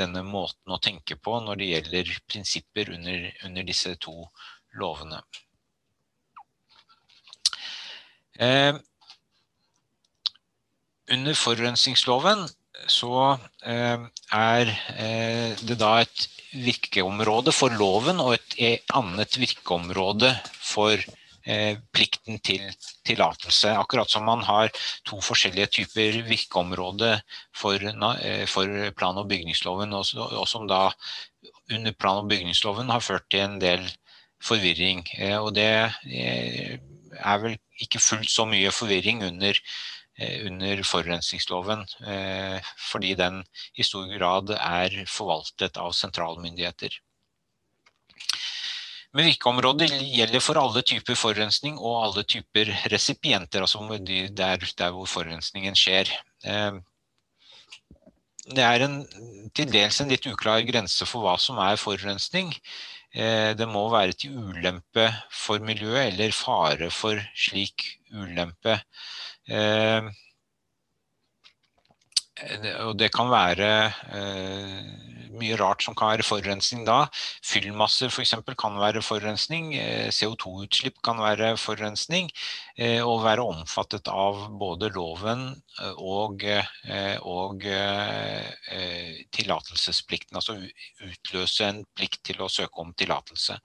denne 0.00 0.24
måten 0.26 0.74
å 0.74 0.82
tenke 0.82 1.16
på 1.16 1.38
når 1.44 1.60
det 1.60 1.70
gjelder 1.72 2.12
prinsipper 2.30 2.92
under, 2.96 3.30
under 3.48 3.66
disse 3.66 3.94
to 4.02 4.18
lovene. 4.78 5.22
Eh, 8.38 8.74
under 11.06 11.34
forurensningsloven 11.34 12.48
så 12.90 13.38
eh, 13.66 13.98
er 14.34 14.70
eh, 14.98 15.52
det 15.64 15.76
da 15.80 15.98
et 16.02 16.26
virkeområde 16.54 17.52
for 17.54 17.74
loven 17.74 18.20
og 18.22 18.36
et 18.36 18.56
e, 18.62 18.72
annet 18.94 19.38
virkeområde 19.40 20.30
for 20.62 20.94
eh, 20.94 21.80
plikten 21.94 22.38
til 22.44 22.62
tillatelse. 23.06 23.74
Akkurat 23.74 24.10
som 24.10 24.26
man 24.28 24.44
har 24.46 24.70
to 25.08 25.20
forskjellige 25.24 25.72
typer 25.80 26.20
virkeområde 26.28 27.16
for, 27.56 27.90
for 28.52 28.78
plan- 28.98 29.20
og 29.20 29.28
bygningsloven, 29.32 29.92
og, 29.92 30.46
som 30.48 30.68
da 30.70 30.86
under 31.72 31.92
plan- 31.92 32.22
og 32.22 32.30
bygningsloven 32.30 32.92
har 32.92 33.02
ført 33.02 33.28
til 33.30 33.48
en 33.48 33.60
del 33.62 33.84
forvirring. 34.44 35.06
Og 35.40 35.54
det 35.56 35.68
er 37.18 37.38
vel 37.42 37.58
ikke 37.82 38.02
fullt 38.02 38.30
så 38.30 38.46
mye 38.48 38.72
forvirring 38.74 39.22
under, 39.26 39.50
eh, 39.50 39.93
under 40.46 40.82
forurensningsloven, 40.86 41.80
eh, 42.06 42.60
fordi 42.90 43.14
den 43.18 43.40
i 43.74 43.82
stor 43.82 44.06
grad 44.12 44.52
er 44.54 45.04
forvaltet 45.10 45.76
av 45.76 45.92
sentralmyndigheter. 45.92 47.00
Men 49.14 49.28
virkeområdet 49.30 49.90
gjelder 49.90 50.42
for 50.42 50.58
alle 50.58 50.82
typer 50.82 51.18
forurensning 51.18 51.76
og 51.78 52.00
alle 52.02 52.24
typer 52.26 52.70
resipienter, 52.90 53.62
altså 53.62 53.82
der, 53.98 54.58
der 54.78 54.90
hvor 54.90 55.06
forurensningen 55.06 55.74
skjer. 55.78 56.10
Eh, 56.44 56.80
det 58.54 58.64
er 58.64 58.82
til 59.56 59.70
dels 59.72 60.00
en 60.02 60.10
litt 60.12 60.26
uklar 60.28 60.60
grense 60.68 61.06
for 61.08 61.24
hva 61.24 61.38
som 61.40 61.58
er 61.64 61.78
forurensning. 61.80 62.52
Eh, 63.14 63.54
det 63.56 63.66
må 63.70 63.86
være 63.92 64.12
til 64.18 64.34
ulempe 64.34 65.06
for 65.32 65.62
miljøet 65.62 66.12
eller 66.12 66.34
fare 66.34 66.90
for 66.90 67.20
slik 67.38 67.86
ulempe. 68.12 68.80
Eh, 69.48 70.06
og 72.84 72.96
det 72.98 73.10
kan 73.14 73.28
være 73.30 73.68
eh, 74.16 74.78
mye 75.34 75.58
rart 75.60 75.84
som 75.84 75.94
kan 75.98 76.10
være 76.12 76.26
forurensning 76.26 76.82
da. 76.86 77.04
Fyllmasser 77.46 78.10
f.eks. 78.10 78.34
kan 78.58 78.78
være 78.80 79.02
forurensning. 79.04 79.74
Eh, 79.78 80.08
CO2-utslipp 80.14 81.00
kan 81.04 81.20
være 81.22 81.54
forurensning. 81.60 82.30
Og 83.06 83.22
være 83.22 83.44
omfattet 83.46 84.08
av 84.10 84.48
både 84.58 84.88
loven 84.96 85.44
og, 85.94 86.42
og 87.22 87.66
tillatelsesplikten. 89.38 90.40
Altså 90.40 90.56
utløse 91.06 91.68
en 91.68 91.84
plikt 91.94 92.24
til 92.26 92.42
å 92.42 92.50
søke 92.50 92.82
om 92.82 92.90
tillatelse. 92.98 93.60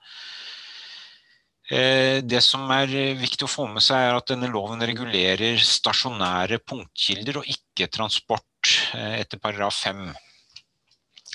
Det 1.70 2.40
som 2.41 2.64
er 2.74 2.90
viktig 3.20 3.46
å 3.46 3.52
få 3.52 3.68
med 3.70 3.84
seg 3.86 4.02
er 4.08 4.16
at 4.18 4.32
denne 4.32 4.48
loven 4.50 4.82
regulerer 4.82 5.60
stasjonære 5.62 6.58
punktkilder 6.66 7.38
og 7.44 7.52
ikke 7.52 7.91
transport 7.94 8.74
etter 8.98 9.38
paragraf 9.44 9.78
5. 9.84 10.08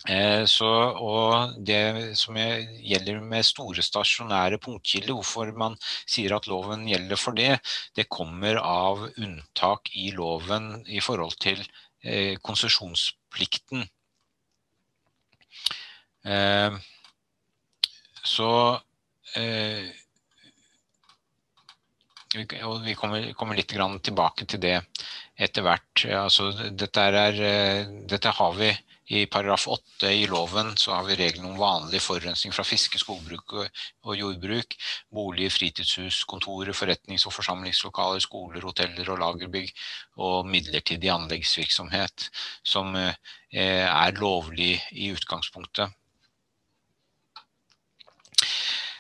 Eh, 0.04 0.44
så, 0.44 0.68
og 1.00 1.54
det 1.64 2.12
som 2.20 2.36
gjelder 2.36 3.22
med 3.24 3.46
store 3.46 3.80
stasjonære 3.84 4.58
punktkilder, 4.60 5.14
hvorfor 5.16 5.52
man 5.56 5.78
sier 6.04 6.34
at 6.36 6.48
loven 6.50 6.84
gjelder 6.90 7.20
for 7.20 7.36
det, 7.38 7.54
det 7.96 8.10
kommer 8.12 8.60
av 8.60 9.06
unntak 9.14 9.88
i 9.96 10.10
loven 10.12 10.82
i 10.84 11.00
forhold 11.04 11.38
til 11.40 11.62
eh, 12.04 12.36
konsesjonsplikten. 12.44 13.86
Eh, 16.28 16.76
så 18.24 18.52
eh, 19.40 19.88
og 22.34 22.80
vi 22.84 22.94
kommer, 22.98 23.30
kommer 23.38 23.58
litt 23.58 23.70
tilbake 23.70 24.46
til 24.46 24.60
det 24.60 24.78
etter 25.36 25.62
hvert. 25.62 26.04
Altså, 26.10 26.50
dette, 26.70 27.00
er, 27.00 27.38
eh, 27.38 27.86
dette 28.10 28.32
har 28.34 28.56
vi 28.58 28.72
i 29.12 29.26
paragraf 29.28 29.66
8 29.68 30.08
i 30.08 30.26
loven 30.26 30.70
så 30.80 30.94
har 30.94 31.04
vi 31.04 31.16
reglene 31.18 31.50
om 31.50 31.58
vanlig 31.60 32.00
forurensning 32.00 32.54
fra 32.56 32.64
fiske, 32.64 32.96
skogbruk 32.98 33.52
og 33.58 34.14
jordbruk, 34.16 34.76
bolig, 35.12 35.50
fritidshus, 35.52 36.22
kontorer, 36.24 36.72
forretnings- 36.72 37.26
og 37.28 37.34
forsamlingslokaler, 37.36 38.22
skoler, 38.24 38.64
hoteller 38.64 39.10
og 39.12 39.20
lagerbygg 39.20 39.74
og 40.24 40.48
midlertidig 40.48 41.12
anleggsvirksomhet 41.12 42.30
som 42.64 42.96
eh, 42.96 43.12
er 43.84 44.16
lovlig 44.16 44.78
i 44.96 45.12
utgangspunktet. 45.12 45.92
Eh, 45.92 46.00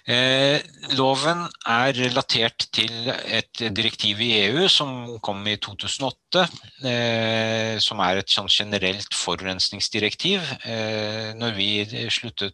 loven 0.04 1.46
er 1.64 1.94
relatert 1.96 2.66
til 2.76 3.08
et 3.08 3.62
direktiv 3.72 4.20
i 4.20 4.30
EU 4.42 4.66
som 4.68 5.18
kom 5.24 5.40
i 5.48 5.56
2008, 5.56 6.44
eh, 6.84 7.78
som 7.80 8.02
er 8.04 8.20
et 8.20 8.28
sånn 8.28 8.50
generelt 8.52 9.16
forurensningsdirektiv. 9.16 10.44
Eh, 10.68 11.32
når 11.40 11.56
vi 11.56 11.70
sluttet 12.12 12.52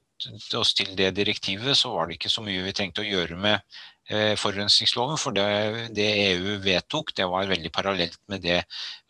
oss 0.55 0.75
til 0.79 0.95
det 0.95 1.11
direktivet, 1.17 1.75
så 1.77 1.91
var 1.91 2.07
det 2.07 2.21
ikke 2.21 2.31
så 2.31 2.45
mye 2.47 2.63
vi 2.63 2.77
trengte 2.77 3.03
å 3.03 3.09
gjøre 3.09 3.41
med 3.41 3.59
Eh, 4.00 4.00
forurensningsloven, 4.11 5.19
for 5.21 5.35
det, 5.37 5.45
det, 5.95 6.07
EU 6.33 6.57
vedtok, 6.65 7.13
det 7.15 7.27
var 7.31 7.51
veldig 7.51 7.71
parallelt 7.71 8.19
med 8.31 8.43
det 8.43 8.59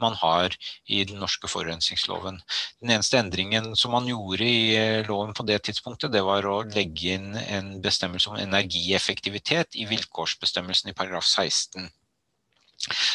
man 0.02 0.16
har 0.20 0.52
i 0.92 1.02
den 1.08 1.20
norske 1.22 1.48
forurensningsloven. 1.48 2.40
Den 2.82 2.92
eneste 2.96 3.20
endringen 3.20 3.72
som 3.80 3.94
man 3.96 4.08
gjorde 4.08 4.44
i 4.44 4.76
eh, 4.76 5.06
loven 5.08 5.32
på 5.36 5.46
det 5.48 5.60
tidspunktet, 5.68 6.12
det 6.12 6.24
var 6.26 6.44
å 6.44 6.60
legge 6.68 7.16
inn 7.16 7.32
en 7.40 7.72
bestemmelse 7.84 8.32
om 8.32 8.40
energieffektivitet 8.40 9.78
i 9.80 9.88
vilkårsbestemmelsen 9.90 10.92
i 10.92 10.96
paragraf 10.96 11.24
16. 11.24 11.88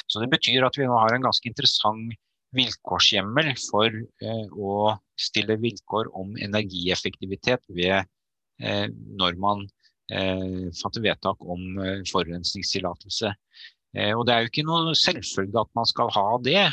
Så 0.10 0.22
det 0.22 0.30
betyr 0.34 0.66
at 0.66 0.78
vi 0.78 0.90
nå 0.90 0.98
har 0.98 1.14
en 1.14 1.26
ganske 1.26 1.50
interessant 1.50 2.18
vilkårshjemmel 2.56 3.54
for 3.68 3.94
eh, 3.94 4.46
å 4.58 4.96
stille 5.20 5.58
vilkår 5.62 6.14
om 6.18 6.34
energieffektivitet 6.42 7.66
ved, 7.78 8.06
eh, 8.62 8.86
når 9.22 9.42
man 9.42 9.66
Eh, 9.66 9.85
fatte 10.10 11.02
vedtak 11.02 11.42
om 11.42 11.80
eh, 11.82 12.04
forurensningstillatelse. 12.12 13.32
Eh, 13.96 14.12
og 14.14 14.26
Det 14.28 14.34
er 14.34 14.44
jo 14.44 14.52
ikke 14.52 14.68
noe 14.68 14.94
selvfølge 15.00 15.62
at 15.62 15.72
man 15.78 15.90
skal 15.90 16.12
ha 16.14 16.28
det. 16.44 16.66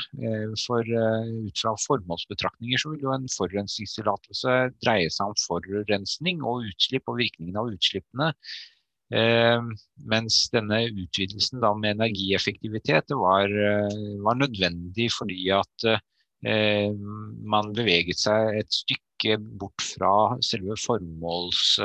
For 0.65 0.83
ut 0.83 1.63
fra 1.63 1.75
formålsbetraktninger 1.87 2.83
så 2.83 2.93
vil 2.93 3.07
jo 3.07 3.15
en 3.15 3.31
forurensningstillatelse 3.31 4.59
dreie 4.85 5.09
seg 5.13 5.33
om 5.33 5.41
forurensning 5.47 6.43
og 6.43 6.69
utslipp 6.73 7.09
og 7.09 7.21
virkningen 7.23 7.59
av 7.59 7.73
utslippene. 7.73 8.33
Mens 10.09 10.37
denne 10.55 10.79
utvidelsen 10.89 11.61
da 11.61 11.75
med 11.77 11.99
energieffektivitet 11.99 13.13
var, 13.13 13.53
var 14.25 14.39
nødvendig 14.41 15.11
fordi 15.13 15.51
at 15.53 15.85
man 17.53 17.75
beveget 17.77 18.23
seg 18.25 18.57
et 18.63 18.73
stykke 18.73 19.37
bort 19.61 19.85
fra 19.85 20.41
selve 20.43 20.79
formåls 20.81 21.77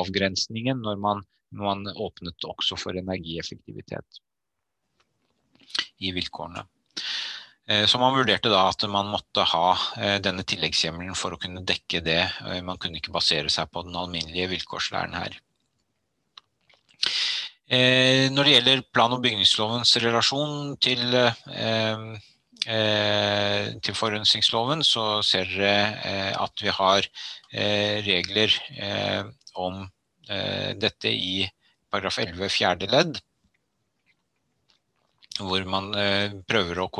avgrensningen 0.00 0.82
når 0.84 1.00
man, 1.00 1.24
når 1.52 1.68
man 1.68 1.96
åpnet 1.96 2.48
også 2.48 2.78
for 2.80 2.96
energieffektivitet 2.98 4.22
i 6.02 6.12
vilkårene. 6.16 6.64
Eh, 7.68 7.86
så 7.86 7.98
man 7.98 8.14
vurderte 8.16 8.50
da 8.50 8.64
at 8.70 8.82
man 8.90 9.10
måtte 9.12 9.44
ha 9.52 9.68
eh, 10.00 10.18
denne 10.22 10.42
tilleggshjemmelen 10.48 11.14
for 11.18 11.34
å 11.34 11.40
kunne 11.40 11.62
dekke 11.66 12.02
det. 12.04 12.22
Eh, 12.48 12.60
man 12.66 12.80
kunne 12.82 12.98
ikke 12.98 13.14
basere 13.14 13.52
seg 13.52 13.70
på 13.70 13.84
den 13.86 13.96
alminnelige 13.98 14.50
vilkårslæren 14.56 15.16
her. 15.18 15.40
Når 17.72 18.44
det 18.44 18.52
gjelder 18.52 18.80
plan- 18.92 19.14
og 19.14 19.22
bygningslovens 19.24 19.94
relasjon 20.02 20.74
til, 20.84 21.14
til 23.80 23.96
forurensningsloven, 23.96 24.82
så 24.84 25.22
ser 25.24 25.48
dere 25.48 26.34
at 26.36 26.60
vi 26.60 26.74
har 26.76 27.08
regler 27.56 28.58
om 29.52 29.82
eh, 30.28 30.72
dette 30.78 31.08
i 31.08 31.44
paragraf 31.90 32.18
11 32.18 32.48
fjerde 32.52 32.88
ledd. 32.90 33.20
Hvor 35.40 35.64
man 35.64 35.88
eh, 35.96 36.34
prøver 36.48 36.82
å 36.82 36.90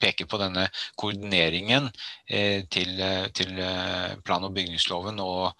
peke 0.00 0.26
på 0.26 0.40
denne 0.40 0.68
koordineringen 0.96 1.90
eh, 2.26 2.64
til, 2.72 2.96
til, 3.36 3.52
plan- 4.24 4.48
og 4.48 4.56
bygningsloven 4.56 5.20
og, 5.24 5.52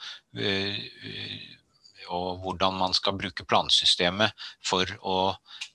og 2.08 2.40
hvordan 2.44 2.80
man 2.80 2.96
skal 2.96 3.18
bruke 3.20 3.44
plansystemet 3.44 4.48
for 4.64 4.88
å 5.04 5.20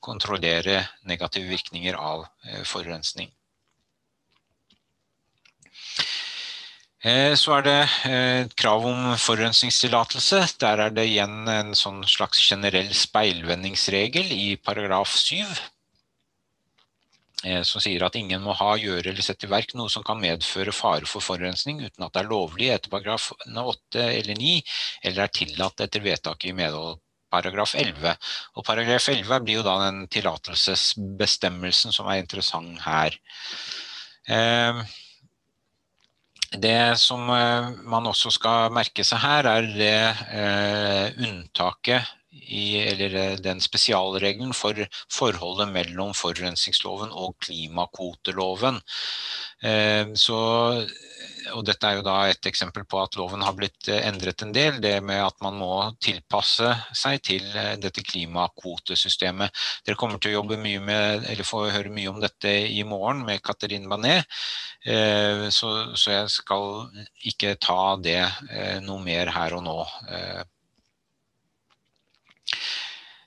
kontrollere 0.04 0.82
negative 1.06 1.48
virkninger 1.52 1.98
av 2.00 2.26
forurensning. 2.66 3.30
Så 7.04 7.52
er 7.58 7.66
det 7.66 8.54
krav 8.56 8.86
om 8.88 9.10
forurensningstillatelse. 9.20 10.38
Der 10.62 10.86
er 10.86 10.94
det 10.96 11.04
igjen 11.10 11.50
en 11.52 11.74
sånn 11.76 12.00
slags 12.08 12.40
generell 12.40 12.94
speilvendingsregel 12.96 14.32
i 14.32 14.54
paragraf 14.56 15.12
7 15.20 15.42
Eh, 17.44 17.62
som 17.68 17.82
sier 17.84 18.04
at 18.08 18.16
ingen 18.16 18.40
må 18.44 18.54
ha, 18.56 18.70
gjøre 18.80 19.12
eller 19.12 19.26
sette 19.26 19.50
i 19.50 19.52
verk 19.52 19.74
noe 19.76 19.92
som 19.92 20.04
kan 20.08 20.22
medføre 20.22 20.72
fare 20.72 21.08
for 21.10 21.24
forurensning 21.24 21.82
uten 21.84 22.06
at 22.06 22.14
det 22.16 22.22
er 22.22 22.30
lovlig 22.30 22.70
etter 22.72 22.92
paragraf 22.94 23.34
8 23.44 24.06
eller 24.06 24.38
9, 24.40 24.54
eller 25.10 25.26
er 25.26 25.34
tillatt 25.40 25.84
etter 25.84 26.06
vedtaket 26.06 26.54
i 26.54 26.56
medhold 26.56 27.02
paragraf 27.34 27.74
11. 27.76 28.16
Og 28.56 28.64
paragraf 28.64 29.10
11 29.12 29.44
blir 29.44 29.60
jo 29.60 29.66
da 29.68 29.76
den 29.82 30.06
tillatelsesbestemmelsen 30.14 31.92
som 31.92 32.08
er 32.08 32.22
interessant 32.22 32.80
her. 32.86 33.18
Eh, 34.32 34.80
det 36.62 36.98
som 37.02 37.30
eh, 37.34 37.70
man 37.90 38.10
også 38.10 38.34
skal 38.36 38.74
merke 38.76 39.06
seg 39.08 39.24
her, 39.24 39.50
er 39.50 39.70
det 39.74 41.24
unntaket 41.24 42.12
i, 42.34 42.78
eller 42.82 43.16
eh, 43.16 43.36
den 43.42 43.62
spesialregelen 43.64 44.54
for 44.58 44.78
forholdet 45.12 45.70
mellom 45.74 46.14
forurensningsloven 46.18 47.14
og 47.14 47.36
klimakvoteloven. 47.46 48.80
Eh, 49.64 50.14
så, 50.20 50.40
og 51.52 51.66
dette 51.68 51.90
er 51.90 51.98
jo 51.98 52.06
da 52.06 52.16
et 52.30 52.48
eksempel 52.50 52.86
på 52.90 53.02
at 53.02 53.18
loven 53.20 53.44
har 53.44 53.56
blitt 53.58 53.90
eh, 53.92 54.04
endret 54.08 54.46
en 54.46 54.54
del. 54.56 54.80
Det 54.84 54.96
med 55.06 55.22
at 55.26 55.38
man 55.44 55.60
må 55.60 55.74
tilpasse 56.04 56.70
seg 56.96 57.22
til 57.26 57.46
dette 57.84 58.04
klimakvotesystemet. 58.08 59.64
Dere 59.86 60.00
kommer 60.00 60.22
til 60.22 60.34
å 60.34 60.40
jobbe 60.40 60.62
mye 60.62 60.82
med, 60.84 61.28
eller 61.32 61.48
få 61.48 61.66
høre 61.74 61.94
mye 61.94 62.14
om 62.14 62.22
dette 62.24 62.54
i 62.72 62.84
morgen 62.88 63.26
med 63.28 63.44
Catherine 63.44 63.90
Banet. 63.92 64.30
Så, 64.84 65.70
så 65.96 66.12
jeg 66.12 66.32
skal 66.34 66.90
ikke 67.30 67.56
ta 67.62 67.96
det 68.04 68.20
noe 68.84 69.00
mer 69.04 69.32
her 69.32 69.56
og 69.56 69.64
nå. 69.64 69.78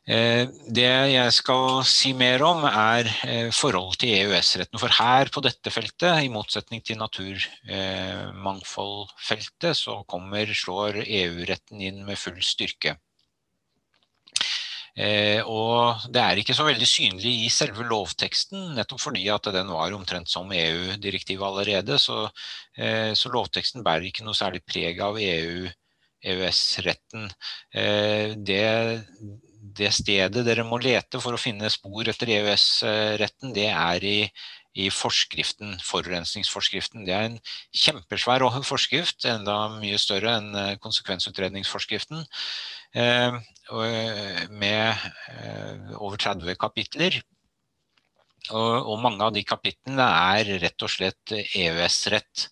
Eh, 0.07 0.47
det 0.71 1.11
jeg 1.11 1.33
skal 1.35 1.81
si 1.91 2.13
mer 2.15 2.39
om 2.47 2.63
er 2.69 3.09
eh, 3.27 3.49
forholdet 3.51 3.99
til 4.05 4.13
EØS-retten. 4.21 4.79
For 4.79 4.87
her 5.01 5.27
på 5.35 5.43
dette 5.43 5.71
feltet, 5.75 6.23
i 6.23 6.31
motsetning 6.31 6.79
til 6.87 7.01
naturmangfoldfeltet, 7.01 9.75
så 9.75 10.05
kommer, 10.07 10.47
slår 10.55 11.03
EU-retten 11.03 11.83
inn 11.83 12.07
med 12.07 12.15
full 12.23 12.39
styrke. 12.39 12.95
Eh, 14.97 15.43
og 15.43 15.99
det 16.15 16.23
er 16.23 16.39
ikke 16.41 16.55
så 16.57 16.65
veldig 16.69 16.87
synlig 16.89 17.33
i 17.43 17.49
selve 17.53 17.85
lovteksten, 17.91 18.75
nettopp 18.79 19.01
fordi 19.03 19.29
at 19.35 19.45
den 19.53 19.69
var 19.75 19.93
omtrent 19.93 20.29
som 20.31 20.53
EU-direktiv 20.55 21.43
allerede. 21.43 21.99
Så, 21.99 22.31
så, 22.79 23.29
lovteksten 23.35 23.83
bærer 23.85 24.05
ikke 24.07 24.25
noe 24.25 24.35
særlig 24.39 24.63
preg 24.63 25.01
av 25.03 25.19
EU 25.19 25.67
EØS-retten. 26.23 27.29
Det 28.47 28.67
det 29.79 29.93
stedet 29.95 30.45
dere 30.47 30.65
må 30.67 30.79
lete 30.83 31.21
for 31.23 31.37
å 31.37 31.41
finne 31.41 31.71
spor 31.73 32.09
etter 32.09 32.31
EØS-retten, 32.39 33.53
det 33.57 33.69
er 33.71 34.07
i, 34.07 34.19
i 34.77 34.89
forskriften, 34.93 35.77
forurensningsforskriften. 35.85 37.07
Det 37.09 37.15
er 37.17 37.29
en 37.31 37.39
kjempesvær 37.77 38.45
forskrift, 38.67 39.25
enda 39.29 39.57
mye 39.79 39.99
større 40.01 40.37
enn 40.41 40.51
eh, 40.61 40.75
konsekvensutredningsforskriften. 40.83 42.25
Eh, 42.97 43.39
eh, 43.73 44.43
med 44.51 45.97
over 45.97 46.21
30 46.21 46.61
kapitler. 46.61 47.21
Og, 48.47 48.93
mange 49.03 49.25
av 49.27 49.33
de 49.35 49.43
kapitlene 49.43 50.05
er 50.07 50.53
rett 50.63 50.83
og 50.87 50.93
slett 50.93 51.33
EØS-rett. 51.35 52.49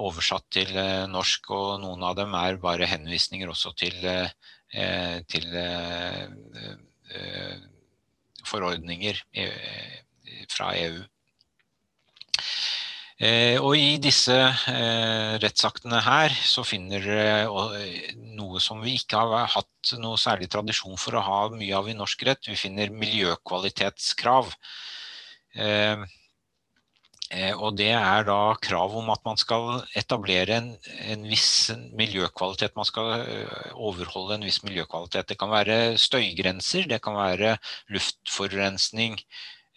oversatt 0.00 0.46
til 0.56 0.70
norsk, 1.12 1.50
og 1.52 1.82
noen 1.82 2.02
av 2.08 2.14
dem 2.16 2.32
er 2.34 2.56
bare 2.56 2.86
henvisninger 2.88 3.50
også 3.52 3.74
til 3.76 3.98
til 4.70 5.56
eh, 5.58 6.26
eh, 7.14 7.56
forordninger 8.46 9.18
fra 10.50 10.74
EU. 10.78 11.00
Og 13.60 13.74
I 13.76 13.98
disse 14.00 14.32
rettsaktene 15.42 15.98
her 16.00 16.32
så 16.32 16.62
finner 16.64 17.04
dere 17.04 18.14
noe 18.38 18.62
som 18.64 18.80
vi 18.80 18.94
ikke 18.96 19.20
har 19.20 19.50
hatt 19.52 19.90
noe 20.00 20.16
særlig 20.16 20.48
tradisjon 20.48 20.96
for 20.96 21.18
å 21.18 21.24
ha 21.26 21.40
mye 21.52 21.74
av 21.76 21.90
i 21.92 21.96
norsk 21.98 22.24
rett. 22.30 22.48
Vi 22.48 22.56
finner 22.56 22.94
miljøkvalitetskrav. 22.96 24.54
Eh, 27.30 27.54
og 27.54 27.76
det 27.78 27.92
er 27.94 28.24
da 28.26 28.56
krav 28.58 28.96
om 28.98 29.10
at 29.14 29.22
man 29.26 29.38
skal 29.38 29.84
etablere 29.98 30.56
en, 30.56 30.72
en, 31.12 31.28
viss 31.30 31.70
miljøkvalitet. 31.94 32.74
Man 32.74 32.88
skal 32.88 33.22
eh, 33.22 33.68
overholde 33.78 34.40
en 34.40 34.46
viss 34.48 34.64
miljøkvalitet. 34.66 35.28
Det 35.30 35.38
kan 35.38 35.52
være 35.52 35.78
støygrenser, 36.02 36.88
det 36.90 36.98
kan 37.04 37.14
være 37.14 37.54
luftforurensning, 37.94 39.20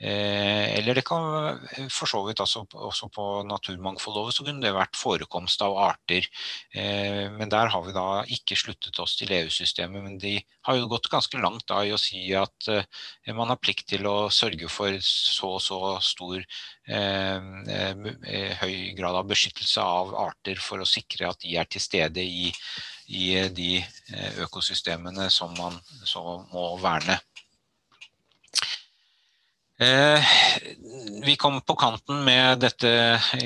eller 0.03 0.97
det 0.97 1.05
kan 1.07 1.23
for 1.91 2.09
så 2.09 2.19
vidt 2.25 2.41
også, 2.43 2.63
også 2.75 3.07
på 3.13 3.25
naturmangfoldloven 3.47 4.35
så 4.35 4.45
kunne 4.45 4.63
det 4.63 4.73
vært 4.75 4.97
forekomst 4.99 5.63
av 5.65 5.75
arter. 5.79 6.27
Eh, 6.75 7.29
men 7.33 7.51
der 7.51 7.71
har 7.71 7.83
vi 7.85 7.95
da 7.95 8.23
ikke 8.35 8.57
sluttet 8.59 8.99
oss 8.99 9.15
til 9.19 9.31
EU-systemet. 9.37 10.03
Men 10.03 10.17
de 10.21 10.35
har 10.67 10.79
jo 10.79 10.89
gått 10.91 11.09
ganske 11.11 11.39
langt 11.41 11.65
da 11.69 11.83
i 11.85 11.93
å 11.95 12.01
si 12.01 12.25
at 12.37 12.69
eh, 12.71 12.85
man 13.33 13.53
har 13.53 13.61
plikt 13.61 13.87
til 13.93 14.07
å 14.09 14.29
sørge 14.33 14.69
for 14.71 14.97
så 15.03 15.53
og 15.53 15.61
så 15.61 15.79
stor 16.01 16.39
eh, 16.41 18.07
høy 18.63 18.77
grad 18.97 19.19
av 19.19 19.27
beskyttelse 19.29 19.83
av 19.83 20.15
arter 20.17 20.57
for 20.61 20.81
å 20.81 20.89
sikre 20.89 21.29
at 21.29 21.43
de 21.43 21.53
er 21.59 21.69
til 21.69 21.83
stede 21.83 22.23
i, 22.23 22.49
i 23.13 23.27
de 23.53 23.75
økosystemene 24.41 25.29
som 25.33 25.53
man 25.59 25.77
så 26.07 26.41
må 26.51 26.73
verne. 26.81 27.19
Eh, 29.81 30.25
vi 31.25 31.35
kom 31.35 31.61
på 31.61 31.75
kanten 31.75 32.19
med 32.23 32.59
dette 32.61 32.89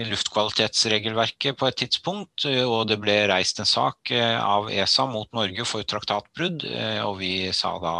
luftkvalitetsregelverket 0.09 1.55
på 1.55 1.69
et 1.69 1.77
tidspunkt, 1.79 2.43
eh, 2.49 2.65
og 2.67 2.89
det 2.89 2.97
ble 2.99 3.15
reist 3.31 3.61
en 3.63 3.69
sak 3.69 4.11
eh, 4.11 4.35
av 4.35 4.67
ESA 4.67 5.05
mot 5.07 5.31
Norge 5.37 5.63
for 5.65 5.87
traktatbrudd. 5.87 6.65
Og 7.07 7.15
vi 7.21 7.31
sa 7.55 7.77
da, 7.79 7.95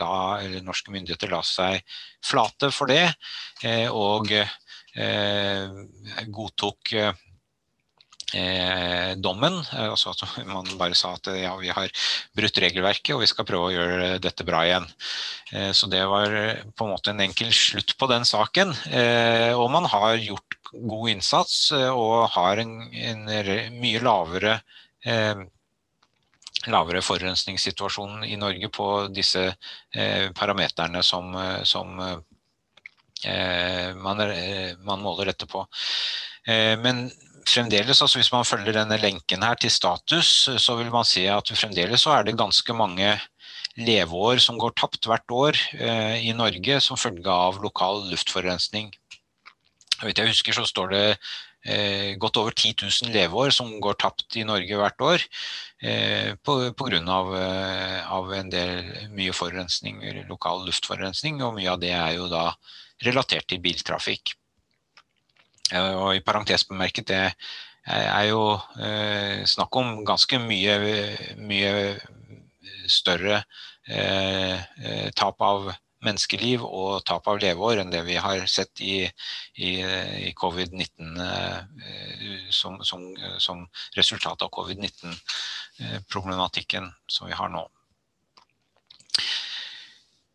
la, 0.00 0.14
eller 0.40 0.64
norske 0.64 0.94
myndigheter 0.94 1.34
la 1.34 1.42
seg 1.44 1.84
flate 2.24 2.70
for 2.72 2.88
det, 2.88 3.12
og 3.92 4.30
godtok 6.32 6.94
dommen. 9.16 9.66
Eh, 9.72 9.90
altså 9.90 10.10
at 10.10 10.22
man 10.46 10.66
bare 10.78 10.94
sa 10.98 11.14
at 11.14 11.28
ja, 11.38 11.54
vi 11.60 11.70
har 11.74 11.90
brutt 12.36 12.58
regelverket 12.62 13.14
og 13.14 13.22
vi 13.22 13.30
skal 13.30 13.46
prøve 13.48 13.70
å 13.70 13.74
gjøre 13.74 14.18
dette 14.22 14.46
bra 14.46 14.64
igjen. 14.66 14.86
Eh, 15.52 15.70
så 15.72 15.88
det 15.90 16.04
var 16.10 16.34
på 16.74 16.86
en 16.86 16.94
måte 16.94 17.14
en 17.14 17.24
enkel 17.24 17.52
slutt 17.54 17.96
på 17.98 18.10
den 18.10 18.26
saken. 18.28 18.74
Eh, 18.90 19.52
og 19.54 19.70
man 19.74 19.88
har 19.90 20.16
gjort 20.18 20.58
god 20.74 21.10
innsats 21.14 21.72
eh, 21.72 21.90
og 21.90 22.30
har 22.34 22.62
en, 22.62 22.78
en 22.92 23.26
mye 23.78 24.02
lavere 24.02 24.58
eh, 25.06 25.44
lavere 26.64 27.02
forurensningssituasjon 27.04 28.22
i 28.24 28.38
Norge 28.40 28.70
på 28.72 28.86
disse 29.12 29.42
parameterne 29.92 31.02
som, 31.04 31.34
som 31.68 31.90
man, 31.98 34.22
man, 34.86 35.02
måler 35.04 35.28
dette 35.28 35.44
på. 35.50 35.66
men 36.80 37.02
fremdeles, 37.50 38.00
altså 38.02 38.20
hvis 38.20 38.32
man 38.32 38.46
følger 38.46 38.76
denne 38.76 38.98
lenken 39.00 39.42
her 39.44 39.58
til 39.60 39.72
status, 39.72 40.48
så 40.58 40.76
vil 40.78 40.90
man 40.94 41.06
se 41.08 41.26
at 41.30 41.52
fremdeles 41.56 42.04
så 42.04 42.14
er 42.16 42.26
det 42.26 42.38
ganske 42.38 42.76
mange 42.76 43.14
leveår 43.80 44.42
som 44.42 44.58
går 44.60 44.74
tapt 44.78 45.08
hvert 45.10 45.34
år 45.34 45.58
eh, 45.78 46.20
i 46.28 46.34
Norge 46.36 46.78
som 46.82 47.00
følge 47.00 47.30
av 47.30 47.58
lokal 47.62 48.04
luftforurensning. 48.10 48.92
Jeg, 49.94 50.06
vet, 50.06 50.20
jeg 50.20 50.30
husker 50.30 50.56
så 50.56 50.66
står 50.68 50.92
det 50.92 51.04
eh, 51.64 52.14
godt 52.20 52.38
over 52.38 52.54
10 52.54 52.74
000 52.84 53.14
leveår 53.14 53.54
som 53.56 53.72
går 53.82 53.98
tapt 54.02 54.38
i 54.38 54.46
Norge 54.46 54.78
hvert 54.78 55.04
år 55.04 55.26
eh, 55.82 56.34
pga. 56.44 57.02
Eh, 57.40 57.98
av 58.14 58.32
en 58.36 58.50
del 58.52 59.10
mye 59.16 59.34
forurensning, 59.34 60.02
lokal 60.30 60.64
luftforurensning, 60.68 61.42
og 61.42 61.56
mye 61.58 61.72
av 61.74 61.82
det 61.82 61.94
er 61.96 62.16
jo 62.18 62.30
da 62.30 62.50
relatert 63.04 63.48
til 63.50 63.62
biltrafikk. 63.64 64.36
Eh, 65.74 65.94
og 65.98 66.14
i 66.16 66.22
parentes 66.24 66.64
bemerket, 66.68 67.08
det 67.10 67.32
er 67.84 68.24
jo 68.30 68.58
eh, 68.80 69.44
snakk 69.48 69.76
om 69.76 70.04
ganske 70.08 70.38
mye, 70.40 70.74
mye 71.36 72.00
større 72.88 73.44
eh, 73.88 74.58
tap 75.18 75.40
av 75.44 75.72
menneskeliv 76.04 76.62
og 76.64 77.04
tap 77.08 77.28
av 77.32 77.38
leveår 77.40 77.78
enn 77.80 77.90
det 77.92 78.02
vi 78.04 78.16
har 78.20 78.46
sett 78.50 78.80
i, 78.84 79.10
i, 79.56 79.82
i 80.28 80.32
covid-19 80.36 81.20
som, 82.52 82.84
som, 82.84 83.16
som, 83.40 83.68
resultat 83.96 84.42
av 84.44 84.50
covid-19-problematikken 84.52 86.92
som 87.08 87.26
vi 87.30 87.34
har 87.38 87.48
nå. 87.52 87.68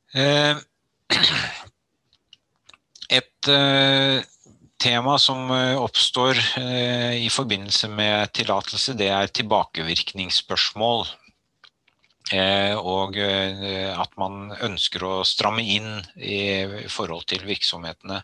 Et 3.19 3.47
tema 4.79 5.17
som 5.19 5.51
oppstår 5.51 6.39
i 7.15 7.27
forbindelse 7.31 7.89
med 7.91 8.31
tillatelse, 8.33 8.95
det 8.97 9.09
er 9.11 9.31
tilbakevirkningsspørsmål. 9.39 11.05
Eh, 12.29 12.75
og 12.77 13.15
eh, 13.17 13.89
at 13.89 14.11
man 14.21 14.51
ønsker 14.61 15.01
å 15.05 15.13
stramme 15.25 15.63
inn 15.65 16.03
i 16.21 16.85
forhold 16.91 17.25
til 17.29 17.45
virksomhetene. 17.47 18.21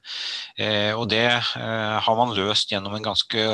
Eh, 0.61 0.91
og 0.93 1.09
det 1.09 1.25
har 1.25 2.17
man 2.19 2.35
løst 2.37 2.73
gjennom 2.73 2.97
en 2.97 3.07
ganske 3.07 3.45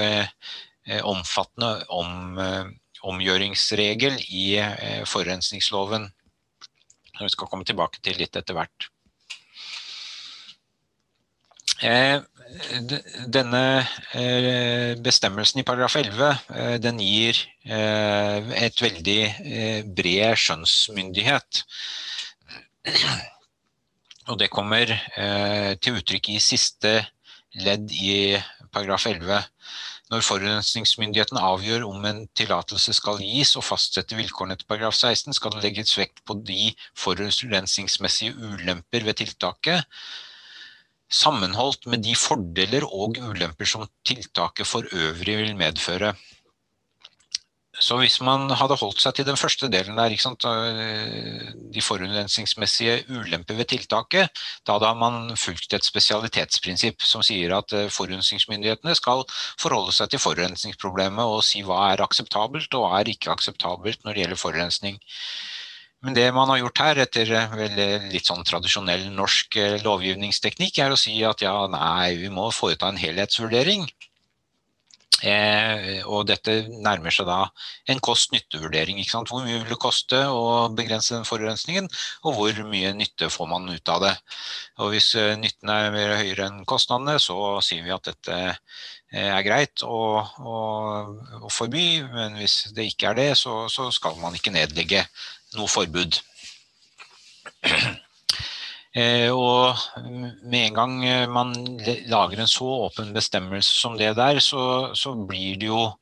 omfattende 1.06 1.86
om, 1.94 2.40
omgjøringsregel 3.06 4.18
i 4.34 4.58
forurensningsloven. 5.08 6.08
Som 7.14 7.28
vi 7.28 7.34
skal 7.36 7.52
komme 7.52 7.68
tilbake 7.70 8.02
til 8.04 8.18
litt 8.18 8.36
etter 8.36 8.58
hvert. 8.58 8.90
Denne 12.52 13.88
eh, 14.18 14.98
bestemmelsen 15.00 15.62
i 15.62 15.64
paragraf 15.68 15.96
11 15.96 16.24
eh, 16.28 16.76
den 16.84 17.00
gir 17.00 17.38
eh, 17.64 18.50
et 18.66 18.82
veldig 18.84 19.22
bred 19.96 20.40
skjønnsmyndighet. 20.40 21.62
Og 24.32 24.40
det 24.40 24.52
kommer 24.54 24.92
til 25.82 25.98
uttrykk 26.00 26.30
i 26.34 26.42
siste 26.44 26.92
ledd 27.62 27.92
i 27.96 28.38
paragraf 28.72 29.08
11. 29.10 29.42
Når 30.12 30.26
forurensningsmyndigheten 30.28 31.40
avgjør 31.40 31.86
om 31.88 32.04
en 32.08 32.26
tillatelse 32.36 32.96
skal 32.98 33.22
gis 33.24 33.56
og 33.60 33.64
fastsette 33.64 34.18
vilkårene 34.20 34.58
etter 34.58 34.68
paragraf 34.68 34.98
16, 34.98 35.38
skal 35.38 35.56
det 35.56 35.64
legges 35.66 35.96
vekt 36.00 36.20
på 36.28 36.36
de 36.48 36.74
forurensningsmessige 37.00 38.36
ulemper 38.36 39.08
ved 39.08 39.22
tiltaket 39.24 39.88
sammenholdt 41.12 41.88
med 41.92 42.04
de 42.06 42.16
fordeler 42.18 42.88
og 42.88 43.20
ulemper 43.20 43.68
som 43.68 43.88
tiltaket 44.08 44.68
for 44.68 44.88
øvrig 44.92 45.38
vil 45.44 45.58
medføre. 45.60 46.16
Så 47.82 47.96
hvis 47.98 48.20
man 48.22 48.52
hadde 48.54 48.76
holdt 48.78 49.00
seg 49.02 49.16
til 49.18 49.26
den 49.26 49.40
første 49.40 49.66
delen 49.74 49.98
der, 49.98 50.14
de 51.74 51.82
forurensningsmessige 51.82 52.98
ulemper 53.10 53.58
ved 53.58 53.70
tiltaket, 53.72 54.42
da 54.68 54.76
hadde 54.76 54.92
man 55.00 55.38
fulgt 55.40 55.74
et 55.74 55.88
spesialitetsprinsipp 55.88 57.02
som 57.02 57.24
sier 57.26 57.56
at 57.58 57.74
eh, 57.74 57.90
forurensningsmyndighetene 57.90 58.94
skal 59.00 59.24
forholde 59.60 59.96
seg 59.98 60.12
til 60.12 60.22
forurensningsproblemet 60.22 61.26
og 61.26 61.42
si 61.48 61.64
hva 61.66 61.88
er 61.94 62.06
akseptabelt 62.06 62.78
og 62.78 62.86
hva 62.86 63.00
er 63.00 63.14
ikke 63.16 63.34
akseptabelt 63.34 64.06
når 64.06 64.14
det 64.14 64.26
gjelder 64.26 64.44
forurensning. 64.44 65.02
Men 66.02 66.16
det 66.18 66.28
man 66.34 66.50
har 66.50 66.58
gjort 66.64 66.82
her, 66.82 67.00
etter 67.04 67.32
eh, 67.38 68.06
litt 68.10 68.30
sånn 68.30 68.46
tradisjonell 68.48 69.04
norsk 69.14 69.58
eh, 69.62 69.76
lovgivningsteknikk, 69.86 70.80
er 70.82 70.94
å 70.94 71.00
si 71.00 71.20
at 71.28 71.44
ja, 71.46 71.54
nei, 71.70 72.16
vi 72.24 72.32
må 72.34 72.48
foreta 72.56 72.90
en 72.90 72.98
helhetsvurdering. 72.98 73.86
Eh, 75.22 76.00
og 76.10 76.26
dette 76.32 76.56
nærmer 76.82 77.14
seg 77.14 77.28
da 77.30 77.44
en 77.94 78.02
kost-nytte-vurdering. 78.02 78.98
Hvor 79.06 79.44
mye 79.46 79.60
vil 79.60 79.70
det 79.70 79.78
koste 79.82 80.24
å 80.34 80.72
begrense 80.74 81.14
den 81.14 81.28
forurensningen, 81.28 81.90
og 82.26 82.40
hvor 82.40 82.64
mye 82.72 82.96
nytte 82.98 83.30
får 83.30 83.52
man 83.52 83.70
ut 83.70 83.92
av 83.94 84.02
det. 84.08 84.16
Og 84.82 84.96
hvis 84.96 85.12
eh, 85.22 85.36
nytten 85.38 85.70
er 85.70 85.94
mer 85.94 86.16
høyere 86.18 86.48
enn 86.50 86.66
kostnadene, 86.66 87.20
så 87.22 87.60
sier 87.62 87.86
vi 87.86 87.94
at 87.94 88.10
dette 88.10 88.42
er 89.12 89.44
greit 89.44 89.84
å, 89.84 90.24
å, 90.24 90.58
å 91.44 91.50
forby, 91.52 92.00
men 92.14 92.40
hvis 92.40 92.72
det 92.74 92.88
ikke 92.88 93.10
er 93.12 93.18
det, 93.20 93.30
så, 93.36 93.66
så 93.70 93.90
skal 93.92 94.16
man 94.22 94.38
ikke 94.38 94.54
nedlegge 94.56 95.04
noe 95.58 95.72
forbud. 95.72 96.22
Eh, 98.92 99.32
og 99.32 99.80
med 100.52 100.66
en 100.66 100.74
gang 100.76 100.98
eh, 101.08 101.24
man 101.32 101.54
lager 102.12 102.42
en 102.44 102.50
så 102.52 102.68
åpen 102.90 103.14
bestemmelse 103.16 103.72
som 103.72 103.96
det 103.96 104.10
der, 104.18 104.40
så, 104.44 104.92
så 105.00 105.14
blir 105.16 105.56
det 105.62 105.70
jo 105.70 105.96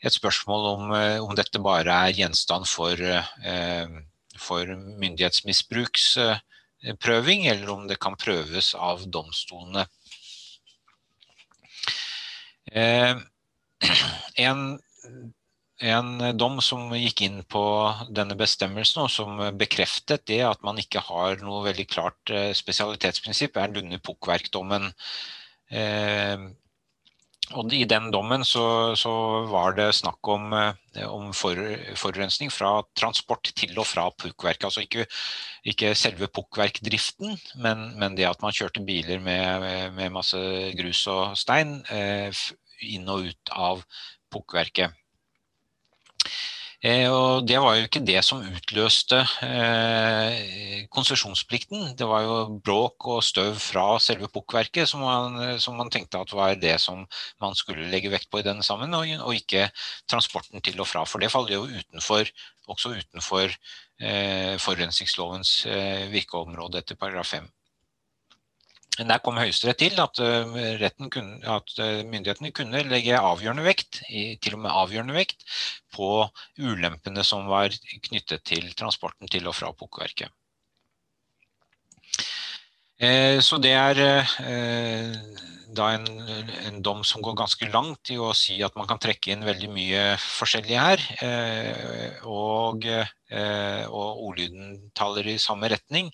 et 0.00 0.14
spørsmål 0.14 0.64
om, 0.70 0.94
eh, 0.96 1.18
om 1.20 1.34
dette 1.36 1.60
bare 1.60 1.92
er 1.92 2.16
gjenstand 2.16 2.64
for, 2.64 2.96
for 4.40 4.64
myndighetsmisbruksprøving, 5.04 7.44
eller 7.52 7.68
om 7.74 7.84
det 7.90 7.98
kan 8.00 8.16
prøves 8.16 8.72
av 8.74 9.04
domstolene. 9.12 9.84
En 14.40 14.80
en 15.80 16.36
dom 16.36 16.60
som 16.64 16.92
gikk 16.94 17.22
inn 17.24 17.40
på 17.48 17.62
denne 18.12 18.36
bestemmelsen, 18.38 19.04
og 19.06 19.10
som 19.12 19.40
bekreftet 19.58 20.26
det 20.28 20.42
at 20.44 20.62
man 20.66 20.78
ikke 20.80 21.02
har 21.06 21.40
noe 21.44 21.64
veldig 21.68 21.86
klart 21.88 22.32
eh, 22.34 22.50
spesialitetsprinsipp, 22.56 23.56
er 23.56 23.72
Lunde 23.72 24.00
Pukkverk-dommen. 24.04 24.90
Eh, 25.70 26.50
og 27.58 27.72
I 27.74 27.82
den 27.88 28.12
dommen 28.14 28.44
så, 28.46 28.94
så 28.98 29.12
var 29.50 29.74
det 29.74 29.88
snakk 29.98 30.28
om, 30.30 30.52
eh, 30.54 31.06
om 31.08 31.32
for, 31.34 31.58
forurensning 31.98 32.52
fra 32.54 32.76
transport 32.98 33.50
til 33.58 33.74
og 33.80 33.88
fra 33.90 34.06
pukkverket. 34.14 34.68
Altså 34.68 34.84
ikke, 34.84 35.06
ikke 35.72 35.94
selve 35.98 36.28
pukkverkdriften, 36.30 37.34
men, 37.64 37.88
men, 37.98 38.14
det 38.18 38.28
at 38.30 38.42
man 38.44 38.54
kjørte 38.54 38.84
biler 38.86 39.22
med, 39.24 39.66
med 39.96 40.14
masse 40.14 40.38
grus 40.78 41.02
og 41.10 41.34
stein 41.40 41.80
eh, 41.90 42.30
inn 42.86 43.10
og 43.10 43.32
ut 43.32 43.54
av 43.56 43.82
pukkverket. 44.30 44.99
Eh, 46.80 47.10
og 47.12 47.44
det 47.44 47.58
var 47.60 47.74
jo 47.76 47.84
ikke 47.84 48.00
det 48.08 48.22
som 48.24 48.40
utløste 48.40 49.18
eh, 49.44 50.86
konsesjonsplikten. 50.88 51.90
Det 51.98 52.08
var 52.08 52.24
jo 52.24 52.38
bråk 52.64 53.08
og 53.12 53.20
støv 53.24 53.58
fra 53.60 53.84
selve 54.00 54.30
pukkverket 54.32 54.88
som, 54.88 55.04
som, 55.60 55.76
man 55.76 55.92
tenkte 55.92 56.22
at 56.22 56.32
var 56.32 56.56
det 56.56 56.78
som 56.80 57.04
man 57.42 57.58
skulle 57.58 57.90
legge 57.92 58.12
vekt 58.12 58.30
på 58.32 58.40
i 58.40 58.46
denne 58.46 58.64
sammen, 58.64 58.96
og, 58.96 59.04
og 59.20 59.36
ikke 59.36 59.68
transporten 60.08 60.64
til 60.64 60.80
og 60.80 60.88
fra. 60.88 61.04
For 61.04 61.20
det 61.20 61.32
faller 61.32 61.58
jo 61.58 61.68
utenfor, 61.68 62.32
også 62.72 62.96
utenfor 62.96 63.52
eh, 64.00 64.56
forurensningslovens 64.56 65.66
eh, 65.68 66.08
virkeområde 66.12 66.80
etter 66.80 66.96
paragraf 66.96 67.36
5. 67.36 67.50
Der 68.98 69.20
kom 69.22 69.38
Høyesterett 69.38 69.78
til 69.78 70.00
at, 70.02 70.18
eh, 70.18 70.88
kunne, 71.10 71.38
at, 71.46 71.78
eh, 71.78 72.02
myndighetene 72.04 72.50
kunne 72.52 72.82
legge 72.88 73.16
avgjørende 73.16 73.64
vekt, 73.64 74.02
til 74.42 74.54
og 74.54 74.60
med 74.60 74.70
avgjørende 74.70 75.14
vekt, 75.14 75.44
på 75.94 76.28
ulempene 76.58 77.24
som 77.24 77.46
var 77.46 77.70
knyttet 78.02 78.44
til 78.44 78.74
transporten 78.74 79.28
til 79.28 79.46
og 79.46 79.54
fra 79.54 79.72
pukkverket. 79.72 80.28
Eh, 83.00 83.40
så 83.40 83.58
det 83.62 83.72
er 83.72 83.94
da 85.70 85.86
en, 85.94 86.06
en, 86.66 86.82
dom 86.82 87.04
som 87.04 87.22
går 87.22 87.36
ganske 87.38 87.70
langt 87.70 88.10
i 88.10 88.18
å 88.18 88.34
si 88.34 88.60
at 88.62 88.74
man 88.76 88.88
kan 88.90 88.98
trekke 88.98 89.30
inn 89.30 89.46
veldig 89.46 89.70
mye 89.70 90.02
forskjellig 90.18 90.76
her. 90.76 91.04
Og, 92.26 92.84
og 93.86 94.24
ordlyden 94.26 94.90
taler 94.92 95.30
i 95.30 95.38
samme 95.38 95.70
retning. 95.70 96.10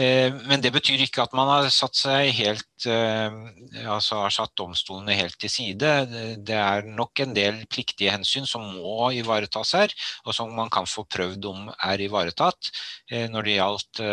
Eh, 0.00 0.32
men 0.48 0.62
det 0.64 0.70
betyr 0.72 1.02
ikke 1.04 1.24
at 1.26 1.34
man 1.36 1.48
har 1.50 1.68
satt 1.74 1.98
seg 1.98 2.30
helt 2.38 2.86
eh, 2.88 3.34
altså 3.84 4.22
har 4.22 4.32
satt 4.32 4.54
domstolene 4.56 5.16
helt 5.18 5.36
til 5.42 5.52
side. 5.52 5.90
Det 6.46 6.56
er 6.56 6.88
nok 6.88 7.20
en 7.24 7.34
del 7.36 7.64
pliktige 7.70 8.14
hensyn 8.14 8.48
som 8.48 8.64
må 8.72 9.10
ivaretas 9.18 9.74
her, 9.76 9.94
og 10.24 10.36
som 10.36 10.52
man 10.56 10.72
kan 10.72 10.88
få 10.88 11.04
prøvd 11.10 11.50
om 11.50 11.72
er 11.74 12.06
ivaretatt. 12.06 12.70
Eh, 13.10 13.26
når 13.32 13.48
det 13.48 13.58
gjaldt 13.58 14.04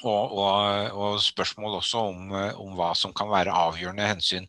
og, 0.00 0.32
og, 0.32 0.94
og, 0.96 1.18
spørsmål 1.20 1.74
også 1.76 2.04
om, 2.08 2.30
om, 2.32 2.70
hva 2.78 2.94
som 2.96 3.12
kan 3.12 3.28
være 3.28 3.52
avgjørende 3.52 4.06
hensyn. 4.08 4.46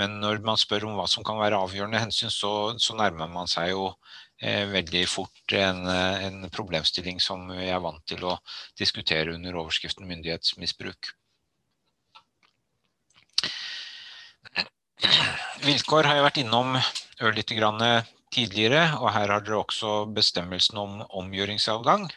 Men 0.00 0.16
når 0.22 0.40
man 0.46 0.56
spør 0.56 0.86
om 0.88 0.94
hva 0.96 1.04
som 1.10 1.26
kan 1.26 1.36
være 1.42 1.58
avgjørende 1.60 2.00
hensyn, 2.00 2.32
så, 2.32 2.52
så 2.80 2.96
nærmer 2.96 3.28
man 3.28 3.50
seg 3.50 3.74
jo 3.74 3.90
veldig 4.70 5.04
fort 5.08 5.52
en, 5.56 5.84
eh, 5.88 6.24
en, 6.26 6.48
problemstilling 6.50 7.20
som 7.20 7.46
vi 7.48 7.68
er 7.68 7.82
vant 7.82 8.02
til 8.06 8.24
å 8.28 8.38
diskutere 8.78 9.34
under 9.34 9.56
overskriften 9.60 10.06
myndighetsmisbruk. 10.08 11.12
Vilkår 15.64 16.08
har 16.08 16.18
jeg 16.18 16.26
vært 16.26 16.42
innom 16.42 16.76
ørlite 17.24 17.56
grann 17.56 17.80
tidligere, 18.34 18.98
og 18.98 19.12
her 19.14 19.32
har 19.32 19.44
dere 19.44 19.62
også 19.62 20.04
bestemmelsen 20.12 20.80
om 20.80 21.00
omgjøringsadgang. 21.08 22.08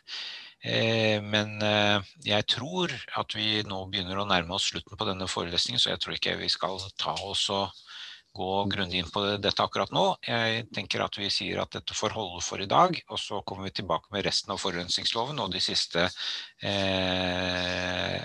Eh, 0.67 1.23
men 1.23 1.59
jeg 2.25 2.47
tror 2.49 2.91
at 3.19 3.35
vi 3.37 3.61
nå 3.67 3.83
begynner 3.91 4.19
å 4.19 4.27
nærme 4.27 4.57
oss 4.57 4.71
slutten 4.71 4.97
på 4.99 5.07
denne 5.07 5.29
forelesningen, 5.31 5.79
så 5.79 5.93
jeg 5.93 6.03
tror 6.03 6.17
ikke 6.17 6.39
vi 6.41 6.49
skal 6.51 6.81
ta 6.99 7.15
oss 7.27 7.47
og 7.53 7.71
gå 8.37 8.51
grundig 8.71 9.01
inn 9.01 9.11
på 9.13 9.23
dette 9.41 9.63
akkurat 9.63 9.91
nå. 9.95 10.05
Jeg 10.27 10.67
tenker 10.75 11.03
at 11.05 11.17
vi 11.19 11.29
sier 11.33 11.61
at 11.63 11.73
dette 11.75 11.97
får 11.97 12.15
holde 12.17 12.41
for 12.45 12.61
i 12.63 12.69
dag, 12.69 12.95
og 13.09 13.19
så 13.21 13.41
kommer 13.47 13.67
vi 13.67 13.77
tilbake 13.81 14.13
med 14.13 14.25
resten 14.27 14.53
av 14.53 14.61
forurensningsloven 14.61 15.41
og 15.43 15.51
de 15.53 15.61
siste 15.63 16.07
eh, 16.61 18.21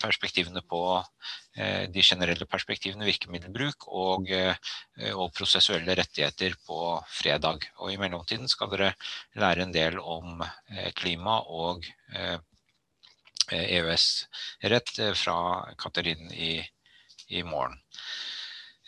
perspektivene 0.00 0.62
på 0.68 0.80
eh, 1.56 1.90
de 1.90 2.02
generelle 2.02 2.46
perspektivene, 2.50 3.06
virkemiddelbruk 3.08 3.88
og, 3.88 4.30
eh, 4.30 4.56
og, 5.12 5.32
prosessuelle 5.36 5.96
rettigheter 5.98 6.56
på 6.66 6.80
fredag. 7.10 7.68
Og 7.80 7.92
I 7.92 8.00
mellomtiden 8.00 8.48
skal 8.50 8.72
dere 8.72 8.94
lære 9.40 9.66
en 9.66 9.74
del 9.74 10.00
om 10.00 10.42
eh, 10.44 10.90
klima 10.96 11.40
og 11.44 11.84
EØS-rett 13.52 14.92
fra 15.20 15.38
Katarinen 15.78 16.30
i, 16.32 16.56
i 17.28 17.42
morgen. 17.44 17.76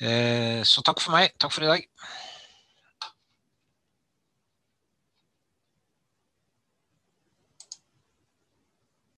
Så 0.00 0.82
takk 0.84 1.00
for 1.00 1.16
meg. 1.16 1.32
Takk 1.40 1.52
for 1.52 1.64
i 1.64 1.70
dag. 1.70 1.86